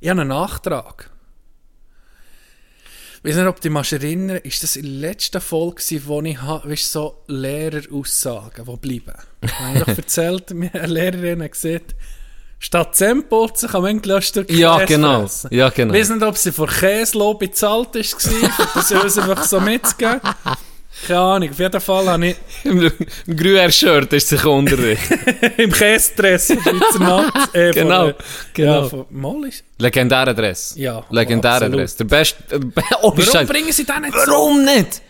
Ich 0.00 0.08
habe 0.10 0.20
einen 0.20 0.30
Nachtrag. 0.30 1.10
Ich 3.22 3.30
weiß 3.30 3.36
nicht, 3.36 3.46
ob 3.46 3.60
du 3.60 3.70
dich 3.70 3.92
erinnern 3.92 4.36
ist 4.38 4.62
das 4.62 4.76
in 4.76 4.82
der 4.82 5.10
letzten 5.10 5.40
Folge, 5.40 5.80
wo 6.04 6.20
ich 6.20 6.42
weißt, 6.42 6.92
so 6.92 7.22
Lehreraussagen, 7.28 8.66
die 8.66 8.76
bleiben. 8.76 9.18
Ich 9.42 9.58
habe 9.58 9.78
doch 9.78 9.88
erzählt, 9.88 10.50
mir 10.50 10.74
eine 10.74 10.92
Lehrerin 10.92 11.42
hat 11.42 11.52
gesagt, 11.52 11.94
statt 12.58 12.94
Zähne 12.96 13.22
putzen 13.22 13.68
kann 13.68 13.82
man 13.82 14.22
Stück 14.22 14.50
Ja, 14.50 14.76
Käse 14.78 14.86
genau. 14.94 15.20
fressen. 15.22 15.48
Ja, 15.54 15.68
genau. 15.70 15.94
Ich 15.94 16.00
weiß 16.00 16.08
nicht, 16.10 16.22
ob 16.22 16.36
sie 16.36 16.52
vor 16.52 16.66
Käselob 16.68 17.38
bezahlt 17.40 17.94
war, 17.94 18.02
für 18.02 18.74
das 18.74 18.90
uns 18.92 19.18
einfach 19.18 19.44
so 19.44 19.60
mitzugeben. 19.60 20.20
Keine 21.08 21.18
Ahnung, 21.20 21.50
auf 21.50 21.58
jeden 21.58 21.80
Fall 21.80 22.08
habe 22.08 22.26
ich 22.28 22.36
Im, 22.62 22.80
im 23.26 23.36
Gruyère-Shirt 23.36 24.12
ist 24.12 24.28
sich 24.28 24.44
Unterricht. 24.44 25.02
im 25.58 25.70
Käsedress 25.72 26.46
von 26.62 26.80
Schweizer 26.80 26.98
Nacht. 26.98 27.34
Äh, 27.54 27.72
Genau, 27.72 28.00
Von, 28.04 28.10
äh, 28.10 28.14
genau. 28.54 28.82
Ja, 28.82 28.88
von 28.88 29.06
Molly. 29.10 29.50
Legendärer 29.78 30.32
Dress. 30.32 30.74
Ja, 30.76 31.04
Legendärer 31.10 31.54
absolut. 31.56 31.80
Dress. 31.80 31.96
Der 31.96 32.04
beste. 32.04 32.54
äh, 32.54 32.60
Oh, 33.02 33.12
Warum 33.14 33.46
bringen 33.46 33.72
sie 33.72 33.84
den 33.84 34.02
nicht 34.02 34.14
so? 34.14 34.30
Warum 34.30 34.64
nicht? 34.64 35.02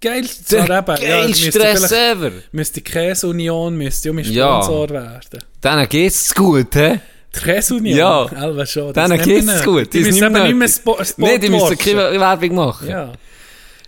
Geil, 0.00 0.26
Der 0.50 0.64
eben. 0.64 0.72
Ja, 0.72 0.84
geilste 0.84 1.52
vielleicht- 1.52 1.92
ever. 1.92 2.32
Müsste 2.52 2.74
die 2.80 2.84
Käseunion 2.84 3.76
müsste 3.76 4.10
um 4.10 4.18
Ja. 4.18 4.62
Sponsor 4.62 4.90
werden. 4.90 5.40
Denen 5.64 5.88
geht's 5.88 6.34
gut, 6.34 6.74
hä? 6.74 7.00
Die 7.34 7.40
Käseunion? 7.40 7.96
Ja. 7.98 8.24
Alba 8.26 8.66
schon. 8.66 8.94
wir 8.94 9.18
geht's 9.18 9.64
gut. 9.64 9.92
Die 9.94 10.00
müssen 10.00 10.22
eben 10.24 10.42
nicht 10.42 10.54
mehr 10.56 10.68
Sport 10.68 11.14
Nee, 11.16 11.38
die 11.38 11.48
müssen 11.48 11.78
keine 11.78 12.20
Werbung 12.20 12.54
machen. 12.54 12.88
Ja. 12.88 13.12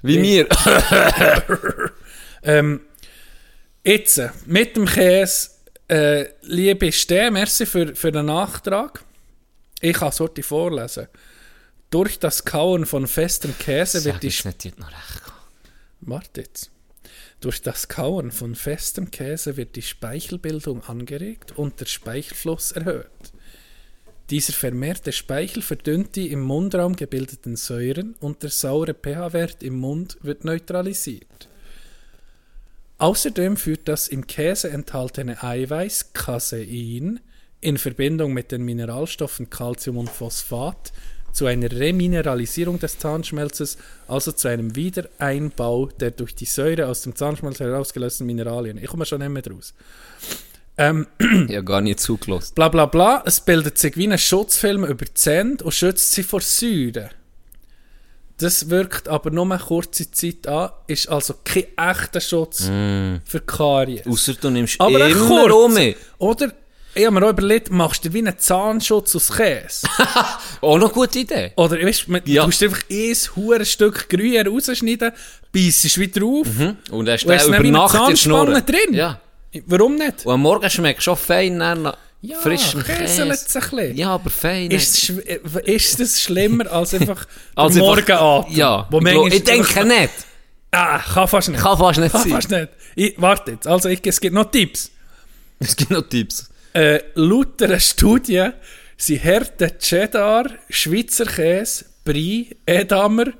Wie 0.02 0.22
wir. 0.22 0.46
Ähm, 2.42 2.80
jetzt, 3.84 4.16
äh, 4.18 4.30
mit 4.46 4.76
dem 4.76 4.86
Käse, 4.86 5.50
äh, 5.88 6.26
liebe 6.42 6.92
Ste, 6.92 7.30
merci 7.32 7.66
für, 7.66 7.94
für 7.96 8.12
den 8.12 8.26
Nachtrag. 8.26 9.02
Ich 9.80 9.94
kann 9.96 10.10
es 10.10 10.20
heute 10.20 10.42
vorlesen. 10.44 11.08
Durch 11.90 12.18
das 12.18 12.44
Kauen 12.44 12.86
von 12.86 13.06
festem 13.08 13.58
Käse 13.58 14.04
wird 14.04 14.22
die 14.22 14.28
jetzt 14.28 14.44
nicht, 14.44 14.78
noch 14.78 14.88
recht 14.88 15.22
jetzt. 16.36 16.70
Durch 17.40 17.62
das 17.62 17.88
Kauen 17.88 18.30
von 18.32 18.54
festem 18.54 19.10
Käse 19.10 19.56
wird 19.56 19.76
die 19.76 19.82
Speichelbildung 19.82 20.82
angeregt 20.84 21.56
und 21.56 21.80
der 21.80 21.86
Speichelfluss 21.86 22.72
erhöht. 22.72 23.32
Dieser 24.30 24.52
vermehrte 24.52 25.12
Speichel 25.12 25.62
verdünnt 25.62 26.16
die 26.16 26.30
im 26.30 26.40
Mundraum 26.40 26.96
gebildeten 26.96 27.56
Säuren 27.56 28.14
und 28.20 28.42
der 28.42 28.50
saure 28.50 28.92
pH-Wert 28.92 29.62
im 29.62 29.78
Mund 29.78 30.18
wird 30.20 30.44
neutralisiert. 30.44 31.48
Außerdem 32.98 33.56
führt 33.56 33.88
das 33.88 34.08
im 34.08 34.26
Käse 34.26 34.70
enthaltene 34.70 35.42
Eiweiß 35.42 36.12
Casein 36.12 37.20
in 37.60 37.78
Verbindung 37.78 38.34
mit 38.34 38.52
den 38.52 38.64
Mineralstoffen 38.64 39.48
Calcium 39.48 39.96
und 39.96 40.10
Phosphat 40.10 40.92
zu 41.32 41.46
einer 41.46 41.70
Remineralisierung 41.70 42.78
des 42.78 42.98
Zahnschmelzes, 42.98 43.78
also 44.06 44.32
zu 44.32 44.48
einem 44.48 44.74
Wiedereinbau 44.76 45.86
der 45.86 46.10
durch 46.10 46.34
die 46.34 46.46
Säure 46.46 46.86
aus 46.86 47.02
dem 47.02 47.14
Zahnschmelz 47.14 47.60
herausgelösten 47.60 48.26
Mineralien. 48.26 48.78
Ich 48.78 48.88
komme 48.88 49.06
schon 49.06 49.20
nicht 49.20 49.30
mehr 49.30 49.42
draus. 49.42 49.74
Ähm, 50.76 51.06
habe 51.20 51.64
gar 51.64 51.80
nicht 51.80 52.00
zugelassen. 52.00 52.54
bla 52.54 52.68
bla 52.68 52.86
bla, 52.86 53.22
es 53.26 53.40
bildet 53.40 53.78
sich 53.78 53.96
wie 53.96 54.08
ein 54.08 54.18
Schutzfilm 54.18 54.84
über 54.84 55.04
die 55.04 55.14
Zähne 55.14 55.56
und 55.62 55.72
schützt 55.72 56.12
sie 56.12 56.22
vor 56.22 56.40
Säure. 56.40 57.10
Das 58.38 58.70
wirkt 58.70 59.08
aber 59.08 59.30
nur 59.30 59.44
eine 59.46 59.58
kurze 59.58 60.08
Zeit 60.12 60.46
an, 60.46 60.70
ist 60.86 61.08
also 61.08 61.34
kein 61.42 61.64
echter 61.76 62.20
Schutz 62.20 62.66
für 63.24 63.40
Karies. 63.44 64.06
Ausser 64.06 64.34
du 64.34 64.50
nimmst 64.50 64.80
Aber 64.80 65.08
immer 65.08 65.26
kurz. 65.26 65.96
Oder 66.18 66.52
Ich 66.94 67.04
habe 67.06 67.20
mir 67.20 67.26
auch 67.26 67.30
überlegt, 67.30 67.70
machst 67.70 68.04
du 68.04 68.12
wie 68.12 68.18
einen 68.18 68.38
Zahnschutz 68.38 69.14
aus 69.14 69.30
Käse? 69.30 69.86
Auch 70.60 70.78
noch 70.78 70.86
eine 70.86 70.94
gute 70.94 71.20
Idee. 71.20 71.52
Oder 71.56 71.80
weißt, 71.80 72.06
du, 72.08 72.12
man- 72.12 72.22
Ja. 72.24 72.42
du 72.44 72.50
tust 72.50 72.62
einfach 72.64 72.82
ein 72.90 73.16
hure 73.36 73.64
Stück 73.64 74.08
Gruyère 74.10 74.48
rausschneiden, 74.48 75.12
beißt 75.52 75.98
wieder 75.98 76.24
auf. 76.24 76.46
Und 76.90 77.04
dann 77.06 77.14
hast 77.14 77.24
du 77.24 77.28
dann 77.28 77.46
über 77.46 77.62
wie 77.62 77.68
eine 77.68 77.70
Nacht 77.72 77.94
in 77.94 78.00
der 78.00 78.06
Zahnspange 78.16 78.16
Schnur. 78.16 78.60
drin. 78.62 78.94
Ja. 78.94 79.20
Warum 79.66 79.94
nicht? 79.96 80.26
Und 80.26 80.32
am 80.34 80.40
Morgen 80.42 80.68
schmeckt 80.68 81.02
schon 81.02 81.16
fein 81.16 81.56
nach 81.58 81.96
Ja, 82.20 82.36
frischem 82.38 82.82
Käse. 82.82 83.22
ein 83.22 83.28
bisschen. 83.28 83.96
Ja, 83.96 84.10
aber 84.14 84.30
fein. 84.30 84.70
Ist, 84.70 85.10
äh, 85.10 85.38
ist 85.64 86.00
das 86.00 86.20
schlimmer 86.20 86.70
als 86.72 86.94
einfach 86.94 87.26
Als 87.54 87.76
Morgenatem? 87.76 88.52
Ja, 88.56 88.88
Wo 88.90 88.98
ich, 89.00 89.34
ich 89.34 89.44
denke 89.44 89.84
nicht. 89.84 90.10
Ah, 90.70 90.98
kann 90.98 91.26
fast 91.26 91.48
nicht. 91.48 91.62
Kann 91.62 91.78
fast 91.78 91.98
nicht 91.98 92.12
Kann 92.12 92.22
sein. 92.24 92.30
fast 92.32 92.50
nicht. 92.50 92.68
Ich, 92.94 93.14
warte 93.16 93.52
jetzt, 93.52 93.66
also 93.66 93.88
ich, 93.88 94.00
es 94.04 94.20
gibt 94.20 94.34
noch 94.34 94.50
Tipps. 94.50 94.90
Es 95.60 95.74
gibt 95.74 95.90
noch 95.90 96.02
Tipps. 96.02 96.50
Äh, 96.72 97.00
laut 97.14 97.62
einer 97.62 97.80
Studie 97.80 98.50
sind 98.96 99.22
Härte 99.24 99.78
Cheddar, 99.78 100.50
Schweizer 100.68 101.26
Käse, 101.26 101.84
Brie, 102.04 102.56
Edamer, 102.66 103.32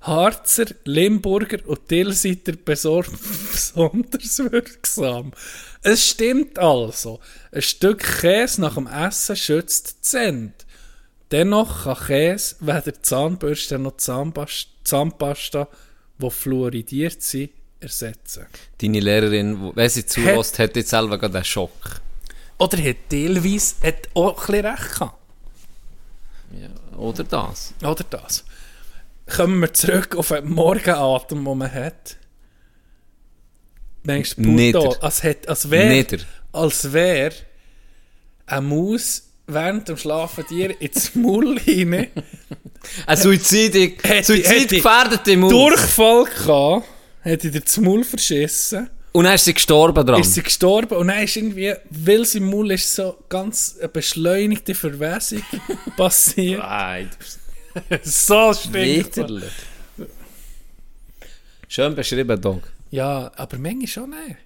Harzer, 0.00 0.66
Limburger 0.84 1.58
und 1.66 1.88
Tilsiter 1.88 2.52
besonders 2.64 4.38
wirksam. 4.38 5.32
Es 5.82 6.08
stimmt 6.10 6.58
also, 6.58 7.20
ein 7.50 7.62
Stück 7.62 8.20
Käse 8.20 8.60
nach 8.60 8.74
dem 8.74 8.86
Essen 8.86 9.36
schützt 9.36 9.96
die 9.98 10.00
Zähne. 10.02 10.52
Dennoch 11.32 11.84
kann 11.84 12.06
Käse 12.06 12.56
weder 12.60 13.02
Zahnbürste 13.02 13.78
noch 13.78 13.96
Zahnpast- 13.96 14.68
Zahnpasta, 14.84 15.68
die 16.18 16.30
fluoridiert 16.30 17.20
sind, 17.20 17.50
ersetzen. 17.80 18.46
Deine 18.80 19.00
Lehrerin, 19.00 19.72
wenn 19.74 19.88
sie 19.90 20.06
zulässt, 20.06 20.58
hat 20.58 20.76
jetzt 20.76 20.90
selber 20.90 21.18
gerade 21.18 21.34
einen 21.34 21.44
Schock. 21.44 22.00
Oder 22.58 22.78
hat 22.78 22.96
teilweise 23.10 23.74
hat 23.82 24.08
auch 24.14 24.48
ein 24.48 24.64
recht 24.66 24.92
gehabt. 24.94 25.18
Oder 26.96 27.24
das. 27.24 27.74
Oder 27.82 28.04
das. 28.08 28.44
Kommen 29.36 29.60
wir 29.60 29.74
zurück 29.74 30.14
auf 30.16 30.28
den 30.28 30.48
Morgenatem, 30.50 31.44
den 31.44 31.58
man 31.58 31.72
hat. 31.72 32.16
Denkst 34.04 34.36
du, 34.36 34.90
als, 35.00 35.22
als 35.46 35.70
wäre 35.70 35.88
Nieder. 35.92 36.18
als 36.52 36.92
wär 36.92 37.32
eine 38.46 38.60
Maus 38.60 39.24
während 39.48 39.88
dem 39.88 39.96
Schlafen 39.96 40.44
dir 40.48 40.80
ins 40.80 41.14
Maul 41.16 41.58
hinein 41.58 42.08
Ein 43.06 43.16
Suizid, 43.16 43.74
Hätte- 44.04 44.24
Suizidgefährdete 44.24 45.36
Maus. 45.36 45.50
Durchfall 45.50 46.24
gehabt, 46.26 46.86
hat 47.24 47.42
dir 47.42 47.60
das 47.60 47.76
Maul 47.78 48.04
verschissen, 48.04 48.88
Und 49.16 49.24
dann 49.24 49.34
ist 49.34 49.46
sie 49.46 49.54
gestorben 49.54 50.04
dran. 50.06 50.20
ist 50.20 50.34
sie 50.34 50.42
gestorben 50.42 50.94
und 50.94 51.08
dann 51.08 51.22
ist 51.22 51.36
irgendwie, 51.36 51.72
weil 51.88 52.26
sie 52.26 52.36
im 52.36 52.50
Maul 52.50 52.70
ist, 52.72 52.94
so 52.94 53.16
ganz 53.30 53.76
eine 53.78 53.88
beschleunigte 53.88 54.74
Verwesung 54.74 55.42
passiert. 55.96 56.58
Nein, 56.58 57.08
so 58.02 58.52
stinkt. 58.52 59.18
Schön 61.66 61.94
beschrieben, 61.94 62.38
Dog. 62.38 62.62
Ja, 62.90 63.32
aber 63.36 63.56
manchmal 63.56 63.86
schon 63.86 64.10
nicht. 64.10 64.36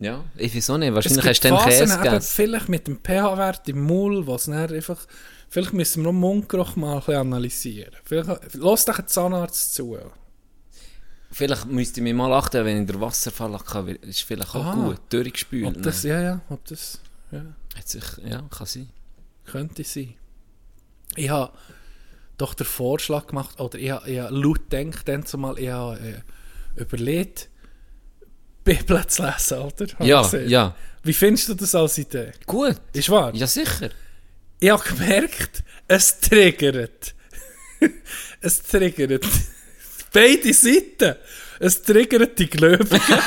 Ja, 0.00 0.24
ich 0.36 0.56
weiß 0.56 0.70
auch 0.70 0.78
nicht. 0.78 0.92
Wahrscheinlich 0.92 1.24
hast 1.24 1.44
du 1.44 1.48
Phasen 1.50 1.70
Käse 1.70 1.96
gegessen. 1.98 2.32
vielleicht 2.34 2.68
mit 2.68 2.88
dem 2.88 2.98
pH-Wert 2.98 3.68
im 3.68 3.86
Maul, 3.86 4.26
was 4.26 4.46
dann 4.46 4.54
einfach... 4.54 5.06
Vielleicht 5.48 5.74
müssen 5.74 6.02
wir 6.02 6.06
noch 6.06 6.10
den 6.10 6.20
Mundgeruch 6.22 6.74
mal 6.74 6.94
ein 6.94 6.98
bisschen 6.98 7.14
analysieren. 7.14 7.94
Vielleicht, 8.02 8.54
lass 8.54 8.84
dich 8.84 8.98
einen 8.98 9.06
Zahnarzt 9.06 9.74
zu. 9.74 9.96
Vielleicht 11.36 11.66
müsste 11.66 12.00
ich 12.00 12.04
mich 12.04 12.14
mal 12.14 12.32
achten, 12.32 12.64
wenn 12.64 12.80
ich 12.80 12.86
den 12.90 12.98
Wasserfall 12.98 13.58
kann. 13.58 13.88
Ist 13.88 14.22
vielleicht 14.22 14.54
auch 14.54 14.64
Ah. 14.64 14.72
gut. 14.74 15.00
Durchgespült. 15.10 15.76
Ob 15.76 15.82
das, 15.82 16.02
ja, 16.02 16.18
ja, 16.22 16.40
ob 16.48 16.64
das 16.64 16.98
ja, 17.30 17.44
Hat 17.76 17.86
sich, 17.86 18.04
ja, 18.26 18.40
kann 18.50 18.66
sein. 18.66 18.88
könnte 19.44 19.84
sein. 19.84 20.14
Ich 21.14 21.28
habe 21.28 21.52
doch 22.38 22.54
den 22.54 22.64
Vorschlag 22.66 23.26
gemacht, 23.26 23.60
oder 23.60 23.78
ich 23.78 23.90
habe, 23.90 24.10
ich 24.10 24.18
habe 24.18 24.34
laut 24.34 24.70
gedacht, 24.70 25.06
dann 25.08 25.26
zumal, 25.26 25.58
ich 25.58 25.68
habe 25.68 26.00
äh, 26.00 26.80
überlegt, 26.80 27.50
Bibel 28.64 29.06
zu 29.06 29.22
lesen, 29.26 29.58
oder? 29.58 29.86
Habe 29.92 30.06
Ja, 30.06 30.36
ja. 30.38 30.74
Wie 31.02 31.12
findest 31.12 31.50
du 31.50 31.54
das 31.54 31.74
als 31.74 31.98
Idee? 31.98 32.32
Gut. 32.46 32.80
Ist 32.94 33.10
wahr? 33.10 33.34
Ja, 33.34 33.46
sicher. 33.46 33.90
Ich 34.58 34.70
habe 34.70 34.82
gemerkt, 34.82 35.62
es 35.86 36.18
triggert. 36.18 37.14
es 38.40 38.62
triggert. 38.62 39.26
Beide 40.12 40.52
Seiten. 40.52 41.16
Es 41.58 41.82
triggert 41.82 42.38
die 42.38 42.48
Gläubigen. 42.50 43.00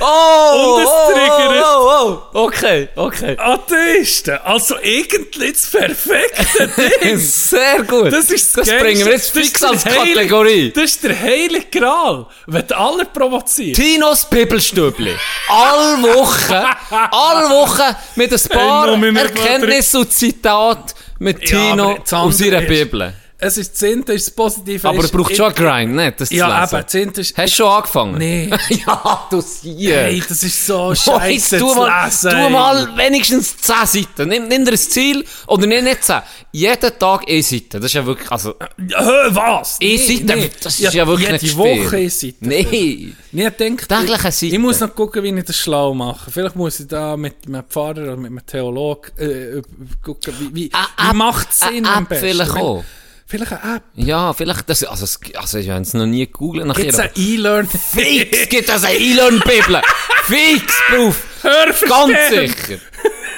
Oh! 0.00 0.74
Und 0.76 0.82
es 0.82 0.88
triggert- 0.88 1.64
oh, 1.64 1.88
oh, 1.88 2.18
oh. 2.32 2.44
Okay, 2.46 2.88
okay. 2.96 3.36
Atheisten. 3.38 4.38
Also 4.42 4.76
eigentlich 4.76 5.52
das 5.52 5.70
perfekte 5.70 6.68
Ding. 7.02 7.18
Sehr 7.18 7.82
gut. 7.82 8.12
Das 8.12 8.30
ist 8.30 8.56
das 8.56 8.66
Geilste. 8.66 8.84
bringen 8.84 9.04
wir 9.06 9.12
jetzt 9.12 9.36
Das 9.36 9.42
fix 9.44 9.62
als 9.62 9.84
Kategorie. 9.84 10.72
Das 10.72 10.84
ist 10.84 11.04
der 11.04 11.18
heilige 11.20 11.66
Gral. 11.78 12.26
Wenn 12.46 12.72
alle 12.72 13.04
provozierst. 13.04 13.80
Tinos 13.80 14.24
Bibelstübli. 14.24 15.14
All 15.48 16.02
Woche, 16.02 16.64
all 16.90 17.50
Woche 17.50 17.96
mit 18.16 18.32
ein 18.32 18.48
paar 18.48 18.88
Erkenntnissen 19.16 20.00
und 20.00 20.12
Zitat 20.12 20.94
mit 21.18 21.44
Tino 21.44 21.98
das 22.00 22.12
aus 22.12 22.40
ihrer 22.40 22.62
Bibel. 22.62 23.12
Es 23.38 23.58
ist 23.58 23.76
Zehnte, 23.76 24.14
ist 24.14 24.28
das 24.28 24.34
Positive. 24.34 24.88
Aber 24.88 25.04
es 25.04 25.10
braucht 25.10 25.36
schon 25.36 25.52
Grind, 25.54 25.94
nicht? 25.94 26.20
Das 26.20 26.30
Ja, 26.30 26.46
zu 26.66 26.74
eben, 26.76 26.76
lesen. 26.84 26.88
Zehnte 26.88 27.20
ist... 27.20 27.36
Hast 27.36 27.52
du 27.52 27.56
schon 27.56 27.70
angefangen? 27.70 28.16
Nee. 28.18 28.50
ja, 28.86 29.26
du 29.30 29.40
siehst. 29.42 29.90
Hey, 29.90 30.22
das 30.26 30.42
ist 30.42 30.66
so 30.66 30.94
scheiße 30.94 31.58
zu 31.58 31.66
mal, 31.74 32.04
lesen. 32.06 32.30
tu 32.30 32.48
mal 32.50 32.96
wenigstens 32.96 33.56
10 33.58 33.74
Seiten. 33.84 34.28
Nimm, 34.30 34.48
nimm 34.48 34.64
dir 34.64 34.70
ein 34.72 34.78
Ziel, 34.78 35.22
oder 35.48 35.66
nicht, 35.66 35.84
nicht 35.84 36.04
10. 36.04 36.22
Jeden 36.52 36.98
Tag 36.98 37.28
eine 37.28 37.42
Seite. 37.42 37.78
Das 37.78 37.84
ist 37.84 37.92
ja 37.92 38.06
wirklich, 38.06 38.30
also, 38.32 38.54
Ja, 38.88 39.04
was? 39.34 39.78
eine 39.82 39.98
Seite, 39.98 40.50
das 40.62 40.80
ist 40.80 40.94
ja, 40.94 41.06
wirklich 41.06 41.28
jede 41.28 41.44
nicht 41.44 41.56
Woche 41.58 41.88
viel. 41.90 41.98
eine 41.98 42.10
Seite. 42.10 42.36
Nee. 42.40 43.12
Ich 43.32 43.50
denke, 43.50 43.86
Täglich 43.86 44.20
eine 44.24 44.32
Seite. 44.32 44.46
ich 44.46 44.58
muss 44.58 44.80
noch 44.80 44.94
gucken, 44.94 45.22
wie 45.22 45.38
ich 45.38 45.44
das 45.44 45.56
schlau 45.58 45.92
mache. 45.92 46.30
Vielleicht 46.30 46.56
muss 46.56 46.80
ich 46.80 46.86
da 46.88 47.18
mit 47.18 47.34
einem 47.46 47.64
Pfarrer 47.64 48.02
oder 48.02 48.16
mit 48.16 48.30
einem 48.30 48.46
Theologen 48.46 49.10
äh, 49.18 49.60
gucken, 50.02 50.32
wie, 50.40 50.54
wie, 50.54 50.70
wie 50.72 51.14
macht 51.14 51.50
es 51.50 51.58
Sinn 51.58 51.84
am 51.84 52.06
besten. 52.06 52.28
vielleicht 52.28 52.52
auch. 52.52 52.82
Vielleicht 53.28 53.52
eine 53.52 53.76
App. 53.76 53.82
Ja, 53.96 54.32
vielleicht, 54.32 54.68
das, 54.70 54.84
also, 54.84 55.04
es, 55.04 55.18
also 55.34 55.58
ich 55.58 55.68
habe 55.68 55.80
es 55.80 55.92
noch 55.94 56.06
nie 56.06 56.26
gegoogelt 56.26 56.64
nachher. 56.66 56.84
Jetzt 56.84 57.00
ein 57.00 57.10
E-Learn. 57.16 57.66
Fix 57.66 58.48
gibt 58.48 58.68
es 58.68 58.84
eine 58.84 58.96
E-Learn-Bibel. 58.96 59.80
Fix, 60.24 60.74
Proof. 60.88 61.24
Hör 61.42 61.66
Ganz 61.88 62.28
sicher. 62.30 62.78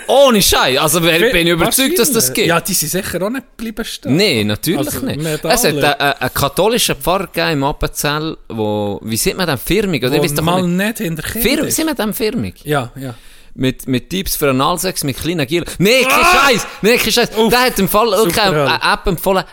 Ohne 0.07 0.41
Scheiß. 0.43 0.79
Also 0.79 1.01
bin 1.01 1.35
ich 1.35 1.49
überzeugt, 1.49 1.99
dass 1.99 2.11
das 2.13 2.33
gibt. 2.33 2.47
Ja, 2.49 2.61
die 2.61 2.73
sind 2.75 2.91
sicher 2.91 3.23
auch 3.23 3.31
nicht 3.31 3.45
geblieben 3.57 3.85
stehen. 3.85 4.17
Nein, 4.17 4.47
natürlich 4.47 4.79
Also, 4.79 5.01
nicht. 5.07 5.21
Es 5.45 5.65
hat 5.65 5.75
einen, 5.75 5.85
einen 5.85 6.35
katholischen 6.35 6.97
Pfarrer 6.97 7.51
im 7.53 7.65
Appenzell, 7.65 8.37
wo, 8.49 9.01
wie 9.03 9.17
sieht 9.17 9.37
man 9.37 9.47
denn 9.47 9.59
firmig? 9.59 10.03
Oder 10.05 10.19
Wo 10.19 10.27
doch 10.27 10.43
mal 10.43 10.63
nicht. 10.67 10.87
nicht 10.87 10.99
hinter 10.99 11.23
Kind 11.23 11.45
Fir 11.45 11.65
ist. 11.65 11.77
sieht 11.77 11.87
man 11.87 11.95
dem 11.97 12.13
firmig? 12.15 12.57
Ja, 12.65 12.91
ja. 12.97 13.15
Mit, 13.55 13.89
mit 13.89 14.09
Tipps 14.09 14.37
für 14.37 14.51
Analsex 14.51 15.03
mit 15.03 15.17
kleinen 15.19 15.47
Gier. 15.47 15.65
Nee, 15.79 16.03
kein 16.05 16.13
Ah! 16.23 16.47
Scheiß! 16.49 16.67
Nee, 16.81 16.97
kein 16.97 17.13
Scheiß! 17.13 17.31
Der 17.51 17.61
hat 17.61 17.79
im 17.79 17.89
Fall 17.89 18.09
okay, 18.09 18.31
Super. 18.31 18.81
eine 18.81 18.93
App 18.95 19.07
empfohlen. 19.07 19.45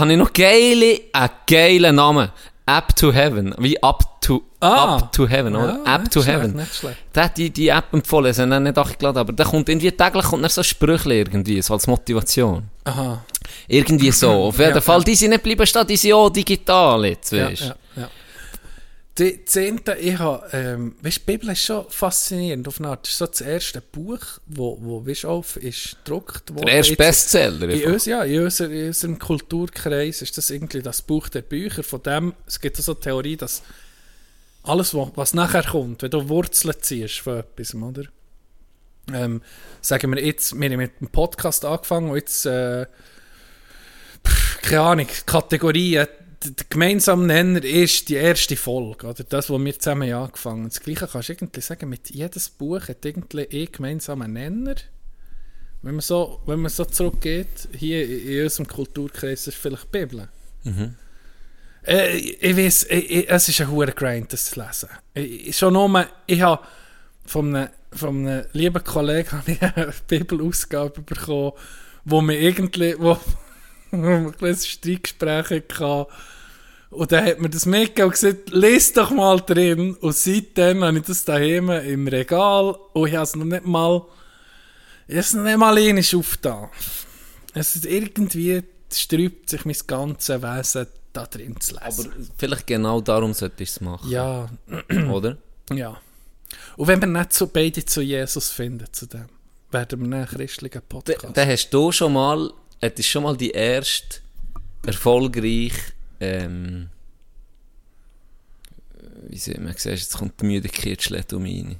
Habe 0.00 0.12
ich 0.12 0.18
noch 0.18 0.32
geile, 0.32 1.00
einen 1.12 1.30
geilen 1.48 1.96
Namen. 1.96 2.28
App 2.68 2.96
to 2.96 3.12
Heaven. 3.12 3.54
Wie 3.58 3.80
Up 3.82 4.20
to, 4.20 4.42
Ah. 4.60 4.96
Up 4.96 5.12
to 5.12 5.28
Heaven, 5.28 5.54
oder? 5.54 5.78
Ja, 5.84 5.94
App 5.94 6.00
nicht 6.02 6.12
to 6.14 6.22
schlecht, 6.22 6.38
Heaven. 6.38 6.56
nicht 6.56 6.74
schlecht. 6.74 6.96
Der 7.14 7.24
hat 7.24 7.36
die, 7.36 7.50
die 7.50 7.68
App 7.68 7.92
empfohlen, 7.92 8.32
sie 8.32 8.42
haben 8.42 8.62
nicht 8.64 8.76
angeladen, 8.76 9.18
aber 9.18 9.32
der 9.32 9.46
kommt 9.46 9.68
irgendwie 9.68 9.92
täglich 9.92 10.24
kommt 10.24 10.42
er 10.42 10.48
so 10.48 10.62
Sprüche 10.64 11.14
irgendwie, 11.14 11.62
so 11.62 11.74
als 11.74 11.86
Motivation. 11.86 12.64
Aha. 12.84 13.24
Irgendwie 13.68 14.10
so. 14.10 14.30
Auf 14.30 14.58
jeden 14.58 14.74
Ja, 14.74 14.80
Fall, 14.80 14.98
ja. 14.98 15.04
die 15.04 15.14
sind 15.14 15.30
nicht 15.30 15.42
bleiben 15.44 15.64
stehen, 15.66 15.86
die 15.86 15.96
sind 15.96 16.12
auch 16.14 16.28
digital 16.30 17.04
jetzt, 17.06 17.32
weißt 17.32 17.62
ja. 17.66 17.74
Die 19.18 19.46
Zehnte, 19.46 19.94
ich 19.94 20.18
habe, 20.18 20.46
ähm, 20.52 20.94
weißt, 21.00 21.16
die 21.18 21.24
Bibel 21.24 21.48
ist 21.48 21.62
schon 21.62 21.86
faszinierend 21.88 22.68
auf 22.68 22.78
eine 22.78 22.88
Art. 22.88 23.04
Das 23.04 23.12
ist 23.12 23.18
so 23.18 23.26
das 23.26 23.40
erste 23.40 23.80
Buch, 23.80 24.20
wo, 24.46 24.76
wo 24.82 25.06
weißt, 25.06 25.24
auf 25.24 25.56
ist 25.56 25.96
gedruckt 26.04 26.52
worden. 26.52 26.66
Der 26.66 26.74
erste 26.74 26.96
Bestseller. 26.96 27.68
In, 27.70 27.92
uns, 27.92 28.04
ja, 28.04 28.24
in, 28.24 28.42
unser, 28.42 28.70
in 28.70 28.88
unserem 28.88 29.18
Kulturkreis 29.18 30.20
ist 30.20 30.36
das 30.36 30.50
irgendwie 30.50 30.82
das 30.82 31.00
Buch 31.00 31.30
der 31.30 31.40
Bücher. 31.40 31.82
Von 31.82 32.02
dem, 32.02 32.34
es 32.46 32.60
gibt 32.60 32.76
so 32.76 32.92
eine 32.92 33.00
Theorie, 33.00 33.38
dass 33.38 33.62
alles, 34.64 34.92
was, 34.94 35.32
nachher 35.32 35.62
kommt, 35.62 36.02
wenn 36.02 36.10
du 36.10 36.28
Wurzeln 36.28 36.74
ziehst 36.78 37.20
von 37.20 37.38
etwas, 37.38 37.74
oder? 37.74 38.02
Ähm, 39.14 39.40
sagen 39.80 40.14
wir 40.14 40.22
jetzt, 40.22 40.58
wir 40.58 40.68
haben 40.68 40.76
mit 40.76 41.00
dem 41.00 41.08
Podcast 41.08 41.64
angefangen 41.64 42.10
und 42.10 42.16
jetzt, 42.16 42.44
äh, 42.44 42.86
pff, 44.26 44.60
keine 44.62 44.80
Ahnung, 44.80 45.06
Kategorien, 45.24 46.06
der, 46.52 46.66
gemeinsame 46.68 47.26
Nenner 47.26 47.64
ist 47.64 48.08
die 48.08 48.14
erste 48.14 48.56
Folge, 48.56 49.06
oder 49.06 49.24
das, 49.24 49.50
was 49.50 49.60
wir 49.64 49.78
zusammen 49.78 50.12
angefangen 50.12 50.62
haben. 50.62 50.68
Das 50.68 50.80
Gleiche 50.80 51.06
kannst 51.06 51.28
du 51.28 51.32
irgendwie 51.32 51.60
sagen, 51.60 51.88
mit 51.88 52.10
jedes 52.10 52.48
Buch 52.50 52.88
hat 52.88 53.04
irgendwie 53.04 53.48
einen 53.50 53.72
gemeinsamen 53.72 54.32
Nenner. 54.32 54.74
Wenn 55.82 55.94
man 55.94 56.00
so, 56.00 56.40
wenn 56.46 56.60
man 56.60 56.70
so 56.70 56.84
zurückgeht, 56.84 57.68
hier 57.76 58.04
in 58.08 58.42
unserem 58.44 58.66
Kulturkreis 58.66 59.46
ist 59.46 59.56
vielleicht 59.56 59.84
die 59.84 59.98
Bibel. 59.98 60.28
Äh, 61.86 62.16
ich 62.16 62.56
weiß, 62.56 62.86
ich, 62.90 63.10
ich, 63.10 63.30
es 63.30 63.48
ist 63.48 63.60
ein 63.60 63.70
hoher 63.70 63.86
Grind, 63.88 64.32
das 64.32 64.46
zu 64.46 64.60
lesen. 64.60 64.88
Ich, 65.14 65.48
ich- 65.48 65.56
schon 65.56 65.74
nur, 65.74 66.06
ich 66.26 66.40
habe 66.40 66.64
von 67.24 67.54
einem, 67.54 67.68
von 67.92 68.26
einem 68.26 68.44
lieben 68.52 68.82
Kollegen 68.82 69.30
habe 69.32 69.52
ich 69.52 69.62
eine 69.62 69.92
Bibelausgabe 70.08 71.02
bekommen, 71.02 71.52
wo 72.04 72.20
mir 72.20 72.38
irgendwie, 72.40 72.94
wo, 72.98 73.18
wir 73.92 74.34
ein 74.40 74.56
Streitgespräch 74.56 75.50
hatten. 75.50 76.06
Und 76.96 77.12
dann 77.12 77.24
hat 77.26 77.40
mir 77.40 77.50
das 77.50 77.66
mitgegeben 77.66 78.04
und 78.06 78.12
gesagt, 78.12 78.50
lest 78.50 78.96
doch 78.96 79.10
mal 79.10 79.38
drin. 79.40 79.94
Und 79.96 80.14
seitdem 80.16 80.82
habe 80.82 80.98
ich 80.98 81.04
das 81.04 81.24
daheim 81.24 81.68
im 81.70 82.08
Regal 82.08 82.74
und 82.94 83.08
ich 83.08 83.14
habe 83.14 83.24
es 83.24 83.36
noch 83.36 83.44
nicht 83.44 83.66
mal, 83.66 84.02
ich 85.06 85.14
habe 85.14 85.20
es 85.20 85.34
noch 85.34 85.42
nicht 85.44 85.58
mal 85.58 85.76
einmal 85.76 86.00
aufgetan. 86.00 86.68
Es 87.54 87.76
ist 87.76 87.84
irgendwie 87.86 88.62
sträubt 88.92 89.48
sich 89.50 89.64
mein 89.64 89.76
ganzes 89.86 90.42
Wesen 90.42 90.86
da 91.12 91.26
drin 91.26 91.56
zu 91.60 91.76
Aber 91.76 91.86
lesen. 91.88 92.30
vielleicht 92.38 92.66
genau 92.66 93.00
darum 93.00 93.34
sollte 93.34 93.62
ich 93.62 93.70
es 93.70 93.80
machen. 93.80 94.08
ja, 94.10 94.48
Oder? 95.10 95.36
ja. 95.72 96.00
Und 96.76 96.88
wenn 96.88 97.00
wir 97.00 97.08
nicht 97.08 97.32
so 97.32 97.46
beide 97.48 97.84
zu 97.84 98.00
Jesus 98.00 98.50
finden, 98.50 98.86
zu 98.92 99.06
dem, 99.06 99.26
werden 99.70 100.08
wir 100.10 100.16
einen 100.18 100.26
christlichen 100.26 100.80
Dann 100.80 100.88
Podcast. 100.88 101.36
da 101.36 101.44
hast 101.44 101.70
du 101.70 101.90
schon 101.92 102.12
mal, 102.12 102.52
hättest 102.80 103.08
schon 103.08 103.24
mal 103.24 103.36
die 103.36 103.50
erste 103.50 104.20
erfolgreiche, 104.86 105.74
ähm, 106.20 106.88
wie 109.28 109.38
sieht 109.38 109.58
man, 109.58 109.72
siehst, 109.72 109.86
jetzt 109.86 110.16
kommt 110.16 110.40
die 110.40 110.46
Müdigkeit 110.46 111.02
schlägt 111.02 111.32
um 111.32 111.44
rein. 111.44 111.76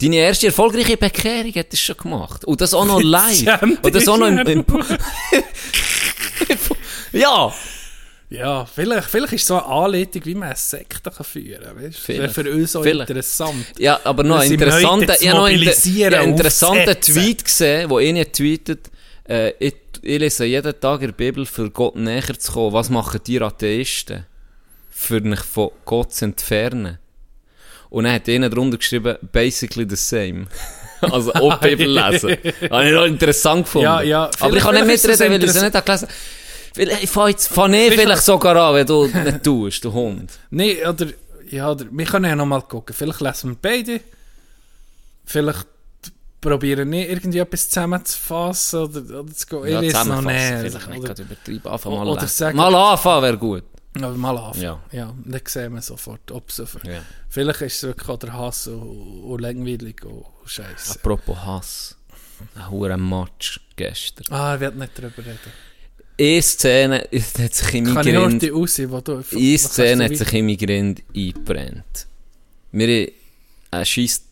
Deine 0.00 0.16
erste 0.16 0.46
erfolgreiche 0.48 0.96
Bekehrung 0.96 1.52
hättest 1.52 1.82
du 1.82 1.94
schon 1.94 1.96
gemacht. 1.96 2.44
Und 2.44 2.60
das 2.60 2.74
auch 2.74 2.84
noch 2.84 3.00
live. 3.00 3.62
Und 3.82 3.94
das 3.94 4.08
auch 4.08 4.18
noch 4.18 4.26
im, 4.26 4.38
im 4.38 4.64
Ja! 7.12 7.54
Ja, 8.30 8.66
vielleicht, 8.66 9.08
vielleicht 9.08 9.34
ist 9.34 9.42
es 9.42 9.48
so 9.48 9.54
eine 9.54 9.66
Anleitung, 9.66 10.24
wie 10.24 10.34
man 10.34 10.48
eine 10.48 10.56
Sekte 10.56 11.10
kann 11.10 11.24
führen 11.24 11.62
kann. 11.62 11.76
Das 11.76 12.08
wäre 12.08 12.28
Vielleicht. 12.28 12.34
für 12.34 12.50
uns 12.50 12.74
auch 12.74 12.82
Vielleicht. 12.82 13.10
interessant. 13.10 13.66
Ja, 13.78 14.00
aber 14.02 14.24
noch 14.24 14.38
ein 14.38 14.50
interessanter, 14.50 15.20
ich 15.20 15.28
habe 15.28 15.38
noch 15.38 15.46
einen 15.46 15.62
ja, 15.62 16.22
interessanten. 16.22 17.00
Tweet 17.00 17.44
gesehen, 17.44 17.90
wo 17.90 17.98
einer 17.98 18.30
tweetet, 18.30 18.90
äh, 19.28 19.52
ich, 19.58 19.74
ich 20.02 20.18
lese 20.18 20.44
jeden 20.44 20.78
Tag 20.80 21.00
in 21.00 21.08
der 21.08 21.14
Bibel, 21.14 21.46
für 21.46 21.70
Gott 21.70 21.96
näher 21.96 22.38
zu 22.38 22.52
kommen. 22.52 22.72
Was 22.72 22.90
machen 22.90 23.20
die 23.26 23.40
Atheisten? 23.40 24.26
Für 24.90 25.20
mich 25.20 25.40
von 25.40 25.70
Gott 25.84 26.12
zu 26.12 26.26
entfernen. 26.26 26.98
Und 27.90 28.04
dann 28.04 28.14
hat 28.14 28.28
einer 28.28 28.50
drunter 28.50 28.78
geschrieben, 28.78 29.16
basically 29.32 29.86
the 29.88 29.96
same. 29.96 30.46
also 31.00 31.32
auch 31.34 31.60
die 31.60 31.68
Bibel 31.76 31.88
lesen. 31.92 32.36
Habe 32.70 32.86
ich 32.86 32.92
noch 32.92 33.04
interessant 33.04 33.64
gefunden. 33.64 33.84
Ja, 33.84 34.02
ja, 34.02 34.30
Aber 34.40 34.56
ich 34.56 34.62
kann 34.62 34.74
nicht 34.74 34.86
mitreden, 34.86 35.30
weil 35.30 35.44
ich 35.44 35.50
interess- 35.50 35.62
nicht 35.62 35.84
gelesen 35.84 36.08
habe. 36.76 37.02
Ich 37.02 37.10
fange 37.10 37.30
jetzt 37.30 37.46
fang 37.48 37.72
ich 37.72 37.94
vielleicht 37.94 38.24
sogar 38.24 38.56
an, 38.56 38.74
wenn 38.74 38.86
du 38.86 39.06
nicht 39.06 39.44
tust, 39.44 39.84
du 39.84 39.92
Hund. 39.92 40.32
Nein, 40.50 40.78
oder, 40.88 41.06
ja, 41.48 41.70
oder, 41.70 41.84
wir 41.88 42.04
können 42.04 42.24
ja 42.24 42.34
noch 42.34 42.46
mal 42.46 42.62
gucken. 42.62 42.94
Vielleicht 42.96 43.20
lesen 43.20 43.50
wir 43.50 43.56
beide. 43.62 44.00
Vielleicht 45.24 45.66
probieren 46.44 46.90
wir 46.92 47.08
irgendwie 47.08 47.38
etwas 47.38 47.68
zusammenzufassen 47.68 48.80
oder, 48.80 49.20
oder 49.20 49.32
zu 49.32 49.46
gehen. 49.46 49.82
Ich 49.82 49.94
weiß 49.94 50.04
noch 50.06 50.20
nicht. 50.22 50.36
Vielleicht 50.40 50.88
nicht 50.90 50.98
Oder, 51.00 51.18
übertrieben. 51.18 51.66
Anfangen 51.68 51.96
mal 51.96 52.08
oder 52.08 52.26
sagen- 52.28 52.56
Mal 52.56 52.74
anfangen 52.74 53.22
wäre 53.22 53.38
gut. 53.38 53.64
oder 53.96 54.10
mal 54.10 54.36
anfangen. 54.36 54.62
Ja. 54.62 54.80
Ja. 54.92 55.14
dann 55.24 55.40
sehen 55.46 55.74
wir 55.74 55.82
sofort, 55.82 56.30
ob 56.30 56.50
es 56.50 56.58
Ja. 56.58 57.00
Vielleicht 57.30 57.60
ist 57.62 57.76
es 57.76 57.82
wirklich 57.84 58.08
auch 58.08 58.18
der 58.18 58.32
Hass 58.34 58.66
und, 58.66 58.80
und 59.24 59.40
langweilig 59.40 60.04
und 60.04 60.24
Scheiße. 60.44 60.96
Apropos 60.96 61.36
Hass. 61.36 61.96
Ein 62.56 62.70
hoher 62.70 62.96
Match 62.96 63.60
gestern. 63.76 64.26
Ah, 64.30 64.54
ich 64.54 64.60
werde 64.60 64.78
nicht 64.78 64.92
darüber 64.98 65.18
reden. 65.18 65.38
Eine 66.20 66.42
Szene 66.42 67.08
hat 67.38 67.54
sich 67.54 67.74
in 67.74 67.92
Kann 67.92 68.06
ich 68.06 68.14
nur 68.14 68.28
die 68.30 68.48
raus, 68.50 68.78
wo 68.86 69.00
du... 69.00 69.24
eine 69.32 69.58
Szene 69.58 70.04
hat 70.04 70.16
sich 70.16 70.32
in 70.32 70.46
mein 70.46 70.56
Grind 70.56 71.02
eingebrennt. 71.16 72.06
Wir 72.70 72.86
haben 72.86 73.12
einen 73.72 73.84
scheiss, 73.86 74.22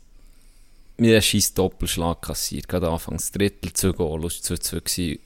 wir 1.03 1.11
haben 1.11 1.15
einen 1.15 1.23
scheiss 1.23 1.55
Doppelschlag 1.55 2.23
kassiert. 2.23 2.69
Gerade 2.69 2.89
anfangs 2.89 3.31
Drittel 3.33 3.73
zu 3.73 3.93
Goal, 3.93 4.23
das 4.23 4.49
war 4.51 4.57
2-2 4.57 4.81
gewesen. 4.81 5.19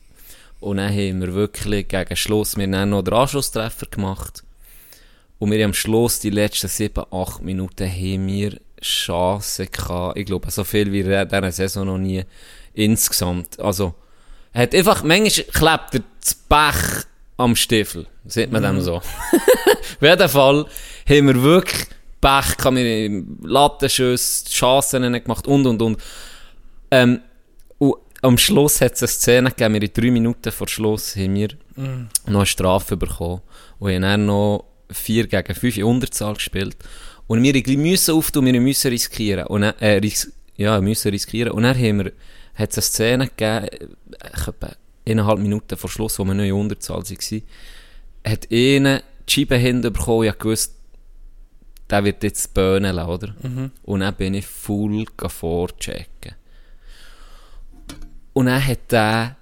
Und 0.61 0.79
dann 0.79 0.91
haben 0.91 1.21
wir 1.21 1.35
wirklich 1.35 1.89
gegen 1.89 2.17
Schluss, 2.17 2.57
wir 2.57 2.67
haben 2.67 2.91
noch 2.91 3.03
den 3.03 3.15
Anschlusstreffer 3.15 3.87
gemacht. 3.87 4.43
Und 5.39 5.51
wir 5.51 5.59
haben 5.59 5.71
am 5.71 5.75
Schluss, 5.75 6.19
die 6.19 6.31
letzten 6.31 6.69
7, 6.69 7.05
8 7.11 7.43
Minuten, 7.43 7.87
haben 7.87 8.27
wir 8.27 8.59
Chancen 8.83 9.69
gehabt. 9.71 10.19
Ich 10.19 10.27
glaube, 10.27 10.51
so 10.51 10.65
viel 10.65 10.93
wie 10.93 11.01
in 11.01 11.29
dieser 11.29 11.53
Saison 11.53 11.87
noch 11.87 11.99
nie 11.99 12.25
insgesamt. 12.73 13.61
Also, 13.61 13.95
er 14.53 14.63
hat 14.63 14.75
einfach, 14.75 15.03
manchmal 15.03 15.47
klebt 15.47 15.95
er 15.95 16.03
das 16.21 16.35
Pech 16.35 17.05
am 17.37 17.55
Stiefel. 17.55 18.07
Sieht 18.25 18.51
man 18.51 18.63
dem 18.63 18.81
so. 18.81 18.97
Auf 18.97 19.05
jeden 20.01 20.29
Fall 20.29 20.67
haben 21.09 21.27
wir 21.27 21.43
wirklich 21.43 21.87
Pech 22.27 22.57
gehabt. 22.57 22.77
Wir 22.77 23.05
haben 23.05 23.39
Lattenschüsse, 23.43 24.51
Chancen 24.51 25.11
nicht 25.13 25.25
gemacht 25.25 25.47
und, 25.47 25.67
und, 25.67 25.81
und. 25.81 26.03
Ähm, 26.91 27.21
und 27.79 27.95
am 28.23 28.37
Schluss 28.37 28.81
hat 28.81 28.95
es 28.95 29.03
eine 29.03 29.09
Szene 29.09 29.51
gegeben, 29.51 29.75
wir 29.75 29.83
in 29.83 29.93
drei 29.93 30.11
Minuten 30.11 30.51
vor 30.51 30.67
Schluss 30.67 31.15
haben 31.15 31.35
wir 31.35 31.49
noch 32.27 32.41
eine 32.41 32.47
Strafe 32.47 32.97
bekommen. 32.97 33.43
Und 33.79 33.93
haben 33.93 34.03
dann 34.03 34.27
noch 34.27 34.65
4 34.91 35.29
gegen 35.29 35.55
5 35.55 35.77
in 35.77 35.85
Unterzahl 35.85 36.35
gespielt. 36.35 36.77
Und 37.29 37.43
wir 37.43 37.79
müssen 37.79 38.15
auftun, 38.15 38.47
wir 38.47 38.61
müssen 38.61 38.89
riskieren. 38.89 39.47
Und 39.47 39.63
dann, 39.63 39.79
äh, 39.79 39.99
ris 39.99 40.33
ja, 40.57 40.81
müssen 40.81 41.11
riskieren. 41.11 41.53
Und 41.53 41.63
dann 41.63 41.77
haben 41.77 42.05
wir, 42.05 42.13
hat 42.55 42.71
es 42.71 42.79
eine 42.79 42.83
Szene 42.83 43.27
gegeben, 43.29 43.69
äh, 43.69 44.49
etwa 44.49 44.75
eineinhalb 45.07 45.39
Minuten 45.39 45.77
vor 45.77 45.91
Schluss, 45.91 46.19
wo 46.19 46.25
wir 46.25 46.35
noch 46.35 46.43
in 46.43 46.53
Unterzahl 46.53 47.03
waren, 47.03 47.43
hat 48.27 48.49
einer 48.51 49.03
die 49.29 49.33
Scheibe 49.33 49.57
hinten 49.57 49.93
bekommen, 49.93 50.27
ich 50.27 50.39
gewusst, 50.39 50.76
der 51.91 52.05
wird 52.05 52.23
jetzt 52.23 52.53
böhnen, 52.55 52.99
oder? 52.99 53.35
Und 53.85 54.01
dann 54.01 54.15
bin 54.15 54.35
ich 54.35 54.47
full 54.47 55.05
vorchecken. 55.29 56.35
Und 58.33 58.47
dann 58.47 58.65
hat 58.67 58.93
er 58.93 59.37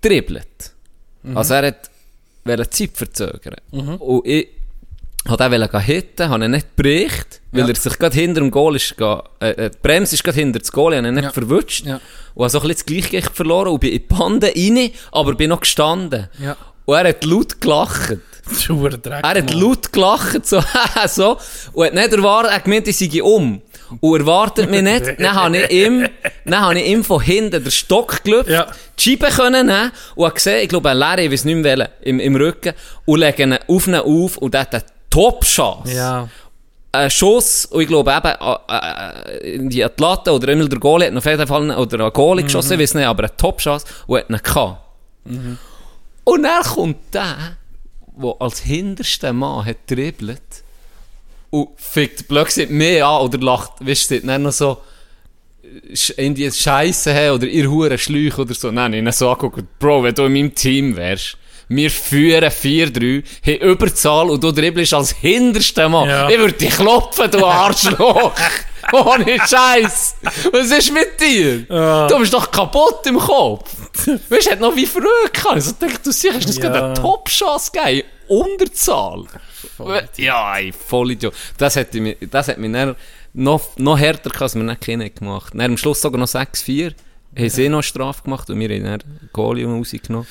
dribbelt. 0.00 0.72
Also 1.34 1.54
er 1.54 1.66
hat 1.68 1.90
wollte 2.44 2.70
Zeit 2.70 2.96
verzögern. 2.96 3.56
Und 3.70 4.26
ich 4.26 4.48
hat 5.26 5.40
wollte 5.50 5.80
hitten, 5.80 6.28
habe 6.30 6.44
ihn 6.46 6.52
nicht 6.52 6.74
bericht, 6.76 7.40
weil 7.52 7.62
Ja. 7.62 7.68
er 7.68 7.74
sich 7.74 7.98
gerade 7.98 8.14
hinter 8.14 8.40
dem 8.40 8.50
Goal 8.50 8.76
ist, 8.76 8.94
äh, 9.40 9.50
äh, 9.50 9.70
die 9.70 9.76
Bremse 9.82 10.14
ist 10.14 10.24
gerade 10.24 10.38
hinter 10.38 10.58
das 10.60 10.72
Goal, 10.72 10.92
ich 10.92 10.98
habe 10.98 11.08
ihn 11.08 11.14
nicht 11.14 11.24
Ja. 11.24 11.32
verwutscht. 11.32 11.84
Ja. 11.84 12.00
Und 12.34 12.44
habe 12.44 12.50
so 12.50 12.58
ein 12.60 12.68
bisschen 12.68 12.76
das 12.76 12.86
Gleichgewicht 12.86 13.36
verloren 13.36 13.68
und 13.68 13.80
bin 13.80 13.92
in 13.92 13.98
die 13.98 14.06
Bande 14.14 14.52
rein, 14.56 14.90
aber 15.12 15.34
bin 15.34 15.50
noch 15.50 15.60
gestanden. 15.60 16.28
Ja. 16.38 16.56
Und 16.86 16.94
er 16.96 17.08
hat 17.08 17.24
laut 17.24 17.60
gelacht. 17.60 18.18
Er 19.22 19.42
hat 19.42 19.54
laut 19.54 19.92
gelacht, 19.92 20.46
so, 20.46 20.62
so. 21.08 21.36
Und 21.72 21.86
hat 21.86 21.94
nicht 21.94 22.12
erwartet, 22.12 22.52
er 22.52 22.60
gemeint, 22.60 22.88
ich 22.88 22.96
sei 22.98 23.22
um. 23.22 23.60
Und 24.00 24.20
erwartet 24.20 24.70
mich 24.70 24.82
nicht. 24.82 25.18
Dann 25.18 25.34
habe 25.34 25.56
ich 25.56 25.70
ihm, 25.70 26.06
dann 26.44 26.60
habe 26.60 26.78
ich 26.78 26.86
ihm 26.86 27.02
von 27.04 27.20
hinten 27.22 27.62
den 27.64 27.70
Stock 27.70 28.22
gelöpft, 28.22 28.50
Ja. 28.50 28.66
die 28.98 29.02
Scheibe 29.16 29.28
können 29.28 29.66
nehmen 29.66 29.92
und 30.14 30.24
habe 30.26 30.34
gesehen, 30.34 30.62
ich 30.62 30.68
glaube, 30.68 30.90
ein 30.90 30.98
Larry, 30.98 31.24
ich 31.26 31.32
weiß 31.32 31.44
nicht 31.46 31.56
mehr 31.56 31.78
welchen, 31.78 31.92
im, 32.02 32.20
im 32.20 32.36
Rücken, 32.36 32.74
und 33.06 33.20
lege 33.20 33.42
ihn 33.44 33.58
auf 33.66 33.86
ihn 33.86 33.94
auf 33.94 34.36
und 34.38 34.52
der 34.52 34.60
hat 34.62 34.74
einen 34.74 34.84
Top-Chance. 35.08 35.92
Ja. 35.94 36.28
Ein 36.92 37.10
Schuss, 37.10 37.64
und 37.66 37.80
ich 37.82 37.88
glaube 37.88 38.10
eben, 38.12 38.28
äh, 38.28 39.38
äh, 39.42 39.54
in 39.54 39.68
die 39.70 39.86
Latte 39.96 40.32
oder 40.32 40.48
immer 40.48 40.68
der 40.68 40.78
Goalie 40.78 41.06
hat 41.06 41.14
noch 41.14 41.24
jeden 41.24 41.46
Fall, 41.46 41.70
oder 41.70 42.04
ein 42.06 42.12
Goalie 42.12 42.44
geschossen, 42.44 42.74
ich 42.74 42.80
weiß 42.80 42.94
nicht, 42.94 43.06
aber 43.06 43.24
eine 43.24 43.36
Top-Chance, 43.36 43.86
und 44.06 44.18
hat 44.18 44.28
ihn 44.30 44.36
gehabt. 44.42 44.78
Und 46.24 46.42
dann 46.42 46.62
kommt 46.62 46.96
der, 47.14 47.36
der 48.22 48.34
als 48.40 48.60
hinterster 48.60 49.32
Mann 49.32 49.64
hat 49.64 49.76
dribbelt 49.86 50.64
und 51.50 51.68
fickt 51.76 52.28
plötzlich 52.28 52.68
mehr 52.68 53.06
an 53.06 53.22
oder 53.22 53.38
lacht, 53.38 53.72
weißt 53.80 54.10
du, 54.10 54.20
dann 54.20 54.42
noch 54.42 54.52
so 54.52 54.78
in 56.16 56.34
die 56.34 56.50
Scheiße 56.50 57.14
haben 57.14 57.34
oder 57.36 57.46
ihr 57.46 57.70
hure 57.70 57.98
Schläuch 57.98 58.38
oder 58.38 58.54
so. 58.54 58.70
Nein, 58.70 58.94
ich 58.94 59.00
habe 59.00 59.12
so 59.12 59.30
angeguckt, 59.30 59.78
Bro, 59.78 60.02
wenn 60.02 60.14
du 60.14 60.24
in 60.24 60.32
meinem 60.32 60.54
Team 60.54 60.96
wärst, 60.96 61.36
wir 61.68 61.90
führen 61.90 62.50
4-3, 62.50 63.22
haben 63.46 63.70
Überzahl 63.70 64.30
und 64.30 64.42
du 64.42 64.52
dribbelst 64.52 64.94
als 64.94 65.12
hinterster 65.12 65.88
Mann. 65.88 66.08
Ja. 66.08 66.28
Ich 66.28 66.38
würde 66.38 66.54
dich 66.54 66.70
klopfen, 66.70 67.30
du 67.30 67.44
Arschloch! 67.44 68.32
Ohne 68.92 69.38
Scheiß! 69.46 70.16
Was 70.52 70.70
ist 70.70 70.92
mit 70.92 71.20
dir? 71.20 71.60
Du 72.08 72.18
bist 72.18 72.32
doch 72.32 72.50
kaputt 72.50 73.06
im 73.06 73.18
Kopf! 73.18 73.70
Weißt 74.28 74.46
du, 74.46 74.50
hat 74.52 74.60
noch 74.60 74.74
wie 74.76 74.86
früher 74.86 75.28
gehabt. 75.32 75.58
Ich 75.58 75.64
so 75.64 75.72
dachte, 75.78 76.00
du 76.04 76.12
siehst, 76.12 76.36
das 76.36 76.44
ist 76.50 76.56
Ja. 76.58 76.70
gerade 76.70 76.84
eine 76.86 76.94
Top-Chance 76.94 77.70
gegeben. 77.72 78.08
Unterzahl. 78.28 79.24
Ja, 80.16 80.56
ey, 80.56 80.72
voll 80.72 81.12
Idiot. 81.12 81.34
Das 81.56 81.76
hat 81.76 81.92
mich, 81.94 82.16
das 82.30 82.48
hat 82.48 82.58
mich 82.58 82.72
dann 82.72 82.94
noch, 83.34 83.76
noch 83.76 83.98
härter 83.98 84.30
gehabt, 84.30 84.42
als 84.42 84.54
wir 84.54 84.62
nicht 84.62 84.80
kennen 84.80 85.10
gemacht. 85.14 85.52
Dann 85.54 85.72
am 85.72 85.76
Schluss 85.76 86.00
sogar 86.00 86.18
noch 86.20 86.28
6-4. 86.28 86.92
Haben 87.36 87.50
sie 87.50 87.68
noch 87.68 87.82
Strafe 87.82 88.22
gemacht 88.24 88.48
und 88.50 88.58
wir 88.58 88.68
haben 88.74 88.84
dann 88.84 89.02
Goalie 89.32 89.66
rausgenommen. 89.66 90.26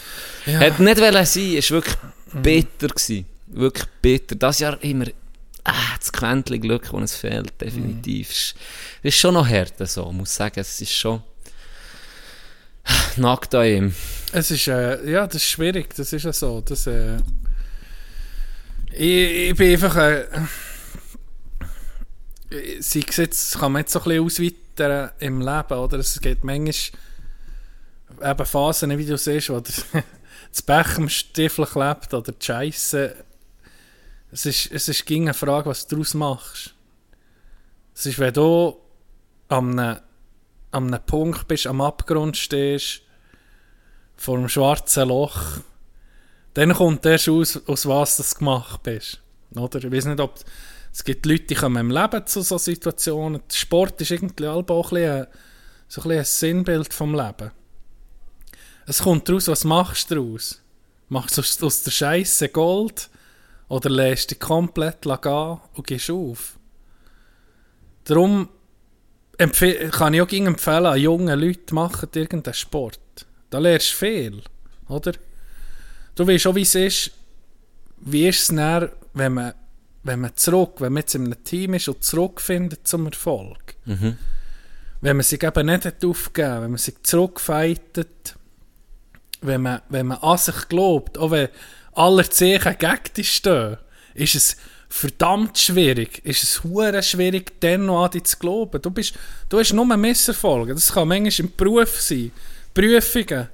Hat 0.46 0.80
nicht 0.80 1.00
wollen 1.00 1.26
sein, 1.26 1.54
ist 1.54 1.72
wirklich 1.72 1.96
bitter 2.34 2.88
gewesen. 2.88 3.26
Wirklich 3.48 3.86
bitter. 4.02 4.36
Das 4.36 4.60
Jahr 4.60 4.78
immer, 4.84 5.06
ah, 5.68 5.96
das 6.00 6.12
Quäntchen 6.12 6.62
Glück, 6.62 6.90
das 6.92 7.12
es 7.12 7.16
fehlt, 7.16 7.60
definitiv. 7.62 8.30
Es 8.30 8.56
ist 9.04 9.18
schon 9.18 9.34
noch 9.34 9.48
härter 9.48 9.86
so, 9.86 10.12
muss 10.12 10.34
sagen. 10.36 10.60
Es 10.60 10.82
ist 10.82 10.94
schon 10.94 11.22
nackt 13.18 13.54
an 13.56 13.66
ihm. 13.66 13.96
Es 14.32 14.52
ist, 14.52 14.68
äh, 14.68 15.10
ja, 15.10 15.28
das 15.28 15.38
ist 15.38 15.50
schwierig, 15.50 15.94
das 15.96 16.14
ist 16.14 16.24
ja 16.24 16.34
so. 16.34 16.62
Das, 16.62 16.88
äh, 16.88 17.18
ich, 18.92 19.50
ich 19.50 19.56
bin 19.56 19.72
einfach, 19.72 19.96
äh, 19.98 20.26
sei 22.80 23.04
es 23.08 23.18
jetzt, 23.18 23.60
kann 23.60 23.72
man 23.72 23.82
jetzt 23.82 23.94
so 23.94 24.00
ein 24.00 24.26
bisschen 24.26 24.26
ausweitern 24.26 25.12
im 25.20 25.42
Leben, 25.42 25.80
oder? 25.80 25.98
Es 26.00 26.20
gibt 26.20 26.44
manchmal 26.44 27.00
eben 28.24 28.46
Phasen, 28.46 28.98
wie 28.98 29.06
du 29.06 29.18
siehst, 29.18 29.50
wo 29.50 29.60
das 30.52 30.62
Becher 30.62 30.98
im 30.98 31.10
Stiefel 31.10 31.66
klebt 31.66 32.14
oder 32.14 32.32
die 32.32 32.46
Scheisse. 32.46 33.16
Es 34.38 34.46
ist, 34.46 34.72
es 34.72 34.88
ist 34.88 35.10
eine 35.10 35.34
Frage, 35.34 35.68
was 35.68 35.88
du 35.88 35.96
daraus 35.96 36.14
machst. 36.14 36.76
Es 37.96 38.06
ist, 38.06 38.20
wenn 38.20 38.36
du 38.36 38.78
an 39.48 39.80
einem, 39.80 40.00
an 40.70 40.94
einem 40.94 41.06
Punkt 41.08 41.48
bist, 41.48 41.66
am 41.66 41.82
Abgrund 41.82 42.38
stehst, 42.38 43.02
vor 44.16 44.38
einem 44.38 44.48
schwarzen 44.48 45.08
Loch, 45.08 45.42
dann 46.54 46.72
kommt 46.72 47.04
erst 47.08 47.30
aus, 47.30 47.60
aus 47.66 47.88
was 47.88 48.18
du 48.18 48.38
gemacht 48.38 48.84
bist. 48.84 49.20
Oder? 49.56 49.84
Ich 49.84 49.92
weiß 49.92 50.06
nicht, 50.06 50.20
ob 50.20 50.36
es 50.94 51.04
gibt 51.04 51.26
Leute, 51.26 51.46
die 51.46 51.56
kommen 51.56 51.78
im 51.78 51.90
Leben 51.90 52.28
zu 52.28 52.44
so 52.44 52.60
Situationen. 52.60 53.42
Der 53.50 53.56
Sport 53.56 54.00
ist 54.02 54.12
irgendwie 54.12 54.46
auch 54.46 54.60
ein 54.60 54.66
bisschen, 54.66 55.26
so 55.88 56.02
ein, 56.02 56.10
bisschen 56.10 56.12
ein 56.12 56.26
Sinnbild 56.26 56.94
vom 56.94 57.16
Leben. 57.16 57.50
Es 58.86 59.02
kommt 59.02 59.28
daraus, 59.28 59.48
was 59.48 59.64
machst 59.64 60.12
du 60.12 60.16
daraus? 60.16 60.62
Machst 61.10 61.60
du 61.60 61.66
aus 61.66 61.82
der 61.82 61.90
Scheiße 61.90 62.50
Gold 62.50 63.10
oder 63.70 63.90
lässt 63.90 64.32
dich 64.32 64.40
komplett 64.40 65.02
gehen 65.02 65.60
und 65.74 65.88
gehst 65.88 66.10
auf? 66.10 66.58
Darum 68.06 68.50
kann 69.38 70.14
ich 70.14 70.22
auch 70.22 70.32
empfehlen, 70.32 70.86
an 70.86 71.00
jungen 71.00 71.40
Leuten, 71.40 71.76
machen 71.76 72.10
irgendeinen 72.14 72.54
Sport. 72.54 73.00
Da 73.50 73.60
lernst 73.60 73.94
du 73.94 73.96
viel, 73.98 74.42
oder? 74.88 75.14
Du 76.16 76.28
weißt 76.28 76.48
auch, 76.48 76.56
wie 76.56 76.62
es 76.64 76.76
ist, 76.76 77.12
wie 77.98 78.28
ist 78.28 78.42
es 78.42 78.48
dann, 78.56 78.90
wenn 79.14 79.34
man, 79.34 79.54
wenn 80.04 80.22
man 80.22 80.36
zurück, 80.36 80.76
wenn 80.80 80.94
man 80.94 81.02
jetzt 81.02 81.16
in 81.16 81.26
einem 81.26 81.44
Team 81.44 81.74
ist 81.76 81.88
und 81.88 82.04
zurückfindet 82.04 82.88
zum 82.88 83.06
Erfolg. 83.06 83.76
Wenn 85.02 85.18
man 85.18 85.24
sich 85.24 85.44
eben 85.44 85.66
nicht 85.66 85.86
hat 85.86 86.04
aufgegeben 86.04 86.62
wenn 86.64 86.72
man 86.72 86.78
sich 86.78 86.96
zurückfightet, 87.04 88.36
wenn 89.42 89.62
man, 89.62 89.82
wenn 89.90 90.08
man 90.08 90.18
an 90.18 90.38
sich 90.38 90.68
glaubt, 90.70 91.18
auch 91.18 91.32
wenn 91.32 91.50
alle 91.98 92.30
Zeichen 92.30 92.78
gegen 92.78 93.14
dich 93.16 93.32
stehen, 93.32 93.78
ist 94.14 94.36
es 94.36 94.58
verdammt 94.90 95.58
schwierig, 95.58 96.22
ist 96.24 96.44
es 96.44 96.64
hure 96.64 97.04
schwierig, 97.04 97.60
dann 97.60 97.88
noch 97.88 98.06
an 98.06 98.12
dich 98.12 98.24
zu 98.24 98.38
glauben. 98.38 98.82
Du, 98.82 98.90
bist, 98.90 99.14
du 99.50 99.60
hast 99.60 99.74
nur 99.74 99.86
Misserfolge. 99.98 100.74
Das 100.74 100.94
kann 100.94 101.08
manchmal 101.08 101.48
im 101.48 101.56
Beruf 101.56 102.00
sein. 102.02 102.32
Prüfungen. 102.74 103.50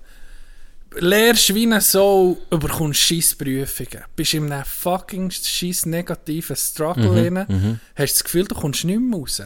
Lehrst 0.96 1.56
wie 1.56 1.66
eine 1.66 1.82
Sau, 1.82 2.38
überkommst 2.52 3.00
scheiß 3.00 3.36
Prüfungen. 3.36 4.04
Bist 4.16 4.36
in 4.36 4.52
einem 4.52 4.64
fucking 4.64 5.32
scheiß 5.32 5.88
negativen 5.88 6.56
Struggle 6.56 7.08
drin, 7.08 7.80
hast 7.96 8.14
das 8.14 8.24
Gefühl, 8.24 8.46
du 8.46 8.54
kommst 8.54 8.84
nicht 8.84 9.00
mehr 9.00 9.20
raus. 9.20 9.42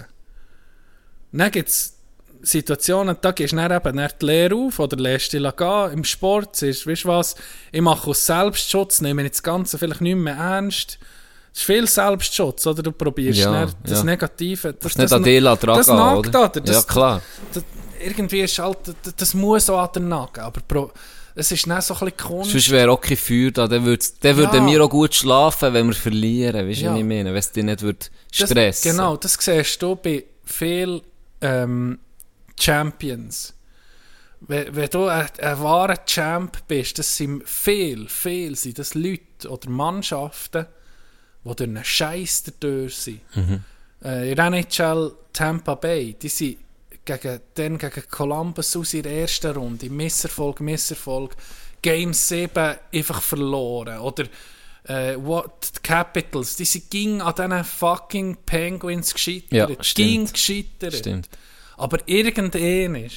Dann 1.32 1.52
gibt 1.52 1.70
es 1.70 1.97
Situationen, 2.42 3.18
da 3.22 3.32
gehst 3.32 3.54
du 3.54 3.58
dann 3.58 3.72
eben 3.72 3.98
dann 3.98 4.10
die 4.22 4.26
Lehre 4.26 4.56
auf 4.56 4.80
oder 4.80 4.98
lässt 4.98 5.34
dich 5.34 5.42
gehen. 5.56 5.92
Im 5.94 6.04
Sport 6.04 6.62
du, 6.62 6.68
weißt 6.68 7.04
du 7.04 7.08
was, 7.08 7.36
ich 7.72 7.82
mache 7.82 8.10
aus 8.10 8.26
Selbstschutz, 8.26 9.02
nehme 9.02 9.24
ich 9.24 9.32
das 9.32 9.44
Ganze 9.44 9.78
vielleicht 9.78 10.02
nicht 10.02 10.16
mehr 10.16 10.36
ernst. 10.36 11.00
Es 11.54 11.60
ist 11.62 11.66
viel 11.66 11.88
Selbstschutz, 11.88 12.68
oder? 12.68 12.84
Du 12.84 12.92
probierst 12.92 13.40
Ja, 13.40 13.52
dann 13.52 13.74
das 13.84 14.00
ja. 14.00 14.04
Negative. 14.04 14.74
Das, 14.74 14.98
Nicht 14.98 15.12
an 15.12 15.24
dir 15.24 15.42
dran 15.42 15.78
das 15.78 15.88
nagt 15.88 16.36
an 16.36 16.52
dir. 16.52 16.62
Das, 16.62 16.76
ja, 16.76 16.82
klar. 16.84 17.22
Das, 17.54 17.64
irgendwie 18.00 18.42
ist 18.42 18.60
halt, 18.60 18.78
das, 19.04 19.16
das 19.16 19.34
muss 19.34 19.70
auch 19.70 19.80
an 19.80 19.90
dir 19.94 20.00
nagen, 20.02 20.40
aber 20.42 20.62
pro, 20.68 20.92
es 21.34 21.52
ist 21.52 21.68
dann 21.68 21.82
so 21.82 21.94
ein 21.96 22.00
bisschen 22.00 22.18
Kunst. 22.18 22.52
Sonst 22.52 22.70
wäre 22.72 22.92
auch 22.92 23.02
kein 23.02 23.18
Feuer 23.18 23.52
da. 23.52 23.68
Dann, 23.68 23.86
dann 23.86 23.98
Ja. 24.22 24.38
würden 24.38 24.68
wir 24.68 24.84
auch 24.84 24.90
gut 24.90 25.16
schlafen, 25.16 25.74
wenn 25.74 25.88
wir 25.88 25.94
verlieren. 25.96 26.68
Weißt 26.68 26.82
du, 26.82 26.86
Ja. 26.86 26.92
was 26.94 27.00
ich 27.00 27.06
meine? 27.06 27.30
Wenn 27.32 27.38
es 27.38 27.52
dich 27.52 27.64
nicht 27.64 27.82
würd 27.82 28.12
Das- 28.38 28.50
stressen 28.50 28.92
Genau, 28.92 29.18
das 29.18 29.38
siehst 29.40 29.82
du 29.82 29.96
bei 29.96 30.26
vielen 30.44 31.02
ähm, 31.42 32.00
Champions. 32.60 33.54
Wenn, 34.42 34.76
wenn 34.76 34.90
du 34.90 35.08
ein, 35.08 35.28
ein 35.42 35.60
wahrer 35.60 36.06
Champ 36.06 36.68
bist, 36.68 37.00
das 37.00 37.18
sind 37.18 37.48
viel, 37.48 38.08
viel 38.08 38.56
sind 38.56 38.78
das 38.80 38.94
Leute 38.94 39.50
oder 39.50 39.70
Mannschaften, 39.70 40.68
die 41.44 41.56
durch 41.56 41.70
einen 41.70 41.84
Scheiß 41.84 42.44
dadurch 42.44 42.96
sind. 42.96 43.22
Äh, 44.04 44.32
in 44.32 44.38
NHL 44.38 45.12
Tampa 45.34 45.76
Bay, 45.76 46.14
die 46.14 46.30
sind 46.30 46.58
gegen, 47.04 47.40
dann 47.56 47.78
gegen 47.78 48.04
Columbus 48.10 48.76
aus 48.76 48.94
in 48.94 49.04
der 49.04 49.22
ersten 49.22 49.56
Runde, 49.56 49.90
Misserfolg, 49.90 50.60
Misserfolg, 50.60 51.36
Game 51.82 52.14
7 52.14 52.76
einfach 52.94 53.22
verloren. 53.22 54.00
Oder 54.00 54.26
äh, 54.84 55.16
what, 55.18 55.72
die 55.76 55.80
Capitals, 55.82 56.56
die 56.56 56.66
sind 56.66 56.92
ging 56.92 57.22
an 57.22 57.34
diesen 57.34 57.64
fucking 57.64 58.38
Penguins 58.46 59.14
gescheitert. 59.14 59.52
Ja, 59.52 59.68
ging 59.96 60.32
gescheitert. 60.32 60.96
Stimmt. 60.96 61.30
Aber 61.78 62.00
irgendein 62.08 63.10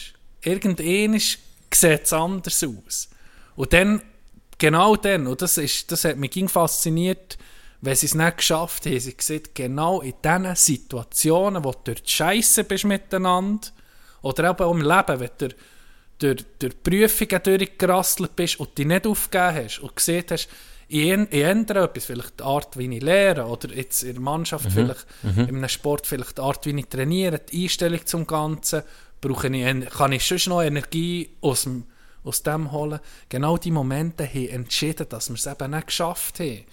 irgendein 0.42 1.18
sieht 1.18 1.44
es 1.72 2.12
anders 2.12 2.64
aus. 2.64 3.08
Und 3.56 3.72
dann, 3.72 4.02
genau 4.58 4.96
dann, 4.96 5.26
und 5.26 5.42
das, 5.42 5.58
ist, 5.58 5.90
das 5.90 6.04
hat 6.04 6.16
mich 6.16 6.50
fasziniert, 6.50 7.38
wenn 7.80 7.96
sie 7.96 8.06
es 8.06 8.14
nicht 8.14 8.36
geschafft 8.36 8.86
haben, 8.86 9.00
sie 9.00 9.16
sieht 9.18 9.54
genau 9.54 10.02
in 10.02 10.14
diesen 10.22 10.54
Situationen, 10.54 11.64
wo 11.64 11.72
du 11.72 11.78
durch 11.84 12.02
die 12.02 12.10
Scheisse 12.10 12.64
bist 12.64 12.84
miteinander, 12.84 13.68
oder 14.22 14.50
eben 14.50 14.60
auch 14.60 14.72
im 14.72 14.82
Leben, 14.82 15.20
wenn 15.20 15.30
du 15.38 15.48
durch, 16.18 16.44
durch 16.58 16.82
Prüfungen 16.82 17.42
durchgerasselt 17.42 18.36
bist 18.36 18.60
und 18.60 18.76
dich 18.76 18.86
nicht 18.86 19.06
aufgegeben 19.06 19.64
hast 19.64 19.78
und 19.78 19.96
gesehen 19.96 20.24
hast, 20.30 20.48
ich, 20.92 21.08
änd- 21.12 21.28
ich 21.30 21.42
ändere 21.42 21.84
etwas, 21.84 22.04
vielleicht 22.04 22.40
die 22.40 22.44
Art, 22.44 22.76
wie 22.76 22.94
ich 22.96 23.02
lehre, 23.02 23.44
oder 23.46 23.68
jetzt 23.72 24.02
in 24.02 24.14
der 24.14 24.20
Mannschaft 24.22 24.66
vielleicht, 24.72 25.06
in 25.22 25.56
einem 25.56 25.68
Sport 25.68 26.06
vielleicht 26.06 26.38
die 26.38 26.42
Art, 26.42 26.66
wie 26.66 26.78
ich 26.78 26.86
trainiere, 26.86 27.38
die 27.38 27.62
Einstellung 27.64 28.04
zum 28.04 28.26
Ganzen, 28.26 28.82
brauche 29.20 29.48
ich, 29.48 29.90
kann 29.90 30.12
ich 30.12 30.24
sonst 30.26 30.48
noch 30.48 30.62
Energie 30.62 31.30
aus 31.40 31.62
dem, 31.62 31.84
aus 32.24 32.42
dem 32.42 32.72
holen. 32.72 32.98
Genau 33.28 33.56
die 33.56 33.70
Momente 33.70 34.26
haben 34.26 34.48
entschieden, 34.48 35.06
dass 35.08 35.28
wir 35.28 35.36
es 35.36 35.46
eben 35.46 35.70
nicht 35.70 35.86
geschafft 35.86 36.40
haben. 36.40 36.64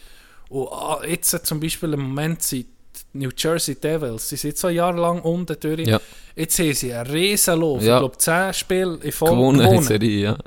Und 0.50 0.68
ah, 0.72 1.02
jetzt 1.06 1.46
zum 1.46 1.60
Beispiel 1.60 1.94
im 1.94 2.02
Moment 2.02 2.42
sind 2.42 2.68
die 3.14 3.20
New 3.20 3.30
Jersey 3.38 3.76
Devils, 3.76 4.30
sie 4.30 4.38
sind 4.38 4.58
so 4.58 4.70
jahrelang 4.70 5.22
unten 5.22 5.60
durch. 5.60 5.88
Ja. 5.88 6.00
Jetzt 6.36 6.58
haben 6.60 6.74
sie 6.74 6.94
einen 6.94 7.12
Riesenlauf. 7.12 7.84
Ja. 7.84 7.98
Ich 7.98 8.00
glaube, 8.02 8.18
10 8.18 8.54
Spiele 8.54 9.00
in 9.04 9.12
Folge 9.12 9.36
Gewonnen, 9.36 9.60
gewonnen. 9.60 9.84
Serie, 9.84 10.20
ja. 10.22 10.38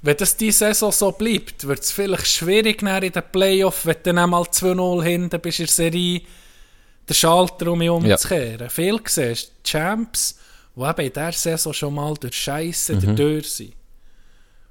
Wenn 0.00 0.16
das 0.16 0.36
diese 0.36 0.58
Saison 0.66 0.92
so 0.92 1.12
bleibt, 1.12 1.66
wird 1.66 1.80
es 1.80 1.90
vielleicht 1.90 2.26
schwierig 2.28 2.82
in 2.82 2.88
den 2.88 3.22
Playoffs, 3.32 3.84
wenn 3.84 3.94
du 3.94 4.02
dann 4.04 4.18
einmal 4.18 4.42
2-0 4.44 5.02
hinten 5.02 5.40
bist 5.40 5.58
in 5.58 5.66
der 5.66 5.72
Serie, 5.74 6.22
den 7.08 7.14
Schalter 7.14 7.72
um 7.72 7.78
mich 7.78 7.90
umzukehren. 7.90 8.70
Viel 8.70 9.00
siehst 9.06 9.52
die 9.64 9.70
Champs, 9.70 10.38
die 10.76 10.80
eben 10.82 11.00
in 11.00 11.12
dieser 11.12 11.32
Saison 11.32 11.72
schon 11.72 11.94
mal 11.94 12.14
durch 12.14 12.36
Scheiße 12.36 12.94
Mhm. 12.94 13.16
durch 13.16 13.50
sind. 13.50 13.74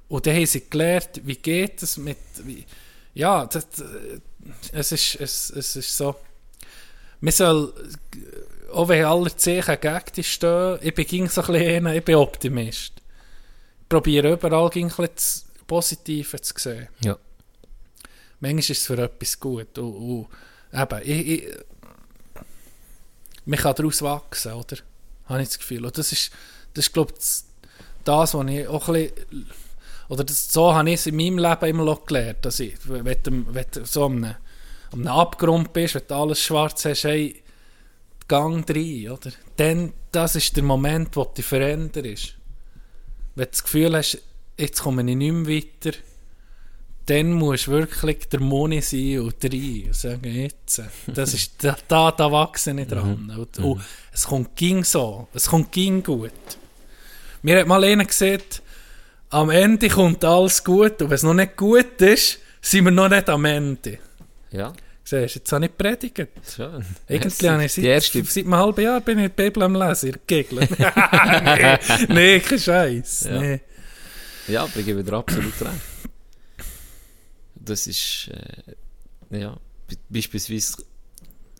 Und 0.08 0.26
dann 0.26 0.36
haben 0.36 0.46
sie 0.46 0.68
gelernt, 0.70 1.20
wie 1.24 1.36
geht 1.36 1.82
es 1.82 1.98
mit... 1.98 2.16
Wie, 2.44 2.64
ja, 3.12 3.44
das, 3.44 3.64
äh, 3.80 4.20
es, 4.72 4.92
ist, 4.92 5.16
es, 5.20 5.50
es 5.50 5.76
ist 5.76 5.96
so... 5.96 6.14
Man 7.20 7.32
soll, 7.32 7.74
auch 8.72 8.88
wenn 8.88 9.04
alle 9.04 9.34
Zeichen 9.36 9.80
gegen 9.80 10.00
dich 10.16 10.32
stehen, 10.32 10.78
ich 10.80 10.94
bin 10.94 11.06
ging 11.06 11.28
so 11.28 11.42
ein 11.42 11.52
bisschen, 11.52 11.86
ich 11.88 12.04
bin 12.04 12.14
Optimist. 12.14 12.92
Ich 13.88 13.90
probiere 13.90 14.32
überall 14.32 14.68
das 14.68 15.46
Positive 15.66 16.38
zu 16.42 16.54
sehen. 16.58 16.88
ja. 17.00 17.16
Manchmal 18.38 18.60
ist 18.60 18.70
es 18.70 18.86
für 18.86 18.98
etwas 18.98 19.40
gut. 19.40 19.78
Und, 19.78 19.94
und 19.94 20.26
eben, 20.72 21.00
ich, 21.04 21.28
ich, 21.28 21.54
man 23.46 23.58
kann 23.58 23.74
daraus 23.74 24.02
wachsen, 24.02 24.52
oder? 24.52 24.76
Habe 25.24 25.40
ich 25.40 25.48
das 25.48 25.58
Gefühl. 25.58 25.86
Und 25.86 25.96
das 25.96 26.12
ist, 26.12 26.30
das 26.74 26.86
ist 26.86 26.92
glaube 26.92 27.14
ich, 27.18 27.24
das, 28.04 28.34
was 28.34 28.46
ich 28.46 28.68
auch 28.68 28.88
ein 28.88 28.94
bisschen, 28.94 29.50
oder 30.10 30.24
das, 30.24 30.52
so 30.52 30.74
habe 30.74 30.90
ich 30.90 30.96
es 30.96 31.06
in 31.06 31.16
meinem 31.16 31.38
Leben 31.38 31.64
immer 31.64 31.84
noch 31.84 32.04
gelernt, 32.04 32.44
dass 32.44 32.60
ich, 32.60 32.74
wenn 32.84 33.22
du, 33.22 33.54
wenn 33.54 33.66
du 33.70 33.86
so 33.86 34.04
am 34.04 34.16
einem, 34.16 34.34
am 34.92 35.00
einem 35.00 35.08
Abgrund 35.08 35.72
bist, 35.72 35.94
wenn 35.94 36.06
du 36.06 36.14
alles 36.14 36.42
schwarz 36.42 36.84
hast, 36.84 37.04
hey, 37.04 37.42
Gang 38.28 38.68
rein, 38.68 39.08
oder? 39.10 39.32
Dann, 39.56 39.94
das 40.12 40.36
ist 40.36 40.54
der 40.54 40.62
Moment, 40.62 41.16
wo 41.16 41.24
du 41.24 41.40
veränderst. 41.40 42.34
Wenn 43.38 43.44
du 43.44 43.50
das 43.52 43.62
Gefühl 43.62 43.96
hast, 43.96 44.18
jetzt 44.56 44.82
komme 44.82 45.02
ich 45.02 45.16
nicht 45.16 45.32
mehr 45.32 45.46
weiter, 45.46 45.96
dann 47.06 47.34
musst 47.34 47.68
du 47.68 47.70
wirklich 47.70 48.28
der 48.28 48.40
Moni 48.40 48.80
sein 48.80 49.20
und 49.20 49.44
rein 49.44 49.84
und 49.86 49.94
sagen, 49.94 50.34
jetzt. 50.34 50.82
Das 51.06 51.34
ist, 51.34 51.52
da, 51.62 51.76
da, 51.86 52.10
da 52.10 52.32
wachse 52.32 52.72
ich 52.72 52.88
dran. 52.88 53.32
Und, 53.38 53.58
und 53.60 53.80
es 54.12 54.26
kommt 54.26 54.56
ging 54.56 54.82
so. 54.82 55.28
Es 55.32 55.46
kommt 55.46 55.70
ging 55.70 56.02
gut. 56.02 56.32
Mir 57.42 57.60
hat 57.60 57.68
mal 57.68 57.84
einer 57.84 58.04
gesagt, 58.04 58.60
am 59.30 59.50
Ende 59.50 59.88
kommt 59.88 60.24
alles 60.24 60.64
gut 60.64 61.00
und 61.00 61.08
wenn 61.08 61.14
es 61.14 61.22
noch 61.22 61.32
nicht 61.32 61.56
gut 61.56 62.02
ist, 62.02 62.40
sind 62.60 62.86
wir 62.86 62.90
noch 62.90 63.08
nicht 63.08 63.28
am 63.28 63.44
Ende. 63.44 64.00
Ja, 64.50 64.72
Siehst 65.08 65.34
du, 65.36 65.38
jetzt 65.38 65.52
habe 65.52 65.64
ich 65.66 65.76
predigt. 65.76 66.18
schön. 66.54 66.84
Irgendwie 67.08 67.48
habe 67.48 67.64
ich 67.64 67.72
seit, 67.72 67.84
erste. 67.84 68.24
seit 68.24 68.44
einem 68.44 68.54
halben 68.56 68.82
Jahr 68.82 69.00
bin 69.00 69.18
ich 69.20 69.30
die 69.34 69.42
Bibel 69.42 69.62
am 69.62 69.74
Lesen, 69.74 70.08
ihr 70.10 70.18
Gegel. 70.26 70.58
nee, 70.68 71.78
nee, 72.08 72.40
kein 72.40 72.58
Scheiß. 72.58 73.24
Ja. 73.30 73.40
Nee. 73.40 73.60
Ja, 74.48 74.62
aber 74.64 74.76
ich 74.76 74.84
gebe 74.84 75.02
dir 75.02 75.12
absolut 75.14 75.52
recht. 75.62 75.72
Das 77.54 77.86
ist, 77.86 78.30
äh, 79.30 79.38
ja, 79.40 79.56
be- 79.86 79.96
beispielsweise 80.10 80.82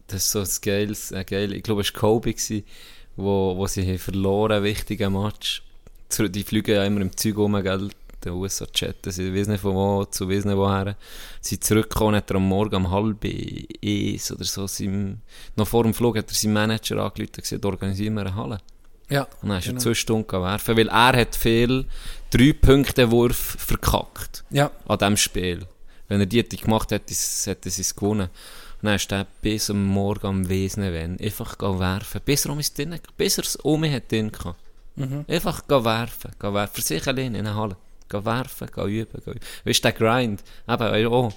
Das 0.07 0.25
ist 0.25 0.31
so 0.31 0.41
ein 0.41 0.49
geiles, 0.63 1.13
ein 1.13 1.25
geil, 1.27 1.53
ich 1.53 1.63
glaube, 1.63 1.81
es 1.83 1.93
war 1.95 2.01
Kobe, 2.01 2.33
gewesen, 2.33 2.65
wo, 3.17 3.57
wo 3.57 3.67
sie 3.67 3.87
haben 3.87 3.99
verloren, 3.99 4.63
wichtigen 4.63 5.13
Match. 5.13 5.63
Die 6.19 6.43
fliegen 6.45 6.75
ja 6.75 6.85
immer 6.85 7.01
im 7.03 7.17
Zeug 7.17 7.37
rum, 7.37 7.63
gell? 7.63 7.89
Der 8.25 8.35
USA-Chat, 8.35 8.97
sie 9.13 9.33
weiß 9.35 9.47
nicht 9.49 9.61
von 9.61 9.75
wo 9.75 10.05
zu 10.05 10.27
nicht 10.27 10.45
woher. 10.45 10.97
Sie 11.41 11.61
zurückgekommen, 11.61 12.17
hat 12.17 12.31
er 12.31 12.37
am 12.37 12.49
Morgen 12.49 12.75
um 12.75 12.91
halb 12.91 13.25
eins 13.25 14.33
oder 14.33 14.45
so, 14.45 14.67
seinem, 14.67 15.19
noch 15.57 15.69
vor 15.69 15.85
dem 15.85 15.95
Flug 15.95 16.17
hat 16.19 16.29
er 16.29 16.35
seinen 16.35 16.55
Manager 16.55 16.97
angerufen 16.97 17.33
und 17.37 17.43
gesagt, 17.43 17.65
organisieren 17.65 18.15
wir 18.15 18.23
eine 18.23 18.35
Halle. 18.35 18.59
Ja. 19.09 19.23
Und 19.43 19.49
dann 19.51 19.59
ist 19.59 19.67
er 19.67 19.73
Genau. 19.73 19.83
zwei 19.83 19.95
Stunden 19.95 20.33
werfen, 20.43 20.77
weil 20.77 20.89
er 20.89 21.17
hat 21.21 21.37
viel 21.37 21.87
Drei-Punkte-Wurf 22.31 23.37
verkackt 23.59 24.45
Ja. 24.51 24.71
an 24.87 24.99
diesem 24.99 25.17
Spiel. 25.17 25.67
Wenn 26.09 26.21
er 26.21 26.27
die 26.27 26.39
hätte 26.39 26.57
gemacht 26.57 26.91
hätte, 26.91 27.15
hätte 27.15 27.71
sie 27.71 27.83
es 27.83 27.95
gewonnen. 27.95 28.29
Und 28.81 28.87
dann 28.87 28.95
ist 28.97 29.11
er 29.13 29.27
bis 29.43 29.71
am 29.71 29.85
Morgen 29.87 30.27
am 30.27 30.49
Wesen, 30.49 30.83
wenn 30.93 31.19
einfach 31.21 31.57
werfen, 31.61 32.21
bis 32.25 32.45
er 32.47 32.53
um 32.53 32.59
es 32.59 32.73
drin, 32.73 32.99
bis 33.17 33.39
er 33.39 33.45
es 33.45 33.57
um 33.57 33.85
hat 33.85 34.11
drin 34.11 34.31
gehabt. 34.33 34.59
Einfach 35.29 35.63
werfen, 35.69 36.33
gehen 36.41 36.55
werfen, 36.55 36.75
für 36.75 36.83
sich 36.83 37.07
allein 37.07 37.35
in 37.35 37.45
der 37.45 37.55
Halle. 37.55 37.77
Gehen 38.09 38.25
werfen, 38.25 38.69
gehen 38.75 38.89
üben, 38.89 39.13
gehen 39.13 39.35
üben. 39.35 39.41
Weißt 39.65 39.79
du, 39.79 39.83
der 39.83 39.93
Grind, 39.93 40.43
eben, 40.69 41.07
oh, 41.13 41.33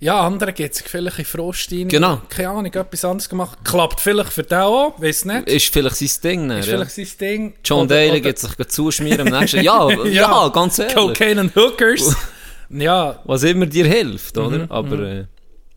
Ja, 0.00 0.20
andere 0.26 0.52
geht 0.52 0.74
sich 0.74 0.88
vielleicht 0.88 1.20
in 1.20 1.24
Frost 1.24 1.70
rein. 1.70 1.86
Genau. 1.86 2.20
Keine 2.28 2.48
Ahnung, 2.48 2.66
etwas 2.66 3.04
anderes 3.04 3.28
gemacht. 3.28 3.58
Klappt 3.64 4.00
vielleicht 4.00 4.32
für 4.32 4.42
den 4.42 4.58
auch, 4.58 5.00
weiß 5.00 5.26
nicht. 5.26 5.48
ist 5.48 5.72
vielleicht 5.72 5.96
sein 5.96 6.10
Ding, 6.24 6.46
ne? 6.48 6.58
Ist 6.58 6.66
ja. 6.66 6.72
vielleicht 6.72 6.90
sein 6.90 7.18
Ding. 7.20 7.54
John 7.64 7.86
Oder- 7.86 7.94
Daly 7.94 8.20
geht 8.20 8.38
sich 8.38 8.52
zuschmieren 8.68 9.28
am 9.28 9.40
nächsten, 9.40 9.60
ja, 9.62 9.88
ja, 10.06 10.48
ganz 10.48 10.80
ehrlich. 10.80 10.96
Cocaine 10.96 11.42
and 11.42 11.54
Hookers. 11.54 12.16
ja, 12.70 13.20
was 13.24 13.44
immer 13.44 13.66
dir 13.66 13.86
hilft, 13.86 14.36
oder? 14.36 14.58
Mhm, 14.58 14.72
Aber 14.72 14.98
äh, 14.98 15.26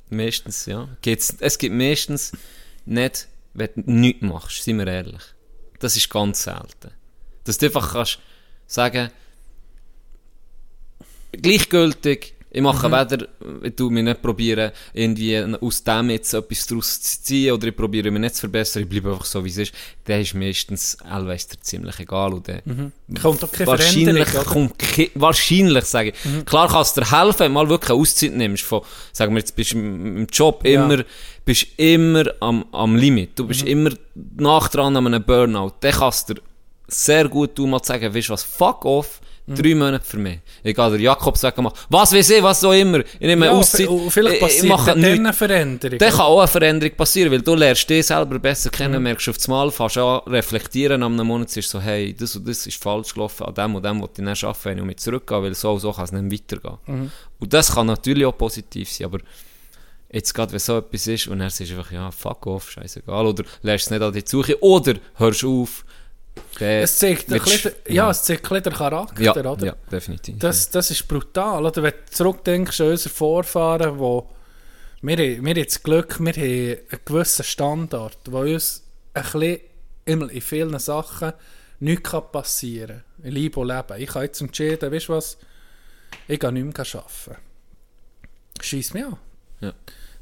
meistens, 0.09 0.65
ja. 0.65 0.87
Geht's, 1.01 1.35
es 1.39 1.57
gibt 1.59 1.75
meistens 1.75 2.31
nicht, 2.85 3.27
wenn 3.53 3.69
du 3.75 3.81
nichts 3.85 4.21
machst, 4.23 4.63
seien 4.63 4.79
wir 4.79 4.87
ehrlich. 4.87 5.21
Das 5.79 5.95
ist 5.95 6.09
ganz 6.09 6.41
selten. 6.43 6.91
Dass 7.43 7.59
du 7.59 7.67
einfach 7.67 7.93
kannst 7.93 8.17
sagen, 8.65 9.11
gleichgültig, 11.41 12.33
ich 12.51 12.61
mache 12.61 12.89
weder, 12.89 13.27
ich 13.63 13.75
tu 13.75 13.89
mich 13.89 14.01
nicht 14.05 14.21
probieren, 14.21 14.71
irgendwie 14.93 15.37
aus 15.59 15.83
dem 15.83 16.09
jetzt 16.09 16.33
etwas 16.33 16.65
daraus 16.65 17.01
zu 17.01 17.21
ziehen, 17.21 17.51
oder 17.51 17.67
ich 17.67 17.75
probiere 17.75 18.09
mich 18.11 18.21
nicht 18.21 18.35
zu 18.35 18.41
verbessern, 18.41 18.83
ich 18.83 18.87
bleibe 18.87 19.11
einfach 19.11 19.25
so, 19.25 19.43
wie 19.43 19.49
es 19.49 19.57
ist. 19.57 19.73
Der 20.07 20.21
ist 20.21 20.33
meistens 20.35 20.97
Elvester 21.13 21.57
ziemlich 21.59 21.99
egal. 21.99 22.33
Und 22.33 22.47
der, 22.47 22.61
kommt 23.21 23.43
doch 23.43 23.51
keine 23.51 23.67
wahrscheinlich 23.67 24.33
kommt 24.45 24.79
ke- 24.79 25.11
wahrscheinlich 25.15 25.83
sage 25.83 26.13
ich. 26.13 26.45
Klar 26.45 26.69
kann 26.69 26.83
es 26.83 26.93
dir 26.93 27.11
helfen, 27.11 27.39
wenn 27.39 27.47
du 27.51 27.53
mal 27.55 27.67
wirklich 27.69 27.91
eine 27.91 27.99
Auszeit 27.99 28.31
nimmst 28.33 28.63
von, 28.63 28.83
sagen 29.11 29.33
wir 29.33 29.39
jetzt 29.39 29.53
bist 29.53 29.73
du 29.73 29.77
im 29.77 30.27
Job 30.31 30.65
Ja. 30.65 30.85
immer, 30.85 31.03
bist 31.43 31.67
immer 31.75 32.23
am, 32.39 32.63
am 32.71 32.95
Limit. 32.95 33.37
Du 33.37 33.47
bist 33.47 33.63
immer 33.63 33.89
nach 34.37 34.69
dran 34.69 34.95
an 34.95 35.07
einem 35.07 35.23
Burnout. 35.25 35.73
Dann 35.81 35.91
kannst 35.91 36.29
du 36.29 36.35
dir 36.35 36.41
sehr 36.87 37.27
gut 37.27 37.53
tun, 37.55 37.71
mal 37.71 37.81
zu 37.81 37.87
sagen, 37.89 38.13
weißt 38.15 38.29
du 38.29 38.33
was, 38.33 38.43
fuck 38.43 38.85
off, 38.85 39.19
drei 39.47 39.75
Monate 39.75 40.03
für 40.05 40.17
mich. 40.17 40.39
Ich 40.63 40.75
gehe 40.75 40.89
der 40.91 40.99
Jakob 40.99 41.37
sagen, 41.37 41.63
mal, 41.63 41.71
was 41.89 42.13
weiß 42.13 42.29
ich, 42.31 42.41
was 42.43 42.63
auch 42.63 42.71
immer. 42.73 42.99
Ich 42.99 43.19
nehme 43.19 43.45
Ja, 43.45 43.51
Auszeit. 43.51 43.87
und 43.87 44.09
vielleicht 44.11 44.35
ich- 44.37 44.41
ich 44.41 44.47
passiert 44.47 44.65
mache 44.69 44.91
dann 44.93 45.03
eine 45.05 45.33
Veränderung. 45.33 45.97
Dann 45.99 46.09
kann 46.11 46.21
auch 46.21 46.39
eine 46.39 46.47
Veränderung 46.47 46.95
passieren, 46.95 47.31
weil 47.31 47.41
du 47.41 47.53
lernst 47.55 47.89
dich 47.89 48.05
selber 48.05 48.39
besser 48.39 48.69
kennen, 48.69 49.03
merkst 49.03 49.29
auf 49.29 49.37
das 49.37 49.47
Mal, 49.47 49.69
fängst 49.71 49.97
an 49.97 50.19
reflektieren 50.27 51.03
am 51.03 51.13
einem 51.13 51.27
Monat, 51.27 51.55
ist 51.55 51.69
so, 51.69 51.79
hey, 51.79 52.13
das 52.13 52.35
und 52.35 52.47
das 52.47 52.65
ist 52.65 52.81
falsch 52.81 53.13
gelaufen, 53.13 53.43
an 53.45 53.53
dem 53.53 53.75
und 53.75 53.83
dem 53.85 54.01
wollte 54.01 54.21
ich 54.21 54.25
dann 54.27 54.49
arbeiten, 54.49 54.65
wenn 54.65 54.77
ich 54.79 54.83
mich 54.85 54.97
zurückgehe, 54.97 55.41
weil 55.43 55.53
so 55.53 55.73
und 55.73 55.79
so 55.79 55.91
kann 55.91 56.05
es 56.05 56.11
nicht 56.11 56.51
weitergehen. 56.51 57.11
Und 57.39 57.53
das 57.53 57.73
kann 57.73 57.87
natürlich 57.87 58.25
auch 58.25 58.37
positiv 58.37 58.89
sein, 58.91 59.05
aber 59.05 59.19
jetzt 60.11 60.33
gerade, 60.33 60.53
wenn 60.53 60.59
so 60.59 60.77
etwas 60.77 61.07
ist 61.07 61.27
und 61.27 61.39
dann 61.39 61.49
sagst 61.49 61.71
du 61.71 61.75
einfach, 61.77 61.91
ja, 61.91 62.09
fuck 62.11 62.47
off, 62.47 62.71
scheißegal, 62.71 63.25
oder 63.25 63.43
lässt 63.63 63.85
es 63.85 63.91
nicht 63.91 64.01
an 64.01 64.13
dich 64.13 64.27
suchen, 64.29 64.55
oder 64.61 64.93
hörst 65.15 65.43
auf, 65.43 65.83
dann 66.59 66.69
es 66.69 66.97
zeigt, 66.97 67.31
ein 67.31 67.41
bisschen, 67.41 67.73
ja, 67.87 68.09
es 68.09 68.23
zeigt 68.23 68.49
ein 68.51 68.63
den 68.63 68.73
Charakter, 68.73 69.21
ja, 69.21 69.35
oder? 69.35 69.65
ja, 69.65 69.75
definitiv. 69.91 70.39
Das, 70.39 70.69
das 70.69 70.91
ist 70.91 71.07
brutal. 71.07 71.65
Oder? 71.65 71.83
Wenn 71.83 71.91
du 71.91 72.11
zurückdenkst 72.11 72.81
an 72.81 72.87
unsere 72.87 73.13
Vorfahren, 73.13 73.99
wo 73.99 74.29
wir, 75.01 75.17
wir 75.17 75.37
haben 75.37 75.63
das 75.63 75.83
Glück, 75.83 76.19
wir 76.19 76.33
haben 76.33 76.41
einen 76.41 76.99
gewissen 77.03 77.43
Standard, 77.43 78.17
wo 78.25 78.39
uns 78.39 78.83
ein 79.13 79.23
bisschen, 79.23 80.29
in 80.29 80.41
vielen 80.41 80.79
Sachen 80.79 81.33
nichts 81.79 82.09
kann 82.09 82.31
passieren 82.31 83.03
kann. 83.17 83.25
In 83.25 83.33
Liebe 83.33 83.59
und 83.59 83.67
Leben. 83.67 84.01
Ich 84.01 84.13
habe 84.13 84.25
jetzt 84.25 84.41
entschieden, 84.41 84.91
weißt 84.91 85.09
du 85.09 85.13
was, 85.13 85.37
ich 86.27 86.39
gehe 86.39 86.51
nicht 86.51 86.63
mehr 86.63 86.85
arbeiten. 87.01 87.41
Scheiss 88.61 88.93
mich 88.93 89.05
an. 89.05 89.17
Ja. 89.61 89.73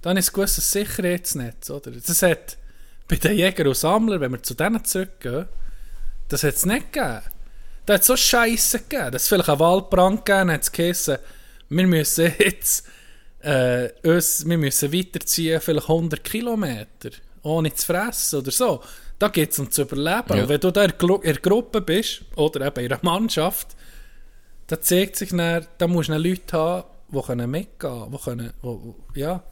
Dann 0.02 0.18
ist 0.18 0.32
ein 0.32 0.34
gewisses 0.34 0.72
Sicherheitsnetz. 0.72 1.70
Oder? 1.70 1.92
Das 1.92 2.22
hat 2.24 2.58
bei 3.08 3.16
den 3.16 3.38
Jägern 3.38 3.68
und 3.68 3.78
Sammlern, 3.78 4.20
wenn 4.22 4.32
wir 4.32 4.42
zu 4.42 4.54
denen 4.54 4.84
zurückgehen, 4.84 5.48
das 6.28 6.44
hat 6.44 6.56
es 6.56 6.66
nicht 6.66 6.92
gegeben. 6.94 7.22
Da 7.86 7.94
hat 7.96 8.02
es 8.02 8.08
so 8.08 8.16
Scheiße 8.16 8.80
gegeben. 8.82 9.12
Das 9.12 9.28
vielleicht 9.28 9.50
einen 9.50 9.60
Waldbrand 9.60 10.26
gegeben, 10.26 10.52
hat 10.52 10.62
es 10.64 10.72
geheißen, 10.72 11.18
wir 11.70 11.88
müssen 11.88 12.34
jetzt 12.40 12.86
äh, 13.42 13.90
uns, 14.04 14.48
wir 14.48 14.58
müssen 14.58 14.94
weiterziehen, 14.94 15.60
vielleicht 15.60 15.90
100 15.90 16.24
Kilometer, 16.24 17.10
ohne 17.42 17.74
zu 17.74 17.86
fressen 17.86 18.40
oder 18.40 18.52
so. 18.52 18.82
Da 19.20 19.28
geht 19.28 19.52
es 19.52 19.60
um 19.60 19.70
zu 19.70 19.82
überleben. 19.84 20.36
Ja. 20.38 20.44
Und 20.44 20.50
wenn 20.50 20.60
du 20.60 20.72
da 20.72 20.84
in 20.86 20.94
der 21.00 21.34
Gruppe 21.36 21.82
bist, 21.82 22.22
oder 22.36 22.66
eben 22.68 22.86
in 22.86 22.92
einer 22.92 23.04
Mannschaft, 23.04 23.68
da 24.68 24.80
zeigt 24.80 25.18
sich 25.18 25.30
dann, 25.30 25.66
da 25.78 25.88
musst 25.88 26.10
du 26.10 26.18
Leute 26.18 26.58
haben, 26.58 26.84
die 27.12 27.22
können 27.22 27.52
mitgehen 27.52 28.12
die 28.12 28.18
können, 28.18 28.54
wo, 28.62 28.82
wo, 28.82 28.96
ja. 29.16 29.44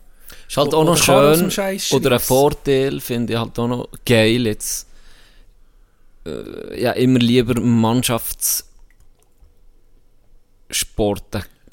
Ist 0.47 0.55
halt 0.57 0.71
Wo- 0.71 0.77
auch 0.77 0.83
noch 0.85 0.97
schön, 0.97 1.51
oder 1.91 2.11
ein. 2.13 2.19
Vorteil 2.19 2.99
finde 3.01 3.33
ich 3.33 3.39
halt 3.39 3.59
auch 3.59 3.67
noch 3.67 3.89
geil 4.05 4.47
jetzt. 4.47 4.87
Äh, 6.25 6.81
ja, 6.81 6.91
immer 6.91 7.19
lieber 7.19 7.59
Mannschaftssport 7.59 8.67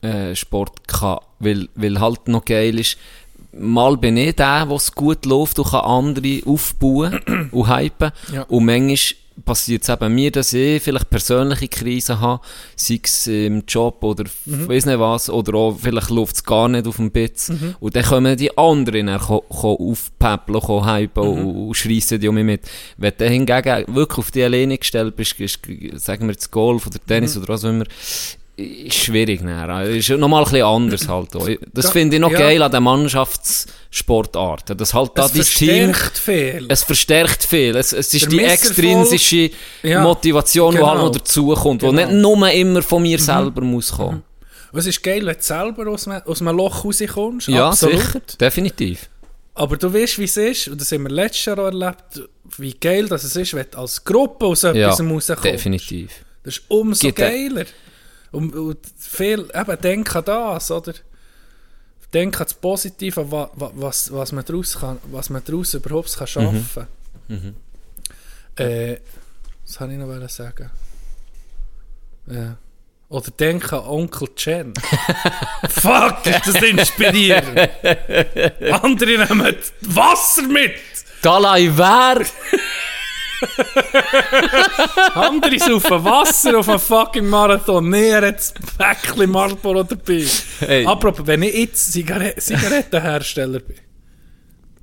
äh, 0.03 0.35
Sport 0.35 0.87
kann, 0.87 1.19
weil, 1.39 1.69
weil 1.75 2.01
halt 2.01 2.29
noch 2.29 2.45
geil 2.45 2.79
ist, 2.79 2.99
mal 3.53 3.97
bin 3.97 4.17
ich 4.17 4.37
der, 4.37 4.69
wo 4.69 4.77
es 4.77 4.93
gut 4.93 5.27
läuft 5.27 5.59
und 5.59 5.71
kann 5.71 5.81
andere 5.81 6.43
aufbauen 6.47 7.49
und 7.51 7.69
hypen. 7.69 8.13
Ja. 8.33 8.43
Und 8.45 8.67
manchmal 8.67 9.19
passiert 9.45 9.83
es 9.83 9.89
eben 9.89 10.15
mir, 10.15 10.31
dass 10.31 10.53
ich 10.53 10.83
vielleicht 10.83 11.11
persönliche 11.11 11.69
Krisen 11.69 12.21
habe, 12.21 12.43
sei 12.77 13.01
es 13.03 13.27
im 13.27 13.65
Job 13.67 14.03
oder 14.03 14.25
mhm. 14.45 14.69
weiß 14.69 14.87
nicht 14.87 14.99
was, 14.99 15.31
oder 15.31 15.55
auch 15.55 15.79
vielleicht 15.81 16.11
läuft 16.11 16.37
es 16.37 16.45
gar 16.45 16.69
nicht 16.69 16.87
auf 16.87 16.97
dem 16.97 17.11
Bitz. 17.11 17.51
Und 17.81 17.97
dann 17.97 18.05
kommen 18.05 18.37
die 18.37 18.57
anderen 18.57 19.07
dann 19.07 19.21
aufpäppeln, 19.21 20.87
hypen 20.87 21.23
und, 21.23 21.69
und 21.69 21.75
schreissen 21.75 22.21
die 22.21 22.29
um 22.29 22.35
mich 22.35 22.45
mit. 22.45 22.63
Wenn 22.97 23.13
du 23.17 23.29
hingegen 23.29 23.85
wirklich 23.95 24.19
auf 24.19 24.31
die 24.31 24.43
alleine 24.43 24.79
gestellt 24.79 25.17
bist, 25.17 25.39
ist, 25.41 25.61
sagen 25.95 26.27
wir 26.27 26.33
jetzt 26.33 26.51
Golf 26.51 26.87
oder 26.87 26.99
Tennis 26.99 27.37
oder 27.37 27.49
was 27.49 27.65
auch 27.65 27.71
immer, 27.71 27.85
ist 28.57 28.97
schwierig 28.97 29.43
nachher. 29.43 29.89
Ist 29.89 30.11
nochmal 30.11 30.43
ein 30.43 30.51
bisschen 30.51 30.67
anders 30.67 31.09
halt 31.09 31.37
auch. 31.37 31.49
Das 31.73 31.87
Da- 31.87 31.91
finde 31.93 32.17
ich 32.17 32.21
noch 32.21 32.33
ja. 32.33 32.39
geil 32.39 32.63
an 32.63 32.73
den 32.73 32.83
Mannschaftssportarten. 33.91 34.77
Dass 34.77 34.95
halt 34.95 35.13
da 35.15 35.27
Es 35.27 35.33
dein 35.33 35.43
Team, 35.43 35.95
verstärkt 35.95 36.19
viel. 36.19 36.67
es 36.69 36.83
verstärkt 36.85 37.45
viel. 37.45 37.77
Es, 37.77 37.93
es 37.93 38.13
ist 38.15 38.23
Der 38.25 38.31
die 38.31 38.45
extrinsische 38.45 39.51
Ja, 39.83 40.03
Motivation, 40.03 40.73
die 40.75 40.79
halt 40.83 40.93
genau. 40.95 41.07
noch 41.07 41.13
dazukommt, 41.13 41.81
Genau. 41.81 41.93
die 41.93 41.97
nicht 42.07 42.13
nur 42.13 42.51
immer 42.51 42.83
von 42.83 43.03
mir 43.03 43.19
selber 43.19 43.63
muss 43.63 43.93
kommen. 43.93 44.23
Und 44.71 44.79
es 44.79 44.87
ist 44.87 45.03
geil, 45.03 45.25
wenn 45.25 45.35
du 45.37 45.43
selber 45.43 45.91
aus 45.91 46.07
einem, 46.07 46.23
aus 46.27 46.41
einem 46.43 46.57
Loch 46.57 46.85
rauskommst. 46.85 47.49
Ja, 47.49 47.69
Absolut. 47.69 48.01
sicher. 48.03 48.21
Definitiv. 48.39 49.09
Aber 49.55 49.77
du 49.77 49.93
weißt, 49.93 50.19
wie 50.19 50.25
es 50.25 50.37
ist, 50.37 50.69
und 50.69 50.81
das 50.81 50.93
haben 50.93 51.03
wir 51.05 51.11
letztes 51.11 51.47
Jahr 51.47 51.59
erlebt, 51.59 52.29
wie 52.59 52.75
geil 52.75 53.09
das 53.09 53.25
es 53.25 53.35
ist, 53.35 53.55
wenn 53.55 53.67
du 53.71 53.79
als 53.79 54.05
Gruppe 54.05 54.47
aus 54.47 54.63
Ja, 54.63 54.71
etwas 54.73 55.01
rauskommst. 55.01 55.45
definitiv. 55.45 56.11
Das 56.45 56.59
ist 56.59 56.65
umso 56.69 57.09
ein- 57.09 57.15
geiler. 57.15 57.65
Und, 58.31 58.55
und 58.55 58.77
viel, 58.99 59.49
eben, 59.55 59.81
denk 59.81 60.15
an 60.15 60.25
das, 60.27 60.71
oder? 60.71 60.93
Denk 62.13 62.41
an 62.41 62.45
das 62.45 62.55
Positive, 62.55 63.31
wa, 63.31 63.51
wa, 63.55 63.71
was, 63.75 64.13
was 64.13 64.33
man 64.33 64.45
daraus 64.45 64.79
kann, 64.79 64.99
was 65.11 65.29
man 65.31 65.43
daraus 65.45 65.75
überhaupt 65.75 66.17
kann 66.17 66.27
schaffen 66.27 66.87
Mhm. 67.31 67.55
Äh, 68.57 68.97
was 69.67 69.81
habe 69.81 69.93
ich 69.93 69.99
noch 69.99 70.29
sagen? 70.31 70.71
Ja. 72.27 72.57
Oder 73.11 73.31
denk 73.33 73.73
an 73.73 73.81
Onkel 73.81 74.29
Chen. 74.35 74.73
Fuck, 75.69 76.27
ist 76.27 76.47
das 76.47 76.63
inspirierend. 76.63 77.59
Andere 78.83 79.19
nehmen 79.19 79.57
Wasser 79.83 80.43
mit. 80.43 80.75
Dalai 81.23 81.71
Wer! 81.75 82.25
Andere 85.15 85.59
saufen 85.59 86.05
Wasser 86.05 86.59
auf 86.59 86.69
einem 86.69 86.79
fucking 86.79 87.27
Marathon. 87.27 87.89
Nee, 87.89 88.09
er 88.11 88.27
hat 88.27 88.37
das 88.39 88.55
Päckchen 88.77 89.31
Marlboro 89.31 89.83
dabei. 89.83 90.25
Hey. 90.61 90.85
Apropos, 90.87 91.27
wenn 91.27 91.43
ich 91.43 91.55
jetzt 91.55 91.93
Zigaret 91.93 92.41
Zigarettenhersteller 92.41 93.61
bin. 93.61 93.77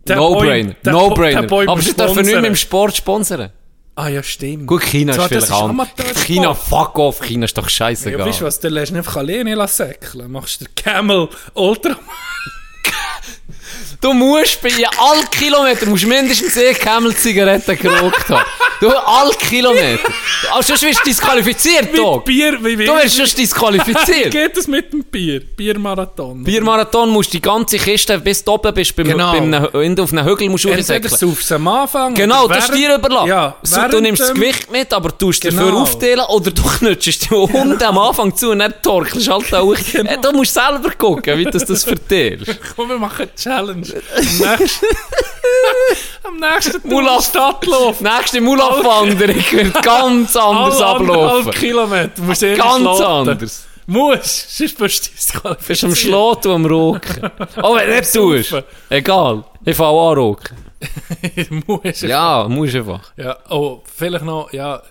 No-brainer. 0.07 0.76
No-brainer. 0.84 1.52
Aber 1.52 1.82
sie 1.82 1.94
dürfen 1.94 2.26
nicht 2.26 2.36
mit 2.36 2.45
dem 2.45 2.56
Sport 2.56 2.95
sponsern. 2.95 3.52
Ah 3.98 4.10
ja, 4.10 4.22
stimmt. 4.22 4.68
Gut, 4.68 4.84
China 4.84 5.14
Zwar, 5.14 5.32
ist 5.32 5.48
vielleicht 5.48 5.52
anders. 5.52 5.88
China, 6.26 6.53
fuck 6.53 6.99
off. 6.99 7.22
China 7.22 7.45
ist 7.45 7.57
doch 7.57 7.64
Ja, 7.64 7.69
scheißegal. 7.69 8.27
weißt 8.27 8.41
du 8.41 8.45
was, 8.45 8.60
dann 8.60 8.73
lässt 8.73 8.91
du 8.91 8.98
einfach 8.98 9.15
alleine 9.15 9.68
säckeln. 9.68 10.32
Machst 10.32 10.60
du 10.61 10.65
den 10.65 10.76
Camel 10.76 11.30
Ultra... 11.53 11.95
Du 14.06 14.14
musst 14.14 14.61
bei 14.61 14.69
all 14.99 15.23
Kilometer 15.32 15.88
musst 15.88 16.06
mindestens 16.06 16.56
eine 16.56 16.76
Camel-Zigarette 16.76 17.76
geraucht 17.76 18.30
haben. 18.30 18.45
Du, 18.80 18.90
all 18.90 19.32
Kilometer. 19.32 20.11
Also 20.53 20.68
sonst 20.76 20.84
wirst 20.84 20.99
du 20.99 21.03
disqualifiziert, 21.06 21.91
Mit 21.91 21.98
Dog. 21.98 22.23
Bier, 22.26 22.60
wie 22.64 22.86
Du 22.86 22.94
wirst 22.94 23.15
sonst 23.18 23.36
Wie 23.36 23.41
disqualifiziert. 23.41 24.30
geht 24.32 24.56
es 24.57 24.68
mit 24.68 24.94
dem 24.94 25.03
Bier? 25.06 25.40
Biermarathon. 25.40 26.44
Biermarathon 26.44 27.10
musst 27.10 27.30
du 27.34 27.38
die 27.38 27.41
ganze 27.41 27.77
Kiste, 27.80 28.19
bis 28.19 28.44
du 28.44 28.52
oben 28.52 28.73
bist, 28.76 28.95
beim, 28.95 29.07
Genau. 29.07 29.32
beim, 29.32 29.69
wenn 29.73 29.95
du 29.95 30.03
auf 30.03 30.11
einem 30.14 30.23
Hügel 30.27 30.49
musst 30.49 30.65
Entweder 30.65 30.82
raufsäckeln. 30.99 31.18
saufst 31.32 31.49
du 31.49 31.56
am 31.56 31.68
Anfang. 31.68 32.14
Genau, 32.14 32.48
das 32.48 32.69
ist 32.69 32.76
dir 32.77 32.94
überlassen. 32.95 33.27
Ja, 33.30 33.56
so, 33.64 33.82
du 33.90 34.02
nimmst 34.02 34.22
das 34.22 34.34
Gewicht 34.36 34.72
mit, 34.72 34.94
aber 34.94 35.10
du 35.10 35.15
tust 35.26 35.45
dafür 35.45 35.65
Genau. 35.65 35.82
aufteilen 35.82 36.26
oder 36.30 36.52
du 36.52 36.61
knutschst 36.77 37.23
die 37.26 37.30
Hunde 37.34 37.88
am 37.88 37.98
Anfang 37.98 38.36
zu 38.36 38.52
und 38.52 38.60
dann 38.60 38.73
torkelst 38.84 39.27
halt 39.30 39.52
auch. 39.56 39.73
Genau. 39.94 40.11
Äh, 40.11 40.18
Du 40.22 40.32
musst 40.32 40.53
selber 40.53 40.91
gucken, 40.98 41.38
wie 41.40 41.45
du 41.45 41.57
das 41.57 41.84
verteilst. 41.84 42.60
Komm, 42.76 42.90
wir 42.90 42.98
machen 42.99 43.22
eine 43.30 43.36
Challenge. 43.36 43.94
Am 43.95 44.57
nächsten, 44.59 44.85
am 46.23 46.38
nächsten 46.38 46.72
Tag 46.73 46.85
Mulaf- 46.91 47.30
Stadtlauf. 47.30 48.01
Nächste 48.01 48.41
Mulaf-Wanderung 48.41 49.35
wird 49.51 49.84
ganz 49.84 50.35
anders 50.35 50.81
Alle 50.81 50.85
ablaufen. 50.88 51.30
anderthalb 51.30 51.55
Kilometer. 51.55 52.22
Musst 52.22 52.41
du 52.41 52.55
Ganz 52.55 52.77
schloten. 52.81 53.03
anders. 53.30 53.67
Musst, 53.88 54.57
sonst 54.57 54.77
bist 54.77 54.77
du 54.77 54.77
Du 54.77 54.84
bist 54.84 55.13
disqualifiziert. 55.13 55.84
am 55.84 55.95
Schlafen 55.95 56.47
und 56.51 56.55
am 56.55 56.65
Roken. 56.65 57.31
Oh, 57.61 57.76
wenn 57.76 57.88
du 57.88 57.95
nicht 57.95 58.13
tust. 58.13 58.55
Egal. 58.89 59.43
Ich 59.63 59.77
fange 59.77 59.89
an 60.01 60.17
roken. 60.17 60.57
Musst. 61.67 62.01
Ja, 62.01 62.47
musst 62.49 62.76
einfach. 62.76 63.11
Ja, 63.15 63.38
oh, 63.49 63.81
vielleicht 63.95 64.26
noch, 64.26 64.51
ja, 64.53 64.81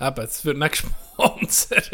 eben, 0.00 0.20
es 0.24 0.44
wird 0.44 0.56
nicht 0.58 0.70
gesponsert 1.16 1.90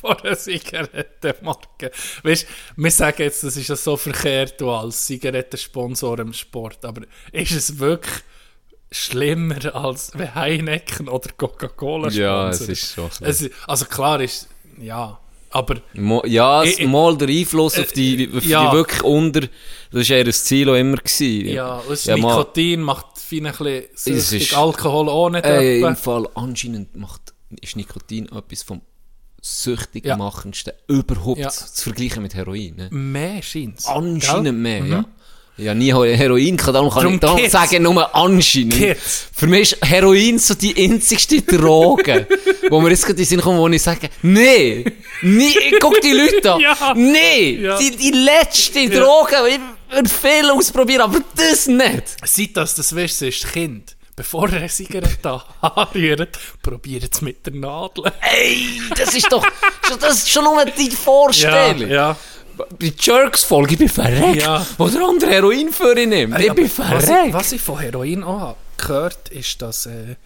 von 0.00 0.16
einer 0.18 0.36
Zigarettenmarke. 0.36 1.90
Weißt 2.22 2.44
du, 2.44 2.82
wir 2.82 2.90
sagen 2.90 3.22
jetzt, 3.22 3.44
das 3.44 3.56
ist 3.56 3.68
ja 3.68 3.76
so 3.76 3.96
verkehrt 3.96 4.60
du 4.60 4.70
als 4.70 5.06
Zigarettensponsor 5.06 6.18
im 6.20 6.32
Sport, 6.32 6.84
aber 6.84 7.02
ist 7.32 7.52
es 7.52 7.78
wirklich 7.78 8.22
schlimmer 8.90 9.74
als 9.74 10.10
wenn 10.14 10.34
Heineken 10.34 11.08
oder 11.08 11.30
Coca-Cola 11.36 12.08
Ja, 12.10 12.48
es 12.50 12.60
ist 12.62 12.92
schon 12.94 13.08
so. 13.10 13.24
Es 13.24 13.48
Also 13.66 13.84
klar 13.84 14.20
ist, 14.20 14.48
ja, 14.80 15.18
aber 15.50 15.76
Mo 15.94 16.22
ja, 16.26 16.62
Ich- 16.64 16.80
ich- 16.80 16.88
mal 16.88 17.16
der 17.16 17.28
Einfluss 17.28 17.78
auf 17.78 17.92
die, 17.92 18.28
auf 18.36 18.44
ja. 18.44 18.70
die 18.70 18.76
wirklich 18.76 19.02
unter, 19.02 19.40
das 19.42 19.48
war 19.92 20.16
ja 20.16 20.24
ihr 20.24 20.32
Ziel 20.32 20.68
auch 20.70 20.74
immer. 20.74 20.96
Gewesen. 20.96 21.46
ja, 21.48 21.80
das 21.88 22.04
Ja, 22.04 22.16
mal- 22.16 22.30
Nikotin 22.36 22.80
macht 22.82 23.18
fein 23.18 23.46
ein 23.46 23.52
bisschen 23.52 24.16
ist- 24.16 24.54
Alkohol 24.56 25.08
auch 25.08 25.30
nicht 25.30 25.44
Ey, 25.44 25.82
im 25.82 25.96
Fall 25.96 26.28
anscheinend 26.34 26.96
macht, 26.96 27.32
ist 27.60 27.76
Nikotin 27.76 28.26
etwas 28.26 28.62
vom 28.64 28.80
süchtig 29.40 30.04
Ja. 30.06 30.16
machendsten 30.16 30.72
überhaupt 30.88 31.38
Ja. 31.40 31.50
zu 31.50 31.82
vergleichen 31.84 32.22
mit 32.22 32.34
Heroin. 32.34 32.76
Ne? 32.76 32.88
Mehr 32.90 33.42
scheint 33.42 33.84
Anscheinend 33.86 34.58
mehr, 34.58 34.84
ja. 34.84 35.04
Ja, 35.56 35.74
nie 35.74 35.92
He- 35.92 36.16
Heroin 36.16 36.56
kann, 36.56 36.72
darum 36.72 36.88
kann 36.88 37.02
Darum 37.02 37.14
ich 37.14 37.20
darum 37.20 37.48
sagen, 37.50 37.82
nur 37.82 38.14
anscheinend. 38.14 38.72
Kids. 38.74 39.26
Für 39.34 39.46
mich 39.46 39.72
ist 39.72 39.84
Heroin 39.84 40.38
so 40.38 40.54
die 40.54 40.74
einzigste 40.90 41.42
Droge, 41.42 42.26
wo 42.70 42.80
mir 42.80 42.88
jetzt 42.90 43.02
gerade 43.02 43.12
in 43.12 43.16
den 43.18 43.26
Sinn 43.26 43.40
kommt, 43.42 43.58
wo 43.58 43.68
ich 43.68 43.82
sage, 43.82 44.08
nee, 44.22 44.84
nee, 45.20 45.52
guck 45.78 46.00
die 46.00 46.12
Leute 46.12 46.54
an, 46.54 46.60
Ja. 46.62 46.94
nee, 46.96 47.58
Ja. 47.60 47.78
die, 47.78 47.94
die 47.94 48.10
letzte 48.10 48.88
Droge, 48.88 49.36
ich 49.50 49.94
würde 49.94 50.08
viel 50.08 50.50
ausprobieren, 50.50 51.02
aber 51.02 51.18
das 51.36 51.66
nicht. 51.66 52.04
Seit 52.24 52.56
das 52.56 52.74
das 52.76 52.96
weißt, 52.96 53.22
ist 53.22 53.44
das 53.44 53.52
Kind. 53.52 53.96
Bevor 54.20 54.50
er 54.50 54.58
eine 54.58 54.68
Zigarette 54.68 55.40
anrührt, 55.62 56.38
probiert 56.62 57.08
es 57.14 57.22
mit 57.22 57.46
der 57.46 57.54
Nadel. 57.54 58.04
Ey, 58.20 58.78
das 58.94 59.14
ist 59.14 59.32
doch, 59.32 59.46
das 59.98 60.14
ist 60.18 60.30
schon 60.30 60.44
nur 60.44 60.62
die 60.66 60.90
Vorstellung. 60.90 61.88
ja. 61.88 62.14
Bei 62.78 62.92
Jerks-Folge, 62.98 63.72
ich 63.72 63.78
bin 63.78 63.88
verreckt, 63.88 64.42
Ja. 64.42 64.66
wo 64.76 64.88
der 64.88 65.00
andere 65.00 65.30
Heroin 65.30 65.72
für 65.72 65.98
ihn 65.98 66.10
nimmt. 66.10 66.38
Ich 66.38 66.52
bin 66.52 66.70
was, 66.76 67.04
ich, 67.04 67.08
verreckt. 67.08 67.32
was 67.32 67.52
ich 67.52 67.62
von 67.62 67.78
Heroin 67.78 68.22
auch 68.22 68.40
habe 68.40 68.56
gehört 68.76 69.30
ist, 69.30 69.62
dass 69.62 69.86
äh, 69.86 70.16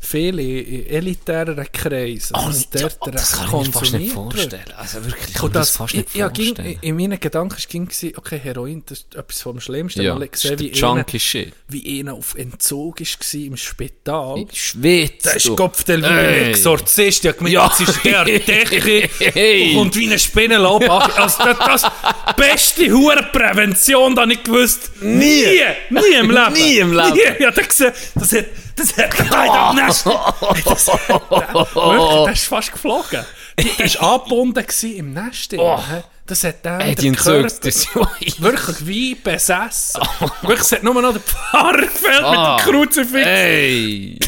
viele 0.00 0.42
in 0.42 0.86
elitären 0.86 1.66
Kreisen 1.72 2.36
Oh, 2.36 2.46
dass 2.46 2.68
ja, 2.74 2.88
dort 3.00 3.14
das 3.14 3.32
kann 3.32 3.60
ich 3.62 3.66
mir 3.66 3.72
fast 3.72 3.92
nicht 3.94 4.12
vorstellen. 4.12 4.64
Also 4.76 5.04
wirklich, 5.04 5.28
ich 5.28 5.34
kann 5.34 5.44
Und 5.46 5.52
mir 5.54 5.58
das, 5.60 5.68
das, 5.68 5.76
fast 5.76 5.94
ich, 5.94 6.00
nicht 6.00 6.14
ja, 6.14 6.28
ging, 6.28 6.54
vorstellen. 6.54 6.78
in 6.80 6.96
meinen 6.96 7.18
Gedanken 7.20 7.56
ging 7.68 7.88
es, 7.90 8.04
okay, 8.16 8.38
Heroin, 8.42 8.82
das 8.86 8.98
ist 9.00 9.14
etwas 9.14 9.42
vom 9.42 9.60
Schlimmsten. 9.60 10.02
ja, 10.02 10.14
Mal 10.14 10.22
ich 10.24 10.30
das 10.30 10.42
gesehen, 10.42 10.58
wie 10.60 10.70
der 10.70 10.78
junkie 10.80 11.20
Shit. 11.20 11.52
wie 11.68 12.00
einer 12.00 12.14
auf 12.14 12.34
Entzug 12.36 13.00
war 13.00 13.40
im 13.40 13.56
Spital. 13.56 14.46
Schwitzt. 14.52 15.26
Der 15.26 15.36
ist 15.36 15.46
wie 15.48 15.92
ein 15.92 16.04
Ey. 16.04 16.50
Exorzist. 16.50 17.24
Ja, 17.24 17.32
gemeint, 17.32 17.54
Ja. 17.54 17.68
das 17.68 17.80
ist 17.80 18.04
der 18.04 18.24
Decke 18.24 19.08
Hey. 19.18 19.76
und 19.76 19.94
wie 19.96 20.12
ein 20.12 20.18
Spinnenlob. 20.18 20.88
Also 20.88 21.44
das, 21.44 21.82
das 21.82 22.36
beste 22.36 22.90
Hurenprävention, 22.90 24.14
da 24.14 24.26
nicht 24.26 24.44
gewusst. 24.44 24.90
Nie. 25.00 25.44
Nie, 25.90 26.00
nie 26.00 26.16
im 26.18 26.30
Leben. 26.30 26.52
Nie 26.52 26.78
im 26.78 26.92
Leben. 26.92 27.12
Nie. 27.14 27.42
Ja, 27.42 27.50
das, 27.50 27.78
das 28.14 28.32
hat, 28.32 28.44
das 28.76 28.96
hat 28.96 29.10
gleich 29.10 29.50
am 29.50 29.76
Nest. 29.76 30.06
Das, 30.06 30.84
der, 30.84 30.98
wirklich, 31.08 32.24
der 32.24 32.32
ist 32.32 32.44
fast 32.44 32.72
geflogen. 32.72 33.24
Der 33.58 33.94
war 34.00 34.14
angebunden 34.20 34.64
im 34.96 35.12
Nest. 35.14 35.52
hä? 35.52 36.02
Das 36.26 36.42
hat 36.42 36.64
der, 36.64 36.80
Ey, 36.80 36.94
die 36.96 37.10
der 37.12 37.44
ist 37.64 37.94
wirklich 38.42 38.86
wie 38.86 39.14
besessen. 39.14 40.00
Wirklich, 40.42 40.60
es 40.60 40.72
hat 40.72 40.82
nur 40.82 41.00
noch 41.00 41.12
der 41.12 41.20
Pfarrer 41.20 41.82
gefällt 41.82 42.22
Ah. 42.24 42.56
mit 42.56 42.66
dem 42.66 42.72
Kruzifix. 42.72 43.26
Ey. 43.26 44.18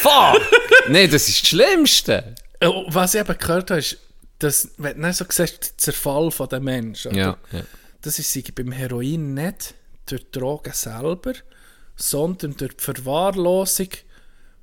Fuck. 0.00 0.40
nee, 0.88 1.06
das 1.06 1.28
ist 1.28 1.42
das 1.42 1.48
Schlimmste. 1.48 2.34
Äh, 2.60 2.68
Was 2.88 3.14
ich 3.14 3.20
eben 3.20 3.38
gehört 3.38 3.70
habe, 3.70 3.78
ist, 3.80 3.96
dass, 4.40 4.68
wenn 4.76 5.00
du 5.00 5.06
nicht 5.06 5.16
so 5.16 5.24
siehst, 5.28 5.62
der 5.62 5.78
Zerfall 5.78 6.30
von 6.32 6.48
den 6.48 6.64
Menschen? 6.64 7.14
Ja, 7.14 7.36
ja. 7.52 7.60
das 8.02 8.18
ist 8.18 8.54
beim 8.54 8.72
Heroin 8.72 9.34
nicht 9.34 9.74
durch 10.06 10.28
Drogen 10.32 10.72
selber, 10.72 11.32
sondern 11.96 12.56
durch 12.56 12.76
die 12.76 12.84
Verwahrlosung 12.84 13.88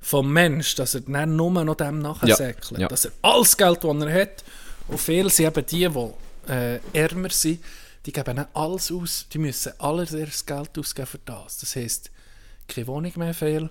vom 0.00 0.32
Mensch, 0.32 0.74
dass 0.74 0.94
er 0.94 1.00
dann 1.00 1.36
nur 1.36 1.64
noch 1.64 1.76
dem 1.76 2.00
nachsäckelt. 2.00 2.78
ja. 2.78 2.88
Dass 2.88 3.06
er 3.06 3.12
alles 3.22 3.56
Geld, 3.56 3.82
das 3.82 3.96
er 4.02 4.22
hat, 4.22 4.44
und 4.88 5.00
viele 5.00 5.30
sind 5.30 5.46
eben 5.46 5.66
die, 5.66 5.88
die 5.88 6.52
äh, 6.52 6.80
ärmer 6.92 7.30
sind, 7.30 7.60
die 8.04 8.12
geben 8.12 8.44
alles 8.52 8.92
aus, 8.92 9.26
die 9.32 9.38
müssen 9.38 9.72
alles 9.78 10.12
ihr 10.12 10.28
Geld 10.46 10.78
ausgeben 10.78 11.06
für 11.06 11.20
das. 11.24 11.58
Das 11.58 11.74
heisst, 11.74 12.10
keine 12.68 12.86
Wohnung 12.86 13.12
mehr 13.16 13.32
viel, 13.32 13.70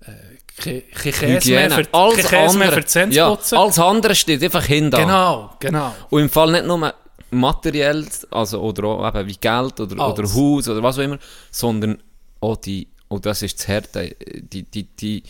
äh, 0.00 0.82
kein, 0.92 1.12
Käse 1.12 1.50
mehr 1.52 1.70
für, 1.70 1.86
Alles 1.92 2.26
Käse 2.26 2.58
mehr 2.58 2.72
für 2.72 2.80
andere, 2.80 3.08
die 3.08 3.14
ja, 3.14 3.38
alles 3.52 3.78
andere 3.78 4.14
steht 4.14 4.42
einfach 4.42 4.64
hinter. 4.64 4.98
Genau, 4.98 5.54
genau. 5.60 5.94
Und 6.08 6.22
im 6.22 6.30
Fall 6.30 6.50
nicht 6.50 6.66
nur 6.66 6.92
materiell, 7.30 8.06
also, 8.30 8.60
oder 8.60 8.84
auch 8.88 9.14
eben 9.14 9.28
wie 9.28 9.36
Geld 9.36 9.78
oder, 9.78 10.02
Alles. 10.02 10.18
oder 10.18 10.34
Haus 10.34 10.68
oder 10.68 10.82
was 10.82 10.98
auch 10.98 11.02
immer, 11.02 11.18
sondern 11.52 12.02
auch 12.40 12.56
die, 12.56 12.88
und 13.08 13.26
das 13.26 13.42
ist 13.42 13.58
das 13.58 13.68
Härte, 13.68 14.14
die, 14.40 14.62
die, 14.62 14.84
die 14.84 15.22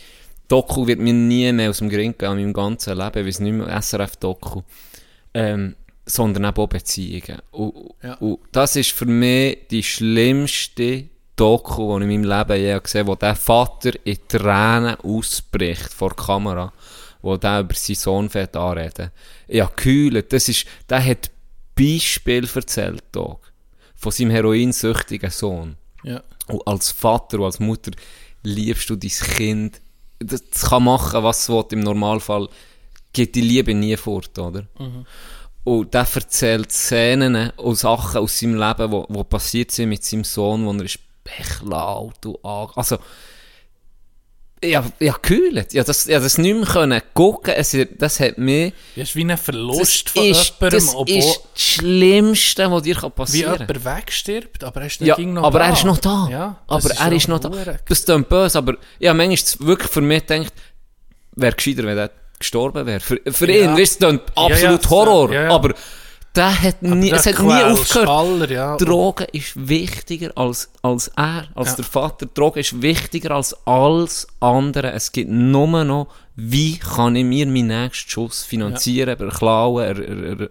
Doku 0.47 0.85
wird 0.85 0.99
mir 0.99 1.13
nie 1.13 1.51
mehr 1.53 1.69
aus 1.69 1.77
dem 1.79 1.89
Grin 1.89 2.15
gehen, 2.17 2.31
in 2.33 2.37
meinem 2.37 2.53
ganzen 2.53 2.97
Leben, 2.97 3.19
ich 3.19 3.27
weiß 3.27 3.39
nicht 3.39 3.53
mehr, 3.53 3.81
SRF-Doku, 3.81 4.61
ähm, 5.33 5.75
sondern 6.05 6.43
eben 6.45 6.57
auch 6.57 6.67
Beziehungen. 6.67 7.39
Und, 7.51 7.73
Ja. 8.03 8.15
und 8.15 8.39
das 8.51 8.75
ist 8.75 8.91
für 8.91 9.05
mich 9.05 9.59
die 9.69 9.83
schlimmste 9.83 11.05
Doku, 11.35 11.97
die 11.99 12.05
ich 12.05 12.11
in 12.11 12.21
meinem 12.21 12.37
Leben 12.37 12.61
je 12.61 12.79
gesehen 12.79 12.99
habe, 13.01 13.11
wo 13.11 13.15
der 13.15 13.35
Vater 13.35 13.91
in 14.03 14.17
Tränen 14.27 14.95
ausbricht 14.95 15.93
vor 15.93 16.09
der 16.09 16.25
Kamera, 16.25 16.73
wo 17.21 17.37
der 17.37 17.61
über 17.61 17.73
seinen 17.73 17.95
Sohn 17.95 18.29
fährt 18.29 18.55
anreden. 18.55 19.11
Ja, 19.47 19.65
gekühlt. 19.67 20.33
Das 20.33 20.49
ist, 20.49 20.65
der 20.89 21.03
hat 21.03 21.31
Beispiel 21.75 22.47
erzählt, 22.53 23.03
Dog, 23.11 23.51
von 23.95 24.11
seinem 24.11 24.31
heroinsüchtigen 24.31 25.29
Sohn. 25.29 25.77
Ja. 26.03 26.21
Und 26.51 26.67
als 26.67 26.91
Vater 26.91 27.39
und 27.39 27.45
als 27.45 27.59
Mutter 27.59 27.91
liebst 28.43 28.89
du 28.89 28.95
dein 28.95 29.09
Kind. 29.09 29.81
Das, 30.19 30.41
kann 30.69 30.83
machen, 30.83 31.23
was 31.23 31.43
es 31.43 31.49
will. 31.49 31.65
Im 31.71 31.79
Normalfall 31.79 32.47
geht 33.13 33.35
die 33.35 33.41
Liebe 33.41 33.73
nie 33.73 33.97
fort, 33.97 34.37
oder? 34.37 34.67
Und 35.63 35.93
der 35.93 36.07
erzählt 36.13 36.71
Szenen 36.71 37.51
und 37.51 37.75
Sachen 37.75 38.21
aus 38.21 38.39
seinem 38.39 38.55
Leben, 38.55 38.91
wo, 38.91 39.05
wo 39.09 39.23
passiert 39.23 39.71
sind 39.71 39.89
mit 39.89 40.03
seinem 40.03 40.23
Sohn, 40.23 40.65
wo 40.65 40.71
er 40.71 40.85
ist 40.85 40.99
bechlaut 41.23 42.25
und 42.25 42.43
an. 42.43 42.69
Also, 42.75 42.97
ja, 44.63 44.85
ja, 44.99 45.13
gekühlt. 45.13 45.73
Ja, 45.73 45.83
das, 45.83 46.05
ja, 46.05 46.19
das 46.19 46.37
nicht 46.37 46.55
mehr 46.55 46.65
können 46.65 47.01
gucken. 47.13 47.53
Es, 47.55 47.75
das 47.97 48.19
hat 48.19 48.37
mich, 48.37 48.73
Das 48.95 49.09
ist 49.09 49.15
wie 49.15 49.23
ein 49.23 49.37
Verlust 49.37 50.09
von 50.09 50.23
ist, 50.23 50.53
jemandem, 50.59 50.69
das 50.85 50.95
obwohl 50.95 51.17
ist 51.17 51.41
das 51.53 51.61
Schlimmste, 51.61 52.71
was 52.71 52.83
dir 52.83 52.95
wie 53.01 53.09
passieren 53.09 53.57
kann. 53.57 53.67
jemand 53.67 53.85
wegstirbt, 53.85 54.63
aber 54.63 54.81
er 54.81 54.87
ist 54.87 55.01
Ja, 55.01 55.17
noch 55.19 55.43
aber 55.43 55.59
da. 55.59 55.65
er 55.65 55.73
ist 55.73 55.83
noch 55.85 55.97
da. 55.97 56.27
Ja, 56.31 56.57
aber 56.67 56.89
er 56.91 57.11
ist 57.11 57.27
noch 57.27 57.39
da. 57.39 57.49
Das 57.87 58.05
klingt 58.05 58.29
böse, 58.29 58.57
aber 58.57 58.75
ja, 58.99 59.13
manchmal 59.13 59.67
wirklich 59.67 59.89
für 59.91 60.01
mich 60.01 60.23
denkt, 60.23 60.53
wäre 61.35 61.55
gescheiter, 61.55 61.83
wenn 61.83 61.97
er 61.97 62.11
gestorben 62.37 62.85
wäre. 62.85 62.99
Für, 62.99 63.19
für 63.31 63.51
Ja. 63.51 63.63
ihn, 63.71 63.77
weißt 63.77 64.01
du, 64.03 64.07
Ja, 64.11 64.19
absolut 64.35 64.83
ja, 64.83 64.89
Horror. 64.89 65.33
ja, 65.33 65.43
ja. 65.43 65.49
Aber 65.51 65.73
der 66.35 66.61
hat 66.61 66.81
nie, 66.81 67.11
es 67.11 67.25
hat 67.25 67.39
nie 67.39 67.51
aufgehört. 67.63 68.07
alle, 68.07 68.53
ja. 68.53 68.77
Drogen 68.77 69.27
ist 69.33 69.67
wichtiger 69.67 70.31
als, 70.35 70.69
als 70.81 71.09
er, 71.09 71.47
als 71.55 71.69
Ja. 71.71 71.75
der 71.75 71.85
Vater. 71.85 72.25
Drogen 72.25 72.59
ist 72.59 72.81
wichtiger 72.81 73.31
als 73.31 73.55
alles 73.65 74.27
andere. 74.39 74.91
Es 74.93 75.11
gibt 75.11 75.29
nur 75.29 75.83
noch, 75.83 76.07
wie 76.35 76.77
kann 76.77 77.15
ich 77.15 77.25
mir 77.25 77.45
meinen 77.47 77.67
nächsten 77.67 78.09
Schuss 78.09 78.43
finanzieren, 78.43 79.17
ja. 79.19 79.29
klauen, 79.29 79.83
er, 79.83 79.99
er, 79.99 80.39
er, 80.41 80.49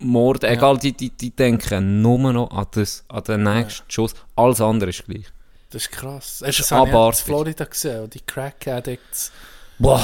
Mord, 0.00 0.44
egal, 0.44 0.78
die, 0.78 0.92
die, 0.92 1.10
die 1.10 1.34
denken 1.34 2.02
nur 2.02 2.32
noch 2.32 2.50
an, 2.50 2.66
das, 2.70 3.04
an 3.08 3.24
den 3.24 3.42
nächsten 3.42 3.90
Schuss. 3.90 4.14
Alles 4.36 4.60
andere 4.60 4.90
ist 4.90 5.06
gleich. 5.06 5.24
Das 5.70 5.82
ist 5.82 5.90
krass. 5.90 6.38
Das 6.40 6.50
ist 6.50 6.60
das 6.60 6.72
abartig. 6.72 7.20
in 7.20 7.26
Florida 7.26 7.64
gesehen, 7.64 8.08
die 8.10 8.20
Crack-Addicts, 8.20 9.32
Boah. 9.78 10.02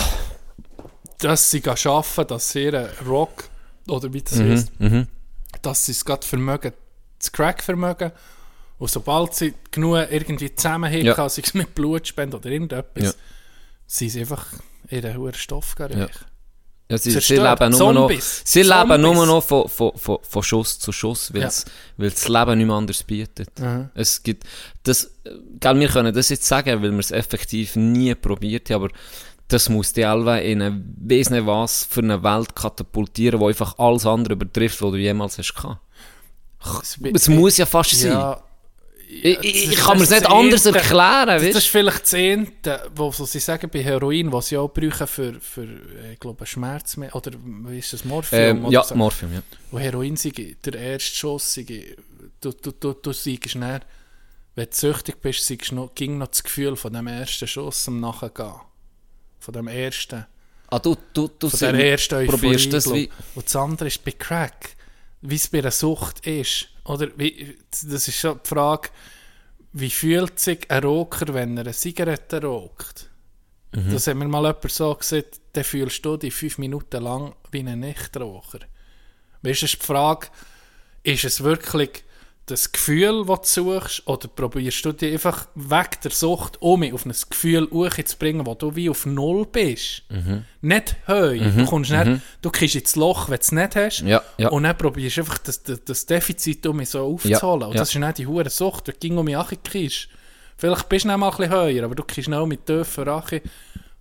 dass 1.18 1.50
sie 1.50 1.62
arbeiten, 1.64 2.26
dass 2.26 2.50
sie 2.50 2.64
ihren 2.64 2.88
Rock, 3.06 3.44
oder 3.88 4.12
wie 4.12 4.22
das 4.22 4.36
Mhm, 4.36 4.50
heisst, 4.50 4.80
mhm. 4.80 5.06
dass 5.62 5.86
sie 5.86 5.92
es 5.92 6.04
gerade 6.04 6.26
vermögen, 6.26 6.72
das 7.18 7.32
Crack-Vermögen, 7.32 8.12
und 8.78 8.90
sobald 8.90 9.34
sie 9.34 9.54
genug 9.70 10.06
irgendwie 10.10 10.54
zusammenhängen, 10.54 11.06
Ja. 11.06 11.14
kann, 11.14 11.28
sei 11.28 11.42
es 11.44 11.54
mit 11.54 11.74
Blutspenden 11.74 12.38
oder 12.40 12.50
irgendetwas, 12.50 13.04
Ja. 13.04 13.12
sind 13.86 14.10
sie 14.10 14.20
einfach 14.20 14.46
ihren 14.90 15.16
hohen 15.16 15.34
Stoff. 15.34 15.74
Ja. 15.78 16.08
Ja, 16.90 16.98
sie, 16.98 17.12
sie 17.12 17.36
leben 17.36 17.70
nur 17.70 17.94
noch, 17.94 18.10
sie 18.10 18.60
leben 18.62 18.88
Zombies. 18.88 18.98
nur 19.00 19.26
noch 19.26 19.42
von, 19.42 19.68
von, 19.68 19.92
von, 19.96 20.18
von 20.20 20.42
Schuss 20.42 20.78
zu 20.78 20.92
Schuss, 20.92 21.32
weil 21.32 21.40
Ja. 21.42 21.48
es 21.48 21.64
weil 21.96 22.10
das 22.10 22.28
Leben 22.28 22.58
nicht 22.58 22.66
mehr 22.66 22.76
anders 22.76 23.02
bietet. 23.02 23.58
Mhm. 23.58 23.88
Es 23.94 24.22
gibt, 24.22 24.44
das, 24.82 25.10
gell, 25.60 25.80
wir 25.80 25.88
können 25.88 26.12
das 26.12 26.28
jetzt 26.28 26.44
sagen, 26.44 26.82
weil 26.82 26.90
wir 26.92 26.98
es 26.98 27.10
effektiv 27.10 27.74
nie 27.76 28.14
probiert 28.14 28.68
haben, 28.68 28.84
aber 28.84 28.94
das 29.48 29.68
muss 29.68 29.92
die 29.92 30.04
Alve 30.04 30.40
in 30.40 30.62
eine, 30.62 30.82
weiss 30.96 31.30
nicht 31.30 31.46
was, 31.46 31.84
für 31.84 32.00
eine 32.00 32.22
Welt 32.22 32.54
katapultieren, 32.54 33.40
die 33.40 33.46
einfach 33.46 33.78
alles 33.78 34.06
andere 34.06 34.34
übertrifft, 34.34 34.80
was 34.82 34.90
du 34.90 34.96
jemals 34.96 35.38
hast 35.38 35.54
gehabt. 35.54 35.80
Es 37.12 37.28
muss 37.28 37.58
ja 37.58 37.66
fast 37.66 37.90
sein. 37.90 38.12
Ja, 38.12 38.42
ich, 39.06 39.44
ich, 39.44 39.76
kann 39.76 39.98
mir 39.98 40.04
es 40.04 40.10
nicht 40.10 40.26
anders 40.26 40.66
Erste. 40.66 40.78
erklären, 40.80 41.40
Das, 41.40 41.42
das 41.42 41.64
ist 41.64 41.66
vielleicht 41.66 42.02
das 42.02 42.10
Zehnte, 42.10 42.90
wo 42.96 43.12
so 43.12 43.24
sie 43.24 43.38
sagen 43.38 43.70
bei 43.70 43.82
Heroin, 43.82 44.32
was 44.32 44.48
sie 44.48 44.56
auch 44.56 44.68
brauchen 44.68 45.06
für, 45.06 45.40
für 45.40 45.64
äh, 45.64 46.14
ich 46.14 46.20
glaube, 46.20 46.44
Schmerz 46.46 46.96
oder 47.12 47.32
wie 47.44 47.78
ist 47.78 47.92
das, 47.92 48.04
Morphium? 48.04 48.64
ähm, 48.64 48.70
Ja, 48.70 48.82
so. 48.82 48.94
Morphium, 48.94 49.34
ja. 49.34 49.42
Wo 49.70 49.78
Heroin 49.78 50.16
sei, 50.16 50.56
der 50.64 50.74
erste 50.74 51.14
Schuss 51.16 51.54
sei, 51.54 51.94
du, 52.40 52.52
du, 52.52 52.72
du, 52.72 52.92
du 52.94 53.12
siegst 53.12 53.54
dann, 53.54 53.82
wenn 54.56 54.66
du 54.66 54.76
süchtig 54.76 55.20
bist, 55.20 55.46
siegst 55.46 55.72
noch, 55.72 55.94
ging 55.94 56.18
noch 56.18 56.28
das 56.28 56.42
Gefühl 56.42 56.74
von 56.74 56.92
dem 56.92 57.06
ersten 57.06 57.46
Schuss 57.46 57.86
am 57.88 58.00
Nachgehen. 58.00 58.54
Von 59.44 59.52
dem 59.52 59.68
ersten, 59.68 60.24
Ah, 60.70 60.78
du, 60.78 60.96
du, 61.12 61.28
du 61.38 61.50
von 61.50 61.58
der 61.58 61.90
ersten 61.90 62.14
Euphorie. 62.14 62.28
probierst 62.40 62.72
das 62.72 62.92
wie... 62.92 63.10
Und 63.34 63.44
das 63.44 63.54
andere 63.54 63.88
ist 63.88 64.02
bei 64.02 64.12
Crack, 64.12 64.70
wie 65.20 65.34
es 65.34 65.48
bei 65.48 65.58
einer 65.58 65.70
Sucht 65.70 66.26
ist. 66.26 66.68
Oder 66.84 67.08
wie, 67.16 67.58
das 67.70 68.08
ist 68.08 68.18
schon 68.18 68.40
die 68.42 68.48
Frage, 68.48 68.88
wie 69.74 69.90
fühlt 69.90 70.38
sich 70.40 70.70
ein 70.70 70.82
Rocker, 70.82 71.34
wenn 71.34 71.58
er 71.58 71.64
eine 71.64 71.74
Zigarette 71.74 72.42
raucht? 72.42 73.10
Mhm. 73.72 73.92
Das 73.92 74.06
hat 74.06 74.16
mir 74.16 74.26
mal 74.26 74.44
jemand 74.44 74.72
so 74.72 74.94
gesagt, 74.94 75.40
dann 75.52 75.64
fühlst 75.64 76.04
du 76.04 76.16
dich 76.16 76.32
fünf 76.32 76.56
Minuten 76.56 77.02
lang 77.02 77.34
wie 77.52 77.60
ein 77.60 77.80
Nichtraucher. 77.80 78.60
Weißt 79.42 79.60
du, 79.60 79.66
ist 79.66 79.82
die 79.82 79.86
Frage, 79.86 80.28
ist 81.02 81.24
es 81.24 81.42
wirklich 81.42 82.02
das 82.46 82.72
Gefühl, 82.72 83.24
das 83.26 83.54
du 83.54 83.78
suchst, 83.78 84.06
oder 84.06 84.28
probierst 84.28 84.84
du 84.84 84.92
dich 84.92 85.14
einfach 85.14 85.46
weg 85.54 86.00
der 86.02 86.10
Sucht, 86.10 86.60
um 86.60 86.80
mich 86.80 86.92
auf 86.92 87.06
ein 87.06 87.14
Gefühl 87.30 87.68
zu 87.68 88.18
bringen, 88.18 88.44
wo 88.44 88.54
du 88.54 88.76
wie 88.76 88.90
auf 88.90 89.06
Null 89.06 89.46
bist? 89.46 90.02
Mhm. 90.10 90.44
Nicht 90.60 90.96
heu. 91.08 91.38
Du 91.38 91.64
kommst 91.64 91.90
nicht, 91.90 92.20
du 92.42 92.50
kriegst 92.50 92.74
ins 92.74 92.96
Loch, 92.96 93.28
wenn 93.30 93.36
du 93.36 93.40
es 93.40 93.52
nicht 93.52 93.76
hast. 93.76 94.00
Ja, 94.00 94.22
ja. 94.36 94.48
Und 94.50 94.64
dann 94.64 94.76
probierst 94.76 95.16
du 95.16 95.20
einfach 95.22 95.38
das, 95.38 95.62
das, 95.62 95.84
das 95.84 96.06
Defizit 96.06 96.66
um 96.66 96.76
mich 96.76 96.90
so 96.90 97.06
aufzuholen. 97.06 97.64
Und 97.64 97.74
ja. 97.74 97.80
das 97.80 97.94
ist 97.94 97.98
nicht 97.98 98.18
die 98.18 98.26
hure 98.26 98.50
Sucht, 98.50 98.88
du 98.88 98.92
ging 98.92 99.16
um 99.16 99.24
mich 99.24 99.36
kriegst. 99.62 100.08
Vielleicht 100.56 100.88
bist 100.88 101.04
du 101.04 101.08
nicht 101.08 101.16
mal 101.16 101.30
ein 101.30 101.36
bisschen 101.36 101.52
höher, 101.52 101.84
aber 101.84 101.94
du 101.94 102.04
kriegst 102.04 102.28
noch 102.28 102.46
mit 102.46 102.66
tiefer 102.66 103.06
Rache. 103.06 103.40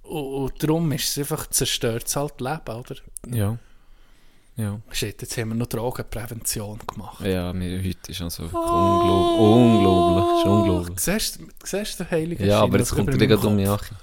Und, 0.04 0.22
und 0.22 0.64
darum 0.64 0.92
ist 0.92 1.10
es 1.10 1.18
einfach 1.18 1.48
zerstört 1.48 2.08
es 2.08 2.16
halt 2.16 2.42
Leben, 2.42 2.76
oder? 2.76 2.96
Ja. 3.28 3.58
Ja. 4.56 4.80
Shit, 4.92 5.22
jetzt 5.22 5.36
haben 5.38 5.50
wir 5.50 5.56
noch 5.56 5.66
Drogenprävention 5.68 6.80
gemacht. 6.86 7.26
Ja, 7.26 7.52
mir, 7.54 7.80
heute 7.80 8.12
ist 8.12 8.22
also 8.22 8.44
unglaublich. 8.44 9.40
Unglaublich. 9.40 10.40
Ist 10.40 10.46
unglaublich. 10.46 11.00
Siehst 11.00 11.40
du 11.40 11.48
siehst 11.64 12.00
du 12.00 12.04
den 12.04 12.12
Heiligen 12.12 12.46
Ja, 12.46 12.60
Schein, 12.60 12.64
aber 12.64 12.78
das 12.78 12.90
jetzt 12.90 12.96
kommt 12.96 13.22
er 13.22 13.28
gerade 13.28 13.48
um 13.48 13.58
die 13.58 13.66
Kopf? 13.66 13.82
Ache. 13.82 13.96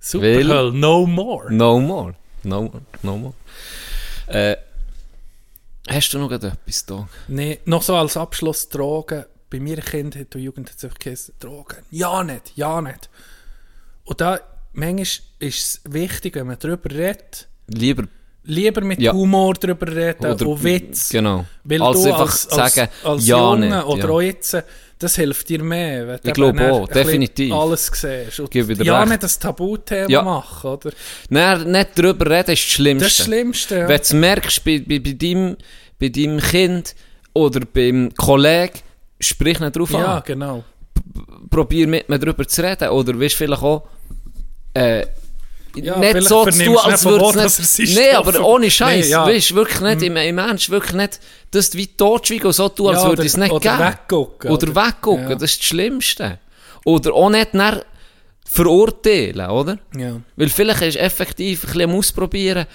Superhölle, 0.00 0.72
no 0.72 1.06
more. 1.06 1.52
No 1.52 1.80
more. 1.80 2.14
No 2.42 2.62
more. 2.62 2.82
No 3.02 3.16
more. 3.16 3.34
Äh, 4.26 4.56
hast 5.88 6.12
du 6.12 6.18
noch 6.18 6.30
etwas 6.30 6.84
da? 6.86 7.08
Nee, 7.28 7.60
noch 7.64 7.82
so 7.82 7.96
als 7.96 8.16
Abschluss 8.16 8.68
Drogen. 8.68 9.24
Bei 9.48 9.58
mir 9.60 9.78
Kind 9.78 10.14
hat 10.14 10.34
und 10.36 10.42
Jugend 10.42 10.70
hat 10.70 10.76
es 10.76 10.84
einfach 10.84 10.98
geheißen, 10.98 11.34
Drogen. 11.40 11.78
Ja 11.90 12.22
nicht, 12.22 12.52
ja 12.54 12.80
nicht. 12.80 13.10
Und 14.04 14.20
da, 14.20 14.38
manchmal 14.72 15.02
ist 15.02 15.24
es 15.40 15.80
wichtig, 15.84 16.36
wenn 16.36 16.46
man 16.46 16.58
darüber 16.58 16.90
redet, 16.90 17.48
Lieber 17.66 18.04
lieber 18.44 18.80
mit 18.82 19.00
Ja. 19.00 19.12
Humor 19.12 19.54
darüber 19.54 19.86
reden 19.94 20.26
Oder- 20.26 20.46
und 20.46 20.64
Witz. 20.64 21.08
genau. 21.10 21.44
Weil 21.64 21.82
Als 21.82 22.02
du 22.02 22.08
einfach 22.08 22.20
als, 22.20 22.48
als, 22.48 22.74
sagen, 22.74 22.90
als 23.04 23.26
ja 23.26 23.38
Junge 23.38 23.66
nicht, 23.68 23.84
oder 23.84 24.04
ja. 24.04 24.08
auch 24.10 24.20
jetzt, 24.22 24.56
das 24.98 25.16
hilft 25.16 25.48
dir 25.48 25.62
mehr. 25.62 26.06
Wenn 26.08 26.18
Ich 26.24 26.32
glaube 26.32 26.72
auch, 26.72 26.88
definitiv. 26.88 27.52
Alles 27.52 27.90
siehst. 27.92 28.40
Und 28.40 28.54
ja, 28.54 28.98
recht. 29.00 29.08
nicht 29.10 29.22
das 29.22 29.38
Tabuthema 29.38 30.08
Ja. 30.10 30.22
machen, 30.22 30.70
oder? 30.70 30.90
Nein, 31.28 31.70
nicht 31.70 31.90
darüber 31.94 32.26
reden 32.30 32.52
ist 32.52 32.64
das 32.64 32.70
Schlimmste. 32.72 33.04
Das 33.08 33.24
Schlimmste, 33.26 33.74
ja. 33.78 33.88
Wenn 33.88 33.96
du 33.96 34.02
es 34.02 34.12
merkst 34.12 34.64
bei, 34.64 34.84
bei, 34.86 34.98
bei, 34.98 35.12
deinem, 35.12 35.56
bei 35.98 36.08
deinem 36.08 36.38
Kind 36.40 36.94
oder 37.34 37.60
beim 37.72 38.12
Kollegen, 38.14 38.78
sprich 39.20 39.60
nicht 39.60 39.76
drauf 39.76 39.90
Ja, 39.92 40.16
an. 40.16 40.22
genau. 40.26 40.64
Probier 41.50 41.86
mit 41.86 42.08
mir 42.08 42.18
darüber 42.18 42.46
zu 42.46 42.62
reden. 42.62 42.88
Oder 42.90 43.18
weißt 43.18 43.34
vielleicht 43.34 43.62
auch, 43.62 43.86
äh, 44.74 45.06
Ja, 45.76 45.98
nicht 45.98 46.22
so 46.22 46.44
zu 46.46 46.64
tun, 46.64 46.76
als 46.78 47.04
würde 47.04 47.40
es 47.44 47.78
nicht... 47.78 47.92
Stoff- 47.98 48.26
aber 48.28 48.44
ohne 48.44 48.70
Scheiß. 48.70 49.06
Nee, 49.06 49.10
ja. 49.12 49.26
Weißt 49.26 49.54
wirklich 49.54 49.80
nicht, 49.80 50.02
im, 50.02 50.16
im 50.16 50.38
Ernst, 50.38 50.70
wirklich 50.70 50.94
nicht, 50.94 51.20
dass 51.50 51.70
du 51.70 51.78
wie 51.78 51.86
totschweigen 51.86 52.46
und 52.46 52.52
so 52.52 52.68
tun, 52.68 52.88
als 52.94 53.02
Ja, 53.02 53.08
würde 53.08 53.24
es 53.24 53.36
nicht 53.36 53.52
oder 53.52 53.60
geben. 53.60 53.78
weggucken, 53.78 54.50
Oder, 54.50 54.68
oder? 54.70 54.86
weggucken, 54.86 55.28
Ja. 55.30 55.34
das 55.36 55.50
ist 55.52 55.60
das 55.60 55.66
Schlimmste. 55.66 56.38
Oder 56.84 57.12
auch 57.14 57.30
nicht 57.30 57.54
nach 57.54 57.82
verurteilen, 58.44 59.48
oder? 59.50 59.78
Ja. 59.96 60.20
Weil 60.36 60.48
vielleicht 60.48 60.82
ist 60.82 60.96
effektiv 60.96 61.64
ein 61.64 61.72
bisschen 61.72 61.90
Ausprobieren. 61.94 62.66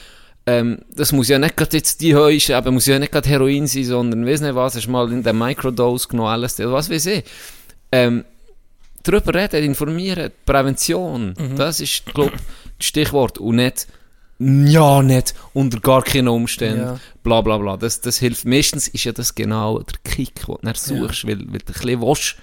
Ähm, 0.48 0.80
das 0.96 1.12
muss 1.12 1.28
ja 1.28 1.40
nicht 1.40 1.58
gerade 1.58 1.76
jetzt 1.78 2.02
die 2.02 2.16
Heusche, 2.16 2.56
aber 2.56 2.72
muss 2.72 2.86
ja 2.86 3.00
nicht 3.00 3.12
gerade 3.12 3.28
Heroin 3.28 3.66
sein, 3.68 3.84
sondern 3.84 4.26
weiss 4.28 4.42
nicht 4.42 4.54
was, 4.56 4.76
hast 4.76 4.88
mal 4.88 5.12
in 5.12 5.24
der 5.24 5.34
Microdose 5.34 6.08
genommen, 6.08 6.40
LSD, 6.42 6.66
oder 6.66 6.74
was 6.76 6.90
weiß 6.90 7.08
ich. 7.08 7.24
Ähm, 7.92 8.24
darüber 9.04 9.34
reden, 9.34 9.64
informieren, 9.64 10.32
Prävention, 10.46 11.34
Mhm. 11.38 11.56
das 11.56 11.80
ist, 11.80 12.06
glaube 12.14 12.34
das 12.34 12.42
Stichwort. 12.80 13.38
Und 13.38 13.56
nicht, 13.58 13.88
ja, 14.40 15.02
nicht, 15.02 15.34
unter 15.54 15.80
gar 15.80 16.04
keinen 16.04 16.28
Umständen, 16.28 16.82
Ja. 16.82 17.00
bla 17.24 17.42
bla 17.42 17.58
bla. 17.58 17.78
Das, 17.78 18.02
das 18.02 18.18
hilft. 18.18 18.46
Meistens 18.46 18.88
ist 18.90 19.04
ja 19.06 19.12
das 19.14 19.34
genau 19.36 19.80
der 19.80 20.00
Kick, 20.04 20.36
den 20.36 20.46
du 20.46 20.60
dann 20.62 20.76
suchst, 20.76 21.26
weil, 21.26 21.40
weil 21.40 21.46
du 21.46 21.54
ein 21.54 21.74
bisschen 21.74 22.02
willst, 22.02 22.36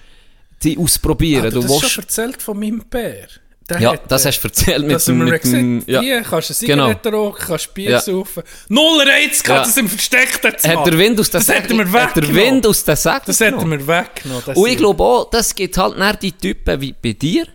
die 0.63 0.77
ausprobieren. 0.77 1.45
Ah, 1.45 1.49
du 1.49 1.59
du 1.61 1.63
hast 1.63 1.69
willst, 1.81 1.89
schon 1.91 2.03
erzählt 2.03 2.41
von 2.41 2.59
meinem 2.59 2.83
Bär. 2.89 3.27
Der 3.69 3.79
ja, 3.79 3.93
hat, 3.93 4.11
das 4.11 4.25
äh, 4.25 4.27
hast 4.27 4.41
du 4.41 4.47
erzählt 4.49 4.81
mit 4.81 4.91
dass 4.95 5.07
mit 5.07 5.25
gesagt 5.41 5.45
dem, 5.45 5.79
hat, 5.81 5.87
ja. 5.87 6.01
hier 6.01 6.21
kannst 6.21 6.49
du 6.61 6.65
Genau. 6.65 6.87
Zigarette 6.87 7.11
rauchen, 7.13 7.45
kannst 7.47 7.73
Bier 7.73 7.91
Ja. 7.91 8.01
saufen. 8.01 8.43
Null 8.67 9.01
Reiz 9.07 9.41
gehabt, 9.41 9.59
Ja. 9.61 9.65
das 9.65 9.77
im 9.77 9.87
Versteckten 9.87 10.51
zu 10.57 10.67
Hat 10.67 10.85
der 10.85 10.97
Wind 10.97 11.17
aus 11.19 11.29
den 11.29 11.39
Das 11.39 11.47
er 11.49 11.73
mir 11.73 11.91
hat 11.91 12.15
der. 12.17 12.35
Wind 12.35 12.67
aus 12.67 12.83
den 12.83 12.95
Säcken 12.97 13.21
Das 13.27 13.39
hat 13.39 13.45
er 13.47 13.51
genommen. 13.53 13.69
mir 13.69 13.87
weggenommen. 13.87 14.43
das 14.45 14.57
Und 14.57 14.67
ich 14.67 14.77
glaube 14.77 15.01
auch, 15.03 15.29
das 15.29 15.55
gibt 15.55 15.77
halt 15.77 15.97
dann 15.97 16.17
die 16.21 16.33
Typen 16.33 16.81
wie 16.81 16.93
bei 17.01 17.13
dir, 17.13 17.47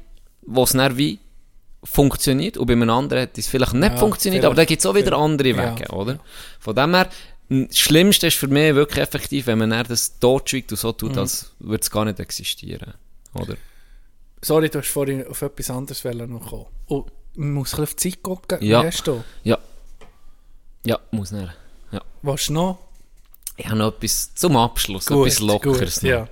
wo 0.47 0.63
es 0.63 0.73
dann 0.73 0.97
wie 0.97 1.19
funktioniert 1.85 2.57
und 2.57 2.67
bei 2.67 2.73
einem 2.73 2.91
anderen 2.91 3.23
hat 3.23 3.39
es 3.39 3.47
vielleicht 3.47 3.75
nicht 3.75 3.93
Ja, 3.93 3.97
funktioniert, 3.99 4.45
aber 4.45 4.55
da 4.55 4.61
vielleicht- 4.61 4.69
gibt 4.69 4.81
es 4.81 4.87
auch 4.87 4.95
wieder 4.95 5.17
andere 5.17 5.49
Ja. 5.51 5.77
Wege, 5.77 5.89
oder? 5.93 6.19
Von 6.59 6.75
dem 6.75 6.95
her, 6.95 7.09
das 7.49 7.79
Schlimmste 7.79 8.27
ist 8.27 8.37
für 8.37 8.49
mich 8.49 8.75
wirklich 8.75 8.99
effektiv, 9.03 9.47
wenn 9.47 9.59
man 9.59 9.71
das 9.71 10.19
totschweigt 10.19 10.73
und 10.73 10.79
so 10.79 10.93
tut, 10.93 11.13
Mhm. 11.13 11.19
als 11.19 11.53
würde 11.61 11.81
es 11.83 11.91
gar 11.91 12.05
nicht 12.05 12.21
existieren, 12.21 12.95
oder? 13.35 13.55
Sorry, 14.43 14.69
du 14.69 14.79
hast 14.79 14.89
vorhin 14.89 15.27
auf 15.27 15.43
etwas 15.43 15.71
anderes 15.71 16.05
noch 16.05 16.49
kommen. 16.51 16.67
Und 16.87 17.07
man 17.37 17.53
muss 17.55 17.75
ein 17.75 17.83
auf 17.85 17.95
die 17.95 18.11
Zeit 18.11 18.23
gucken. 18.23 18.59
Ja. 18.61 18.85
Hast 18.85 19.07
du? 19.07 19.23
Ja. 19.45 19.59
Ja, 20.85 20.99
muss 21.11 21.33
nicht. 21.33 21.51
Ja. 21.91 22.03
Was 22.23 22.49
noch? 22.51 22.79
Ich 23.57 23.67
habe 23.67 23.77
noch 23.77 23.89
etwas 23.95 24.35
zum 24.35 24.57
Abschluss, 24.57 25.07
etwas 25.09 25.41
Lockeres. 25.41 26.01
gut, 26.01 26.09
ja. 26.09 26.29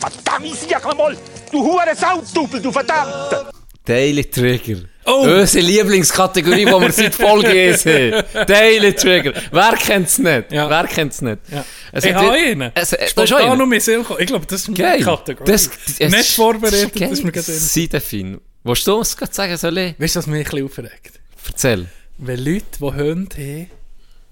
Verdammt, 0.00 0.56
sag 0.68 0.96
mal! 0.96 1.16
Du 1.52 1.62
hure 1.62 1.94
Sautdubel, 1.94 2.60
du 2.62 2.72
verdammt! 2.72 3.46
Daily 3.84 4.24
Trigger. 4.24 4.78
Oh. 5.06 5.22
Unsere 5.22 5.64
Lieblingskategorie, 5.64 6.64
die 6.66 6.70
wir 6.70 6.92
seit 6.92 7.14
Folge 7.14 7.48
1 7.48 7.86
haben. 7.86 8.24
Daily 8.46 8.92
Trigger. 8.94 9.32
Wer 9.50 9.72
kennt 9.72 10.06
es 10.08 10.18
nicht? 10.18 10.52
Ja. 10.52 10.68
Wer 10.70 10.86
kennt 10.86 11.12
es 11.12 11.22
nicht? 11.22 11.38
Ja. 11.50 11.64
Es 11.90 12.04
ich 12.04 12.14
habe 12.14 12.30
einen. 12.30 12.70
Es, 12.74 12.94
auch 12.94 13.06
Spontan 13.08 13.52
einen? 13.52 13.62
um. 13.62 13.72
Ich 13.72 13.84
glaube, 14.26 14.46
das 14.46 14.60
ist 14.60 14.68
eine 14.68 14.76
Geil. 14.76 15.02
Kategorie. 15.02 15.50
Das, 15.50 15.70
es 15.98 16.10
Nicht 16.12 16.30
vorbereitet, 16.36 17.00
das 17.00 17.10
ist 17.12 17.24
mir 17.24 17.32
gerade 17.32 17.50
in- 17.50 17.58
Seidefin. 17.58 18.40
Willst 18.62 18.86
du 18.86 18.94
uns 18.98 19.16
gerade 19.16 19.32
sagen, 19.34 19.56
soll 19.56 19.78
ich? 19.78 19.98
Weißt 19.98 20.16
du, 20.16 20.18
was 20.20 20.26
mich 20.26 20.46
ein 20.46 20.50
bisschen 20.50 20.66
aufregt? 20.66 21.12
Erzähl. 21.46 21.86
Wenn 22.18 22.44
Leute, 22.44 22.64
die 22.78 22.84
Hunde 22.84 23.36
haben, 23.36 23.70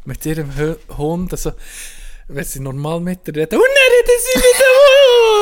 mit 0.05 0.27
ihrem 0.27 0.51
Hu- 0.57 0.97
Hund, 0.99 1.33
also, 1.33 1.53
wenn 2.29 2.45
sie 2.45 2.61
normal 2.61 3.01
mit 3.01 3.27
dir 3.27 3.35
reden, 3.35 3.57
und 3.57 3.63
dann 3.65 3.95
reden 3.97 4.21
sie 4.23 4.39
mit 4.39 4.45
dem 4.45 4.51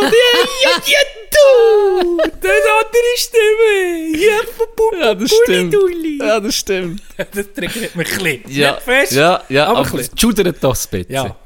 Ja, 0.02 0.40
ja, 0.64 0.82
ja, 0.86 0.98
du! 1.30 2.16
Das 2.18 2.62
andere 2.80 3.12
Stimme! 3.16 4.18
Ja, 4.18 4.38
Pupu, 4.56 4.96
Ja, 5.00 5.14
das 5.14 5.30
stimmt. 5.44 5.74
Ja, 6.20 6.40
das 6.40 6.54
stimmt. 6.54 7.02
Das 7.16 7.52
triggert 7.54 7.94
mich 7.96 8.12
ein 8.18 8.22
bisschen. 8.22 8.42
Ja, 8.50 8.72
Nicht 8.72 8.82
fest, 8.82 9.12
ja, 9.12 9.42
ja, 9.48 9.66
aber 9.66 9.78
aber, 9.80 9.88
ein 9.90 9.96
bisschen. 9.96 10.18
schudert 10.18 10.56
das 10.62 10.86
bitte. 10.86 11.12
Ja. 11.12 11.36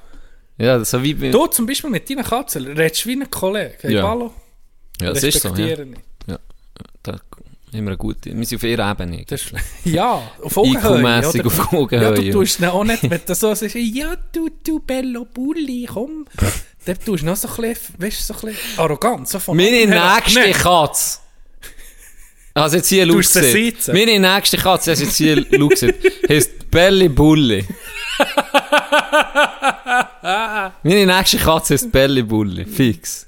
Ja, 0.58 0.84
so 0.84 1.02
wie. 1.02 1.14
Du 1.30 1.46
zum 1.46 1.66
Beispiel 1.66 1.90
mit 1.90 2.08
deinen 2.10 2.24
Katzen 2.24 2.66
redest 2.66 3.06
wie 3.06 3.12
ein 3.12 3.30
Kollege. 3.30 3.76
Hey, 3.80 3.94
Ja. 3.94 4.02
Ballo, 4.02 4.34
ja, 5.00 5.12
das 5.12 5.22
ist 5.22 5.40
so, 5.40 5.48
ja. 5.54 5.66
ich. 5.68 5.78
Da, 7.02 7.18
immer 7.72 7.96
gute... 7.96 8.36
Wir 8.36 8.44
sind 8.44 8.58
auf 8.58 8.64
ihrer 8.64 8.90
Ebene. 8.90 9.24
Das 9.26 9.42
ja, 9.84 10.20
auf 10.42 10.56
Augenhöhe. 10.56 11.26
Auf 11.26 11.34
Ja, 11.34 11.78
Augenhöhe. 11.78 12.14
du 12.14 12.30
tust 12.32 12.62
auch 12.64 12.84
nicht, 12.84 13.08
wenn 13.08 13.20
du 13.24 13.34
so 13.34 13.54
sagst, 13.54 13.74
ja, 13.74 14.16
du, 14.32 14.50
du, 14.64 14.80
Bello 14.80 15.24
Bulli, 15.24 15.88
komm. 15.90 16.26
Dann 16.84 16.98
tust 16.98 17.22
du 17.22 17.26
noch 17.26 17.36
so 17.36 17.48
ein 17.48 17.56
bisschen, 17.56 17.94
weißt 17.98 18.18
du, 18.18 18.22
so 18.22 18.34
ein 18.34 18.52
bisschen 18.52 18.78
arrogant. 18.78 19.28
So 19.28 19.38
von 19.38 19.56
Meine 19.56 19.86
nächste 19.86 20.40
Nein. 20.40 20.52
Katze. 20.52 21.18
Also 22.54 22.78
jetzt 22.78 22.88
hier 22.88 23.22
sitzen? 23.22 23.92
Meine 23.92 24.18
nächste 24.18 24.56
Katze, 24.56 24.90
also 24.90 25.04
jetzt 25.04 25.16
hier 25.16 25.44
gesehen, 25.44 25.94
heisst 26.28 26.70
Belly 26.70 27.08
Bulli. 27.08 27.64
Meine 30.82 31.06
nächste 31.06 31.38
Katze 31.38 31.74
heisst 31.74 31.92
Belly 31.92 32.22
Bulli. 32.22 32.64
Fix. 32.64 33.26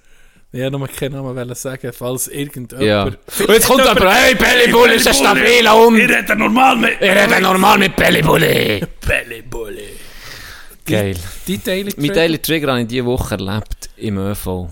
Ja, 0.50 0.68
noch 0.68 0.80
mal 0.80 0.88
keinen 0.88 1.12
Namen 1.12 1.34
wollen 1.34 1.54
sagen, 1.54 1.92
falls 1.96 2.28
irgendjemand... 2.28 2.86
Ja. 2.86 3.04
Und 3.04 3.16
jetzt 3.48 3.66
kommt 3.66 3.86
aber, 3.86 4.12
hey, 4.12 4.34
Belly 4.34 4.70
Bulli 4.70 4.96
ist 4.96 5.08
ein 5.08 5.14
stabiler 5.14 5.74
Hund. 5.74 5.98
Ich 5.98 6.08
rede 6.08 6.36
normal 6.36 6.76
mit... 6.76 7.00
Ich 7.00 7.10
rede 7.10 7.40
normal 7.40 7.78
mit 7.78 7.96
Belly 7.96 8.20
Bulli. 8.20 8.86
Geil. 10.84 11.16
Die 11.46 11.58
Daily 11.58 11.84
Mein 11.84 12.06
Trigger. 12.06 12.14
Daily 12.14 12.38
Trigger 12.38 12.68
habe 12.72 12.80
ich 12.82 12.88
diese 12.88 13.04
Woche 13.04 13.34
erlebt 13.34 13.90
im 13.96 14.18
ÖV. 14.18 14.68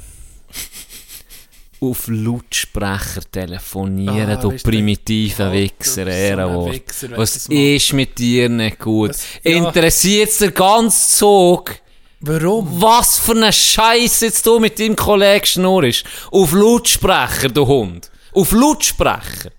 Auf 1.82 2.08
Lautsprecher 2.08 3.22
telefonieren, 3.32 4.30
Ah, 4.30 4.36
du 4.36 4.50
Alter, 4.50 4.62
Wichser, 5.52 6.04
so 6.04 6.10
Ehrenwort. 6.10 6.82
Wenn 7.00 7.16
Was 7.16 7.32
das 7.34 7.46
ist 7.46 7.92
mit 7.94 8.18
dir 8.18 8.50
nicht 8.50 8.78
gut? 8.78 9.10
Was- 9.10 9.24
ja. 9.42 9.56
Interessiert's 9.56 10.38
der 10.38 10.50
ganze 10.50 11.16
Zug? 11.16 11.76
Warum? 12.20 12.68
Was 12.82 13.18
für 13.18 13.32
ein 13.34 13.50
Scheiß 13.50 14.20
jetzt 14.20 14.44
du 14.46 14.58
mit 14.58 14.78
deinem 14.78 14.94
Kollegen 14.94 15.46
schnurrst? 15.46 16.04
Auf 16.30 16.52
Lautsprecher, 16.52 17.48
du 17.48 17.66
Hund. 17.66 18.10
Auf 18.34 18.52
Lautsprecher. 18.52 19.50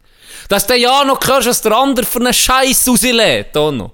Dass 0.48 0.68
du 0.68 0.76
ja 0.78 1.04
noch 1.04 1.20
hörst, 1.26 1.48
was 1.48 1.62
der 1.62 1.72
andere 1.76 2.06
für 2.06 2.20
einen 2.20 2.34
Scheiß 2.34 2.88
rauslädt, 2.88 3.58
auch 3.58 3.72
noch. 3.72 3.94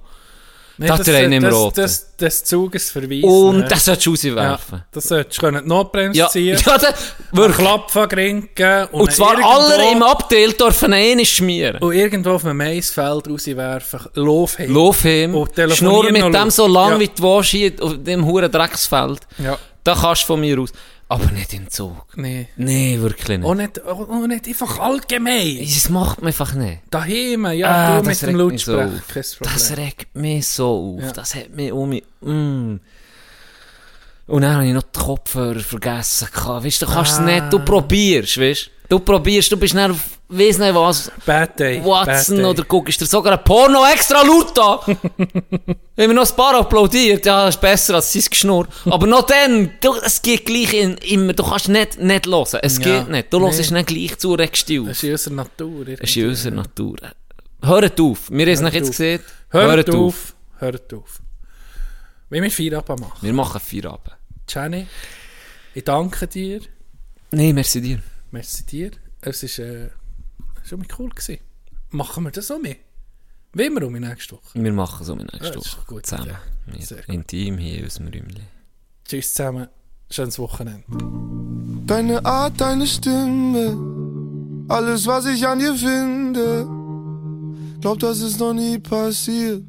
Nee, 0.80 0.88
Das 0.88 1.02
drehen 1.02 1.32
im 1.32 1.44
das, 1.44 1.54
Roten. 1.54 1.82
das, 1.82 2.16
das 2.18 2.44
Zuges 2.44 2.90
verweisen. 2.92 3.24
Und 3.30 3.62
ja. 3.62 3.68
das 3.68 3.86
solltest 3.86 4.06
du 4.08 4.14
ja, 4.30 4.52
rauswerfen. 4.52 4.84
das 4.92 5.04
solltest 5.06 5.42
du 5.42 5.52
die 5.52 5.68
Notbremse 5.68 6.20
Ja, 6.20 6.30
ziehen, 6.30 6.58
ja, 6.66 6.78
das, 6.78 6.94
wirklich. 7.32 7.58
Klappen 7.58 8.10
grinken 8.10 8.88
und, 8.92 9.02
Und 9.02 9.12
zwar 9.12 9.38
alle 9.44 9.92
im 9.92 10.04
Abteil 10.04 10.52
dürfen 10.54 10.94
einen 10.94 11.26
schmieren. 11.26 11.78
und 11.82 11.94
irgendwo 11.94 12.32
auf 12.32 12.46
einem 12.46 12.58
Maisfeld 12.58 13.28
rauswerfen, 13.28 14.00
lauf 14.14 14.58
hin. 14.58 14.74
Lauf 14.74 15.04
Und 15.04 15.54
telefonieren 15.56 15.76
schnurr 15.76 16.12
mit 16.12 16.36
dem 16.36 16.50
so 16.52 16.68
lang, 16.68 16.92
Ja. 16.94 17.00
wie 17.00 17.08
du 17.08 17.24
willst, 17.24 17.50
hier 17.50 17.72
auf 17.82 17.94
dem 17.98 18.26
huren 18.26 18.52
Drecksfeld. 18.52 19.22
Ja, 19.44 19.58
Da 19.84 19.96
kannst 19.96 20.24
du 20.24 20.28
von 20.28 20.40
mir 20.42 20.60
aus. 20.60 20.72
Aber 21.10 21.32
nicht 21.32 21.54
im 21.54 21.70
Zug. 21.70 22.06
nee. 22.18 22.48
Nee, 22.58 23.00
wirklich 23.00 23.38
nicht. 23.40 23.46
Auch 23.48 23.56
nicht, 23.56 23.82
auch 23.84 24.10
auch 24.10 24.28
nicht 24.28 24.46
einfach 24.48 24.78
allgemein. 24.80 25.60
Das 25.62 25.90
macht 25.90 26.20
man 26.20 26.28
einfach 26.28 26.54
nicht. 26.54 26.80
Daheim, 26.90 27.46
ja, 27.54 27.68
Ah, 27.70 28.02
du 28.02 28.10
das 28.10 28.22
mit 28.24 28.32
dem 28.32 28.58
so 28.58 28.76
Lautsprecher, 28.76 29.38
Problem. 29.38 29.54
Das 29.54 29.78
regt 29.78 30.16
mich 30.16 30.48
so 30.48 30.96
auf. 30.98 31.04
Ja. 31.06 31.12
Das 31.14 31.34
hat 31.36 31.50
mich 31.52 31.72
um 31.72 31.90
mich... 31.90 32.04
Mm. 32.22 32.76
Und 34.28 34.42
dann 34.42 34.56
habe 34.56 34.68
ich 34.68 34.74
noch 34.74 34.84
die 34.84 35.00
Kopfhörer 35.00 35.62
vergessen. 35.62 36.28
Weißt 36.34 36.82
du, 36.82 36.86
du 36.86 36.92
kannst 36.92 37.12
es 37.14 37.20
Ah. 37.20 37.22
nicht. 37.22 37.54
Du 37.54 37.60
probierst, 37.60 38.38
weißt 38.38 38.66
du. 38.90 38.98
Du 38.98 39.00
probierst, 39.00 39.50
du 39.54 39.56
bist 39.58 39.76
dann 39.76 39.92
auf, 39.92 40.17
weiss 40.30 40.58
nicht 40.58 40.76
was, 40.76 41.12
Bad 41.26 41.60
Day. 41.60 41.84
Watson 41.84 42.38
bad 42.38 42.46
day. 42.46 42.50
oder 42.52 42.64
guckst 42.64 43.00
dir 43.02 43.06
sogar 43.06 43.34
ein 43.38 43.44
Porno 43.44 43.86
extra 43.86 44.22
laut 44.24 44.58
an. 44.88 44.98
Wenn 45.96 46.10
mir 46.10 46.14
noch 46.16 46.30
ein 46.30 46.36
paar 46.36 46.56
applaudiert, 46.60 47.26
ja, 47.26 47.46
das 47.46 47.56
ist 47.56 47.62
besser 47.62 47.96
als 47.96 48.12
sein 48.14 48.24
Geschnurr. 48.30 48.68
Aber 48.86 49.08
noch 49.08 49.24
dann, 49.26 49.72
du, 49.82 49.94
es 50.04 50.22
geht 50.22 50.46
gleich 50.46 50.74
in, 50.74 50.96
immer, 50.98 51.34
du 51.34 51.44
kannst 51.44 51.70
nicht, 51.70 52.00
nicht 52.00 52.28
hören. 52.28 52.60
Es 52.62 52.78
Ja. 52.80 52.84
geht 53.00 53.10
nicht. 53.10 53.34
Du 53.34 53.40
Nee. 53.40 53.46
hörst 53.46 53.72
nicht 53.72 53.88
gleich 53.88 54.18
zu, 54.18 54.34
regst 54.34 54.70
auf. 54.72 54.88
Das 54.88 54.98
ist 54.98 55.04
in 55.04 55.12
unserer 55.12 55.34
Natur. 55.34 55.86
Das 55.86 56.00
ist 56.02 56.18
in 56.18 56.28
unserer 56.30 56.56
Natur. 56.56 56.96
Hört 57.64 58.00
auf. 58.02 58.30
Wir 58.30 58.46
haben 58.46 58.66
es 58.66 58.74
jetzt 58.74 58.84
auf. 58.84 58.90
gesehen. 58.90 59.20
Hört, 59.50 59.90
auf. 59.96 60.36
Hört 60.60 60.94
auf. 60.94 61.20
Wie 62.30 62.42
wir 62.42 62.52
Feierabend 62.52 63.00
machen. 63.00 63.18
Wir 63.22 63.34
machen 63.34 63.60
Feierabend. 63.62 64.16
Jenny, 64.50 64.86
ich 65.74 65.84
danke 65.84 66.28
dir. 66.28 66.60
Nein, 67.32 67.56
merci 67.56 67.82
dir. 67.82 68.00
Merci 68.32 68.66
dir. 68.66 68.92
Es 69.22 69.42
war 69.60 69.66
äh, 69.66 69.90
schon 70.68 70.80
mal 70.80 70.88
cool. 71.00 71.10
Gewesen. 71.10 71.38
Machen 71.92 72.24
wir 72.26 72.32
das 72.32 72.52
auch 72.52 72.60
mit? 72.60 72.78
Wie 73.54 73.70
wir 73.70 73.88
um 73.88 73.94
nächste 73.94 74.36
Woche. 74.36 74.42
Wir 74.62 74.74
machen 74.74 75.06
so 75.06 75.16
mit 75.16 75.32
Ja, 75.32 75.40
nächste 75.40 75.58
das 75.58 75.66
ist 75.68 75.78
Woche. 75.78 75.86
gute 75.88 76.02
Zusammen. 76.04 76.36
Idee. 76.68 76.84
Sehr 76.84 76.98
Wir, 76.98 77.04
gut. 77.06 77.16
intim 77.16 77.58
hier 77.58 77.78
in 77.80 77.84
unserem 77.86 78.08
Räumchen. 78.08 78.42
Tschüss 79.06 79.34
zusammen. 79.34 79.68
Schönes 80.12 80.38
Wochenende. 80.40 80.84
Deine 81.86 82.24
Art, 82.26 82.60
deine 82.60 82.86
Stimme, 82.86 83.78
alles 84.68 85.08
was 85.08 85.26
ich 85.26 85.48
an 85.48 85.60
dir 85.60 85.74
finde, 85.76 86.68
glaub, 87.82 88.00
das 88.00 88.20
ist 88.20 88.40
noch 88.40 88.54
nie 88.54 88.78
passiert. 88.78 89.64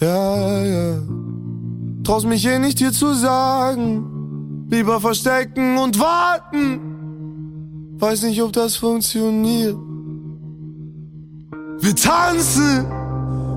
Ja, 0.00 0.62
ja. 0.64 1.02
Traust 2.04 2.26
mich 2.26 2.44
eh 2.46 2.58
nicht 2.58 2.80
dir 2.80 2.92
zu 2.92 3.12
sagen, 3.14 4.66
lieber 4.70 5.00
verstecken 5.00 5.76
und 5.76 5.98
warten. 5.98 6.80
Weiß 8.00 8.22
nicht, 8.22 8.40
ob 8.40 8.52
das 8.52 8.76
funktioniert. 8.76 9.76
Wir 11.80 11.96
tanzen 11.96 12.86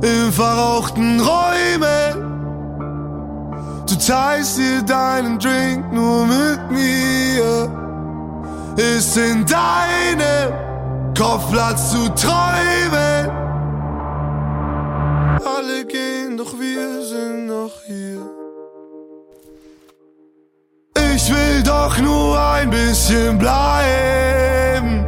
in 0.02 0.32
verrauchten 0.32 1.20
Räumen. 1.20 2.32
Du 3.88 3.96
teilst 3.96 4.58
dir 4.58 4.82
deinen 4.82 5.38
Drink 5.38 5.94
nur 5.94 6.26
mit 6.26 6.72
mir. 6.72 7.70
Ist 8.78 9.16
in 9.16 9.46
deinem 9.46 11.14
Kopf 11.16 11.52
Platz 11.52 11.92
zu 11.92 12.10
träumen. 12.16 13.30
Alle 15.46 15.86
gehen, 15.86 16.38
doch 16.38 16.58
wir 16.60 17.04
sind 17.04 17.46
noch 17.46 17.74
hier. 17.86 18.31
Ich 21.24 21.30
will 21.30 21.62
doch 21.62 22.00
nur 22.00 22.42
ein 22.42 22.72
bisschen 22.72 23.38
bleiben. 23.38 25.06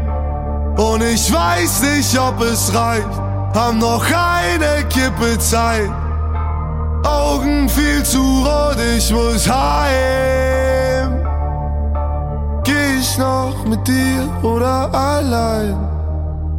Und 0.77 1.01
ich 1.01 1.33
weiß 1.33 1.81
nicht, 1.81 2.19
ob 2.19 2.39
es 2.39 2.71
reicht. 2.75 3.09
Haben 3.55 3.79
noch 3.79 4.05
eine 4.05 4.87
Kippe 4.89 5.39
Zeit. 5.39 5.89
Augen 7.03 7.67
viel 7.67 8.03
zu 8.03 8.19
rot, 8.19 8.77
ich 8.95 9.11
muss 9.11 9.49
heim. 9.49 11.25
Geh 12.63 12.99
ich 12.99 13.17
noch 13.17 13.65
mit 13.65 13.87
dir 13.87 14.29
oder 14.43 14.93
allein? 14.93 15.75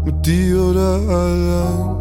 Mit 0.05 0.27
dir 0.27 0.63
oder 0.63 0.99
allein? 1.23 1.97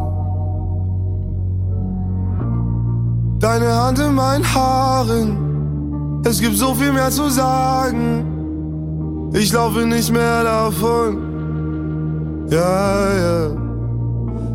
Deine 3.40 3.76
Hand 3.76 4.00
in 4.00 4.16
meinen 4.16 4.56
Haaren, 4.56 5.53
es 6.24 6.40
gibt 6.40 6.58
so 6.58 6.74
viel 6.74 6.92
mehr 6.92 7.12
zu 7.12 7.30
sagen. 7.30 9.30
Ich 9.34 9.52
laufe 9.52 9.86
nicht 9.86 10.12
mehr 10.12 10.44
davon. 10.44 12.48
Ja, 12.50 13.14
ja. 13.16 13.50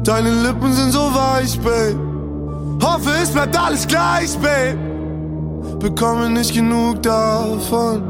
Deine 0.04 0.30
Lippen 0.30 0.72
sind 0.72 0.92
so 0.92 1.12
weich, 1.14 1.58
Babe. 1.60 1.98
Hoffe, 2.82 3.10
es 3.22 3.30
bleibt 3.30 3.58
alles 3.58 3.86
gleich, 3.86 4.36
Babe. 4.38 4.78
Bekomme 5.80 6.30
nicht 6.30 6.54
genug 6.54 7.02
davon. 7.02 8.02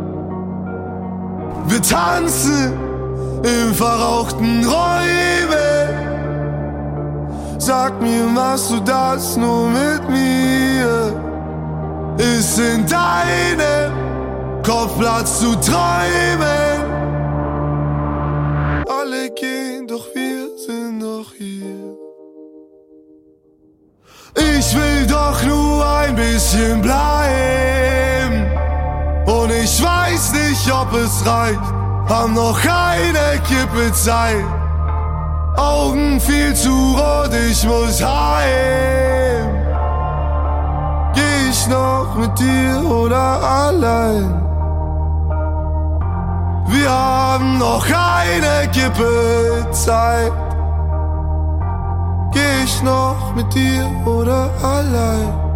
Wir 1.67 1.83
tanzen 1.83 2.73
im 3.43 3.75
verrauchten 3.75 4.65
Räumen. 4.65 5.89
Sag 7.59 8.01
mir, 8.01 8.25
machst 8.25 8.71
du 8.71 8.81
das 8.81 9.37
nur 9.37 9.69
mit 9.69 10.09
mir? 10.09 11.28
Ist 12.19 12.59
in 12.59 12.85
deinem 12.85 14.63
Kopf 14.65 14.99
Platz 14.99 15.39
zu 15.39 15.55
träumen? 15.55 16.83
Alle 18.89 19.31
gehen, 19.31 19.87
doch 19.87 20.05
wir 20.15 20.49
sind 20.67 20.99
noch 20.99 21.33
hier. 21.35 21.97
Ich 24.35 24.75
will 24.75 25.07
doch 25.07 25.43
nur 25.45 25.87
ein 25.87 26.17
bisschen 26.17 26.83
bleiben. 26.83 28.51
Und 29.25 29.53
ich 29.53 29.81
weiß 29.81 30.33
nicht, 30.33 30.73
ob 30.73 30.93
es 30.95 31.25
reicht. 31.25 31.61
Haben 32.09 32.35
noch 32.35 32.59
eine 32.65 33.41
Kippe 33.47 33.93
Zeit. 33.93 34.45
Augen 35.57 36.21
viel 36.21 36.53
zu 36.55 36.97
rot, 36.97 37.31
ich 37.33 37.65
muss 37.65 38.03
heim. 38.03 39.48
Ich 41.51 41.67
noch 41.67 42.15
mit 42.17 42.39
dir 42.39 42.85
oder 42.91 43.43
allein? 43.43 44.43
Wir 46.67 46.91
haben 46.91 47.59
noch 47.59 47.87
eine 47.87 48.69
Kippe 48.71 49.67
Zeit. 49.71 50.33
Geh 52.33 52.65
ich 52.65 52.83
noch 52.83 53.35
mit 53.35 53.55
dir 53.55 53.89
oder 54.05 54.51
allein? 54.63 55.48